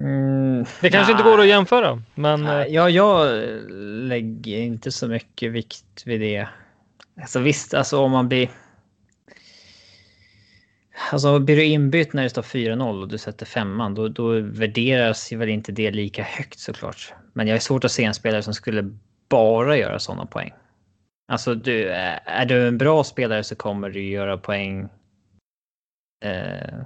Mm, 0.01 0.65
det 0.81 0.91
kanske 0.91 1.13
nej. 1.13 1.21
inte 1.21 1.31
går 1.31 1.41
att 1.41 1.47
jämföra, 1.47 2.03
men... 2.15 2.45
Ja, 2.73 2.91
jag 2.91 3.43
lägger 4.09 4.59
inte 4.59 4.93
så 4.93 5.09
mycket 5.09 5.53
vikt 5.53 6.03
vid 6.07 6.21
det. 6.21 6.49
Alltså 7.21 7.41
visst, 7.41 7.75
alltså 7.75 7.99
om 7.99 8.11
man 8.11 8.29
blir... 8.29 8.51
Alltså 11.13 11.39
blir 11.39 11.57
du 11.57 11.65
inbytt 11.65 12.13
när 12.13 12.23
det 12.23 12.31
står 12.31 12.43
4-0 12.43 13.03
och 13.03 13.09
du 13.09 13.19
sätter 13.19 13.47
femman, 13.47 13.95
då, 13.95 14.09
då 14.09 14.41
värderas 14.41 15.33
väl 15.33 15.49
inte 15.49 15.73
det 15.73 15.91
lika 15.91 16.23
högt 16.23 16.59
såklart. 16.59 17.15
Men 17.33 17.47
jag 17.47 17.57
är 17.57 17.61
svårt 17.61 17.85
att 17.85 17.93
se 17.93 18.05
en 18.05 18.15
spelare 18.15 18.43
som 18.43 18.55
skulle 18.55 18.99
bara 19.29 19.77
göra 19.77 19.99
sådana 19.99 20.27
poäng. 20.27 20.53
Alltså 21.29 21.55
du, 21.55 21.91
eh, 21.91 22.19
är 22.25 22.47
du 22.47 22.69
en 22.69 22.79
bra 22.79 23.05
spelare 23.05 23.45
så 23.45 23.57
kommer 23.57 23.91
du 23.91 24.03
göra 24.03 24.39
poäng 24.39 24.89
eh, 26.25 26.79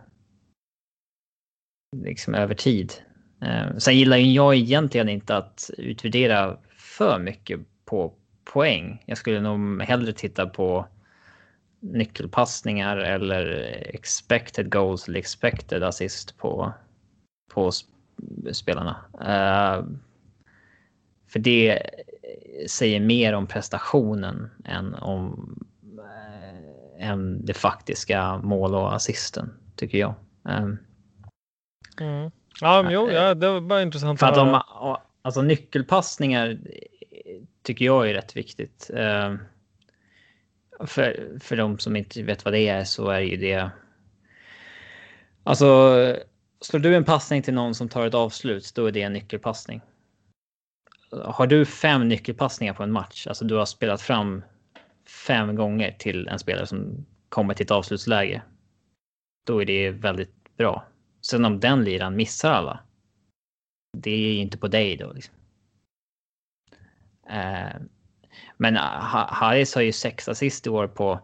liksom 1.97 2.35
över 2.35 2.55
tid. 2.55 2.93
Eh, 3.43 3.77
sen 3.77 3.97
gillar 3.97 4.16
ju 4.16 4.33
jag 4.33 4.55
egentligen 4.55 5.09
inte 5.09 5.37
att 5.37 5.70
utvärdera 5.78 6.59
för 6.78 7.19
mycket 7.19 7.61
på 7.85 8.15
poäng. 8.45 9.03
Jag 9.07 9.19
skulle 9.19 9.41
nog 9.41 9.83
hellre 9.83 10.12
titta 10.12 10.47
på 10.47 10.87
nyckelpassningar 11.93 12.97
eller 12.97 13.47
expected 13.95 14.73
goals 14.73 15.09
eller 15.09 15.19
expected 15.19 15.83
assist 15.83 16.39
på, 16.39 16.73
på 17.55 17.71
spelarna. 18.53 18.97
Uh, 19.15 19.87
för 21.29 21.39
det 21.39 21.83
säger 22.69 23.01
mer 23.01 23.33
om 23.33 23.47
prestationen 23.47 24.51
än 24.65 24.95
om 24.95 25.57
uh, 25.99 27.07
än 27.09 27.45
det 27.45 27.55
faktiska 27.55 28.39
mål 28.39 28.75
och 28.75 28.95
assisten, 28.95 29.51
tycker 29.77 29.99
jag. 29.99 30.15
Um, 30.43 30.79
Mm. 32.01 32.31
Ja, 32.61 32.83
men 32.83 32.93
jo, 32.93 33.11
ja, 33.11 33.35
det 33.35 33.49
var 33.49 33.61
bara 33.61 33.83
intressant. 33.83 34.21
För 34.21 34.27
att 34.27 34.35
de, 34.35 34.61
alltså 35.23 35.43
nyckelpassningar 35.43 36.59
tycker 37.63 37.85
jag 37.85 38.11
är 38.11 38.15
rätt 38.15 38.37
viktigt. 38.37 38.91
Uh, 38.95 39.35
för, 40.81 41.39
för 41.40 41.57
de 41.57 41.78
som 41.78 41.97
inte 41.97 42.23
vet 42.23 42.44
vad 42.44 42.55
det 42.55 42.69
är 42.69 42.85
så 42.85 43.09
är 43.09 43.20
ju 43.20 43.36
det. 43.36 43.70
Alltså, 45.44 45.66
slår 46.61 46.81
du 46.81 46.97
en 46.97 47.05
passning 47.05 47.43
till 47.43 47.55
någon 47.55 47.74
som 47.74 47.89
tar 47.89 48.07
ett 48.07 48.15
avslut, 48.15 48.73
då 48.74 48.86
är 48.86 48.93
det 48.93 49.03
en 49.03 49.12
nyckelpassning. 49.12 49.81
Har 51.11 51.47
du 51.47 51.65
fem 51.65 52.09
nyckelpassningar 52.09 52.74
på 52.74 52.82
en 52.82 52.93
match, 52.93 53.27
alltså 53.27 53.44
du 53.44 53.55
har 53.55 53.66
spelat 53.66 54.03
fram 54.03 54.43
fem 55.27 55.57
gånger 55.57 55.97
till 55.98 56.28
en 56.28 56.39
spelare 56.39 56.66
som 56.66 57.07
kommer 57.28 57.55
till 57.55 57.65
ett 57.65 57.70
avslutsläge. 57.70 58.43
Då 59.47 59.62
är 59.62 59.66
det 59.66 59.90
väldigt 59.90 60.57
bra. 60.57 60.85
Sen 61.20 61.44
om 61.44 61.61
den 61.61 61.85
liran 61.85 62.16
missar 62.16 62.53
alla. 62.53 62.81
Det 63.98 64.11
är 64.11 64.19
ju 64.19 64.35
inte 64.35 64.59
på 64.59 64.69
dig 64.69 64.97
då. 64.97 65.12
Liksom. 65.12 65.35
Eh, 67.31 67.77
men 68.57 68.77
Harris 68.77 69.74
har 69.74 69.83
ju 69.83 69.93
sex 69.93 70.28
assist 70.28 70.66
i 70.66 70.70
år 70.70 70.87
på 70.87 71.20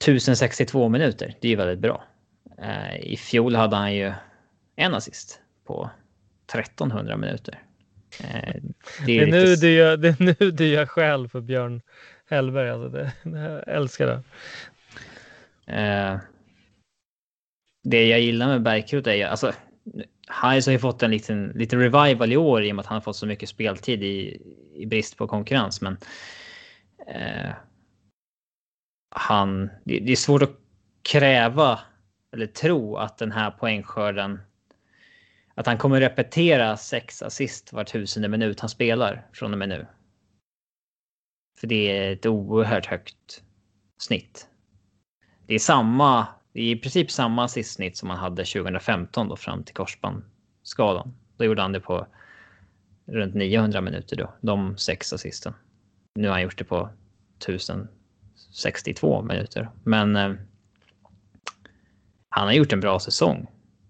1062 0.00 0.88
minuter. 0.88 1.34
Det 1.40 1.48
är 1.48 1.50
ju 1.50 1.56
väldigt 1.56 1.78
bra. 1.78 2.04
Eh, 2.58 2.96
I 3.00 3.16
fjol 3.16 3.54
hade 3.54 3.76
han 3.76 3.94
ju 3.94 4.12
en 4.76 4.94
assist 4.94 5.40
på 5.66 5.90
1300 6.54 7.16
minuter. 7.16 7.62
Eh, 8.20 8.54
det 9.06 9.18
är, 9.18 9.26
det 9.26 9.38
är 9.38 9.46
nu, 9.46 9.56
du 9.56 9.70
gör, 9.70 9.96
det 9.96 10.08
är 10.08 10.16
nu 10.18 10.50
du 10.50 10.66
gör 10.66 10.86
skäl 10.86 11.28
för 11.28 11.40
Björn 11.40 11.82
Hellberg. 12.30 12.70
Alltså 12.70 12.88
det, 12.88 13.12
jag 13.24 13.68
älskar 13.68 14.06
det. 14.06 14.22
Eh, 15.66 16.18
det 17.84 18.06
jag 18.06 18.20
gillar 18.20 18.46
med 18.46 18.62
Bergkrot 18.62 19.06
är 19.06 19.14
ju, 19.14 19.22
alltså, 19.22 19.52
Hayes 20.32 20.66
har 20.66 20.72
ju 20.72 20.78
fått 20.78 21.02
en 21.02 21.10
liten, 21.10 21.48
liten 21.48 21.80
revival 21.80 22.32
i 22.32 22.36
år 22.36 22.64
i 22.64 22.72
och 22.72 22.76
med 22.76 22.82
att 22.82 22.86
han 22.86 22.96
har 22.96 23.00
fått 23.00 23.16
så 23.16 23.26
mycket 23.26 23.48
speltid 23.48 24.02
i, 24.02 24.42
i 24.74 24.86
brist 24.86 25.16
på 25.16 25.28
konkurrens. 25.28 25.80
Men 25.80 25.96
eh, 27.06 27.50
han, 29.10 29.70
det, 29.84 29.98
det, 30.00 30.12
är 30.12 30.16
svårt 30.16 30.42
att 30.42 30.56
kräva 31.02 31.80
eller 32.32 32.46
tro 32.46 32.96
att 32.96 33.18
den 33.18 33.32
här 33.32 33.50
poängskörden 33.50 34.40
att 35.54 35.66
han 35.66 35.78
kommer 35.78 36.00
repetera 36.00 36.76
sex 36.76 37.22
assist 37.22 37.72
var 37.72 37.84
tusende 37.84 38.28
minut 38.28 38.60
han 38.60 38.70
spelar 38.70 39.26
från 39.32 39.52
och 39.52 39.58
med 39.58 39.68
nu. 39.68 39.86
För 41.58 41.66
det 41.66 41.98
är 41.98 42.12
ett 42.12 42.26
oerhört 42.26 42.86
högt 42.86 43.42
snitt. 43.98 44.48
Det 45.46 45.54
är 45.54 45.58
samma, 45.58 46.26
det 46.52 46.60
är 46.60 46.64
i 46.64 46.76
princip 46.76 47.10
samma 47.10 47.44
assistsnitt 47.44 47.96
som 47.96 48.10
han 48.10 48.18
hade 48.18 48.44
2015 48.44 49.28
då 49.28 49.36
fram 49.36 49.64
till 49.64 49.74
korsbandsskadan. 49.74 51.14
Då 51.36 51.44
gjorde 51.44 51.62
han 51.62 51.72
det 51.72 51.80
på 51.80 52.06
runt 53.06 53.34
900 53.34 53.80
minuter 53.80 54.16
då, 54.16 54.32
de 54.40 54.76
sex 54.78 55.12
assisten. 55.12 55.54
Nu 56.14 56.28
har 56.28 56.32
han 56.32 56.42
gjort 56.42 56.58
det 56.58 56.64
på 56.64 56.88
1062 57.38 59.22
minuter, 59.22 59.70
men 59.84 60.16
eh, 60.16 60.34
han 62.28 62.46
har 62.46 62.52
gjort 62.52 62.72
en 62.72 62.80
bra 62.80 62.98
säsong. 63.00 63.46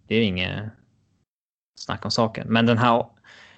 Det 0.07 0.15
är 0.15 0.23
inget 0.23 0.71
snack 1.79 2.05
om 2.05 2.11
saken. 2.11 2.49
Men 2.49 2.67
den 2.67 2.79
här, 2.79 3.07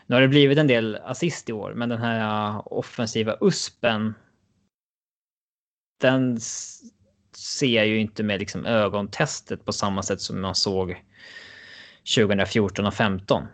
nu 0.07 0.15
har 0.15 0.23
det 0.23 0.29
blivit 0.29 0.59
en 0.59 0.67
del 0.67 0.97
assist 0.97 1.49
i 1.49 1.53
år, 1.53 1.75
men 1.75 1.89
den 1.89 2.01
här 2.01 2.63
offensiva 2.73 3.37
uspen. 3.41 4.15
Den 6.01 6.39
ser 7.37 7.77
jag 7.77 7.87
ju 7.87 8.01
inte 8.01 8.23
med 8.23 8.41
liksom 8.41 8.67
ögontestet 8.67 9.65
på 9.65 9.73
samma 9.73 10.03
sätt 10.03 10.21
som 10.21 10.41
man 10.41 10.55
såg 10.55 11.05
2014 12.17 12.87
och 12.87 12.95
15. 12.95 13.47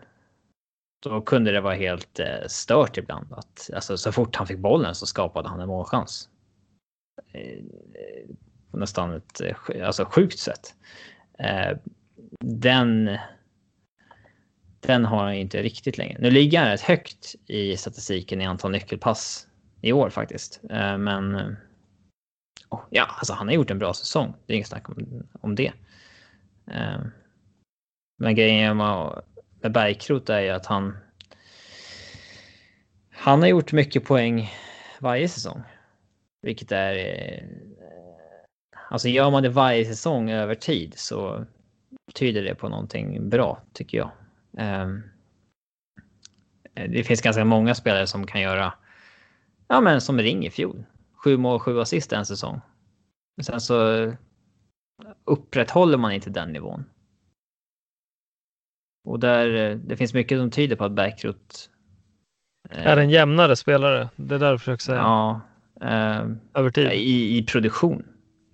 Då 1.03 1.21
kunde 1.21 1.51
det 1.51 1.61
vara 1.61 1.75
helt 1.75 2.19
eh, 2.19 2.47
stört 2.47 2.97
ibland. 2.97 3.33
Att, 3.33 3.69
alltså, 3.73 3.97
så 3.97 4.11
fort 4.11 4.35
han 4.35 4.47
fick 4.47 4.57
bollen 4.57 4.95
så 4.95 5.05
skapade 5.05 5.49
han 5.49 5.59
en 5.59 5.67
målchans. 5.67 6.29
Eh, 7.33 7.63
på 8.71 8.77
nästan 8.77 9.13
ett 9.13 9.41
eh, 9.41 9.87
alltså, 9.87 10.05
sjukt 10.05 10.39
sätt. 10.39 10.75
Eh, 11.39 11.77
den 12.39 13.17
den 14.79 15.05
har 15.05 15.23
han 15.23 15.33
inte 15.33 15.61
riktigt 15.61 15.97
längre. 15.97 16.17
Nu 16.21 16.29
ligger 16.29 16.59
han 16.59 16.67
rätt 16.67 16.81
högt 16.81 17.35
i 17.47 17.77
statistiken 17.77 18.41
i 18.41 18.45
antal 18.45 18.71
nyckelpass 18.71 19.47
i 19.81 19.91
år 19.91 20.09
faktiskt. 20.09 20.61
Eh, 20.69 20.97
men 20.97 21.35
eh, 21.35 21.47
oh, 22.71 22.81
ja, 22.89 23.05
alltså 23.05 23.33
han 23.33 23.47
har 23.47 23.55
gjort 23.55 23.71
en 23.71 23.79
bra 23.79 23.93
säsong. 23.93 24.33
Det 24.45 24.53
är 24.53 24.55
inget 24.55 24.67
snack 24.67 24.89
om, 24.89 25.23
om 25.41 25.55
det. 25.55 25.71
Eh, 26.71 26.99
men 28.17 28.35
grejen 28.35 28.77
med, 28.77 29.21
med 29.61 29.71
Bergkrot 29.71 30.29
är 30.29 30.39
ju 30.39 30.49
att 30.49 30.65
han. 30.65 30.97
Han 33.11 33.41
har 33.41 33.47
gjort 33.47 33.71
mycket 33.71 34.05
poäng 34.05 34.51
varje 34.99 35.29
säsong, 35.29 35.63
vilket 36.41 36.71
är. 36.71 36.95
Eh, 36.95 37.43
alltså 38.89 39.07
gör 39.07 39.31
man 39.31 39.43
det 39.43 39.49
varje 39.49 39.85
säsong 39.85 40.31
över 40.31 40.55
tid 40.55 40.93
så 40.97 41.45
tyder 42.13 42.43
det 42.43 42.55
på 42.55 42.69
någonting 42.69 43.29
bra 43.29 43.61
tycker 43.73 43.97
jag. 43.97 44.11
Ehm, 44.57 45.03
eh, 46.75 46.89
det 46.89 47.03
finns 47.03 47.21
ganska 47.21 47.45
många 47.45 47.75
spelare 47.75 48.07
som 48.07 48.27
kan 48.27 48.41
göra, 48.41 48.73
ja 49.67 49.81
men 49.81 50.01
som 50.01 50.19
Ring 50.19 50.45
i 50.45 50.49
fjol. 50.49 50.83
Sju 51.23 51.37
mål, 51.37 51.59
sju 51.59 51.79
assist 51.79 52.13
en 52.13 52.25
säsong. 52.25 52.61
Sen 53.41 53.61
så 53.61 54.11
upprätthåller 55.25 55.97
man 55.97 56.11
inte 56.11 56.29
den 56.29 56.49
nivån. 56.49 56.85
Och 59.03 59.19
där, 59.19 59.75
det 59.75 59.97
finns 59.97 60.13
mycket 60.13 60.39
som 60.39 60.51
tyder 60.51 60.75
på 60.75 60.85
att 60.85 60.91
Backrot 60.91 61.69
eh, 62.69 62.87
är 62.87 62.97
en 62.97 63.09
jämnare 63.09 63.55
spelare. 63.55 64.09
Det 64.15 64.35
är 64.35 64.39
där 64.39 64.51
du 64.51 64.59
försöker 64.59 64.83
säga. 64.83 64.97
Ja. 64.97 65.41
Eh, 65.81 66.27
Över 66.53 66.69
tid. 66.69 66.91
I, 66.91 67.37
i 67.37 67.45
produktion. 67.45 68.05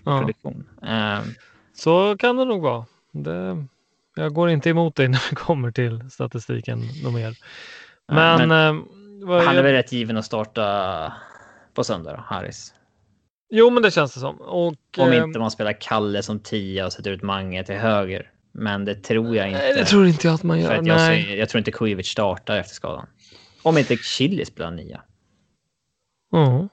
Ja. 0.03 0.19
produktion. 0.19 0.67
Eh, 0.83 1.19
så 1.73 2.17
kan 2.17 2.37
det 2.37 2.45
nog 2.45 2.61
vara. 2.61 2.85
Det, 3.11 3.65
jag 4.15 4.33
går 4.33 4.49
inte 4.49 4.69
emot 4.69 4.95
dig 4.95 5.07
när 5.07 5.29
det 5.29 5.35
kommer 5.35 5.71
till 5.71 6.11
statistiken 6.11 6.79
mer. 7.13 7.37
Men, 8.07 8.47
men 8.49 8.51
eh, 8.51 9.45
han 9.45 9.57
är 9.57 9.63
väl 9.63 9.73
rätt 9.73 9.91
given 9.91 10.17
att 10.17 10.25
starta 10.25 11.13
på 11.77 11.83
söndag 11.83 12.11
då, 12.11 12.23
Harris? 12.25 12.73
Jo, 13.49 13.69
men 13.69 13.83
det 13.83 13.91
känns 13.91 14.13
det 14.13 14.19
som. 14.19 14.41
Och, 14.41 14.75
Om 14.97 15.11
eh, 15.11 15.23
inte 15.23 15.39
man 15.39 15.51
spelar 15.51 15.81
Kalle 15.81 16.23
som 16.23 16.39
tia 16.39 16.85
och 16.85 16.93
sätter 16.93 17.11
ut 17.11 17.21
Mange 17.21 17.63
till 17.63 17.75
höger. 17.75 18.31
Men 18.51 18.85
det 18.85 18.95
tror 18.95 19.35
jag 19.35 19.47
inte. 19.47 19.59
Nej, 19.59 19.73
det 19.73 19.85
tror 19.85 20.07
inte 20.07 20.27
jag 20.27 20.33
att 20.33 20.43
man 20.43 20.59
gör. 20.59 20.71
Att 20.71 20.87
jag, 20.87 20.97
nej. 20.97 21.37
jag 21.37 21.49
tror 21.49 21.59
inte 21.59 21.71
Kujovic 21.71 22.07
startar 22.07 22.57
efter 22.57 22.75
skadan. 22.75 23.07
Om 23.63 23.77
inte 23.77 23.95
Chili 23.95 24.45
spelar 24.45 24.71
nia. 24.71 25.01
Mm. 26.33 26.69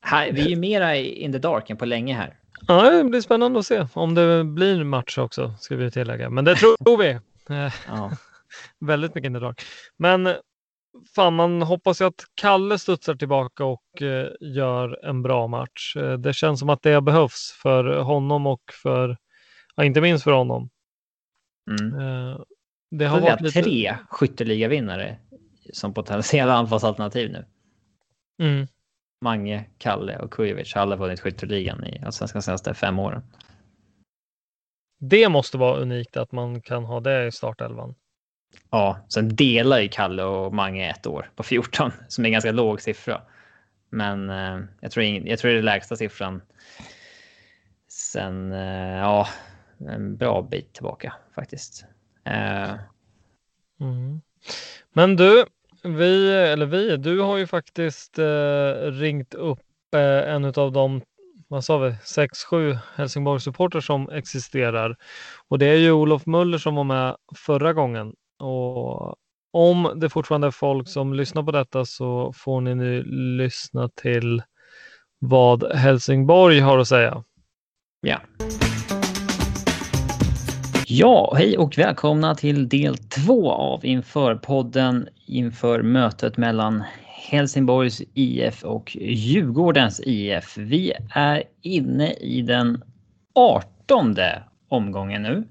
Här, 0.00 0.32
vi 0.32 0.44
är 0.44 0.48
ju 0.48 0.56
mera 0.56 0.96
in 0.96 1.32
the 1.32 1.38
dark 1.38 1.70
än 1.70 1.76
på 1.76 1.84
länge 1.84 2.14
här. 2.14 2.38
Ja, 2.68 2.90
det 2.90 3.04
blir 3.04 3.20
spännande 3.20 3.58
att 3.58 3.66
se 3.66 3.86
om 3.92 4.14
det 4.14 4.44
blir 4.44 4.84
match 4.84 5.18
också, 5.18 5.54
ska 5.60 5.76
vi 5.76 5.90
tillägga. 5.90 6.30
Men 6.30 6.44
det 6.44 6.54
tror 6.54 6.98
vi. 6.98 7.18
Ja. 7.86 8.10
Väldigt 8.80 9.14
mycket 9.14 9.26
in 9.26 9.34
the 9.34 9.40
dark. 9.40 9.62
Men 9.96 10.34
fan, 11.14 11.34
man 11.34 11.62
hoppas 11.62 12.00
ju 12.00 12.04
att 12.04 12.24
Kalle 12.34 12.78
studsar 12.78 13.14
tillbaka 13.14 13.64
och 13.64 14.02
eh, 14.02 14.28
gör 14.40 15.04
en 15.04 15.22
bra 15.22 15.46
match. 15.46 15.96
Eh, 15.96 16.12
det 16.12 16.32
känns 16.32 16.60
som 16.60 16.70
att 16.70 16.82
det 16.82 17.00
behövs 17.00 17.58
för 17.62 17.84
honom 18.00 18.46
och 18.46 18.62
för, 18.82 19.16
ja, 19.76 19.84
inte 19.84 20.00
minst 20.00 20.24
för 20.24 20.32
honom. 20.32 20.70
Mm. 21.70 22.00
Eh, 22.00 22.40
det 22.90 23.06
har 23.06 23.20
varit 23.20 23.40
lite... 23.40 23.62
tre 23.62 23.96
skytteligavinnare 24.08 25.18
som 25.72 25.94
potentiella 25.94 26.54
anfallsalternativ 26.56 27.32
nu. 27.32 27.44
Mm. 28.42 28.66
Mange, 29.20 29.70
Kalle 29.78 30.18
och 30.18 30.30
Kujovic 30.30 30.74
har 30.74 30.82
alla 30.82 30.96
vunnit 30.96 31.20
skytteligan 31.20 31.84
i 31.84 32.02
allsvenskan 32.04 32.42
senaste 32.42 32.74
fem 32.74 32.98
åren. 32.98 33.22
Det 34.98 35.28
måste 35.28 35.58
vara 35.58 35.80
unikt 35.80 36.16
att 36.16 36.32
man 36.32 36.62
kan 36.62 36.84
ha 36.84 37.00
det 37.00 37.26
i 37.26 37.32
startelvan. 37.32 37.94
Ja, 38.70 39.06
sen 39.08 39.36
delar 39.36 39.78
ju 39.78 39.88
Kalle 39.88 40.22
och 40.22 40.54
Mange 40.54 40.90
ett 40.90 41.06
år 41.06 41.30
på 41.36 41.42
14 41.42 41.92
som 42.08 42.24
är 42.24 42.28
en 42.28 42.32
ganska 42.32 42.52
låg 42.52 42.80
siffra. 42.80 43.20
Men 43.90 44.30
eh, 44.30 44.60
jag, 44.80 44.90
tror 44.90 45.04
ingen, 45.04 45.26
jag 45.26 45.38
tror 45.38 45.50
det 45.50 45.58
är 45.58 45.62
lägsta 45.62 45.96
siffran 45.96 46.42
sen, 47.96 48.52
eh, 48.52 48.96
ja, 48.96 49.28
en 49.78 50.16
bra 50.16 50.42
bit 50.42 50.74
tillbaka 50.74 51.14
faktiskt. 51.34 51.84
Eh. 52.24 52.74
Mm. 53.80 54.20
Men 54.92 55.16
du, 55.16 55.44
vi, 55.82 56.32
eller 56.32 56.66
vi, 56.66 56.96
du 56.96 57.20
har 57.20 57.36
ju 57.36 57.46
faktiskt 57.46 58.18
eh, 58.18 58.72
ringt 58.90 59.34
upp 59.34 59.60
eh, 59.94 60.34
en 60.34 60.44
av 60.44 60.72
de, 60.72 61.02
vad 61.48 61.64
sa 61.64 61.78
vi, 61.78 61.90
6-7 61.90 62.78
Helsingborgs 62.96 63.44
supporter 63.44 63.80
som 63.80 64.10
existerar. 64.10 64.96
Och 65.48 65.58
det 65.58 65.66
är 65.66 65.76
ju 65.76 65.92
Olof 65.92 66.26
Muller 66.26 66.58
som 66.58 66.74
var 66.74 66.84
med 66.84 67.16
förra 67.36 67.72
gången. 67.72 68.14
Och 68.38 69.14
om 69.52 69.92
det 69.96 70.08
fortfarande 70.08 70.46
är 70.46 70.50
folk 70.50 70.88
som 70.88 71.14
lyssnar 71.14 71.42
på 71.42 71.50
detta 71.50 71.84
så 71.84 72.32
får 72.36 72.60
ni 72.60 72.74
nu 72.74 73.02
lyssna 73.38 73.88
till 73.88 74.42
vad 75.18 75.72
Helsingborg 75.72 76.60
har 76.60 76.78
att 76.78 76.88
säga. 76.88 77.24
Ja. 78.00 78.20
Ja, 80.88 81.34
hej 81.36 81.58
och 81.58 81.78
välkomna 81.78 82.34
till 82.34 82.68
del 82.68 82.96
två 82.96 83.52
av 83.52 83.84
Inför-podden 83.84 85.08
inför 85.26 85.82
mötet 85.82 86.36
mellan 86.36 86.84
Helsingborgs 87.30 88.02
IF 88.14 88.64
och 88.64 88.96
Djurgårdens 89.00 90.00
IF. 90.00 90.58
Vi 90.58 90.92
är 91.14 91.42
inne 91.62 92.12
i 92.12 92.42
den 92.42 92.82
18 93.34 94.16
omgången 94.68 95.22
nu. 95.22 95.44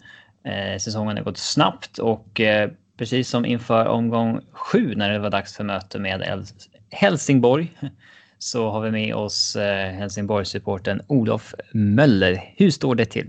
Eh, 0.45 0.77
säsongen 0.77 1.17
har 1.17 1.23
gått 1.23 1.37
snabbt 1.37 1.97
och 1.97 2.41
eh, 2.41 2.69
precis 2.97 3.29
som 3.29 3.45
inför 3.45 3.87
omgång 3.87 4.39
sju 4.51 4.95
när 4.95 5.09
det 5.09 5.19
var 5.19 5.29
dags 5.29 5.55
för 5.55 5.63
möte 5.63 5.99
med 5.99 6.45
Helsingborg 6.91 7.77
så 8.37 8.69
har 8.69 8.81
vi 8.81 8.91
med 8.91 9.15
oss 9.15 9.55
eh, 9.55 9.91
Helsingborgssupporten 9.91 11.01
Olof 11.07 11.53
Möller. 11.73 12.53
Hur 12.57 12.71
står 12.71 12.95
det 12.95 13.05
till? 13.05 13.27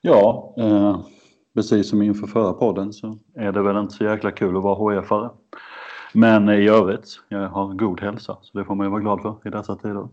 Ja, 0.00 0.54
eh, 0.58 1.00
precis 1.54 1.88
som 1.88 2.02
inför 2.02 2.26
förra 2.26 2.52
podden 2.52 2.92
så 2.92 3.18
är 3.34 3.52
det 3.52 3.62
väl 3.62 3.76
inte 3.76 3.94
så 3.94 4.04
jäkla 4.04 4.30
kul 4.30 4.56
att 4.56 4.62
vara 4.62 5.00
HIF-are. 5.00 5.30
Men 6.12 6.48
i 6.48 6.68
övrigt, 6.68 7.20
jag 7.28 7.48
har 7.48 7.74
god 7.74 8.00
hälsa 8.00 8.36
så 8.42 8.58
det 8.58 8.64
får 8.64 8.74
man 8.74 8.86
ju 8.86 8.90
vara 8.90 9.00
glad 9.00 9.22
för 9.22 9.48
i 9.48 9.50
dessa 9.50 9.76
tider. 9.76 10.08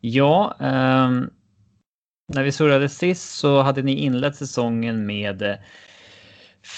Ja, 0.00 0.56
eh, 0.60 1.10
när 2.28 2.42
vi 2.42 2.52
surrade 2.52 2.88
sist 2.88 3.38
så 3.38 3.62
hade 3.62 3.82
ni 3.82 3.92
inlett 3.92 4.36
säsongen 4.36 5.06
med 5.06 5.42
eh, 5.42 5.56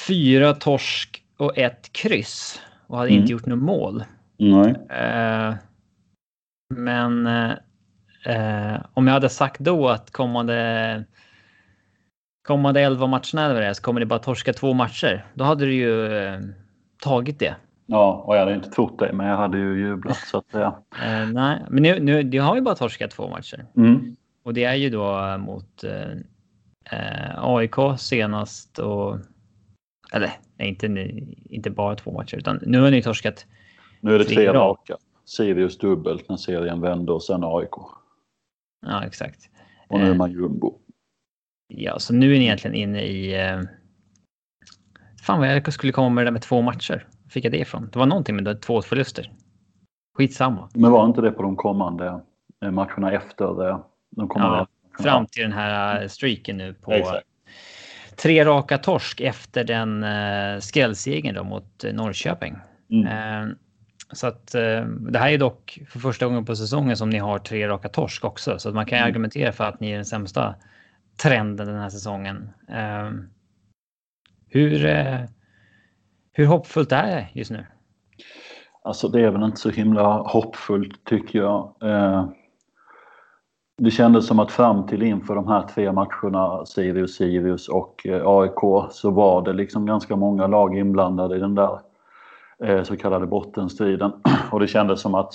fyra 0.07 0.55
torsk 0.55 1.23
och 1.37 1.59
ett 1.59 1.93
kryss 1.93 2.61
och 2.87 2.99
hade 2.99 3.11
mm. 3.11 3.21
inte 3.21 3.33
gjort 3.33 3.47
något 3.47 3.59
mål. 3.59 4.05
Nej. 4.37 4.75
Eh, 4.89 5.55
men 6.75 7.27
eh, 7.27 8.77
om 8.95 9.07
jag 9.07 9.15
hade 9.15 9.29
sagt 9.29 9.61
då 9.61 9.89
att 9.89 10.11
kommande 10.11 11.05
kommande 12.43 12.81
11 12.81 13.07
matcherna 13.07 13.75
så 13.75 13.83
kommer 13.83 14.01
det 14.01 14.07
bara 14.07 14.19
torska 14.19 14.53
två 14.53 14.73
matcher. 14.73 15.27
Då 15.35 15.45
hade 15.45 15.65
du 15.65 15.75
ju 15.75 16.17
eh, 16.17 16.41
tagit 17.03 17.39
det. 17.39 17.55
Ja, 17.87 18.25
och 18.27 18.35
jag 18.35 18.41
hade 18.41 18.55
inte 18.55 18.71
trott 18.71 18.99
det, 18.99 19.13
men 19.13 19.27
jag 19.27 19.37
hade 19.37 19.59
ju 19.59 19.81
jublat 19.81 20.17
så 20.17 20.39
att 20.39 20.51
säga. 20.51 20.75
Eh, 21.05 21.29
nej, 21.33 21.63
men 21.69 21.83
nu, 21.83 22.01
nu 22.01 22.23
du 22.23 22.41
har 22.41 22.55
ju 22.55 22.61
bara 22.61 22.75
torskat 22.75 23.11
två 23.11 23.29
matcher. 23.29 23.67
Mm. 23.77 24.17
Och 24.51 24.55
det 24.55 24.65
är 24.65 24.75
ju 24.75 24.91
då 24.91 25.39
mot 25.39 25.85
eh, 25.85 27.45
AIK 27.45 27.75
senast 27.99 28.79
och 28.79 29.19
eller 30.13 30.31
nej, 30.57 30.69
inte, 30.69 30.87
inte 31.45 31.71
bara 31.71 31.97
två 31.97 32.13
matcher 32.13 32.37
utan 32.37 32.61
nu 32.63 32.81
har 32.81 32.91
ni 32.91 33.03
torskat. 33.03 33.47
Nu 34.01 34.15
är 34.15 34.19
det 34.19 34.25
tre 34.25 34.53
raka. 34.53 34.97
Sirius 35.25 35.79
dubbelt 35.79 36.29
när 36.29 36.37
serien 36.37 36.81
vänder 36.81 37.13
och 37.13 37.23
sen 37.23 37.45
AIK. 37.45 37.71
Ja, 38.87 39.05
exakt. 39.05 39.51
Och 39.89 40.01
nu 40.01 40.11
är 40.11 40.15
man 40.15 40.33
jumbo. 40.33 40.79
Ja, 41.69 41.99
så 41.99 42.15
nu 42.15 42.35
är 42.35 42.39
ni 42.39 42.45
egentligen 42.45 42.77
inne 42.77 43.03
i... 43.03 43.41
Eh... 43.41 43.61
Fan 45.23 45.39
vad 45.39 45.49
jag 45.49 45.73
skulle 45.73 45.93
komma 45.93 46.09
med 46.09 46.25
det 46.25 46.27
där 46.27 46.33
med 46.33 46.43
två 46.43 46.63
matcher. 46.63 47.07
Fick 47.29 47.45
jag 47.45 47.53
det 47.53 47.59
ifrån? 47.59 47.89
Det 47.93 47.99
var 47.99 48.07
någonting 48.07 48.37
med 48.37 48.63
två 48.63 48.83
förluster. 48.83 49.33
Skitsamma. 50.17 50.69
Men 50.75 50.91
var 50.91 51.07
inte 51.07 51.21
det 51.21 51.31
på 51.31 51.43
de 51.43 51.57
kommande 51.57 52.21
eh, 52.65 52.71
matcherna 52.71 53.13
efter? 53.13 53.91
Eh, 54.21 54.27
de 54.27 54.29
kommande 54.29 54.67
ja, 54.99 55.03
fram 55.03 55.27
till 55.27 55.43
den 55.43 55.53
här 55.53 56.03
eh, 56.03 56.09
streaken 56.09 56.57
nu 56.57 56.75
på 56.75 56.93
Exakt. 56.93 57.27
tre 58.17 58.45
raka 58.45 58.79
torsk 58.79 59.21
efter 59.21 59.65
den 59.65 60.05
uh, 60.05 60.61
skrällsegern 60.61 61.47
mot 61.47 61.85
Norrköping. 61.93 62.57
Mm. 62.91 63.07
Uh, 63.07 63.55
så 64.13 64.27
att 64.27 64.47
det 65.11 65.19
här 65.19 65.31
är 65.31 65.39
dock 65.39 65.79
för 65.89 65.99
första 65.99 66.27
gången 66.27 66.45
på 66.45 66.57
säsongen 66.57 66.97
som 66.97 67.11
ni 67.11 67.19
har 67.19 67.39
tre 67.39 67.69
raka 67.69 67.89
torsk 67.89 68.25
också. 68.25 68.59
Så 68.59 68.69
att 68.69 68.75
man 68.75 68.87
kan 68.87 68.99
mm. 68.99 69.09
argumentera 69.09 69.53
för 69.53 69.65
att 69.65 69.81
ni 69.81 69.91
är 69.91 69.97
den 69.97 70.05
sämsta 70.05 70.55
trenden 71.17 71.67
den 71.67 71.79
här 71.79 71.91
säsongen. 71.91 72.51
Hur, 74.51 74.87
eh, 74.87 75.21
hur 76.33 76.47
hoppfullt 76.47 76.93
är 76.93 77.07
det 77.07 77.29
just 77.33 77.51
nu? 77.51 77.67
Alltså 78.83 79.09
det 79.09 79.21
är 79.21 79.31
väl 79.31 79.43
inte 79.43 79.61
så 79.61 79.71
himla 79.71 80.19
hoppfullt 80.19 81.05
tycker 81.05 81.39
jag. 81.39 81.75
Eh, 81.83 82.29
det 83.83 83.91
kändes 83.91 84.27
som 84.27 84.39
att 84.39 84.53
fram 84.53 84.87
till 84.87 85.03
inför 85.03 85.35
de 85.35 85.49
här 85.49 85.63
tre 85.63 85.93
matcherna, 85.93 86.67
Sirius, 86.67 87.15
Sirius 87.15 87.69
och 87.69 88.07
eh, 88.07 88.23
AIK, 88.27 88.91
så 88.91 89.11
var 89.11 89.43
det 89.43 89.53
liksom 89.53 89.87
ganska 89.87 90.17
många 90.17 90.47
lag 90.47 90.79
inblandade 90.79 91.37
i 91.37 91.39
den 91.39 91.55
där 91.55 91.79
eh, 92.65 92.83
så 92.83 92.97
kallade 92.97 93.27
bottenstriden. 93.27 94.13
Och 94.53 94.61
det 94.61 94.67
kändes 94.67 95.01
som 95.01 95.15
att 95.15 95.35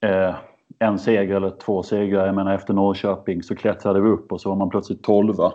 eh, 0.00 0.34
en 0.78 0.98
seger 0.98 1.34
eller 1.34 1.50
två 1.50 1.82
segrar. 1.82 2.26
Jag 2.26 2.34
menar 2.34 2.54
efter 2.54 2.74
Norrköping 2.74 3.42
så 3.42 3.56
klättrade 3.56 4.00
vi 4.00 4.08
upp 4.08 4.32
och 4.32 4.40
så 4.40 4.48
var 4.48 4.56
man 4.56 4.70
plötsligt 4.70 5.02
tolva. 5.02 5.52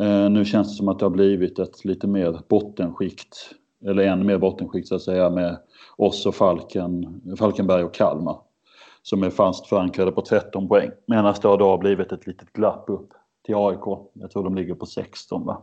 Eh, 0.00 0.30
nu 0.30 0.44
känns 0.44 0.68
det 0.68 0.76
som 0.76 0.88
att 0.88 0.98
det 0.98 1.04
har 1.04 1.10
blivit 1.10 1.58
ett 1.58 1.84
lite 1.84 2.06
mer 2.06 2.40
bottenskikt, 2.48 3.36
eller 3.86 4.02
än 4.02 4.26
mer 4.26 4.38
bottenskikt 4.38 4.88
så 4.88 4.94
att 4.94 5.02
säga 5.02 5.30
med 5.30 5.56
oss 5.96 6.26
och 6.26 6.34
Falken, 6.34 7.20
Falkenberg 7.38 7.84
och 7.84 7.94
Kalmar. 7.94 8.49
Som 9.02 9.22
är 9.22 9.30
fast 9.30 9.66
förankrade 9.66 10.12
på 10.12 10.22
13 10.22 10.68
poäng. 10.68 10.90
Medan 11.06 11.34
det 11.42 11.48
har 11.48 11.58
då 11.58 11.78
blivit 11.78 12.12
ett 12.12 12.26
litet 12.26 12.52
glapp 12.52 12.84
upp 12.88 13.08
till 13.44 13.54
AIK. 13.54 14.08
Jag 14.12 14.30
tror 14.30 14.44
de 14.44 14.54
ligger 14.54 14.74
på 14.74 14.86
16 14.86 15.46
va? 15.46 15.62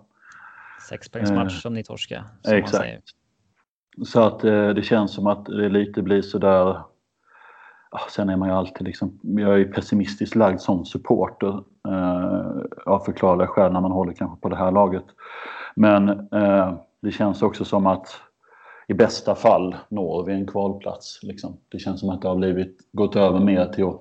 Sexpoängsmatch 0.90 1.54
eh, 1.54 1.60
som 1.60 1.74
ni 1.74 1.84
torskar. 1.84 2.24
Exakt. 2.48 3.04
Så 4.06 4.22
att 4.22 4.44
eh, 4.44 4.70
det 4.70 4.84
känns 4.84 5.14
som 5.14 5.28
att 5.28 5.46
det 5.46 5.70
lite 5.70 6.02
blir 6.02 6.22
sådär 6.22 6.82
Sen 8.10 8.30
är 8.30 8.38
man 8.38 8.50
ju 8.50 8.56
alltid 8.56 8.88
liksom, 8.88 9.20
jag 9.22 9.54
är 9.54 9.58
ju 9.58 9.72
pessimistiskt 9.72 10.36
lagd 10.36 10.60
som 10.60 10.86
supporter 10.86 11.64
eh, 11.88 12.46
av 12.86 13.00
förklarliga 13.00 13.48
skäl 13.48 13.74
när 13.74 13.82
man 13.82 13.92
håller 13.92 14.14
kanske 14.14 14.42
på 14.42 14.50
det 14.50 14.56
här 14.56 14.72
laget. 14.72 15.06
Men 15.76 16.10
eh, 16.10 16.74
det 17.02 17.12
känns 17.12 17.42
också 17.42 17.66
som 17.66 17.88
att 17.88 18.22
i 18.88 18.94
bästa 18.94 19.36
fall 19.36 19.76
når 19.90 20.24
vi 20.26 20.34
en 20.34 20.48
kvalplats. 20.48 21.20
Liksom. 21.24 21.58
Det 21.70 21.80
känns 21.80 22.00
som 22.00 22.10
att 22.10 22.22
det 22.22 22.28
har 22.28 22.36
blivit, 22.36 22.78
gått 22.92 23.16
över 23.16 23.40
mer 23.40 23.66
till 23.66 23.84
att 23.84 24.00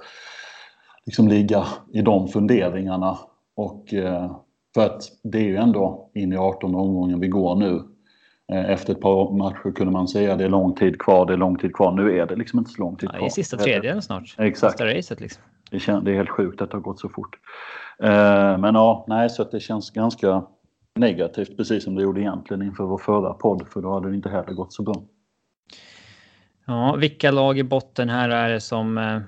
liksom 1.06 1.28
ligga 1.28 1.66
i 1.92 2.02
de 2.02 2.28
funderingarna. 2.28 3.18
Och, 3.54 3.94
eh, 3.94 4.36
för 4.74 4.86
att 4.86 5.02
det 5.22 5.38
är 5.38 5.44
ju 5.44 5.56
ändå 5.56 6.10
in 6.14 6.32
i 6.32 6.36
18 6.36 6.74
omgången 6.74 7.20
vi 7.20 7.28
går 7.28 7.56
nu. 7.56 7.82
Eh, 8.52 8.70
efter 8.70 8.92
ett 8.92 9.00
par 9.00 9.32
matcher 9.32 9.72
kunde 9.72 9.92
man 9.92 10.08
säga 10.08 10.36
det 10.36 10.44
är 10.44 10.48
lång 10.48 10.74
tid 10.74 10.98
kvar, 10.98 11.26
det 11.26 11.32
är 11.32 11.36
lång 11.36 11.58
tid 11.58 11.74
kvar. 11.74 11.92
Nu 11.92 12.18
är 12.18 12.26
det 12.26 12.36
liksom 12.36 12.58
inte 12.58 12.70
så 12.70 12.80
lång 12.80 12.96
tid 12.96 13.08
kvar. 13.08 13.20
Ja, 13.20 13.26
I 13.26 13.30
sista 13.30 13.56
tredjedelen 13.56 14.02
snart. 14.02 14.34
Exakt. 14.38 14.72
Sista 14.72 14.94
racet 14.94 15.20
liksom. 15.20 15.42
Det, 15.70 15.78
kän, 15.78 16.04
det 16.04 16.10
är 16.10 16.14
helt 16.14 16.30
sjukt 16.30 16.62
att 16.62 16.70
det 16.70 16.76
har 16.76 16.82
gått 16.82 17.00
så 17.00 17.08
fort. 17.08 17.38
Eh, 18.02 18.58
men 18.58 18.74
ja, 18.74 19.04
nej, 19.08 19.30
så 19.30 19.42
att 19.42 19.50
det 19.50 19.60
känns 19.60 19.90
ganska 19.90 20.42
negativt, 20.96 21.56
precis 21.56 21.84
som 21.84 21.94
det 21.94 22.02
gjorde 22.02 22.20
egentligen 22.20 22.62
inför 22.62 22.84
vår 22.84 22.98
förra 22.98 23.34
podd, 23.34 23.68
för 23.68 23.82
då 23.82 23.94
hade 23.94 24.08
det 24.08 24.14
inte 24.14 24.28
heller 24.28 24.52
gått 24.52 24.72
så 24.72 24.82
bra. 24.82 25.02
Ja, 26.66 26.96
vilka 27.00 27.30
lag 27.30 27.58
i 27.58 27.64
botten 27.64 28.08
här 28.08 28.28
är 28.28 28.48
det 28.48 28.60
som 28.60 28.98
eh, 28.98 29.20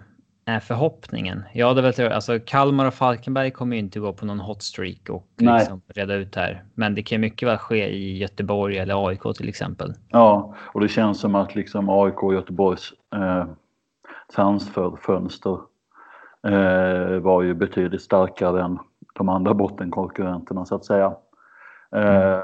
är 0.45 0.61
förhoppningen? 0.61 1.45
Ja, 1.53 1.74
det 1.74 1.82
vet 1.82 1.99
alltså 1.99 2.39
Kalmar 2.47 2.86
och 2.86 2.95
Falkenberg 2.95 3.51
kommer 3.51 3.77
ju 3.77 3.82
inte 3.82 4.01
gå 4.01 4.12
på 4.12 4.27
någon 4.27 4.40
hot 4.40 4.62
streak 4.62 5.09
och 5.11 5.27
liksom 5.36 5.81
reda 5.86 6.15
ut 6.15 6.36
här. 6.36 6.65
Men 6.74 6.95
det 6.95 7.03
kan 7.03 7.20
mycket 7.20 7.49
väl 7.49 7.57
ske 7.57 7.89
i 7.89 8.19
Göteborg 8.19 8.78
eller 8.78 9.09
AIK 9.09 9.23
till 9.36 9.49
exempel. 9.49 9.95
Ja, 10.09 10.55
och 10.74 10.81
det 10.81 10.89
känns 10.89 11.20
som 11.20 11.35
att 11.35 11.55
liksom 11.55 11.89
AIK 11.89 12.23
och 12.23 12.35
Göteborgs 12.35 12.93
eh, 13.15 13.47
transferfönster 14.35 15.59
eh, 16.47 17.19
var 17.19 17.43
ju 17.43 17.55
betydligt 17.55 18.03
starkare 18.03 18.62
än 18.62 18.78
de 19.15 19.28
andra 19.28 19.55
bottenkonkurrenterna 19.55 20.65
så 20.65 20.74
att 20.74 20.85
säga. 20.85 21.16
Eh, 21.97 22.32
mm. 22.32 22.43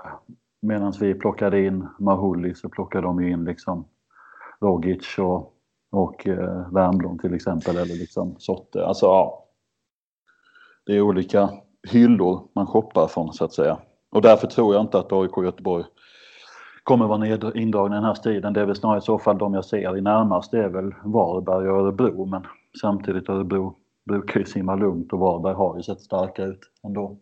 Medan 0.62 0.92
vi 1.00 1.14
plockade 1.14 1.66
in 1.66 1.88
Mahuli 1.98 2.54
så 2.54 2.68
plockade 2.68 3.06
de 3.06 3.20
in 3.20 3.44
liksom 3.44 3.88
Rogic 4.60 5.18
och 5.18 5.54
och 5.94 6.26
eh, 6.26 6.72
Wernbloom 6.72 7.18
till 7.18 7.34
exempel 7.34 7.76
eller 7.76 7.94
liksom 7.94 8.34
Sotte. 8.38 8.86
Alltså 8.86 9.06
ja, 9.06 9.44
det 10.86 10.96
är 10.96 11.00
olika 11.00 11.50
hyllor 11.88 12.48
man 12.54 12.66
shoppar 12.66 13.06
från 13.06 13.32
så 13.32 13.44
att 13.44 13.52
säga. 13.52 13.78
Och 14.10 14.22
därför 14.22 14.46
tror 14.46 14.74
jag 14.74 14.82
inte 14.82 14.98
att 14.98 15.12
AIK 15.12 15.36
Göteborg 15.44 15.84
kommer 16.82 17.06
vara 17.06 17.52
indragna 17.54 17.94
den 17.94 18.04
här 18.04 18.14
striden. 18.14 18.52
Det 18.52 18.60
är 18.60 18.66
väl 18.66 18.76
snarare 18.76 18.98
i 18.98 19.02
så 19.02 19.18
fall 19.18 19.38
de 19.38 19.54
jag 19.54 19.64
ser 19.64 19.96
i 19.96 20.00
närmast 20.00 20.50
det 20.50 20.64
är 20.64 20.68
väl 20.68 20.94
Varberg 21.04 21.68
och 21.68 21.80
Örebro 21.80 22.26
men 22.26 22.46
samtidigt 22.80 23.28
Örebro 23.28 23.76
brukar 24.06 24.40
ju 24.40 24.46
simma 24.46 24.74
lugnt 24.74 25.12
och 25.12 25.18
Varberg 25.18 25.54
har 25.54 25.76
ju 25.76 25.82
sett 25.82 26.00
starka 26.00 26.44
ut 26.44 26.60
ändå. 26.82 27.18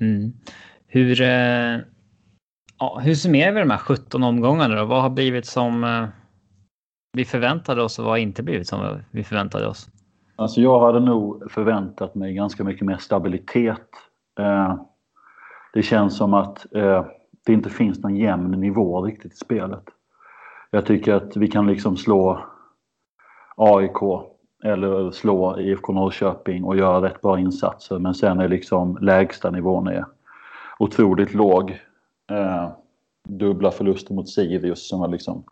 Mm. 0.00 0.32
Hur, 0.96 1.20
eh, 1.20 1.78
ja, 2.78 2.98
hur 3.02 3.14
summerar 3.14 3.52
vi 3.52 3.60
de 3.60 3.70
här 3.70 3.78
17 3.78 4.22
omgångarna 4.22 4.74
då? 4.74 4.84
Vad 4.84 5.02
har 5.02 5.10
blivit 5.10 5.46
som 5.46 5.84
eh 5.84 6.06
vi 7.12 7.24
förväntade 7.24 7.82
oss 7.82 7.98
och 7.98 8.04
vad 8.04 8.12
har 8.12 8.18
inte 8.18 8.42
blivit 8.42 8.68
som 8.68 9.00
vi 9.10 9.24
förväntade 9.24 9.66
oss? 9.66 9.88
Alltså 10.36 10.60
jag 10.60 10.80
hade 10.80 11.00
nog 11.00 11.50
förväntat 11.50 12.14
mig 12.14 12.34
ganska 12.34 12.64
mycket 12.64 12.86
mer 12.86 12.96
stabilitet. 12.96 13.88
Eh, 14.40 14.74
det 15.72 15.82
känns 15.82 16.16
som 16.16 16.34
att 16.34 16.74
eh, 16.74 17.06
det 17.46 17.52
inte 17.52 17.70
finns 17.70 18.02
någon 18.02 18.16
jämn 18.16 18.60
nivå 18.60 19.02
riktigt 19.02 19.32
i 19.32 19.36
spelet. 19.36 19.84
Jag 20.70 20.86
tycker 20.86 21.14
att 21.14 21.36
vi 21.36 21.48
kan 21.48 21.66
liksom 21.66 21.96
slå 21.96 22.44
AIK 23.56 24.26
eller 24.64 25.10
slå 25.10 25.60
IFK 25.60 25.92
Norrköping 25.92 26.64
och 26.64 26.76
göra 26.76 27.08
rätt 27.08 27.20
bra 27.20 27.38
insatser 27.38 27.98
men 27.98 28.14
sen 28.14 28.40
är 28.40 28.48
liksom 28.48 28.98
lägsta 29.00 29.50
nivån 29.50 29.86
är 29.86 30.04
otroligt 30.78 31.34
låg. 31.34 31.70
Eh, 32.30 32.70
dubbla 33.28 33.70
förluster 33.70 34.14
mot 34.14 34.28
Sirius 34.28 34.88
som 34.88 35.00
var 35.00 35.08
liksom 35.08 35.44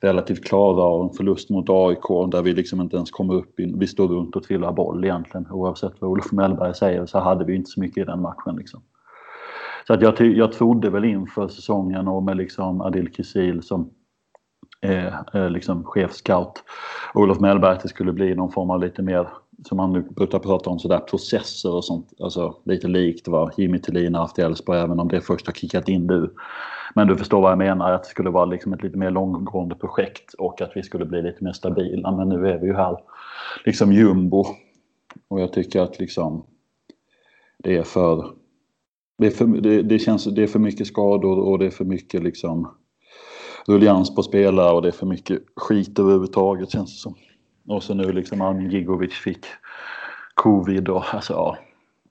relativt 0.00 0.44
klara 0.44 0.84
och 0.84 1.04
en 1.04 1.16
förlust 1.16 1.50
mot 1.50 1.70
AIK 1.70 2.30
där 2.32 2.42
vi 2.42 2.52
liksom 2.52 2.80
inte 2.80 2.96
ens 2.96 3.10
kommer 3.10 3.34
upp 3.34 3.60
in, 3.60 3.78
Vi 3.78 3.86
står 3.86 4.08
runt 4.08 4.36
och 4.36 4.42
trillar 4.42 4.72
boll 4.72 5.04
egentligen. 5.04 5.46
Oavsett 5.50 5.92
vad 5.98 6.10
Olof 6.10 6.32
Mellberg 6.32 6.74
säger 6.74 7.06
så 7.06 7.18
hade 7.18 7.44
vi 7.44 7.54
inte 7.54 7.70
så 7.70 7.80
mycket 7.80 8.02
i 8.02 8.04
den 8.04 8.20
matchen. 8.20 8.56
Liksom. 8.56 8.82
Så 9.86 9.94
att 9.94 10.02
jag, 10.02 10.20
jag 10.20 10.52
trodde 10.52 10.90
väl 10.90 11.04
inför 11.04 11.48
säsongen 11.48 12.08
och 12.08 12.22
med 12.22 12.36
liksom 12.36 12.80
Adil 12.80 13.12
Kisil 13.12 13.62
som 13.62 13.90
är 14.80 15.50
liksom 15.50 15.84
chefscout 15.84 16.64
Olof 17.14 17.40
Mellberg 17.40 17.72
att 17.72 17.82
det 17.82 17.88
skulle 17.88 18.12
bli 18.12 18.34
någon 18.34 18.52
form 18.52 18.70
av 18.70 18.80
lite 18.80 19.02
mer 19.02 19.28
som 19.64 19.76
man 19.76 19.92
nu 19.92 20.02
brukar 20.02 20.38
prata 20.38 20.70
om 20.70 20.78
sådär 20.78 20.98
processer 20.98 21.74
och 21.74 21.84
sånt. 21.84 22.12
Alltså 22.20 22.56
lite 22.64 22.88
likt 22.88 23.28
vad 23.28 23.52
Jimmy 23.56 23.78
Tillin 23.78 24.14
haft 24.14 24.38
i 24.38 24.42
Elfsborg 24.42 24.80
även 24.80 25.00
om 25.00 25.08
det 25.08 25.20
först 25.20 25.46
har 25.46 25.52
kickat 25.52 25.88
in 25.88 26.06
nu. 26.06 26.30
Men 26.94 27.08
du 27.08 27.16
förstår 27.16 27.40
vad 27.40 27.50
jag 27.50 27.58
menar, 27.58 27.92
att 27.92 28.02
det 28.02 28.08
skulle 28.08 28.30
vara 28.30 28.44
liksom 28.44 28.72
ett 28.72 28.82
lite 28.82 28.98
mer 28.98 29.10
långgående 29.10 29.74
projekt 29.74 30.34
och 30.34 30.60
att 30.60 30.72
vi 30.74 30.82
skulle 30.82 31.04
bli 31.04 31.22
lite 31.22 31.44
mer 31.44 31.52
stabila. 31.52 32.10
Men 32.10 32.28
nu 32.28 32.48
är 32.48 32.58
vi 32.58 32.66
ju 32.66 32.74
här 32.74 32.98
liksom 33.64 33.92
jumbo. 33.92 34.44
Och 35.28 35.40
jag 35.40 35.52
tycker 35.52 35.80
att 35.80 35.98
liksom 35.98 36.44
det 37.58 37.76
är 37.76 37.82
för... 37.82 38.34
Det, 39.18 39.26
är 39.26 39.30
för, 39.30 39.46
det, 39.46 39.82
det 39.82 39.98
känns, 39.98 40.24
det 40.24 40.42
är 40.42 40.46
för 40.46 40.58
mycket 40.58 40.86
skador 40.86 41.38
och 41.38 41.58
det 41.58 41.66
är 41.66 41.70
för 41.70 41.84
mycket 41.84 42.22
liksom 42.22 42.74
ruljans 43.66 44.14
på 44.14 44.22
spelare 44.22 44.72
och 44.72 44.82
det 44.82 44.88
är 44.88 44.92
för 44.92 45.06
mycket 45.06 45.42
skit 45.56 45.98
överhuvudtaget 45.98 46.70
känns 46.70 46.94
det 46.94 47.00
som. 47.00 47.14
Och 47.68 47.82
så 47.82 47.94
nu 47.94 48.12
liksom 48.12 48.40
Almin 48.40 48.70
Gigovic 48.70 49.12
fick 49.12 49.46
covid 50.34 50.88
och 50.88 51.14
alltså 51.14 51.32
ja. 51.32 51.58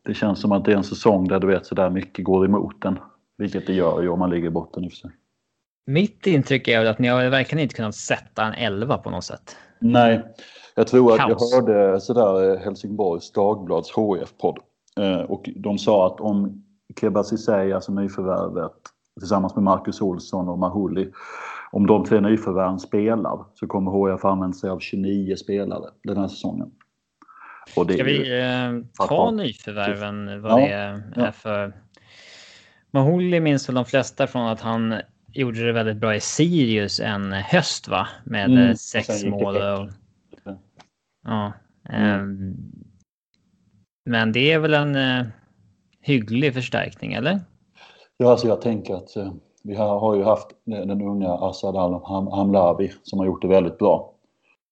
Det 0.03 0.13
känns 0.13 0.41
som 0.41 0.51
att 0.51 0.65
det 0.65 0.71
är 0.71 0.77
en 0.77 0.83
säsong 0.83 1.27
där 1.27 1.39
du 1.39 1.47
vet 1.47 1.65
sådär 1.65 1.89
mycket 1.89 2.25
går 2.25 2.45
emot 2.45 2.85
en. 2.85 2.99
Vilket 3.37 3.67
det 3.67 3.73
gör 3.73 4.01
ju 4.01 4.09
om 4.09 4.19
man 4.19 4.29
ligger 4.29 4.47
i 4.47 4.51
botten 4.51 4.83
i 4.83 4.87
och 4.87 4.91
för 4.91 4.97
sig. 4.97 5.11
Mitt 5.85 6.27
intryck 6.27 6.67
är 6.67 6.85
att 6.85 6.99
ni 6.99 7.07
har 7.07 7.29
verkligen 7.29 7.63
inte 7.63 7.75
kunnat 7.75 7.95
sätta 7.95 8.43
en 8.43 8.53
11 8.53 8.97
på 8.97 9.09
något 9.09 9.23
sätt. 9.23 9.55
Nej, 9.79 10.23
jag 10.75 10.87
tror 10.87 11.13
att 11.13 11.19
Kaos. 11.19 11.51
jag 11.51 11.61
hörde 11.61 12.01
sådär 12.01 12.53
eh, 12.53 12.59
Helsingborgs 12.59 13.31
Dagblads 13.31 13.91
HF-podd. 13.91 14.59
Eh, 14.99 15.21
och 15.21 15.49
de 15.55 15.77
sa 15.77 16.07
att 16.07 16.21
om 16.21 16.63
Keba 16.99 17.23
Ceesay, 17.23 17.71
alltså 17.71 17.91
nyförvärvet, 17.91 18.77
tillsammans 19.19 19.55
med 19.55 19.63
Marcus 19.63 20.01
Olsson 20.01 20.49
och 20.49 20.59
Mahuli, 20.59 21.11
om 21.71 21.87
de 21.87 22.05
tre 22.05 22.21
nyförvärven 22.21 22.79
spelar 22.79 23.45
så 23.53 23.67
kommer 23.67 23.91
HF 23.91 24.25
använda 24.25 24.53
sig 24.53 24.69
av 24.69 24.79
29 24.79 25.35
spelare 25.35 25.89
den 26.03 26.17
här 26.17 26.27
säsongen. 26.27 26.71
Och 27.75 27.87
det 27.87 27.93
Ska 27.93 28.03
vi 28.03 28.39
eh, 28.39 29.05
ta 29.07 29.31
nyförvärven, 29.31 30.41
vad 30.41 30.51
ja, 30.51 30.57
det 30.57 30.71
är 30.73 31.03
ja. 31.15 31.31
för 31.31 31.73
Maholi 32.91 33.39
minns 33.39 33.69
väl 33.69 33.75
de 33.75 33.85
flesta 33.85 34.27
från 34.27 34.47
att 34.47 34.61
han 34.61 34.95
gjorde 35.33 35.65
det 35.65 35.71
väldigt 35.71 35.97
bra 35.97 36.15
i 36.15 36.19
Sirius 36.19 36.99
en 36.99 37.33
höst 37.33 37.87
va? 37.87 38.07
Med 38.23 38.45
mm, 38.45 38.69
eh, 38.69 38.75
sex 38.75 39.23
mål. 39.23 39.55
Och... 39.55 39.89
Ja. 41.23 41.53
Mm. 41.89 42.21
Um... 42.21 42.55
Men 44.05 44.31
det 44.31 44.51
är 44.51 44.59
väl 44.59 44.73
en 44.73 44.95
uh, 44.95 45.25
hygglig 46.01 46.53
förstärkning 46.53 47.13
eller? 47.13 47.39
Ja, 48.17 48.31
alltså 48.31 48.47
jag 48.47 48.61
tänker 48.61 48.93
att 48.93 49.17
uh, 49.17 49.33
vi 49.63 49.75
har, 49.75 49.99
har, 49.99 50.15
ju 50.15 50.23
haft 50.23 50.47
den 50.65 51.01
unga 51.01 51.33
Asad 51.33 51.75
Al-Hamlavi 51.75 52.91
som 53.03 53.19
har 53.19 53.25
gjort 53.25 53.41
det 53.41 53.47
väldigt 53.47 53.77
bra. 53.77 54.11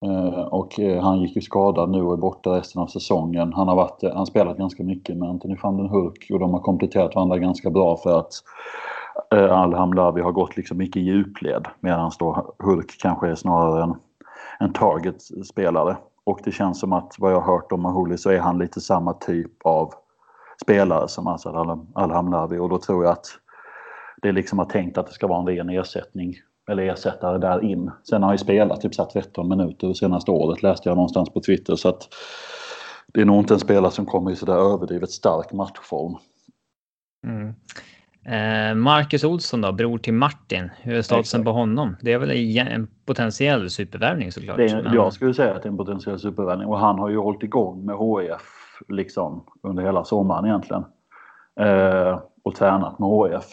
Eh, 0.05 0.39
och 0.39 0.79
eh, 0.79 1.01
han 1.01 1.21
gick 1.21 1.35
ju 1.35 1.41
skadad 1.41 1.89
nu 1.89 2.01
och 2.01 2.13
är 2.13 2.17
borta 2.17 2.57
resten 2.57 2.81
av 2.81 2.87
säsongen. 2.87 3.53
Han 3.53 3.67
har 3.67 3.75
varit, 3.75 4.03
eh, 4.03 4.15
han 4.15 4.25
spelat 4.25 4.57
ganska 4.57 4.83
mycket 4.83 5.17
med 5.17 5.29
Anthony 5.29 5.55
van 5.63 5.77
den 5.77 5.89
Hurk 5.89 6.27
och 6.33 6.39
de 6.39 6.53
har 6.53 6.59
kompletterat 6.59 7.15
varandra 7.15 7.37
ganska 7.37 7.69
bra 7.69 7.97
för 7.97 8.19
att 8.19 8.33
eh, 9.35 9.59
Al-Hamlavi 9.61 10.21
har 10.21 10.31
gått 10.31 10.57
liksom 10.57 10.77
mycket 10.77 10.97
i 10.97 11.05
djupled 11.05 11.67
medan 11.79 12.11
då 12.19 12.55
Hulk 12.63 12.99
kanske 13.01 13.29
är 13.29 13.35
snarare 13.35 13.83
en, 13.83 13.95
en 14.59 14.73
target-spelare. 14.73 15.97
Och 16.23 16.39
det 16.43 16.51
känns 16.51 16.79
som 16.79 16.93
att 16.93 17.15
vad 17.19 17.31
jag 17.31 17.41
har 17.41 17.53
hört 17.53 17.71
om 17.71 17.81
Maholi 17.81 18.17
så 18.17 18.29
är 18.29 18.39
han 18.39 18.57
lite 18.57 18.81
samma 18.81 19.13
typ 19.13 19.65
av 19.65 19.93
spelare 20.61 21.07
som 21.07 21.27
Asad 21.27 21.85
Al-Hamlavi 21.93 22.57
och 22.57 22.69
då 22.69 22.77
tror 22.77 23.03
jag 23.03 23.11
att 23.11 23.25
det 24.21 24.31
liksom 24.31 24.59
har 24.59 24.65
tänkt 24.65 24.97
att 24.97 25.07
det 25.07 25.13
ska 25.13 25.27
vara 25.27 25.39
en 25.39 25.47
ren 25.47 25.69
ersättning 25.69 26.35
eller 26.71 26.83
ersättare 26.83 27.37
där 27.37 27.63
in. 27.63 27.91
Sen 28.03 28.21
har 28.21 28.29
han 28.29 28.33
ju 28.33 28.37
spelat 28.37 28.81
typ 28.81 29.11
13 29.13 29.49
minuter 29.49 29.87
det 29.87 29.95
senaste 29.95 30.31
året 30.31 30.63
läste 30.63 30.89
jag 30.89 30.95
någonstans 30.95 31.29
på 31.29 31.41
Twitter 31.41 31.75
så 31.75 31.89
att 31.89 32.07
det 33.13 33.21
är 33.21 33.25
nog 33.25 33.39
inte 33.39 33.53
en 33.53 33.59
spelare 33.59 33.91
som 33.91 34.05
kommer 34.05 34.31
i 34.31 34.35
sådär 34.35 34.73
överdrivet 34.73 35.11
stark 35.11 35.51
matchform. 35.53 36.17
Mm. 37.27 37.53
Eh, 38.25 38.75
Marcus 38.75 39.23
Olsson 39.23 39.61
då, 39.61 39.71
bror 39.71 39.97
till 39.97 40.13
Martin. 40.13 40.69
Hur 40.81 40.95
är 40.95 41.01
statusen 41.01 41.43
på 41.43 41.51
honom? 41.51 41.95
Det 42.01 42.13
är 42.13 42.17
väl 42.17 42.57
en 42.57 42.87
potentiell 43.05 43.69
supervärvning 43.69 44.31
såklart. 44.31 44.57
Det 44.57 44.65
är. 44.65 44.95
Jag 44.95 45.13
skulle 45.13 45.33
säga 45.33 45.55
att 45.55 45.63
det 45.63 45.67
är 45.67 45.71
en 45.71 45.77
potentiell 45.77 46.19
supervärvning 46.19 46.67
och 46.67 46.79
han 46.79 46.99
har 46.99 47.09
ju 47.09 47.17
hållit 47.17 47.43
igång 47.43 47.85
med 47.85 47.95
HF 47.95 48.81
liksom 48.87 49.43
under 49.63 49.83
hela 49.83 50.03
sommaren 50.03 50.45
egentligen. 50.45 50.83
Eh, 51.59 52.19
och 52.43 52.55
tränat 52.55 52.99
med 52.99 53.09
HF. 53.09 53.45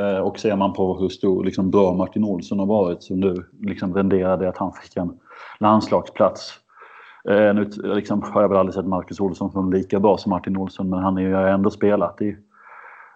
Eh, 0.00 0.18
och 0.18 0.38
ser 0.38 0.56
man 0.56 0.72
på 0.72 0.98
hur 0.98 1.08
stor, 1.08 1.44
liksom, 1.44 1.70
bra 1.70 1.94
Martin 1.94 2.24
Olsson 2.24 2.58
har 2.58 2.66
varit 2.66 3.02
som 3.02 3.20
nu 3.20 3.44
liksom 3.60 3.94
renderade 3.94 4.48
att 4.48 4.58
han 4.58 4.72
fick 4.72 4.96
en 4.96 5.18
landslagsplats. 5.60 6.60
Eh, 7.28 7.54
nu 7.54 7.70
liksom, 7.82 8.22
har 8.22 8.42
jag 8.42 8.48
väl 8.48 8.58
aldrig 8.58 8.74
sett 8.74 8.86
Marcus 8.86 9.20
Olsson 9.20 9.52
som 9.52 9.72
lika 9.72 10.00
bra 10.00 10.18
som 10.18 10.30
Martin 10.30 10.56
Olsson 10.56 10.90
men 10.90 10.98
han 10.98 11.14
har 11.14 11.22
ju 11.22 11.48
ändå 11.48 11.70
spelat 11.70 12.22
i 12.22 12.36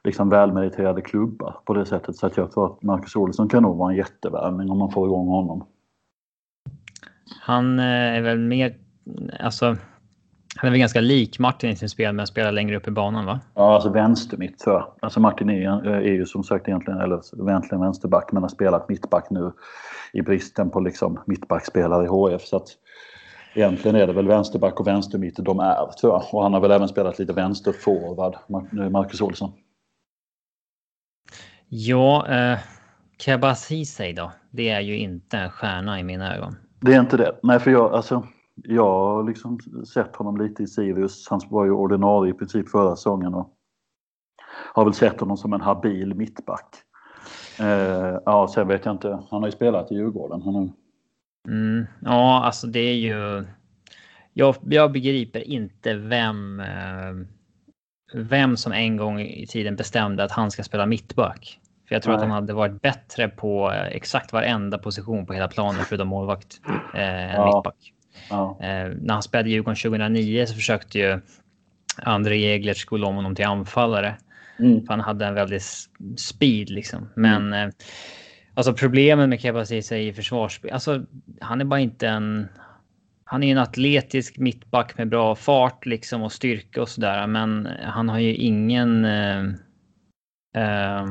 liksom 0.05 0.29
välmeriterade 0.29 1.03
klubbar 1.03 1.61
på 1.65 1.75
det 1.75 1.87
sättet. 1.87 2.17
Så 2.17 2.27
att 2.27 2.37
jag 2.37 2.53
tror 2.53 2.67
att 2.67 2.83
Marcus 2.83 3.17
Olsson 3.17 3.49
kan 3.49 3.63
nog 3.63 3.77
vara 3.77 3.91
en 3.91 3.97
jättevärvning 3.97 4.71
om 4.71 4.79
man 4.79 4.91
får 4.91 5.07
igång 5.07 5.29
honom. 5.29 5.67
Han 7.41 7.79
eh, 7.79 7.85
är 8.17 8.21
väl 8.21 8.39
mer, 8.39 8.75
alltså 9.41 9.77
han 10.59 10.69
är 10.69 10.71
väl 10.71 10.81
ganska 10.81 11.01
lik 11.01 11.39
Martin 11.39 11.71
i 11.71 11.77
sin 11.77 11.89
spel 11.89 12.15
men 12.15 12.27
spelar 12.27 12.53
längre 12.53 12.77
upp 12.77 12.89
i 12.89 12.91
banan 12.91 13.27
va? 13.27 13.41
Ja, 13.55 13.75
alltså 13.75 13.91
vänstermitt 13.91 14.59
tror 14.59 14.77
jag. 14.77 14.93
Alltså 15.01 15.21
Martin 15.21 15.51
är, 15.51 15.87
är 15.87 16.13
ju 16.13 16.27
som 16.27 16.45
sagt 16.45 16.69
egentligen, 16.69 17.01
eller 17.01 17.49
egentligen 17.51 17.81
vänsterback 17.81 18.33
men 18.33 18.43
har 18.43 18.51
spelat 18.51 18.89
mittback 18.89 19.31
nu 19.31 19.53
i 20.13 20.23
bristen 20.23 20.71
på 20.71 20.81
liksom 20.81 21.21
mittbackspelare 21.27 22.05
i 22.05 22.09
HF. 22.09 22.43
Så 22.43 22.57
att 22.57 22.69
egentligen 23.55 23.97
är 23.97 24.07
det 24.07 24.13
väl 24.13 24.29
vänsterback 24.29 24.81
och 24.81 24.87
vänstermitt 24.87 25.37
de 25.37 25.61
är 25.61 25.93
tror 26.01 26.13
jag. 26.13 26.25
Och 26.33 26.43
han 26.43 26.53
har 26.53 26.61
väl 26.61 26.71
även 26.71 26.89
spelat 26.89 27.19
lite 27.19 27.33
vänsterforward, 27.33 28.37
Marcus 28.91 29.21
Olsson. 29.21 29.53
Ja, 31.69 32.29
eh, 32.29 32.59
Kebas 33.19 33.71
Hisei 33.71 34.13
då? 34.13 34.33
Det 34.51 34.69
är 34.69 34.81
ju 34.81 34.97
inte 34.97 35.39
en 35.39 35.51
stjärna 35.51 36.01
i 36.01 36.03
mina 36.03 36.37
ögon. 36.37 36.57
Det 36.81 36.95
är 36.95 37.01
inte 37.01 37.17
det. 37.17 37.39
Nej, 37.43 37.59
för 37.59 37.71
jag, 37.71 37.95
alltså, 37.95 38.27
jag 38.65 38.85
har 38.85 39.25
liksom 39.25 39.59
sett 39.95 40.17
honom 40.17 40.37
lite 40.37 40.63
i 40.63 40.67
Sirius. 40.67 41.29
Han 41.31 41.41
var 41.51 41.65
ju 41.65 41.71
ordinarie 41.71 42.31
i 42.31 42.35
princip 42.35 42.69
förra 42.69 42.97
säsongen 42.97 43.35
och 43.35 43.55
har 44.75 44.85
väl 44.85 44.95
sett 44.95 45.21
honom 45.21 45.37
som 45.37 45.53
en 45.53 45.61
habil 45.61 46.15
mittback. 46.15 46.77
Eh, 47.61 48.19
ja, 48.25 48.49
sen 48.55 48.69
vet 48.69 48.85
jag 48.85 48.95
inte. 48.95 49.09
Han 49.31 49.43
har 49.43 49.47
ju 49.47 49.53
spelat 49.53 49.93
i 49.93 49.95
Djurgården. 49.95 50.43
Han 50.43 50.55
har... 50.55 50.69
mm, 51.49 51.87
ja, 52.01 52.45
alltså 52.45 52.67
det 52.67 52.81
är 52.81 52.95
ju... 52.95 53.45
Jag, 54.33 54.55
jag 54.63 54.93
begriper 54.93 55.41
inte 55.49 55.95
vem... 55.95 56.61
Eh 56.61 57.29
vem 58.15 58.57
som 58.57 58.73
en 58.73 58.97
gång 58.97 59.21
i 59.21 59.47
tiden 59.47 59.77
bestämde 59.77 60.25
att 60.25 60.33
han 60.33 60.51
ska 60.51 60.63
spela 60.63 60.87
mittback. 60.87 61.61
För 61.89 61.95
jag 61.95 62.03
tror 62.03 62.13
Nej. 62.13 62.17
att 62.17 62.23
han 62.23 62.31
hade 62.31 62.53
varit 62.53 62.83
bättre 62.83 63.29
på 63.29 63.73
eh, 63.73 63.87
exakt 63.87 64.33
varenda 64.33 64.79
position 64.79 65.27
på 65.27 65.33
hela 65.33 65.49
planen 65.49 65.85
förutom 65.85 66.09
målvakt 66.09 66.61
eh, 66.95 67.35
än 67.35 67.35
ja. 67.35 67.47
mittback. 67.47 67.93
Ja. 68.31 68.59
Eh, 68.61 68.91
när 69.01 69.13
han 69.13 69.23
spelade 69.23 69.51
Djurgården 69.51 69.77
2009 69.77 70.47
så 70.47 70.55
försökte 70.55 70.99
ju 70.99 71.21
André 72.03 72.37
Jägler 72.37 72.75
skola 72.75 73.07
om 73.07 73.17
honom 73.17 73.35
till 73.35 73.47
anfallare. 73.47 74.17
Mm. 74.59 74.81
För 74.81 74.89
han 74.91 75.01
hade 75.01 75.27
en 75.27 75.35
väldigt 75.35 75.63
speed 76.17 76.71
liksom. 76.71 77.09
Men 77.15 77.47
mm. 77.47 77.69
eh, 77.69 77.75
alltså 78.55 78.73
problemen 78.73 79.31
med 79.31 79.41
Kepa 79.41 79.97
i 79.97 80.13
försvarsspel, 80.13 80.71
alltså 80.71 81.05
han 81.41 81.61
är 81.61 81.65
bara 81.65 81.81
inte 81.81 82.09
en 82.09 82.49
han 83.31 83.43
är 83.43 83.53
en 83.53 83.59
atletisk 83.59 84.39
mittback 84.39 84.99
med 84.99 85.09
bra 85.09 85.35
fart 85.35 85.87
liksom 85.87 86.23
och 86.23 86.33
styrka 86.33 86.83
och 86.83 86.89
sådär. 86.89 87.27
Men 87.27 87.69
han 87.83 88.09
har 88.09 88.19
ju 88.19 88.35
ingen... 88.35 89.05
Eh, 89.05 89.45
eh, 90.57 91.07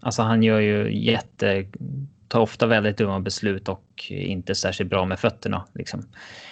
alltså 0.00 0.22
han 0.22 0.42
gör 0.42 0.60
ju 0.60 1.04
jätte... 1.04 1.66
Tar 2.32 2.40
ofta 2.40 2.66
väldigt 2.66 2.96
dumma 2.96 3.20
beslut 3.20 3.68
och 3.68 3.84
inte 4.10 4.54
särskilt 4.54 4.90
bra 4.90 5.04
med 5.04 5.18
fötterna. 5.18 5.64
Liksom. 5.74 6.02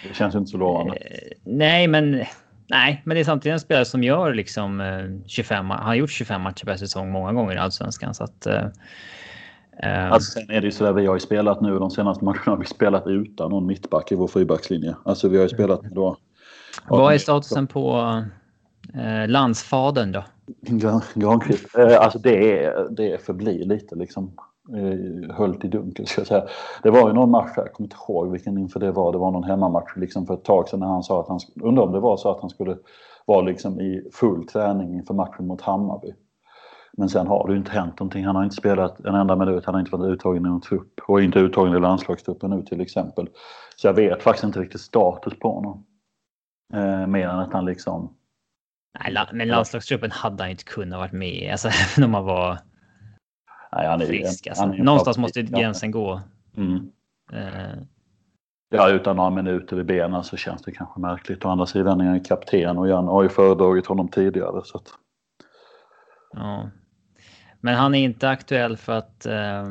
Det 0.09 0.15
känns 0.15 0.35
inte 0.35 0.51
så 0.51 0.57
lovande. 0.57 0.97
Eh, 0.97 1.33
nej, 1.45 1.89
men... 1.89 2.25
Nej, 2.67 3.03
men 3.05 3.15
det 3.15 3.21
är 3.21 3.25
samtidigt 3.25 3.53
en 3.53 3.61
spelare 3.61 3.85
som 3.85 4.03
gör 4.03 4.35
liksom 4.35 4.83
25... 5.27 5.71
Han 5.71 5.87
har 5.87 5.95
gjort 5.95 6.11
25 6.11 6.43
matcher 6.43 6.65
per 6.65 6.77
säsong 6.77 7.11
många 7.11 7.33
gånger 7.33 7.55
i 7.55 7.59
allsvenskan. 7.59 8.15
Så 8.15 8.25
att, 8.25 8.47
eh, 8.47 8.65
Ehm. 9.83 10.13
Alltså, 10.13 10.31
sen 10.31 10.51
är 10.51 10.61
det 10.61 10.65
ju 10.67 10.73
sådär, 10.73 10.93
vi 10.93 11.07
har 11.07 11.15
ju 11.15 11.21
spelat 11.21 11.61
nu 11.61 11.79
de 11.79 11.91
senaste 11.91 12.25
matcherna 12.25 12.43
har 12.45 12.57
vi 12.57 12.67
spelat 12.67 13.07
utan 13.07 13.51
någon 13.51 13.67
mittback 13.67 14.13
i 14.13 14.15
vår 14.15 14.29
fyrbackslinje. 14.29 14.97
Alltså 15.05 15.29
vi 15.29 15.37
har 15.37 15.43
ju 15.43 15.49
spelat 15.49 15.83
då. 15.83 16.17
Vad 16.89 17.15
är 17.15 17.19
statusen 17.19 17.67
på 17.67 18.15
eh, 18.95 19.29
landsfadern 19.29 20.13
då? 20.13 20.25
Granqvist. 21.15 21.79
Eh, 21.79 22.01
alltså 22.01 22.19
det, 22.19 22.65
är, 22.65 22.87
det 22.91 23.25
förblir 23.27 23.65
lite 23.65 23.95
liksom 23.95 24.25
eh, 24.25 24.45
Eh, 24.77 25.35
höll 25.37 25.65
i 25.65 25.69
dunkel. 25.69 26.07
Ska 26.07 26.21
jag 26.21 26.29
säga. 26.29 26.45
Det 26.83 26.91
var 26.91 27.09
ju 27.09 27.15
någon 27.15 27.31
match, 27.31 27.53
jag 27.57 27.73
kommer 27.73 27.87
inte 27.87 27.97
ihåg 28.09 28.33
vilken 28.33 28.59
inför 28.59 28.81
det 28.81 28.93
var, 28.93 29.13
det 29.13 29.19
var 29.19 29.31
någon 29.31 29.45
hemmamatch 29.45 29.97
liksom 29.97 30.27
för 30.27 30.35
ett 30.35 30.45
tag 30.45 30.69
sedan 30.69 30.81
när 30.81 30.87
han 30.87 31.03
sa 31.03 31.21
att 31.21 31.29
han, 31.29 31.41
undrar 31.63 31.83
om 31.83 31.93
det 31.93 32.01
var 32.01 32.17
så 32.17 32.31
att 32.31 32.41
han 32.41 32.51
skulle 32.51 32.77
vara 33.27 33.43
liksom 33.43 33.81
i 33.81 34.11
full 34.13 34.47
träning 34.47 34.95
inför 34.95 35.15
matchen 35.15 35.47
mot 35.47 35.61
Hammarby. 35.61 36.13
Men 36.93 37.09
sen 37.09 37.27
har 37.27 37.47
det 37.47 37.53
ju 37.53 37.59
inte 37.59 37.71
hänt 37.71 38.01
någonting. 38.01 38.25
Han 38.25 38.37
har 38.37 38.45
inte 38.45 38.57
spelat 38.57 39.01
en 39.01 39.15
enda 39.15 39.37
minut, 39.37 39.65
han 39.65 39.75
har 39.75 39.81
inte 39.81 39.97
varit 39.97 40.13
uttagen 40.13 40.47
i 40.47 40.49
någon 40.49 40.61
trupp 40.61 41.01
och 41.09 41.23
inte 41.23 41.39
uttagen 41.39 41.77
i 41.77 41.81
landslagstruppen 41.81 42.51
nu 42.51 42.63
till 42.63 42.81
exempel. 42.81 43.29
Så 43.77 43.87
jag 43.87 43.95
vet 43.95 44.23
faktiskt 44.23 44.45
inte 44.45 44.61
riktigt 44.61 44.81
status 44.81 45.39
på 45.39 45.55
honom. 45.55 45.87
Eh, 46.75 47.07
mer 47.07 47.29
än 47.29 47.39
att 47.39 47.53
han 47.53 47.65
liksom... 47.65 48.17
Nej, 49.05 49.27
men 49.33 49.49
landslagstruppen 49.49 50.11
hade 50.11 50.43
han 50.43 50.51
inte 50.51 50.65
kunnat 50.65 50.99
varit 50.99 51.13
med 51.13 51.35
i. 51.35 51.51
Alltså 51.51 51.69
även 51.69 52.05
om 52.05 52.15
han 52.15 52.25
var 52.25 52.59
Nej, 53.73 53.87
han 53.87 54.01
är, 54.03 54.07
frisk. 54.07 54.47
Alltså. 54.47 54.65
Han 54.65 54.75
är 54.75 54.83
Någonstans 54.83 55.19
måste 55.19 55.43
gränsen 55.43 55.91
gå. 55.91 56.21
Mm. 56.57 56.91
Eh. 57.33 57.83
Ja, 58.71 58.91
utan 58.91 59.17
några 59.17 59.31
minuter 59.31 59.81
i 59.81 59.85
benen 59.85 60.25
så 60.25 60.37
känns 60.37 60.63
det 60.63 60.73
kanske 60.73 61.01
märkligt. 61.01 61.45
Å 61.45 61.49
andra 61.49 61.67
sidan 61.67 62.01
är 62.01 62.05
han 62.05 62.21
kapten 62.21 62.79
och 62.79 62.89
Jan 62.89 63.07
har 63.07 63.23
ju 63.23 63.29
föredragit 63.29 63.87
honom 63.87 64.09
tidigare. 64.09 64.61
Så 64.65 64.77
att... 64.77 64.85
Ja. 66.33 66.71
Men 67.61 67.75
han 67.75 67.95
är 67.95 68.05
inte 68.05 68.29
aktuell 68.29 68.77
för 68.77 68.93
att 68.93 69.27
eh, 69.27 69.67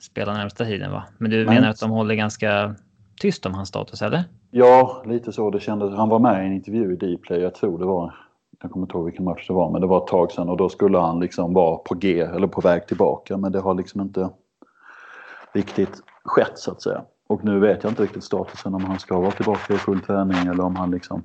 spela 0.00 0.32
närmsta 0.32 0.64
tiden 0.64 0.92
va? 0.92 1.04
Men 1.18 1.30
du 1.30 1.46
menar 1.46 1.68
att 1.68 1.80
de 1.80 1.90
håller 1.90 2.14
ganska 2.14 2.74
tyst 3.20 3.46
om 3.46 3.54
hans 3.54 3.68
status 3.68 4.02
eller? 4.02 4.24
Ja, 4.50 5.02
lite 5.06 5.32
så. 5.32 5.50
Det 5.50 5.60
kändes. 5.60 5.94
Han 5.94 6.08
var 6.08 6.18
med 6.18 6.42
i 6.42 6.46
en 6.46 6.52
intervju 6.52 6.92
i 6.92 7.16
Dplay, 7.16 7.40
jag 7.40 7.54
tror 7.54 7.78
det 7.78 7.84
var 7.84 8.25
jag 8.62 8.70
kommer 8.70 8.86
inte 8.86 8.96
ihåg 8.96 9.04
vilken 9.04 9.24
match 9.24 9.46
det 9.46 9.52
var, 9.52 9.70
men 9.70 9.80
det 9.80 9.86
var 9.86 9.98
ett 9.98 10.06
tag 10.06 10.32
sedan 10.32 10.48
och 10.48 10.56
då 10.56 10.68
skulle 10.68 10.98
han 10.98 11.20
liksom 11.20 11.54
vara 11.54 11.76
på 11.76 11.94
G 11.94 12.20
eller 12.20 12.46
på 12.46 12.60
väg 12.60 12.86
tillbaka. 12.86 13.36
Men 13.36 13.52
det 13.52 13.60
har 13.60 13.74
liksom 13.74 14.00
inte 14.00 14.30
riktigt 15.52 16.02
skett 16.24 16.58
så 16.58 16.70
att 16.70 16.82
säga. 16.82 17.04
Och 17.28 17.44
nu 17.44 17.58
vet 17.58 17.82
jag 17.82 17.92
inte 17.92 18.02
riktigt 18.02 18.24
statusen 18.24 18.74
om 18.74 18.84
han 18.84 18.98
ska 18.98 19.20
vara 19.20 19.30
tillbaka 19.30 19.74
i 19.74 19.78
full 19.78 20.00
träning 20.00 20.46
eller 20.46 20.64
om 20.64 20.76
han 20.76 20.90
liksom 20.90 21.22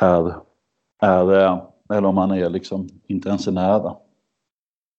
är, 0.00 0.34
är 1.00 1.60
eller 1.94 2.08
om 2.08 2.16
han 2.16 2.30
är 2.30 2.50
liksom 2.50 2.88
inte 3.06 3.28
ens 3.28 3.46
är 3.46 3.52
nära. 3.52 3.96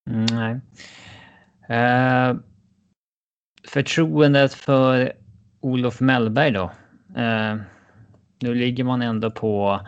Mm, 0.10 0.26
nej. 0.32 0.60
Uh, 1.70 2.40
förtroendet 3.68 4.54
för 4.54 5.14
Olof 5.60 6.00
Mellberg 6.00 6.52
då? 6.52 6.64
Uh, 7.18 7.62
nu 8.42 8.56
ligger 8.56 8.84
man 8.84 9.02
ändå 9.02 9.32
på 9.32 9.80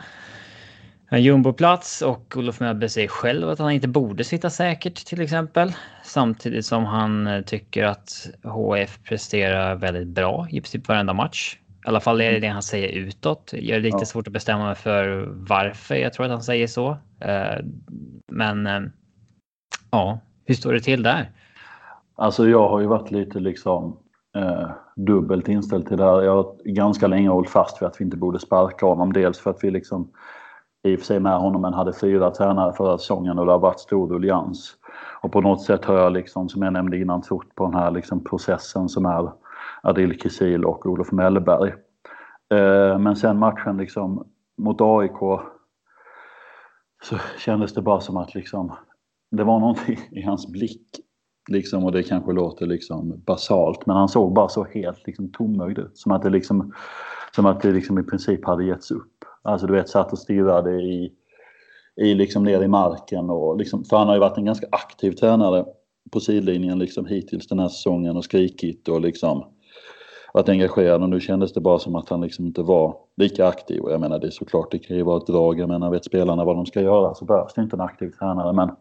en 1.14 1.24
jumboplats 1.24 2.02
och 2.02 2.34
Olof 2.38 2.60
Mellberg 2.60 2.90
säger 2.90 3.08
själv 3.08 3.50
att 3.50 3.60
han 3.60 3.72
inte 3.72 3.88
borde 3.88 4.24
sitta 4.24 4.50
säkert 4.50 5.06
till 5.06 5.22
exempel. 5.22 5.74
Samtidigt 6.04 6.66
som 6.66 6.86
han 6.86 7.28
eh, 7.28 7.42
tycker 7.42 7.84
att 7.84 8.30
HF 8.44 9.00
presterar 9.04 9.76
väldigt 9.76 10.08
bra 10.08 10.48
i 10.50 10.62
princip 10.62 10.88
varenda 10.88 11.14
match. 11.14 11.58
I 11.86 11.88
alla 11.88 12.00
fall 12.00 12.22
är 12.22 12.32
det 12.32 12.40
det 12.40 12.48
han 12.48 12.64
säger 12.64 12.90
utåt. 12.90 13.54
Gör 13.54 13.76
det 13.76 13.84
lite 13.84 13.98
ja. 14.00 14.06
svårt 14.06 14.28
att 14.28 14.34
bestämma 14.34 14.66
mig 14.66 14.76
för 14.76 15.28
varför 15.30 15.96
jag 15.96 16.14
tror 16.14 16.26
att 16.26 16.32
han 16.32 16.44
säger 16.44 16.68
så. 16.68 16.98
Eh, 17.20 17.66
men 18.32 18.68
eh, 18.68 18.82
ja, 19.92 20.20
hur 20.46 20.56
står 20.56 20.74
det 20.74 20.80
till 20.80 21.04
där? 21.04 21.32
Alltså 22.16 22.50
jag 22.50 22.70
har 22.70 22.80
ju 22.80 22.88
varit 22.88 23.12
lite 23.12 23.40
liksom 23.40 23.98
eh, 24.36 24.70
dubbelt 24.96 25.48
inställd 25.48 25.88
till 25.88 25.98
det 25.98 26.04
här. 26.04 26.22
Jag 26.22 26.36
har 26.36 26.56
ganska 26.66 27.08
länge 27.08 27.30
hållit 27.30 27.50
fast 27.50 27.82
vid 27.82 27.88
att 27.88 28.02
vi 28.02 28.06
inte 28.06 28.18
borde 28.18 28.40
sparka 28.40 28.86
honom. 28.86 29.14
Dels 29.14 29.40
för 29.40 29.50
att 29.50 29.64
vi 29.64 29.72
liksom 29.72 30.12
i 30.84 30.96
och 30.96 31.00
för 31.00 31.06
sig 31.06 31.20
med 31.20 31.40
honom 31.40 31.62
men 31.62 31.74
hade 31.74 31.94
fyra 31.94 32.32
tränare 32.32 32.74
förra 32.74 32.98
säsongen 32.98 33.40
och 33.40 33.46
det 33.46 33.52
har 33.52 33.60
varit 33.60 33.80
stor 33.80 34.08
ruljans. 34.08 34.76
Och 35.22 35.32
på 35.32 35.42
något 35.42 35.62
sätt 35.62 35.86
har 35.86 35.96
jag 35.98 36.14
liksom, 36.14 36.50
som 36.50 36.62
jag 36.62 36.74
nämnde 36.74 36.98
innan, 36.98 37.22
trott 37.22 37.56
på 37.56 37.66
den 37.66 37.74
här 37.74 37.92
liksom 37.92 38.24
processen 38.24 38.90
som 38.90 39.06
är 39.06 39.32
Adil 39.82 40.20
Kisil 40.20 40.66
och 40.66 40.86
Olof 40.86 41.12
Mellberg. 41.12 41.70
Eh, 42.54 43.00
men 43.00 43.16
sen 43.16 43.40
matchen 43.40 43.78
liksom 43.78 44.28
mot 44.58 44.82
AIK 44.82 45.42
så 47.04 47.18
kändes 47.40 47.74
det 47.74 47.82
bara 47.82 48.00
som 48.00 48.18
att 48.18 48.36
liksom, 48.36 48.72
det 49.32 49.44
var 49.44 49.60
någonting 49.60 49.98
i 50.12 50.22
hans 50.22 50.48
blick. 50.48 50.88
Liksom, 51.50 51.84
och 51.84 51.92
det 51.92 52.04
kanske 52.04 52.32
låter 52.32 52.66
liksom 52.66 53.22
basalt 53.26 53.86
men 53.86 53.96
han 53.96 54.10
såg 54.10 54.34
bara 54.34 54.50
så 54.50 54.64
helt 54.64 55.08
liksom 55.08 55.32
tomögd 55.32 55.80
ut. 55.80 55.98
Som 55.98 56.12
att 56.12 56.22
det 56.22 56.30
liksom, 56.30 56.74
som 57.36 57.46
att 57.46 57.62
det 57.62 57.72
liksom 57.72 58.00
i 58.00 58.04
princip 58.04 58.46
hade 58.46 58.66
getts 58.66 58.92
upp. 58.92 59.13
Alltså 59.44 59.68
du 59.68 59.74
vet, 59.74 59.90
satt 59.90 60.12
och 60.12 60.20
stirrade 60.20 60.72
i, 60.72 61.12
i 61.96 62.14
liksom 62.14 62.44
ner 62.44 62.62
i 62.62 62.68
marken 62.68 63.30
och 63.30 63.58
liksom, 63.58 63.84
för 63.84 63.98
han 63.98 64.08
har 64.08 64.14
ju 64.14 64.20
varit 64.20 64.38
en 64.38 64.46
ganska 64.46 64.68
aktiv 64.72 65.12
tränare 65.12 65.66
på 66.12 66.20
sidlinjen 66.20 66.80
liksom 66.80 67.06
hittills 67.06 67.48
den 67.48 67.60
här 67.60 67.68
säsongen 67.68 68.18
och 68.18 68.24
skrikit 68.24 68.88
och 68.88 69.02
liksom 69.02 69.46
varit 70.34 70.50
engagerad 70.50 71.04
och 71.04 71.10
nu 71.10 71.20
kändes 71.20 71.54
det 71.54 71.62
bara 71.62 71.80
som 71.80 71.96
att 71.96 72.10
han 72.10 72.22
liksom 72.22 72.46
inte 72.46 72.62
var 72.62 72.96
lika 73.18 73.48
aktiv. 73.48 73.82
Och 73.82 73.92
jag 73.92 74.02
menar 74.02 74.20
det 74.20 74.28
är 74.28 74.32
såklart, 74.32 74.72
det 74.72 74.80
kan 74.80 74.98
ju 74.98 75.04
vara 75.04 75.18
ett 75.18 75.28
drag. 75.28 75.60
Jag 75.60 75.70
menar 75.70 75.92
vet 75.92 76.06
spelarna 76.06 76.46
vad 76.46 76.56
de 76.56 76.66
ska 76.66 76.82
göra 76.82 77.14
så 77.14 77.26
behövs 77.26 77.54
det 77.54 77.62
inte 77.62 77.76
en 77.76 77.82
aktiv 77.82 78.10
tränare. 78.10 78.54
Men 78.54 78.72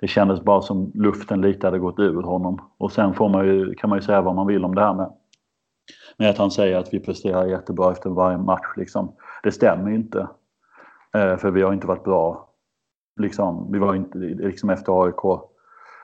det 0.00 0.08
kändes 0.08 0.40
bara 0.40 0.62
som 0.62 0.92
luften 0.94 1.40
lite 1.40 1.66
hade 1.66 1.78
gått 1.78 1.98
ur 1.98 2.22
honom. 2.22 2.60
Och 2.78 2.92
sen 2.92 3.14
får 3.14 3.28
man 3.28 3.46
ju, 3.46 3.74
kan 3.74 3.90
man 3.90 3.98
ju 3.98 4.02
säga 4.02 4.22
vad 4.22 4.34
man 4.34 4.46
vill 4.46 4.64
om 4.64 4.74
det 4.74 4.80
här 4.80 4.94
med, 4.94 5.12
med 6.16 6.30
att 6.30 6.38
han 6.38 6.50
säger 6.50 6.76
att 6.76 6.94
vi 6.94 7.00
presterar 7.00 7.46
jättebra 7.46 7.92
efter 7.92 8.10
varje 8.10 8.38
match. 8.38 8.76
Liksom. 8.76 9.12
Det 9.44 9.52
stämmer 9.52 9.90
ju 9.90 9.96
inte. 9.96 10.28
Eh, 11.14 11.36
för 11.36 11.50
vi 11.50 11.62
har 11.62 11.72
inte 11.72 11.86
varit 11.86 12.04
bra. 12.04 12.48
Liksom, 13.20 13.72
vi 13.72 13.78
var 13.78 13.94
inte, 13.94 14.18
liksom 14.18 14.70
efter 14.70 15.04
AIK 15.04 15.40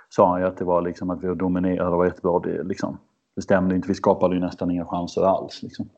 sa 0.08 0.28
han 0.30 0.40
ju 0.40 0.46
att 0.46 0.56
det 0.56 0.64
var 0.64 0.82
liksom 0.82 1.10
att 1.10 1.24
vi 1.24 1.34
dominerade 1.34 1.90
och 1.90 1.96
var 1.98 2.04
jättebra. 2.04 2.38
Det, 2.38 2.62
liksom, 2.62 2.98
det 3.36 3.42
stämde 3.42 3.76
inte. 3.76 3.88
Vi 3.88 3.94
skapade 3.94 4.34
ju 4.34 4.40
nästan 4.40 4.70
inga 4.70 4.86
chanser 4.86 5.22
alls. 5.22 5.62
Liksom. 5.62 5.88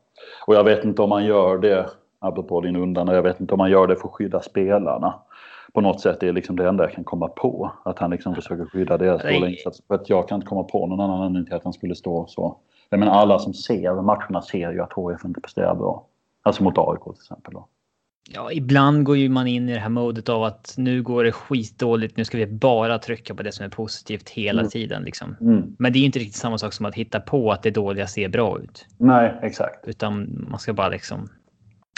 Och 0.47 0.55
jag 0.55 0.63
vet 0.63 0.85
inte 0.85 1.01
om 1.01 1.09
man 1.09 1.25
gör 1.25 1.57
det, 1.57 1.89
apropå 2.19 2.61
din 2.61 2.75
undan, 2.75 3.07
jag 3.07 3.23
vet 3.23 3.39
inte 3.39 3.53
om 3.53 3.57
man 3.57 3.71
gör 3.71 3.87
det 3.87 3.95
för 3.95 4.07
att 4.07 4.13
skydda 4.13 4.41
spelarna. 4.41 5.13
På 5.73 5.81
något 5.81 6.01
sätt 6.01 6.19
det 6.19 6.27
är 6.27 6.33
liksom 6.33 6.55
det 6.55 6.67
enda 6.67 6.83
jag 6.83 6.93
kan 6.93 7.03
komma 7.03 7.27
på. 7.27 7.71
Att 7.85 7.99
han 7.99 8.11
liksom 8.11 8.35
försöker 8.35 8.65
skydda 8.65 8.97
deras 8.97 9.21
dåliga 9.21 9.49
insats. 9.49 9.81
För 9.87 9.95
att 9.95 10.09
jag 10.09 10.27
kan 10.27 10.35
inte 10.35 10.47
komma 10.47 10.63
på 10.63 10.87
någon 10.87 10.99
annan 10.99 11.21
anledning 11.21 11.45
till 11.45 11.55
att 11.55 11.63
han 11.63 11.73
skulle 11.73 11.95
stå 11.95 12.25
så. 12.27 12.57
Jag 12.89 12.99
menar 12.99 13.13
alla 13.13 13.39
som 13.39 13.53
ser 13.53 14.01
matcherna 14.01 14.41
ser 14.41 14.71
ju 14.71 14.81
att 14.81 14.93
HF 14.93 15.25
inte 15.25 15.41
presterar 15.41 15.75
bra. 15.75 16.05
Alltså 16.43 16.63
mot 16.63 16.77
AIK 16.77 17.03
till 17.03 17.23
exempel. 17.23 17.53
Då. 17.53 17.67
Ja, 18.29 18.51
ibland 18.51 19.03
går 19.03 19.17
ju 19.17 19.29
man 19.29 19.47
in 19.47 19.69
i 19.69 19.73
det 19.73 19.79
här 19.79 19.89
modet 19.89 20.29
av 20.29 20.43
att 20.43 20.73
nu 20.77 21.03
går 21.03 21.23
det 21.23 21.31
skitdåligt. 21.31 22.17
Nu 22.17 22.25
ska 22.25 22.37
vi 22.37 22.47
bara 22.47 22.99
trycka 22.99 23.35
på 23.35 23.43
det 23.43 23.51
som 23.51 23.65
är 23.65 23.69
positivt 23.69 24.29
hela 24.29 24.61
mm. 24.61 24.69
tiden. 24.69 25.03
Liksom. 25.03 25.35
Mm. 25.41 25.75
Men 25.79 25.93
det 25.93 25.99
är 25.99 26.03
inte 26.03 26.19
riktigt 26.19 26.35
samma 26.35 26.57
sak 26.57 26.73
som 26.73 26.85
att 26.85 26.95
hitta 26.95 27.19
på 27.19 27.51
att 27.51 27.63
det 27.63 27.71
dåliga 27.71 28.07
ser 28.07 28.29
bra 28.29 28.59
ut. 28.59 28.85
Nej, 28.97 29.39
exakt. 29.41 29.87
Utan 29.87 30.45
man 30.49 30.59
ska 30.59 30.73
bara 30.73 30.89
liksom 30.89 31.29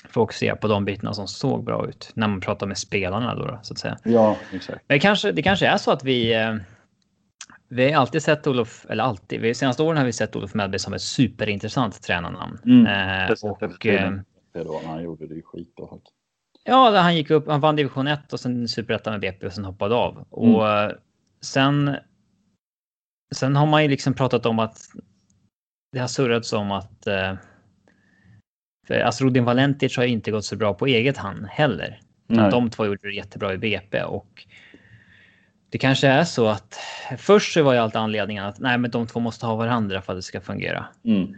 fokusera 0.09 0.55
på 0.55 0.67
de 0.67 0.85
bitarna 0.85 1.13
som 1.13 1.27
såg 1.27 1.63
bra 1.63 1.87
ut 1.87 2.11
när 2.13 2.27
man 2.27 2.41
pratar 2.41 2.67
med 2.67 2.77
spelarna 2.77 3.35
då, 3.35 3.59
så 3.61 3.73
att 3.73 3.79
säga. 3.79 3.97
Ja, 4.03 4.37
exakt. 4.53 4.79
Men 4.87 4.99
kanske, 4.99 5.31
det 5.31 5.41
kanske 5.41 5.67
är 5.67 5.77
så 5.77 5.91
att 5.91 6.03
vi 6.03 6.33
eh, 6.33 6.55
vi 7.67 7.91
har 7.91 8.01
alltid 8.01 8.23
sett 8.23 8.47
Olof, 8.47 8.85
eller 8.89 9.03
alltid, 9.03 9.41
de 9.41 9.53
senaste 9.53 9.83
åren 9.83 9.97
har 9.97 10.05
vi 10.05 10.13
sett 10.13 10.35
Olof 10.35 10.53
Mellberg 10.53 10.79
som 10.79 10.93
ett 10.93 11.01
superintressant 11.01 12.01
tränarnamn. 12.01 12.57
Mm. 12.65 12.85
Eh, 12.85 13.35
och, 13.41 13.85
eh, 13.85 14.11
det 14.59 14.63
då, 14.63 14.81
han 14.85 15.03
gjorde 15.03 15.27
det 15.27 15.41
skitbra 15.41 15.87
faktiskt. 15.87 16.15
Ja, 16.63 16.99
han 16.99 17.15
gick 17.15 17.29
upp, 17.29 17.47
han 17.47 17.61
vann 17.61 17.75
division 17.75 18.07
1 18.07 18.33
och 18.33 18.39
sen 18.39 18.67
superettan 18.67 19.13
med 19.13 19.21
BP 19.21 19.45
och 19.45 19.53
sen 19.53 19.65
hoppade 19.65 19.95
av. 19.95 20.13
Mm. 20.13 20.25
Och 20.55 20.69
eh, 20.69 20.91
sen. 21.41 21.95
Sen 23.35 23.55
har 23.55 23.65
man 23.65 23.83
ju 23.83 23.89
liksom 23.89 24.13
pratat 24.13 24.45
om 24.45 24.59
att 24.59 24.77
det 25.91 25.99
har 25.99 26.07
surrats 26.07 26.53
om 26.53 26.71
att. 26.71 27.07
Eh, 27.07 27.33
för 28.87 28.99
Asrudin 28.99 29.45
Valentic 29.45 29.97
har 29.97 30.03
inte 30.03 30.31
gått 30.31 30.45
så 30.45 30.55
bra 30.55 30.73
på 30.73 30.85
eget 30.85 31.17
hand 31.17 31.45
heller. 31.45 31.99
De 32.27 32.69
två 32.69 32.85
gjorde 32.85 33.07
det 33.07 33.15
jättebra 33.15 33.53
i 33.53 33.57
BP 33.57 34.03
och 34.03 34.45
det 35.69 35.77
kanske 35.77 36.07
är 36.07 36.23
så 36.23 36.47
att 36.47 36.79
först 37.17 37.53
så 37.53 37.63
var 37.63 37.73
ju 37.73 37.79
allt 37.79 37.95
anledningen 37.95 38.43
att 38.43 38.59
nej, 38.59 38.77
men 38.77 38.91
de 38.91 39.07
två 39.07 39.19
måste 39.19 39.45
ha 39.45 39.55
varandra 39.55 40.01
för 40.01 40.13
att 40.13 40.17
det 40.17 40.23
ska 40.23 40.41
fungera. 40.41 40.85
Mm. 41.03 41.35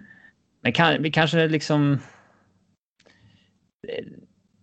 Men 0.61 0.73
kan, 0.73 1.02
vi 1.02 1.11
kanske 1.11 1.48
liksom. 1.48 1.99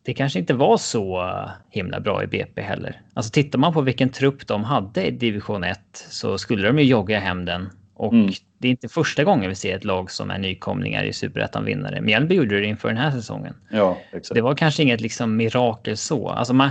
Det 0.05 0.15
kanske 0.15 0.39
inte 0.39 0.55
var 0.55 0.77
så 0.77 1.31
himla 1.71 2.01
bra 2.01 2.25
i 2.25 2.27
BP 2.27 2.63
heller. 2.63 3.01
Alltså 3.15 3.31
tittar 3.31 3.59
man 3.59 3.73
på 3.73 3.81
vilken 3.81 4.09
trupp 4.09 4.47
de 4.47 4.65
hade 4.65 5.07
i 5.07 5.11
division 5.11 5.65
1 5.65 5.81
så 5.93 6.39
skulle 6.39 6.67
de 6.67 6.79
ju 6.79 6.85
jogga 6.85 7.19
hem 7.19 7.45
den. 7.45 7.69
Och 7.95 8.13
mm. 8.13 8.33
det 8.59 8.69
är 8.69 8.71
inte 8.71 8.89
första 8.89 9.25
gången 9.25 9.49
vi 9.49 9.55
ser 9.55 9.77
ett 9.77 9.85
lag 9.85 10.11
som 10.11 10.31
är 10.31 10.39
nykomlingar 10.39 11.05
i 11.05 11.13
superettan 11.13 11.65
vinnare. 11.65 12.01
Mjällby 12.01 12.35
gjorde 12.35 12.61
det 12.61 12.67
inför 12.67 12.89
den 12.89 12.97
här 12.97 13.11
säsongen. 13.11 13.55
Ja, 13.71 13.99
exakt. 14.13 14.35
Det 14.35 14.41
var 14.41 14.55
kanske 14.55 14.83
inget 14.83 15.01
liksom 15.01 15.37
mirakel 15.37 15.97
så. 15.97 16.29
Alltså 16.29 16.55
man, 16.55 16.71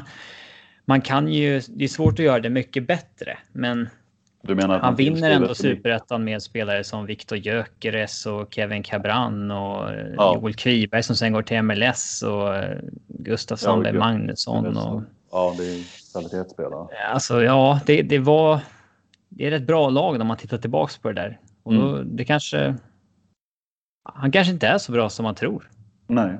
man 0.85 1.01
kan 1.01 1.27
ju, 1.27 1.61
det 1.67 1.83
är 1.83 1.87
svårt 1.87 2.19
att 2.19 2.25
göra 2.25 2.39
det 2.39 2.49
mycket 2.49 2.87
bättre, 2.87 3.37
men 3.51 3.89
han 4.81 4.95
vinner 4.95 5.31
ändå 5.31 5.55
superettan 5.55 6.23
med 6.23 6.41
spelare 6.43 6.83
som 6.83 7.05
Viktor 7.05 7.37
Gyökeres 7.37 8.25
och 8.25 8.53
Kevin 8.53 8.83
Cabran 8.83 9.51
och 9.51 9.89
ja. 10.17 10.35
Joel 10.35 10.53
Kviberg 10.53 11.03
som 11.03 11.15
sen 11.15 11.33
går 11.33 11.41
till 11.41 11.61
MLS 11.61 12.23
och 12.23 12.53
Gustav 13.07 13.55
Sandberg 13.55 13.93
ja, 13.93 13.99
Magnusson. 13.99 14.77
Och... 14.77 15.01
Ja, 15.31 15.53
det 15.57 15.63
är 15.63 16.11
kvalitetsspelare. 16.11 16.87
Alltså, 17.13 17.43
ja, 17.43 17.79
det, 17.85 18.01
det 18.01 18.19
var. 18.19 18.59
det 19.29 19.47
är 19.47 19.51
ett 19.51 19.67
bra 19.67 19.89
lag 19.89 20.17
när 20.17 20.25
man 20.25 20.37
tittar 20.37 20.57
tillbaks 20.57 20.97
på 20.97 21.07
det 21.07 21.13
där. 21.21 21.39
Och 21.63 21.73
då, 21.73 21.95
Mm. 21.95 22.15
det 22.15 22.25
kanske... 22.25 22.75
Han 24.03 24.31
kanske 24.31 24.53
inte 24.53 24.67
är 24.67 24.77
så 24.77 24.91
bra 24.91 25.09
som 25.09 25.23
man 25.23 25.35
tror. 25.35 25.69
Nej. 26.07 26.37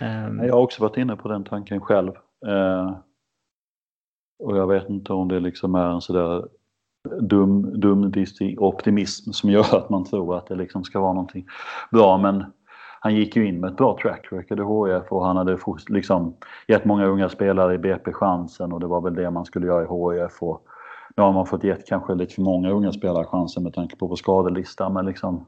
Ehm, 0.00 0.44
Jag 0.44 0.54
har 0.54 0.60
också 0.60 0.82
varit 0.82 0.96
inne 0.96 1.16
på 1.16 1.28
den 1.28 1.44
tanken 1.44 1.80
själv. 1.80 2.12
Eh, 2.46 2.98
och 4.38 4.56
jag 4.56 4.66
vet 4.66 4.88
inte 4.88 5.12
om 5.12 5.28
det 5.28 5.40
liksom 5.40 5.74
är 5.74 5.90
en 5.90 6.00
sådär 6.00 6.48
dum, 7.20 7.80
dum 7.80 8.12
optimism 8.58 9.32
som 9.32 9.50
gör 9.50 9.76
att 9.76 9.90
man 9.90 10.04
tror 10.04 10.36
att 10.36 10.46
det 10.46 10.54
liksom 10.54 10.84
ska 10.84 11.00
vara 11.00 11.12
någonting 11.12 11.46
bra. 11.90 12.18
Men 12.18 12.44
han 13.00 13.14
gick 13.14 13.36
ju 13.36 13.46
in 13.46 13.60
med 13.60 13.70
ett 13.70 13.76
bra 13.76 13.98
track 14.02 14.26
record 14.30 14.60
i 14.60 14.62
HIF 14.62 15.12
och 15.12 15.26
han 15.26 15.36
hade 15.36 15.58
liksom 15.88 16.36
gett 16.68 16.84
många 16.84 17.06
unga 17.06 17.28
spelare 17.28 17.74
i 17.74 17.78
BP 17.78 18.12
chansen 18.12 18.72
och 18.72 18.80
det 18.80 18.86
var 18.86 19.00
väl 19.00 19.14
det 19.14 19.30
man 19.30 19.44
skulle 19.44 19.66
göra 19.66 19.82
i 20.14 20.20
HIF. 20.20 20.42
Och 20.42 20.62
nu 21.16 21.22
har 21.22 21.32
man 21.32 21.46
fått 21.46 21.64
gett 21.64 21.86
kanske 21.86 22.14
lite 22.14 22.34
för 22.34 22.42
många 22.42 22.70
unga 22.70 22.92
spelare 22.92 23.24
chansen 23.24 23.62
med 23.62 23.74
tanke 23.74 23.96
på 23.96 24.06
vår 24.06 24.16
skadelista 24.16 24.88
men 24.88 25.06
liksom 25.06 25.46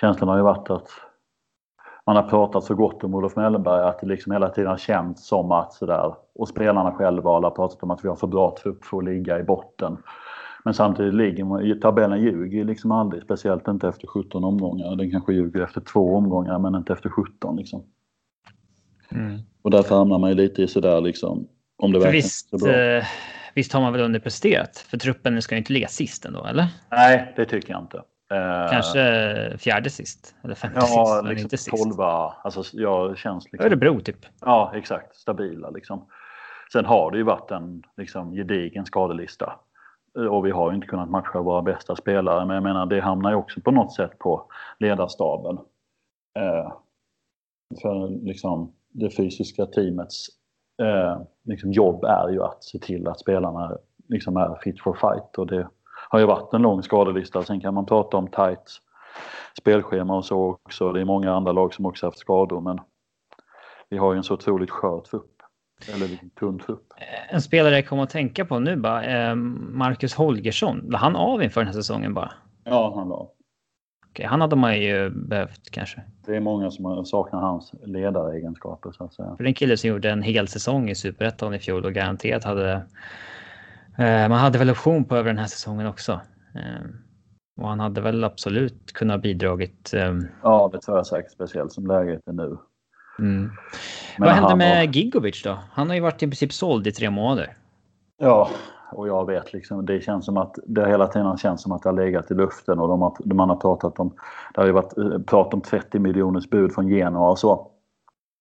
känslan 0.00 0.28
har 0.28 0.36
ju 0.36 0.42
varit 0.42 0.70
att 0.70 0.88
man 2.06 2.16
har 2.16 2.22
pratat 2.22 2.64
så 2.64 2.74
gott 2.74 3.04
om 3.04 3.14
Olof 3.14 3.36
Mellenberg 3.36 3.82
att 3.82 4.00
det 4.00 4.06
liksom 4.06 4.32
hela 4.32 4.48
tiden 4.48 4.70
har 4.70 4.76
känts 4.76 5.26
som 5.26 5.52
att 5.52 5.72
sådär 5.72 6.14
och 6.34 6.48
spelarna 6.48 6.92
själva 6.92 7.30
har 7.30 7.50
pratat 7.50 7.82
om 7.82 7.90
att 7.90 8.04
vi 8.04 8.08
har 8.08 8.16
för 8.16 8.26
bra 8.26 8.56
trupp 8.62 8.84
för 8.84 8.98
att 8.98 9.04
ligga 9.04 9.38
i 9.38 9.42
botten. 9.42 9.96
Men 10.64 10.74
samtidigt 10.74 11.14
ligger 11.14 11.44
man, 11.44 11.80
tabellen 11.80 12.22
ljuger 12.22 12.58
ju 12.58 12.64
liksom 12.64 12.92
aldrig, 12.92 13.22
speciellt 13.22 13.68
inte 13.68 13.88
efter 13.88 14.06
17 14.06 14.44
omgångar. 14.44 14.96
Den 14.96 15.10
kanske 15.10 15.32
ljuger 15.32 15.60
efter 15.60 15.80
två 15.80 16.16
omgångar 16.16 16.58
men 16.58 16.74
inte 16.74 16.92
efter 16.92 17.08
17 17.08 17.56
liksom. 17.56 17.82
mm. 19.10 19.38
Och 19.62 19.70
därför 19.70 19.96
hamnar 19.96 20.18
man 20.18 20.30
ju 20.30 20.36
lite 20.36 20.62
i 20.62 20.68
sådär 20.68 21.00
liksom, 21.00 21.48
om 21.78 21.92
det 21.92 21.98
För 21.98 22.04
verkligen 22.06 22.22
visst, 22.22 22.50
bra. 22.50 22.72
eh, 22.74 23.04
visst 23.54 23.72
har 23.72 23.80
man 23.80 23.92
väl 23.92 24.02
underpresterat? 24.02 24.78
För 24.78 24.98
truppen 24.98 25.42
ska 25.42 25.54
ju 25.54 25.58
inte 25.58 25.72
ligga 25.72 25.88
sist 25.88 26.24
ändå, 26.24 26.44
eller? 26.44 26.66
Nej, 26.90 27.32
det 27.36 27.44
tycker 27.44 27.72
jag 27.72 27.82
inte. 27.82 27.96
Eh, 28.32 28.70
Kanske 28.70 29.58
fjärde 29.58 29.90
sist 29.90 30.34
eller 30.44 30.54
femte 30.54 30.78
Ja, 30.80 30.86
sist, 30.86 31.28
liksom 31.28 31.44
inte 31.44 31.56
sist. 31.56 31.82
tolva. 31.82 32.34
Alltså, 32.44 32.62
jag 32.72 33.18
känns 33.18 33.52
liksom... 33.52 33.66
Örebro 33.66 34.00
typ. 34.00 34.26
Ja, 34.40 34.72
exakt. 34.74 35.16
Stabila 35.16 35.70
liksom. 35.70 36.06
Sen 36.72 36.84
har 36.84 37.10
det 37.10 37.16
ju 37.18 37.22
varit 37.24 37.50
en 37.50 37.82
liksom, 37.96 38.32
gedigen 38.32 38.86
skadelista. 38.86 39.52
Och 40.14 40.46
vi 40.46 40.50
har 40.50 40.70
ju 40.70 40.74
inte 40.74 40.86
kunnat 40.86 41.10
matcha 41.10 41.42
våra 41.42 41.62
bästa 41.62 41.96
spelare. 41.96 42.46
Men 42.46 42.54
jag 42.54 42.62
menar, 42.62 42.86
det 42.86 43.00
hamnar 43.00 43.30
ju 43.30 43.36
också 43.36 43.60
på 43.60 43.70
något 43.70 43.92
sätt 43.92 44.18
på 44.18 44.46
ledarstaben. 44.78 45.58
Eh, 46.38 46.72
för 47.82 48.08
liksom, 48.08 48.72
det 48.90 49.10
fysiska 49.10 49.66
teamets 49.66 50.28
eh, 50.82 51.22
liksom, 51.44 51.72
jobb 51.72 52.04
är 52.04 52.28
ju 52.28 52.42
att 52.42 52.64
se 52.64 52.78
till 52.78 53.08
att 53.08 53.20
spelarna 53.20 53.78
liksom, 54.08 54.36
är 54.36 54.58
fit 54.64 54.80
for 54.80 54.94
fight. 54.94 55.38
Och 55.38 55.46
det 55.46 55.68
har 56.08 56.18
ju 56.18 56.26
varit 56.26 56.54
en 56.54 56.62
lång 56.62 56.82
skadelista. 56.82 57.42
Sen 57.42 57.60
kan 57.60 57.74
man 57.74 57.86
prata 57.86 58.16
om 58.16 58.28
tight 58.28 58.80
spelschema 59.58 60.16
och 60.16 60.24
så 60.24 60.50
också. 60.50 60.92
Det 60.92 61.00
är 61.00 61.04
många 61.04 61.32
andra 61.32 61.52
lag 61.52 61.74
som 61.74 61.86
också 61.86 62.06
haft 62.06 62.18
skador. 62.18 62.60
Men 62.60 62.80
vi 63.88 63.98
har 63.98 64.12
ju 64.12 64.16
en 64.16 64.24
så 64.24 64.34
otroligt 64.34 64.70
skör 64.70 65.00
trupp. 65.00 65.31
Eller 65.94 66.08
liksom 66.08 66.30
tunn 66.30 66.58
trupp. 66.58 66.82
En 67.30 67.42
spelare 67.42 67.74
jag 67.74 67.86
kommer 67.86 68.02
att 68.02 68.10
tänka 68.10 68.44
på 68.44 68.58
nu 68.58 68.76
bara, 68.76 69.04
eh, 69.04 69.34
Marcus 69.34 70.14
Holgersson. 70.14 70.90
Var 70.90 70.98
han 70.98 71.16
av 71.16 71.42
inför 71.42 71.60
den 71.60 71.66
här 71.66 71.74
säsongen 71.74 72.14
bara? 72.14 72.32
Ja, 72.64 72.92
han 72.96 73.08
var. 73.08 73.28
Okej, 74.10 74.26
han 74.26 74.40
hade 74.40 74.56
man 74.56 74.80
ju 74.80 75.10
behövt 75.10 75.70
kanske. 75.70 76.02
Det 76.26 76.36
är 76.36 76.40
många 76.40 76.70
som 76.70 76.84
har- 76.84 77.04
saknar 77.04 77.40
hans 77.40 77.72
ledaregenskaper 77.84 78.92
så 78.92 79.04
att 79.04 79.14
säga. 79.14 79.36
För 79.36 79.44
det 79.44 79.46
är 79.46 79.50
en 79.50 79.54
kille 79.54 79.76
som 79.76 79.90
gjorde 79.90 80.10
en 80.10 80.22
hel 80.22 80.48
säsong 80.48 80.90
i 80.90 80.94
Superettan 80.94 81.54
i 81.54 81.58
fjol 81.58 81.84
och 81.84 81.92
garanterat 81.92 82.44
hade... 82.44 82.72
Eh, 83.98 84.28
man 84.28 84.32
hade 84.32 84.58
väl 84.58 84.70
option 84.70 85.04
på 85.04 85.16
över 85.16 85.30
den 85.30 85.38
här 85.38 85.46
säsongen 85.46 85.86
också. 85.86 86.12
Eh, 86.54 86.86
och 87.60 87.68
han 87.68 87.80
hade 87.80 88.00
väl 88.00 88.24
absolut 88.24 88.92
kunnat 88.92 89.22
bidragit. 89.22 89.94
Eh, 89.94 90.14
Ja, 90.42 90.70
det 90.72 90.80
tror 90.80 90.96
jag 90.96 91.06
säkert. 91.06 91.32
Speciellt 91.32 91.72
som 91.72 91.86
läget 91.86 92.20
är 92.26 92.32
nu. 92.32 92.56
Mm. 93.22 93.50
Vad 94.18 94.28
hände 94.28 94.56
med 94.56 94.86
var- 94.86 94.94
Gigovic 94.94 95.42
då? 95.42 95.58
Han 95.72 95.88
har 95.88 95.94
ju 95.94 96.00
varit 96.00 96.22
i 96.22 96.26
princip 96.26 96.52
såld 96.52 96.86
i 96.86 96.92
tre 96.92 97.10
månader. 97.10 97.56
Ja, 98.18 98.48
och 98.92 99.08
jag 99.08 99.26
vet 99.26 99.52
liksom. 99.52 99.86
Det 99.86 100.00
känns 100.00 100.24
som 100.24 100.36
att 100.36 100.58
det 100.66 100.88
hela 100.88 101.06
tiden 101.06 101.36
känns 101.36 101.62
som 101.62 101.72
att 101.72 101.82
det 101.82 101.88
har 101.88 101.96
legat 101.96 102.30
i 102.30 102.34
luften 102.34 102.78
och 102.78 102.88
de 102.88 103.02
har, 103.02 103.34
man 103.34 103.48
har 103.48 103.56
pratat 103.56 103.98
om. 103.98 104.14
Det 104.54 104.60
har 104.60 104.66
ju 104.66 104.72
varit 104.72 104.98
eh, 104.98 105.18
prat 105.26 105.54
om 105.54 105.60
30 105.60 105.98
miljoners 105.98 106.50
bud 106.50 106.72
från 106.74 106.88
Genoa 106.88 107.30
och 107.30 107.38
så. 107.38 107.70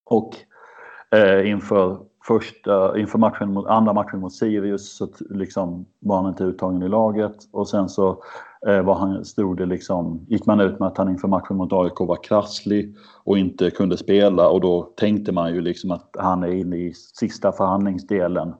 Och 0.05 0.35
eh, 1.15 1.49
inför 1.49 1.97
första, 2.27 2.99
inför 2.99 3.17
matchen 3.19 3.53
mot, 3.53 3.67
andra 3.67 3.93
matchen 3.93 4.19
mot 4.19 4.33
Sirius 4.33 4.97
så 4.97 5.07
liksom 5.29 5.85
var 5.99 6.15
han 6.15 6.29
inte 6.29 6.43
uttagen 6.43 6.83
i 6.83 6.87
laget 6.87 7.35
och 7.51 7.67
sen 7.69 7.89
så 7.89 8.23
Eh, 8.67 8.81
var 8.81 8.95
han, 8.95 9.25
stod 9.25 9.57
det 9.57 9.65
liksom, 9.65 10.25
gick 10.27 10.45
man 10.45 10.59
ut 10.59 10.79
med 10.79 10.87
att 10.87 10.97
han 10.97 11.09
inför 11.09 11.27
matchen 11.27 11.57
mot 11.57 11.73
AIK 11.73 11.99
var 11.99 12.23
krasslig 12.23 12.95
och 13.23 13.37
inte 13.37 13.71
kunde 13.71 13.97
spela 13.97 14.49
och 14.49 14.61
då 14.61 14.83
tänkte 14.83 15.31
man 15.31 15.53
ju 15.53 15.61
liksom 15.61 15.91
att 15.91 16.15
han 16.19 16.43
är 16.43 16.51
inne 16.51 16.75
i 16.75 16.93
sista 16.93 17.51
förhandlingsdelen. 17.51 18.53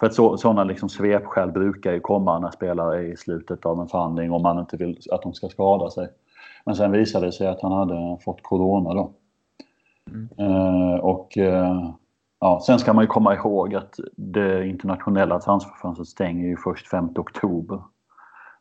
För 0.00 0.06
att 0.06 0.14
så, 0.14 0.36
sådana 0.36 0.64
liksom 0.64 0.88
svepskäl 0.88 1.52
brukar 1.52 1.92
ju 1.92 2.00
komma 2.00 2.38
när 2.38 2.50
spelare 2.50 2.96
är 2.96 3.12
i 3.12 3.16
slutet 3.16 3.66
av 3.66 3.80
en 3.80 3.88
förhandling 3.88 4.32
om 4.32 4.42
man 4.42 4.58
inte 4.58 4.76
vill 4.76 4.98
att 5.10 5.22
de 5.22 5.34
ska 5.34 5.48
skada 5.48 5.90
sig. 5.90 6.08
Men 6.64 6.76
sen 6.76 6.92
visade 6.92 7.26
det 7.26 7.32
sig 7.32 7.46
att 7.46 7.62
han 7.62 7.72
hade 7.72 8.18
fått 8.24 8.42
corona 8.42 8.94
då. 8.94 9.12
Eh, 10.38 10.94
och 10.94 11.38
eh, 11.38 11.90
ja, 12.40 12.62
sen 12.66 12.78
ska 12.78 12.92
man 12.92 13.04
ju 13.04 13.08
komma 13.08 13.34
ihåg 13.34 13.74
att 13.74 13.94
det 14.16 14.66
internationella 14.66 15.40
transferfönstret 15.40 16.08
stänger 16.08 16.48
ju 16.48 16.56
först 16.56 16.88
5 16.88 17.08
oktober. 17.16 17.82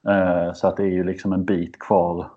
Eh, 0.10 0.54
så 0.54 0.68
att 0.68 0.78
det 0.78 0.84
är 0.84 0.92
ju 0.92 1.04
liksom 1.04 1.34
en 1.34 1.46
bit 1.46 1.80
kvar. 1.80 2.30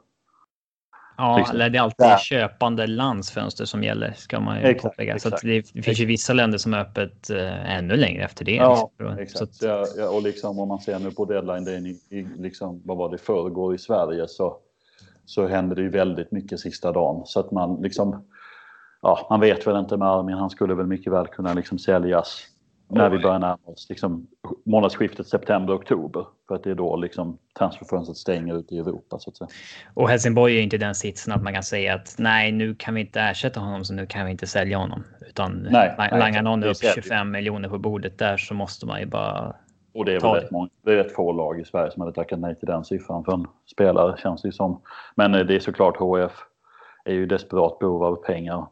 Ja, 1.21 1.37
Liksom. 1.39 1.55
eller 1.55 1.71
det 1.71 1.79
är 1.79 1.83
alltid 1.83 2.07
Där. 2.07 2.19
köpande 2.19 2.87
landsfönster 2.87 3.65
som 3.65 3.83
gäller 3.83 4.13
ska 4.17 4.41
man 4.41 4.57
ju 4.61 4.67
Exakt, 4.67 4.97
påpeka. 4.97 5.19
Så 5.19 5.29
det, 5.29 5.73
det 5.75 5.83
finns 5.83 6.01
ju 6.01 6.07
vissa 6.07 6.33
länder 6.33 6.59
som 6.59 6.75
är 6.75 6.79
öppet 6.79 7.31
eh, 7.31 7.77
ännu 7.77 7.97
längre 7.97 8.25
efter 8.25 8.45
det. 8.45 8.55
Ja, 8.55 8.91
liksom. 8.99 9.17
Så 9.17 9.23
exakt. 9.23 9.43
att, 9.43 9.97
Ja, 9.97 10.09
och 10.11 10.23
liksom 10.23 10.59
om 10.59 10.69
man 10.69 10.79
ser 10.81 10.99
nu 10.99 11.11
på 11.11 11.25
deadline 11.25 11.65
day 11.65 11.99
i, 12.11 12.19
i 12.19 12.27
liksom, 12.39 12.83
vad 12.85 12.97
var 12.97 13.11
det, 13.11 13.19
förrgår 13.19 13.75
i 13.75 13.79
Sverige 13.79 14.29
så, 14.29 14.57
så 15.25 15.47
händer 15.47 15.77
det 15.77 15.83
ju 15.83 15.91
väldigt 15.91 16.33
mycket 16.33 16.61
sista 16.61 16.93
dagen. 16.93 17.23
Så 17.27 17.41
att 17.41 17.51
man 17.51 17.83
liksom, 17.83 18.25
ja, 19.03 19.27
man 19.31 19.41
vet 19.41 19.67
väl 19.67 19.77
inte 19.77 19.97
med 19.97 20.09
Armin, 20.09 20.37
han 20.37 20.51
skulle 20.51 20.75
väl 20.75 20.87
mycket 20.87 21.13
väl 21.13 21.27
kunna 21.27 21.55
liksom 21.55 21.79
säljas 21.79 22.41
när 22.91 23.11
vi 23.11 23.19
börjar 23.19 23.39
närma 23.39 23.59
oss 23.65 23.87
liksom, 23.89 24.27
månadsskiftet 24.65 25.27
september-oktober. 25.27 26.27
För 26.49 26.55
att 26.55 26.65
det 26.65 26.71
är 26.71 26.75
då 26.75 26.97
liksom 26.97 27.39
transferfönstret 27.59 28.17
stänger 28.17 28.59
ut 28.59 28.73
i 28.73 28.79
Europa 28.79 29.19
så 29.19 29.31
att 29.31 29.37
säga. 29.37 29.49
och 29.95 30.09
Helsingborg 30.09 30.59
är 30.59 30.63
inte 30.63 30.79
den 30.79 30.95
sitsen 30.95 31.33
att 31.33 31.43
man 31.43 31.55
kan 31.55 31.63
säga 31.63 31.95
att 31.95 32.15
nej, 32.19 32.53
nu 32.53 32.75
kan 32.75 32.95
vi 32.95 33.01
inte 33.01 33.21
ersätta 33.21 33.61
honom 33.61 33.85
så 33.85 33.95
nu 33.95 34.07
kan 34.07 34.25
vi 34.25 34.31
inte 34.31 34.47
sälja 34.47 34.79
honom. 34.79 35.05
Utan 35.29 35.53
Nej, 35.71 35.95
la- 35.99 36.09
nej, 36.11 36.19
langar 36.21 36.43
någon 36.43 36.65
upp 36.65 36.77
säkert. 36.77 37.05
25 37.05 37.31
miljoner 37.31 37.69
på 37.69 37.79
bordet 37.79 38.19
där 38.19 38.37
så 38.37 38.55
måste 38.55 38.87
man 38.87 39.01
ju 39.01 39.07
bara 39.07 39.57
Och 39.95 40.05
det 40.05 40.15
är 40.15 40.21
väl 40.21 40.31
rätt, 40.31 40.51
många, 40.51 40.69
det 40.85 40.93
är 40.93 40.97
rätt 40.97 41.15
få 41.15 41.33
lag 41.33 41.61
i 41.61 41.65
Sverige 41.65 41.91
som 41.91 42.01
hade 42.01 42.13
tackat 42.15 42.39
nej 42.39 42.55
till 42.59 42.67
den 42.67 42.85
siffran 42.85 43.25
för 43.25 43.33
en 43.33 43.47
spelare 43.73 44.17
känns 44.19 44.43
det 44.43 44.49
ju 44.49 44.53
som. 44.53 44.81
Men 45.15 45.35
eh, 45.35 45.41
det 45.41 45.55
är 45.57 45.61
såklart 45.61 45.97
HF 45.97 46.33
är 47.05 47.13
ju 47.13 47.27
desperat 47.27 47.79
behov 47.79 48.05
av 48.05 48.17
pengar. 48.17 48.67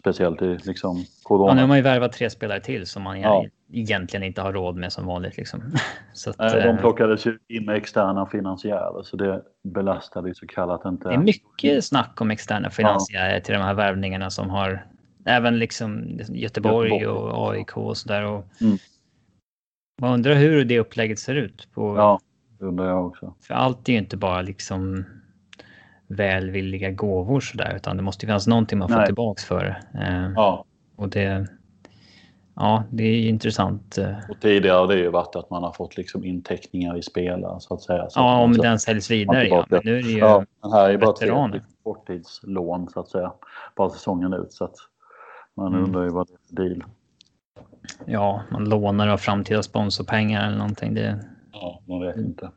Speciellt 0.00 0.42
i 0.42 0.58
liksom 0.64 0.96
Ja, 0.98 1.04
corona. 1.22 1.54
nu 1.54 1.60
har 1.60 1.68
man 1.68 1.76
ju 1.76 1.82
värvat 1.82 2.12
tre 2.12 2.30
spelare 2.30 2.60
till 2.60 2.86
som 2.86 3.02
man 3.02 3.20
Ja. 3.20 3.44
egentligen 3.72 4.22
inte 4.26 4.42
har 4.42 4.52
råd 4.52 4.76
med 4.76 4.92
som 4.92 5.06
vanligt. 5.06 5.36
Liksom. 5.36 5.62
Så 6.12 6.30
att, 6.30 6.38
de 6.38 6.58
eh, 6.58 6.76
plockades 6.76 7.26
ju 7.26 7.38
in 7.48 7.66
med 7.66 7.76
externa 7.76 8.26
finansiärer 8.26 9.02
så 9.02 9.16
det 9.16 9.42
belastade 9.64 10.28
ju 10.28 10.34
så 10.34 10.46
kallat 10.46 10.84
inte. 10.84 11.08
det 11.08 11.14
är 11.14 11.18
mycket 11.18 11.84
snack 11.84 12.20
om 12.20 12.30
externa 12.30 12.70
finansiärer 12.70 13.40
till 13.40 13.54
de 13.54 13.60
här 13.60 13.74
värvningarna 13.74 14.30
som 14.30 14.50
har 14.50 14.86
även 15.24 15.58
liksom 15.58 16.04
Göteborg, 16.28 16.90
Göteborg. 16.90 17.06
och 17.06 17.50
AIK 17.52 17.76
och 17.76 17.96
sådär. 17.96 18.24
Och 18.26 18.44
Mm. 18.60 18.76
Man 20.00 20.12
undrar 20.12 20.34
hur 20.34 20.64
det 20.64 20.78
upplägget 20.80 21.18
ser 21.18 21.34
ut. 21.34 21.68
På, 21.74 21.96
Ja, 21.96 22.20
det 22.58 22.64
undrar 22.64 22.86
jag 22.88 23.06
också. 23.06 23.34
För 23.46 23.54
allt 23.54 23.88
är 23.88 23.92
ju 23.92 23.98
inte 23.98 24.16
bara 24.16 24.42
liksom 24.42 25.04
välvilliga 26.10 26.90
gåvor 26.90 27.40
sådär, 27.40 27.72
utan 27.76 27.96
det 27.96 28.02
måste 28.02 28.26
finnas 28.26 28.46
någonting 28.46 28.78
man 28.78 28.88
får 28.88 28.96
Nej. 28.96 29.06
tillbaks 29.06 29.44
för. 29.44 29.80
Eh, 29.94 30.30
Ja, 30.36 30.64
Och 30.96 31.08
det, 31.08 31.46
ja, 32.56 32.84
det 32.90 33.02
är 33.04 33.16
ju 33.16 33.28
intressant. 33.28 33.98
eh, 33.98 34.14
och 34.30 34.40
tidigare 34.40 34.76
har 34.78 34.86
det 34.88 34.96
ju 34.98 35.08
varit 35.10 35.36
att 35.36 35.50
man 35.50 35.62
har 35.62 35.72
fått 35.72 35.96
liksom 35.96 36.24
inteckningar 36.24 36.96
i 36.98 37.02
spelare 37.02 37.60
så 37.60 37.74
att 37.74 37.82
säga. 37.82 38.10
Så 38.10 38.20
Ja, 38.20 38.36
att 38.38 38.44
om 38.44 38.54
så- 38.54 38.62
den 38.62 38.78
säljs 38.78 39.10
vidare, 39.10 39.48
ja. 39.48 39.66
Men 39.70 39.80
nu 39.84 39.98
är 39.98 40.02
det 40.02 40.08
ju... 40.08 40.18
Ja, 40.18 40.44
men 40.62 40.72
här 40.72 40.90
är 40.90 40.98
bara 40.98 41.10
veteraner. 41.12 41.54
liksom 41.54 41.72
korttidslån 41.82 42.88
så 42.88 43.00
att 43.00 43.08
säga. 43.08 43.32
Bara 43.76 43.90
säsongen 43.90 44.32
ut 44.32 44.52
så 44.52 44.64
att 44.64 44.74
man 45.56 45.66
Mm. 45.72 45.84
undrar 45.84 46.02
ju 46.02 46.08
vad 46.10 46.26
det 46.28 46.32
är 46.34 46.38
för 46.56 46.64
deal. 46.68 46.84
Ja, 48.04 48.42
man 48.50 48.64
lånar 48.68 49.08
av 49.08 49.16
framtida 49.18 49.62
sponsorpengar 49.62 50.46
eller 50.46 50.58
någonting. 50.58 50.94
Det, 50.94 51.24
Ja, 51.52 51.80
man 51.88 52.00
vet 52.00 52.16
inte. 52.16 52.50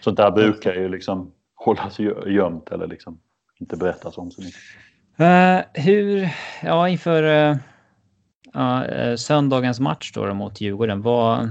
Sånt 0.00 0.16
där 0.16 0.30
brukar 0.30 0.72
ju 0.74 0.88
liksom 0.88 1.30
hållas 1.64 1.98
gö- 1.98 2.28
gömt 2.28 2.68
eller 2.72 2.86
liksom 2.86 3.20
inte 3.60 3.76
berättas 3.76 4.18
om 4.18 4.30
så 4.30 4.40
mycket. 4.42 4.60
Eh, 5.16 5.82
hur, 5.84 6.28
ja 6.62 6.88
inför 6.88 7.22
eh, 7.22 7.56
ja, 8.52 8.84
eh, 8.84 9.16
söndagens 9.16 9.80
match 9.80 10.12
då, 10.14 10.26
då 10.26 10.34
mot 10.34 10.60
Djurgården, 10.60 11.02
vad, 11.02 11.42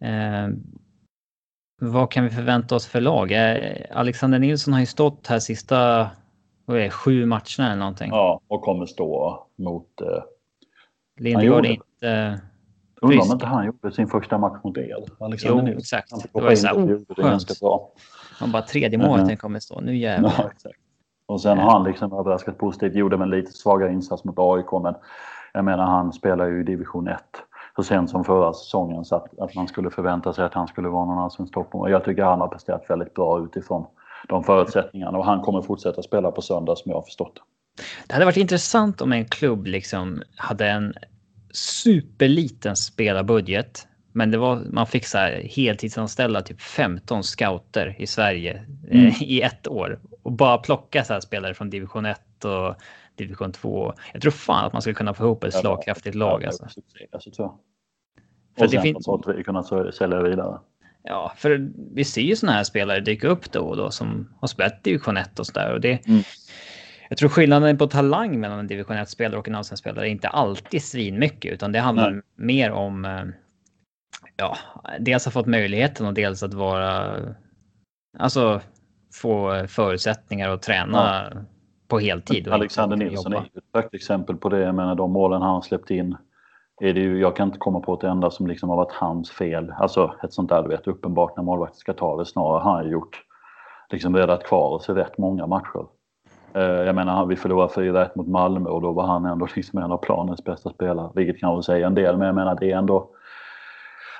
eh, 0.00 0.48
vad 1.80 2.10
kan 2.10 2.24
vi 2.24 2.30
förvänta 2.30 2.74
oss 2.74 2.86
för 2.86 3.00
lag? 3.00 3.34
Alexander 3.90 4.38
Nilsson 4.38 4.72
har 4.72 4.80
ju 4.80 4.86
stått 4.86 5.26
här 5.26 5.38
sista 5.38 6.10
vad 6.64 6.78
är, 6.78 6.90
sju 6.90 7.26
matcherna 7.26 7.66
eller 7.66 7.76
någonting. 7.76 8.10
Ja, 8.10 8.40
och 8.48 8.62
kommer 8.62 8.86
stå 8.86 9.46
mot... 9.56 10.00
Eh, 10.00 10.22
Lindegård 11.20 11.66
är 11.66 11.70
inte... 11.70 12.40
Undrar 13.00 13.22
om 13.22 13.32
inte 13.32 13.46
han 13.46 13.66
gjorde 13.66 13.92
sin 13.92 14.08
första 14.08 14.38
match 14.38 14.60
mot 14.64 14.76
er. 14.78 14.96
Alexander 15.18 15.62
jo, 15.62 15.74
Nilsson. 15.74 15.98
exakt. 15.98 16.32
Det 16.32 16.40
var 16.40 16.50
ju 16.50 16.56
så 16.56 16.66
här, 16.66 16.74
oh, 16.74 17.14
skönt. 17.16 17.60
Bra. 17.60 17.92
Han 18.38 18.52
bara 18.52 18.62
tredje 18.62 18.98
målet 18.98 19.30
uh, 19.30 19.36
kommer 19.36 19.60
stå. 19.60 19.80
Nu 19.80 19.96
jävlar. 19.98 20.34
Ja, 20.38 20.50
exakt. 20.54 20.78
Och 21.26 21.40
sen 21.40 21.58
har 21.58 21.70
han 21.70 21.84
liksom 21.84 22.12
överraskat 22.12 22.58
positivt. 22.58 22.94
Gjorde 22.94 23.16
en 23.16 23.30
lite 23.30 23.52
svagare 23.52 23.92
insats 23.92 24.24
mot 24.24 24.34
AIK, 24.38 24.82
men 24.82 24.94
jag 25.52 25.64
menar 25.64 25.84
han 25.84 26.12
spelar 26.12 26.46
ju 26.46 26.60
i 26.60 26.62
division 26.62 27.08
1 27.08 27.20
så 27.76 27.82
sent 27.82 28.10
som 28.10 28.24
förra 28.24 28.52
säsongen 28.52 29.04
så 29.04 29.16
att, 29.16 29.38
att 29.38 29.54
man 29.54 29.68
skulle 29.68 29.90
förvänta 29.90 30.32
sig 30.32 30.44
att 30.44 30.54
han 30.54 30.68
skulle 30.68 30.88
vara 30.88 31.04
någon 31.04 31.18
allsvensk 31.18 31.54
toppmål. 31.54 31.90
Jag 31.90 32.04
tycker 32.04 32.22
han 32.22 32.40
har 32.40 32.48
presterat 32.48 32.90
väldigt 32.90 33.14
bra 33.14 33.44
utifrån 33.44 33.86
de 34.28 34.44
förutsättningarna 34.44 35.18
och 35.18 35.24
han 35.24 35.40
kommer 35.40 35.62
fortsätta 35.62 36.02
spela 36.02 36.30
på 36.30 36.42
söndag 36.42 36.76
som 36.76 36.90
jag 36.90 36.96
har 36.96 37.02
förstått 37.02 37.32
det. 38.06 38.12
hade 38.12 38.24
varit 38.24 38.36
intressant 38.36 39.00
om 39.00 39.12
en 39.12 39.24
klubb 39.24 39.66
liksom 39.66 40.22
hade 40.36 40.68
en 40.68 40.94
superliten 41.52 42.76
spelarbudget 42.76 43.86
men 44.16 44.30
det 44.30 44.38
var, 44.38 44.62
man 44.70 44.86
fick 44.86 45.06
så 45.06 45.18
här 45.18 45.48
heltidsanställa 45.56 46.42
typ 46.42 46.60
15 46.60 47.22
scouter 47.22 47.96
i 47.98 48.06
Sverige 48.06 48.66
eh, 48.90 49.00
mm. 49.00 49.06
eh, 49.06 49.22
i 49.22 49.40
ett 49.40 49.68
år 49.68 49.98
och 50.22 50.32
bara 50.32 50.58
plocka 50.58 51.04
så 51.04 51.12
här 51.12 51.20
spelare 51.20 51.54
från 51.54 51.70
division 51.70 52.06
1 52.06 52.44
och 52.44 52.74
division 53.14 53.52
2. 53.52 53.94
Jag 54.12 54.22
tror 54.22 54.32
fan 54.32 54.64
att 54.64 54.72
man 54.72 54.82
skulle 54.82 54.94
kunna 54.94 55.14
få 55.14 55.24
ihop 55.24 55.44
ett 55.44 55.54
slagkraftigt 55.54 56.14
lag. 56.14 56.44
Alltså. 56.44 56.64
Alltså, 57.12 57.30
så. 57.30 57.58
För 58.56 58.64
och 58.64 58.70
sen 58.70 58.82
det 58.82 58.82
finns... 58.82 59.06
kunna 59.44 59.92
sälja 59.92 60.22
vidare. 60.22 60.58
Ja, 61.02 61.32
för 61.36 61.70
vi 61.94 62.04
ser 62.04 62.22
ju 62.22 62.36
sådana 62.36 62.56
här 62.56 62.64
spelare 62.64 63.00
dyka 63.00 63.28
upp 63.28 63.52
då 63.52 63.60
och 63.60 63.76
då 63.76 63.90
som 63.90 64.34
har 64.40 64.48
spelat 64.48 64.84
division 64.84 65.16
1 65.16 65.38
och 65.38 65.46
sådär. 65.46 65.72
Och 65.72 65.80
det, 65.80 66.06
mm. 66.06 66.22
Jag 67.08 67.18
tror 67.18 67.28
skillnaden 67.28 67.78
på 67.78 67.86
talang 67.86 68.40
mellan 68.40 68.58
en 68.58 68.66
division 68.66 68.96
1-spelare 68.96 69.38
och 69.38 69.48
en 69.48 69.54
allsvensk 69.54 69.82
spelare 69.82 70.08
är 70.08 70.10
inte 70.10 70.28
alltid 70.28 70.82
svinmycket, 70.82 71.52
utan 71.52 71.72
det 71.72 71.78
handlar 71.78 72.10
Nej. 72.10 72.22
mer 72.36 72.70
om 72.70 73.04
eh, 73.04 73.24
ja, 74.36 74.56
dels 75.00 75.24
ha 75.24 75.32
fått 75.32 75.46
möjligheten 75.46 76.06
och 76.06 76.14
dels 76.14 76.42
att 76.42 76.54
vara, 76.54 77.18
alltså 78.18 78.60
få 79.14 79.66
förutsättningar 79.68 80.50
att 80.50 80.62
träna 80.62 81.30
ja. 81.34 81.40
på 81.88 81.98
heltid. 81.98 82.48
Alexander 82.48 82.96
Nilsson 82.96 83.32
är 83.32 83.38
ett 83.38 83.72
praktexempel 83.72 84.36
på 84.36 84.48
det. 84.48 84.60
Jag 84.60 84.74
menar 84.74 84.94
de 84.94 85.12
målen 85.12 85.42
han 85.42 85.62
släppt 85.62 85.90
in 85.90 86.16
är 86.80 86.94
det 86.94 87.00
ju, 87.00 87.20
jag 87.20 87.36
kan 87.36 87.48
inte 87.48 87.58
komma 87.58 87.80
på 87.80 87.94
ett 87.94 88.04
enda 88.04 88.30
som 88.30 88.46
liksom 88.46 88.68
har 88.68 88.76
varit 88.76 88.92
hans 88.92 89.30
fel. 89.30 89.74
Alltså 89.78 90.14
ett 90.22 90.32
sånt 90.32 90.48
där 90.48 90.62
du 90.62 90.68
vet 90.68 90.86
uppenbart 90.86 91.36
när 91.36 91.44
målvakten 91.44 91.78
ska 91.78 91.92
ta 91.92 92.16
det. 92.16 92.26
Snarare 92.26 92.62
har 92.62 92.72
han 92.72 92.90
gjort, 92.90 93.22
liksom 93.90 94.16
räddat 94.16 94.44
kvar 94.44 94.68
oss 94.68 94.88
i 94.88 94.92
rätt 94.92 95.18
många 95.18 95.46
matcher. 95.46 95.86
Eh, 96.52 96.62
jag 96.62 96.94
menar 96.94 97.26
vi 97.26 97.36
förlorade 97.36 97.72
4-1 97.72 98.10
mot 98.14 98.28
Malmö 98.28 98.70
och 98.70 98.82
då 98.82 98.92
var 98.92 99.06
han 99.06 99.24
ändå 99.24 99.48
liksom 99.56 99.78
en 99.78 99.92
av 99.92 99.98
planens 99.98 100.44
bästa 100.44 100.70
spelare. 100.70 101.10
Vilket 101.14 101.40
kan 101.40 101.54
väl 101.54 101.62
säga 101.62 101.86
en 101.86 101.94
del 101.94 102.16
men 102.16 102.26
jag 102.26 102.34
menar 102.34 102.56
det 102.60 102.72
är 102.72 102.76
ändå 102.76 103.10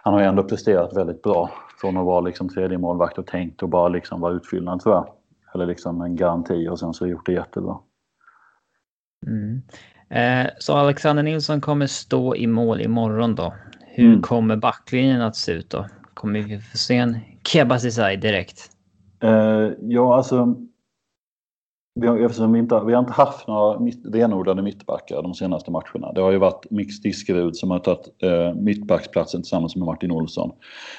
han 0.04 0.14
har 0.14 0.20
ju 0.20 0.26
ändå 0.26 0.42
presterat 0.42 0.96
väldigt 0.96 1.22
bra 1.22 1.50
från 1.80 1.96
att 1.96 2.04
vara 2.04 2.20
liksom 2.20 2.48
tredje 2.48 2.78
målvakt 2.78 3.18
och 3.18 3.26
tänkt 3.26 3.62
och 3.62 3.68
bara 3.68 3.88
liksom 3.88 4.20
vara 4.20 4.32
utfyllnad 4.32 4.80
tror 4.80 4.94
jag. 4.94 5.08
Eller 5.54 5.66
liksom 5.66 6.02
en 6.02 6.16
garanti 6.16 6.68
och 6.68 6.78
sen 6.78 6.94
så 6.94 7.06
gjort 7.06 7.26
det 7.26 7.32
jättebra. 7.32 7.78
Mm. 9.26 9.62
Eh, 10.08 10.50
så 10.58 10.74
Alexander 10.74 11.22
Nilsson 11.22 11.60
kommer 11.60 11.86
stå 11.86 12.36
i 12.36 12.46
mål 12.46 12.80
imorgon 12.80 13.34
då. 13.34 13.54
Hur 13.80 14.06
mm. 14.08 14.22
kommer 14.22 14.56
backlinjen 14.56 15.20
att 15.20 15.36
se 15.36 15.52
ut 15.52 15.70
då? 15.70 15.86
Kommer 16.14 16.40
vi 16.40 16.60
få 16.60 16.76
se 16.76 16.96
en 16.96 17.18
Keba 17.48 17.78
Ceesay 17.78 18.16
direkt? 18.16 18.70
Eh, 19.20 19.70
ja, 19.80 20.16
alltså 20.16 20.56
vi 21.94 22.06
har, 22.06 22.18
eftersom 22.18 22.52
vi, 22.52 22.58
inte, 22.58 22.80
vi 22.86 22.92
har 22.92 23.00
inte 23.00 23.12
haft 23.12 23.48
några 23.48 23.78
mitt, 23.78 24.06
renodlade 24.14 24.62
mittbackar 24.62 25.22
de 25.22 25.34
senaste 25.34 25.70
matcherna. 25.70 26.12
Det 26.12 26.20
har 26.20 26.30
ju 26.30 26.38
varit 26.38 26.70
Mix 26.70 27.00
Diskerud 27.00 27.56
som 27.56 27.70
har 27.70 27.78
tagit 27.78 28.08
eh, 28.22 28.54
mittbacksplatsen 28.54 29.42
tillsammans 29.42 29.76
med 29.76 29.86
Martin 29.86 30.10
Olsson. 30.10 30.52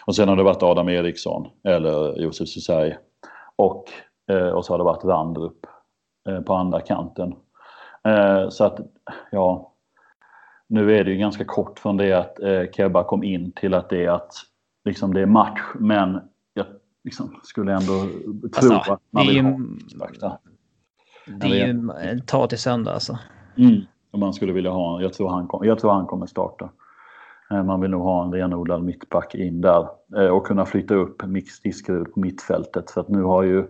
Och 0.06 0.16
sen 0.16 0.30
har 0.30 0.36
det 0.36 0.44
varit 0.44 0.64
Adam 0.64 0.90
Eriksson 0.90 1.48
eller 1.64 2.22
Josef 2.22 2.50
Susay. 2.50 2.94
Och, 3.56 3.86
eh, 4.32 4.48
och 4.48 4.66
så 4.66 4.74
har 4.74 4.78
det 4.78 4.84
varit 4.84 5.06
Randrup 5.06 5.66
eh, 6.30 6.42
på 6.42 6.54
andra 6.54 6.82
kanten. 6.82 7.36
Eh, 8.08 8.50
så 8.50 8.64
att, 8.64 8.80
ja. 9.32 9.72
Nu 10.68 10.96
är 10.98 11.04
det 11.04 11.12
ju 11.12 11.18
ganska 11.18 11.46
kort 11.46 11.80
från 11.80 11.98
det 11.98 12.14
att 12.14 12.40
eh, 12.40 12.64
Kebba 12.72 13.04
kom 13.04 13.24
in 13.24 13.52
till 13.52 13.74
att 13.74 13.90
det 13.90 14.06
är 14.06 14.10
att 14.10 14.34
liksom 14.86 15.14
det 15.14 15.22
är 15.22 15.26
match. 15.26 15.62
Men 15.80 16.20
jag 16.54 16.66
liksom, 17.04 17.40
skulle 17.44 17.74
ändå 17.74 17.94
tro 18.60 18.74
alltså, 18.74 18.92
att 18.92 19.02
man 19.12 19.28
vill 19.28 19.46
ha 20.22 20.40
det 21.28 21.62
är 21.62 21.68
ju 22.14 22.20
tag 22.20 22.50
till 22.50 22.60
söndag 22.60 22.94
alltså. 22.94 23.20
Mm. 23.58 23.82
Om 24.12 24.20
man 24.20 24.34
skulle 24.34 24.54
vilja 24.54 24.72
ha, 24.72 25.02
jag 25.02 25.14
tror 25.14 25.30
han, 25.30 25.50
jag 25.62 25.80
tror 25.80 25.92
han 25.92 26.06
kommer 26.06 26.26
starta. 26.26 26.70
Eh, 27.52 27.64
man 27.64 27.82
vill 27.82 27.92
nog 27.92 28.02
ha 28.02 28.26
en 28.26 28.34
renodlad 28.34 28.84
mittback 28.84 29.36
in 29.36 29.62
där 29.62 29.88
eh, 30.18 30.28
och 30.28 30.48
kunna 30.48 30.66
flytta 30.66 30.94
upp 30.94 31.26
Mix 31.26 31.60
Diskerud 31.60 32.14
på 32.14 32.20
mittfältet. 32.20 32.92
För 32.92 33.02
att 33.02 33.10
nu 33.10 33.24
har 33.24 33.44
ju 33.44 33.68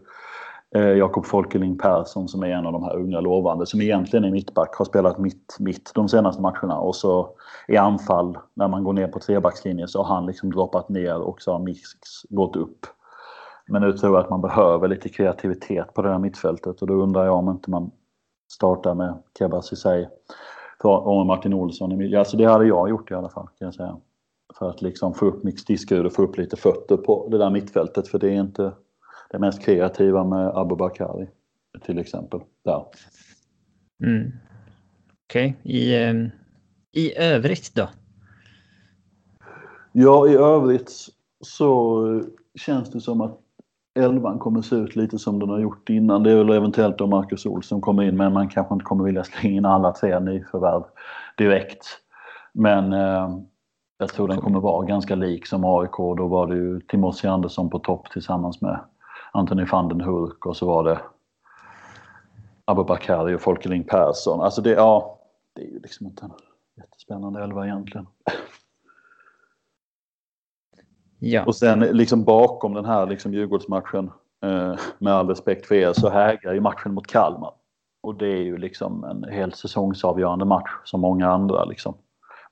eh, 0.76 0.90
Jakob 0.90 1.26
Folkeling 1.26 1.78
Persson 1.78 2.28
som 2.28 2.44
är 2.44 2.48
en 2.48 2.66
av 2.66 2.74
de 2.74 2.84
här 2.84 2.96
unga 2.96 3.20
lovande 3.20 3.66
som 3.66 3.82
egentligen 3.82 4.26
är 4.26 4.32
mittback 4.32 4.76
har 4.76 4.86
spelat 4.86 5.20
mitt, 5.20 5.58
mitt 5.60 5.92
de 5.96 6.10
senaste 6.10 6.42
matcherna 6.42 6.78
och 6.78 6.96
så 6.96 7.30
i 7.68 7.78
anfall 7.78 8.38
när 8.54 8.68
man 8.68 8.84
går 8.84 8.94
ner 8.94 9.08
på 9.08 9.20
trebackslinjen 9.20 9.88
så 9.88 10.04
har 10.04 10.16
han 10.16 10.26
liksom 10.26 10.52
droppat 10.52 10.90
ner 10.90 11.22
och 11.22 11.42
så 11.42 11.52
har 11.52 11.60
Mix 11.60 11.82
gått 12.30 12.56
upp. 12.56 12.86
Men 13.68 13.82
nu 13.82 13.94
tror 13.94 14.16
jag 14.16 14.24
att 14.24 14.30
man 14.30 14.42
behöver 14.42 14.88
lite 14.88 15.10
kreativitet 15.10 15.94
på 15.94 16.02
det 16.02 16.10
här 16.10 16.20
mittfältet 16.20 16.82
och 16.82 16.88
då 16.88 16.94
undrar 16.94 17.26
jag 17.26 17.36
om 17.36 17.50
inte 17.50 17.70
man 17.70 17.92
startar 18.52 18.96
med 18.96 19.24
Kebba 19.40 19.62
Ceesay 19.62 20.08
och 20.84 21.26
Martin 21.26 21.54
Olsson. 21.54 22.16
Alltså 22.16 22.38
det 22.38 22.46
hade 22.46 22.66
jag 22.66 22.90
gjort 22.90 23.12
i 23.12 23.14
alla 23.14 23.30
fall 23.30 23.48
kan 23.48 23.66
jag 23.66 23.74
säga. 23.74 23.98
För 24.60 24.70
att 24.70 24.82
liksom 24.82 25.14
få 25.14 25.26
upp 25.26 25.44
Mix 25.44 25.66
Diskerud 25.66 26.06
och 26.06 26.14
få 26.14 26.24
upp 26.24 26.38
lite 26.38 26.56
fötter 26.56 26.98
på 26.98 27.28
det 27.32 27.38
där 27.38 27.50
mittfältet 27.50 28.08
för 28.08 28.20
det 28.20 28.30
är 28.30 28.40
inte 28.40 28.74
det 29.32 29.40
mest 29.40 29.62
kreativa 29.62 30.24
med 30.24 30.48
Abubakari 30.48 31.28
till 31.82 32.00
exempel. 32.00 32.40
Där. 32.66 32.86
Mm. 34.04 34.32
Okej, 35.26 35.58
okay. 35.60 35.74
I, 35.74 36.04
ehm, 36.04 36.30
i 36.92 37.18
övrigt 37.18 37.76
då? 37.76 37.90
Ja, 39.92 40.28
i 40.28 40.36
övrigt 40.36 40.92
så 41.42 42.22
känns 42.56 42.92
det 42.92 43.02
som 43.02 43.22
att 43.22 43.40
elvan 43.96 44.40
kommer 44.40 44.62
se 44.62 44.76
ut 44.76 44.96
lite 44.96 45.20
som 45.20 45.40
den 45.40 45.50
har 45.50 45.60
gjort 45.60 45.90
innan. 45.90 46.24
Det 46.24 46.32
är 46.32 46.36
väl 46.36 46.50
eventuellt 46.50 46.98
då 46.98 47.08
Marcus 47.08 47.46
Olsson 47.46 47.82
kommer 47.82 48.04
in 48.04 48.18
men 48.18 48.34
man 48.34 48.50
kanske 48.50 48.74
inte 48.74 48.86
kommer 48.86 49.04
vilja 49.04 49.24
slänga 49.24 49.56
in 49.56 49.66
alla 49.66 49.92
tre 49.92 50.20
nyförvärv 50.20 50.84
direkt. 51.38 51.88
Men 52.54 52.94
eh, 52.94 53.38
jag 53.98 54.10
tror 54.10 54.28
den 54.28 54.42
kommer 54.42 54.60
vara 54.60 54.86
ganska 54.86 55.16
lik 55.16 55.48
som 55.48 55.66
AIK. 55.66 55.98
Då 55.98 56.28
var 56.28 56.48
det 56.48 56.56
ju 56.56 56.82
Timothy 56.82 57.28
Andersson 57.28 57.70
på 57.70 57.80
topp 57.80 58.12
tillsammans 58.12 58.62
med 58.62 58.80
Anthony 59.32 59.66
van 59.66 59.88
den 59.88 60.02
Hurk 60.02 60.46
och 60.46 60.58
så 60.58 60.68
var 60.68 60.84
det 60.84 61.00
Abubakari 62.66 63.36
och 63.36 63.42
Folkeling 63.42 63.84
Persson. 63.84 64.42
Alltså 64.42 64.62
det, 64.62 64.70
ja, 64.70 65.20
det 65.54 65.62
är 65.62 65.68
ju 65.68 65.80
liksom 65.80 66.06
inte 66.06 66.26
en 66.26 66.32
jättespännande 66.78 67.44
elva 67.44 67.66
egentligen. 67.66 68.08
Ja. 71.28 71.46
Och 71.46 71.56
sen 71.56 71.80
liksom 71.80 72.24
bakom 72.24 72.74
den 72.74 72.86
här 72.86 73.06
liksom 73.06 73.34
Djurgårdsmatchen, 73.34 74.12
eh, 74.44 74.76
med 74.98 75.14
all 75.14 75.28
respekt 75.28 75.66
för 75.66 75.76
er, 75.76 75.94
så 75.94 76.10
hägrar 76.10 76.54
ju 76.54 76.62
matchen 76.62 76.94
mot 76.94 77.08
Kalmar. 77.08 77.52
Och 78.04 78.16
det 78.16 78.28
är 78.28 78.42
ju 78.42 78.58
liksom 78.58 79.04
en 79.04 79.24
helt 79.24 79.56
säsongsavgörande 79.56 80.46
match 80.46 80.70
som 80.84 81.02
många 81.02 81.30
andra 81.30 81.66
liksom. 81.66 81.94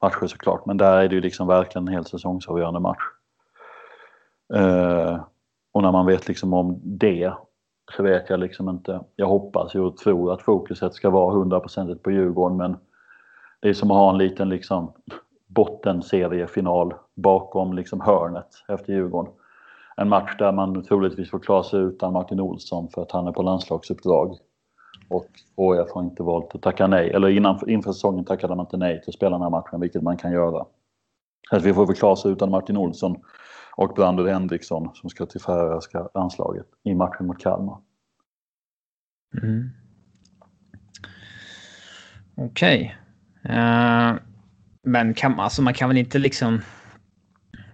matcher 0.02 0.28
såklart. 0.28 0.66
Men 0.66 0.78
där 0.78 0.98
är 0.98 1.10
det 1.10 1.16
ju 1.16 1.22
liksom 1.22 1.48
verkligen 1.48 1.88
en 1.88 1.94
helt 1.94 2.08
säsongsavgörande 2.08 2.80
match. 2.80 3.02
Eh, 4.54 5.24
och 5.72 5.82
när 5.82 5.92
man 5.92 6.06
vet 6.06 6.28
liksom 6.28 6.54
om 6.54 6.80
det 6.84 7.34
så 7.96 8.04
vet 8.04 8.30
jag 8.30 8.40
liksom 8.40 8.70
inte. 8.70 9.00
Jag 9.16 9.28
hoppas 9.28 9.76
och 9.76 9.98
tror 9.98 10.34
att 10.34 10.42
fokuset 10.42 10.94
ska 10.94 11.10
vara 11.10 11.36
100% 11.36 11.96
på 11.96 12.12
Djurgården 12.12 12.58
men 12.58 12.78
det 13.60 13.70
är 13.70 13.74
som 13.74 13.92
att 13.92 13.98
ha 13.98 14.10
en 14.10 14.18
liten 14.18 14.50
liksom 14.50 14.94
bottenseriefinal 15.48 16.94
bakom 17.16 17.74
liksom 17.74 18.02
hörnet 18.02 18.48
efter 18.68 18.94
Djurgården. 18.94 19.34
En 19.98 20.10
match 20.10 20.36
där 20.38 20.52
man 20.52 20.84
troligtvis 20.84 21.30
får 21.30 21.40
klara 21.40 21.64
sig 21.64 21.80
utan 21.80 22.14
Martin 22.14 22.40
Olsson 22.40 22.90
för 22.90 23.02
att 23.02 23.12
han 23.12 23.28
är 23.28 23.32
på 23.32 23.42
landslagsuppdrag. 23.42 24.38
Och 25.10 25.30
HIF 25.58 25.92
har 25.94 26.04
inte 26.04 26.24
valt 26.24 26.56
att 26.56 26.62
tacka 26.62 26.88
nej, 26.88 27.10
eller 27.10 27.30
innan, 27.30 27.70
inför 27.70 27.92
säsongen 27.92 28.26
tackade 28.26 28.56
man 28.56 28.66
inte 28.66 28.78
nej 28.78 29.02
till 29.02 29.10
att 29.10 29.16
spela 29.16 29.32
den 29.32 29.42
här 29.42 29.50
matchen, 29.50 29.80
vilket 29.80 30.04
man 30.04 30.18
kan 30.18 30.32
göra. 30.32 30.66
Så 31.50 31.56
att 31.56 31.64
vi 31.64 31.74
får 31.74 31.86
väl 31.86 31.96
klara 31.96 32.12
oss 32.12 32.26
utan 32.26 32.52
Martin 32.52 32.78
Olsson 32.78 33.16
och 33.76 33.94
Brandur 33.96 34.28
Henriksson 34.28 34.90
som 34.94 35.10
ska 35.10 35.26
till 35.26 35.42
Färöiska 35.42 36.08
landslaget 36.14 36.66
i 36.84 36.96
matchen 36.96 37.28
mot 37.28 37.40
Kalmar. 37.40 37.78
Mm. 39.44 39.70
Okej. 42.36 42.96
Okay. 43.44 43.56
Uh, 43.56 44.16
men 44.84 45.14
kan, 45.14 45.40
alltså 45.40 45.62
man 45.62 45.74
kan 45.74 45.90
väl 45.90 45.98
inte 45.98 46.20
liksom... 46.20 46.62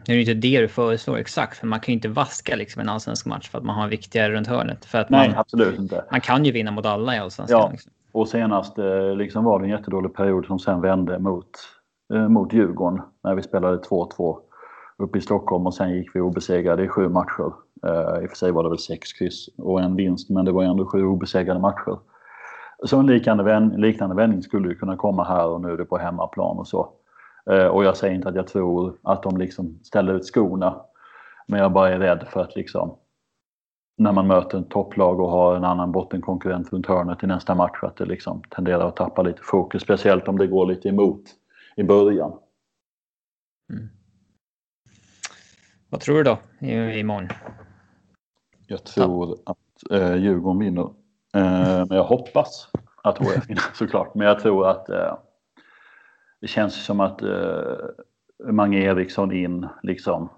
Nu 0.10 0.16
är 0.16 0.26
det 0.26 0.32
inte 0.32 0.48
det 0.48 0.62
du 0.62 0.68
föreslår 0.68 1.18
exakt, 1.18 1.58
för 1.58 1.68
man 1.68 1.80
kan 1.80 1.92
ju 1.92 1.96
inte 1.96 2.10
vaska 2.10 2.56
liksom 2.56 2.82
en 2.82 2.90
allsvensk 2.90 3.26
match 3.26 3.50
för 3.50 3.58
att 3.58 3.64
man 3.64 3.76
har 3.76 3.88
viktigare 3.88 4.34
runt 4.34 4.48
hörnet. 4.48 4.86
För 4.86 4.98
att 4.98 5.10
Nej, 5.10 5.30
man, 5.30 5.38
absolut 5.38 5.80
inte. 5.80 6.06
man 6.12 6.22
kan 6.22 6.46
ju 6.46 6.52
vinna 6.52 6.72
mot 6.72 6.86
alla 6.86 7.16
i 7.16 7.20
allsvenskan. 7.20 7.60
Ja. 7.60 7.70
Liksom. 7.72 7.92
Och 8.12 8.28
senast 8.28 8.78
eh, 8.78 9.16
liksom 9.16 9.44
var 9.44 9.60
det 9.60 9.66
en 9.66 9.70
jättedålig 9.70 10.14
period 10.14 10.46
som 10.46 10.60
sen 10.60 10.82
vände 10.82 11.20
mot, 11.20 11.50
eh, 12.14 12.28
mot 12.28 12.54
Djurgården 12.54 13.02
när 13.24 13.36
vi 13.36 13.44
spelade 13.44 13.78
2-2 13.78 14.38
uppe 14.98 15.18
i 15.18 15.22
Stockholm 15.22 15.68
och 15.68 15.74
sen 15.74 15.92
gick 15.92 16.16
vi 16.16 16.20
obesegrade 16.20 16.84
i 16.84 16.88
sju 16.88 17.10
matcher. 17.10 17.54
Eh, 17.86 18.24
I 18.24 18.26
och 18.26 18.30
för 18.30 18.38
sig 18.38 18.52
var 18.52 18.64
det 18.64 18.70
väl 18.70 18.80
sex 18.80 19.14
kryss 19.14 19.50
och 19.58 19.82
en 19.82 19.96
vinst 19.96 20.30
men 20.30 20.46
det 20.46 20.52
var 20.52 20.64
ändå 20.64 20.86
sju 20.86 21.06
obesegrade 21.06 21.60
matcher. 21.60 22.00
Så 22.84 23.00
en 23.00 23.08
liknande, 23.08 23.78
liknande 23.78 24.16
vändning 24.16 24.44
skulle 24.44 24.70
ju 24.70 24.76
kunna 24.76 24.96
komma 24.96 25.24
här 25.24 25.48
och 25.48 25.62
nu 25.62 25.72
är 25.72 25.78
det 25.78 25.86
på 25.86 25.98
hemmaplan 25.98 26.58
och 26.58 26.68
så. 26.68 26.90
Eh, 27.52 27.68
och 27.68 27.84
jag 27.84 27.98
säger 27.98 28.16
inte 28.16 28.30
att 28.30 28.36
jag 28.36 28.48
tror 28.48 28.98
att 29.04 29.24
de 29.24 29.38
liksom 29.38 29.80
ställer 29.84 30.14
ut 30.14 30.26
skorna. 30.26 30.82
Men 31.48 31.60
jag 31.60 31.72
bara 31.72 31.90
är 31.90 32.00
rädd 32.00 32.28
för 32.28 32.42
att 32.42 32.56
liksom 32.56 32.96
när 33.98 34.12
man 34.12 34.28
möter 34.28 34.58
en 34.58 34.64
topplag 34.70 35.20
och 35.20 35.30
har 35.32 35.56
en 35.56 35.64
annan 35.64 35.92
bottenkonkurrent 35.92 36.74
runt 36.74 36.86
hörnet 36.86 37.24
i 37.24 37.28
nästa 37.28 37.56
match 37.56 37.80
att 37.84 37.96
det 37.98 38.06
liksom 38.06 38.42
tenderar 38.50 38.88
att 38.88 38.96
tappa 38.96 39.22
lite 39.22 39.42
fokus. 39.44 39.82
Speciellt 39.84 40.28
om 40.28 40.38
det 40.38 40.48
går 40.48 40.66
lite 40.66 40.88
emot 40.90 41.22
i 41.76 41.84
början. 41.84 42.32
Vad 45.90 46.02
tror 46.02 46.16
du 46.18 46.24
då 46.24 46.38
i- 46.68 47.00
imorgon? 47.00 47.30
Jag 48.68 48.84
tror 48.84 49.38
att 49.46 49.58
eh, 49.92 50.16
Djurgården 50.16 50.60
vinner. 50.60 50.84
Eh, 51.36 51.86
men 51.88 51.98
jag 51.98 52.04
hoppas 52.04 52.70
att 53.04 53.18
HF 53.18 53.50
vinner 53.50 53.64
såklart. 53.74 54.16
Men 54.16 54.28
jag 54.28 54.40
tror 54.40 54.68
att 54.70 54.90
eh, 54.90 55.18
det 56.42 56.48
känns 56.48 56.86
som 56.86 57.00
att 57.00 57.22
eh, 57.22 57.74
Mange 58.52 58.78
Eriksson 58.80 59.32
in 59.32 59.68
liksom 59.84 60.30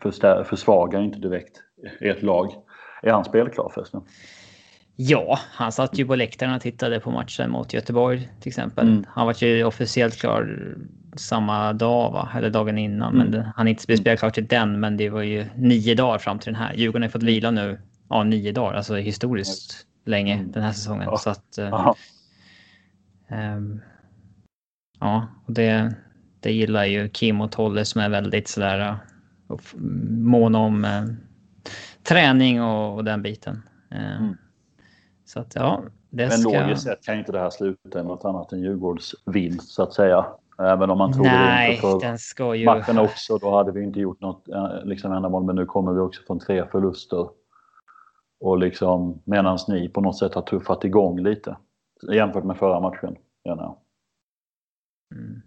förstär- 0.00 0.44
försvagar 0.44 1.02
inte 1.02 1.18
direkt 1.18 1.62
ert 2.00 2.22
lag. 2.22 2.52
Är 3.02 3.12
han 3.12 3.24
spelklar 3.24 3.70
förresten? 3.74 4.00
Ja, 4.98 5.38
han 5.52 5.72
satt 5.72 5.98
ju 5.98 6.06
på 6.06 6.14
läktaren 6.14 6.54
och 6.54 6.60
tittade 6.60 7.00
på 7.00 7.10
matchen 7.10 7.50
mot 7.50 7.72
Göteborg 7.72 8.30
till 8.40 8.48
exempel. 8.50 8.88
Mm. 8.88 9.04
Han 9.08 9.26
var 9.26 9.44
ju 9.44 9.64
officiellt 9.64 10.16
klar 10.16 10.74
samma 11.16 11.72
dag, 11.72 12.12
va? 12.12 12.28
eller 12.36 12.50
dagen 12.50 12.78
innan. 12.78 13.14
Mm. 13.14 13.30
Men 13.30 13.44
han 13.56 13.66
är 13.66 13.70
inte 13.70 13.96
spelat 13.96 14.18
klart 14.18 14.34
till 14.34 14.46
den, 14.46 14.80
men 14.80 14.96
det 14.96 15.10
var 15.10 15.22
ju 15.22 15.46
nio 15.56 15.94
dagar 15.94 16.18
fram 16.18 16.38
till 16.38 16.52
den 16.52 16.62
här. 16.62 16.74
Djurgården 16.74 17.02
har 17.02 17.08
fått 17.08 17.22
vila 17.22 17.50
nu, 17.50 17.80
ja 18.08 18.22
nio 18.24 18.52
dagar, 18.52 18.74
alltså 18.74 18.94
historiskt 18.96 19.86
länge 20.04 20.34
Mm. 20.34 20.52
den 20.52 20.62
här 20.62 20.72
säsongen. 20.72 21.08
Ja. 21.10 21.16
Så 21.18 21.30
att, 21.30 21.58
ehm, 23.28 23.80
ja, 25.00 25.26
och 25.46 25.52
det, 25.52 25.94
det 26.40 26.52
gillar 26.52 26.84
ju 26.84 27.08
Kim 27.08 27.40
och 27.40 27.52
Tolle 27.52 27.84
som 27.84 28.00
är 28.00 28.08
väldigt 28.08 28.48
sådär 28.48 28.96
måna 30.10 30.58
om 30.58 30.84
eh, 30.84 31.04
träning 32.02 32.62
och, 32.62 32.94
och 32.94 33.04
den 33.04 33.22
biten. 33.22 33.62
Eh, 33.90 34.16
Mm. 34.20 34.36
Så 35.24 35.40
att 35.40 35.54
ja, 35.54 35.82
det 36.10 36.28
Men 36.28 36.38
ska... 36.38 36.60
logiskt 36.60 36.82
sett 36.82 37.04
kan 37.04 37.14
ju 37.14 37.20
inte 37.20 37.32
det 37.32 37.40
här 37.40 37.50
sluta 37.50 38.00
i 38.00 38.02
något 38.02 38.24
annat 38.24 38.52
än 38.52 38.60
Djurgårds 38.60 39.14
vinst 39.24 39.68
så 39.68 39.82
att 39.82 39.92
säga. 39.92 40.26
Även 40.58 40.90
om 40.90 40.98
man 40.98 41.12
det 41.12 41.22
Nej, 41.22 41.70
inte 41.70 41.80
för 41.80 42.00
den 42.00 42.18
ska 42.18 42.54
ju... 42.54 42.64
matchen 42.64 42.98
också. 42.98 43.38
Då 43.38 43.56
hade 43.56 43.72
vi 43.72 43.82
inte 43.82 44.00
gjort 44.00 44.20
något 44.20 44.48
eh, 44.48 44.84
liksom, 44.84 45.12
ändamål. 45.12 45.44
Men 45.44 45.56
nu 45.56 45.66
kommer 45.66 45.92
vi 45.92 46.00
också 46.00 46.22
från 46.26 46.38
tre 46.38 46.66
förluster. 46.66 47.28
Och 48.40 48.58
liksom 48.58 49.22
medan 49.24 49.58
ni 49.68 49.88
på 49.88 50.00
något 50.00 50.18
sätt 50.18 50.34
har 50.34 50.42
tuffat 50.42 50.84
igång 50.84 51.20
lite. 51.20 51.56
Jämfört 52.12 52.44
med 52.44 52.56
förra 52.56 52.80
matchen. 52.80 53.16
Jag. 53.42 53.76
Mm. 55.14 55.42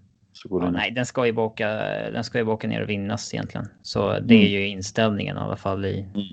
Ja, 0.49 0.59
det 0.59 0.71
nej, 0.71 0.91
den 0.91 1.05
ska, 1.05 1.25
ju 1.25 1.31
bara 1.33 1.45
åka, 1.45 1.67
den 2.11 2.23
ska 2.23 2.37
ju 2.37 2.43
bara 2.45 2.55
åka 2.55 2.67
ner 2.67 2.81
och 2.83 2.89
vinnas 2.89 3.33
egentligen. 3.33 3.67
Så 3.81 4.07
det 4.19 4.33
är 4.33 4.39
Mm. 4.39 4.51
ju 4.51 4.67
inställningen 4.67 5.37
i 5.37 5.39
alla 5.39 5.55
fall 5.55 5.85
i, 5.85 5.99
Mm. 6.01 6.25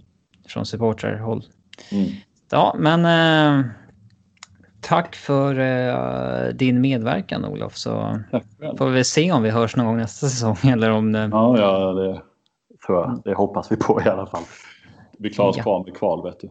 från 0.48 0.66
supportrarhåll. 0.66 1.44
Mm. 1.92 2.06
Ja, 2.50 2.76
men 2.78 3.04
eh, 3.04 3.64
tack 4.80 5.14
för 5.16 5.58
eh, 5.60 6.54
din 6.54 6.80
medverkan 6.80 7.44
Olof. 7.44 7.76
Så 7.76 8.20
får 8.78 8.90
vi 8.90 9.04
se 9.04 9.32
om 9.32 9.42
vi 9.42 9.50
hörs 9.50 9.76
någon 9.76 9.86
gång 9.86 9.96
nästa 9.96 10.26
säsong 10.26 10.56
eller 10.72 10.90
om 10.90 11.12
det... 11.12 11.28
Ja, 11.32 11.58
ja, 11.58 11.92
det 11.92 12.22
tror 12.86 12.98
jag. 12.98 13.20
Det 13.24 13.34
hoppas 13.34 13.72
vi 13.72 13.76
på 13.76 14.02
i 14.06 14.08
alla 14.08 14.26
fall. 14.26 14.44
Vi 15.18 15.30
klarar 15.30 15.48
oss 15.50 15.56
Ja. 15.56 15.62
kvar 15.62 15.84
med 15.84 15.94
kval 15.96 16.22
vet 16.24 16.40
du. 16.40 16.50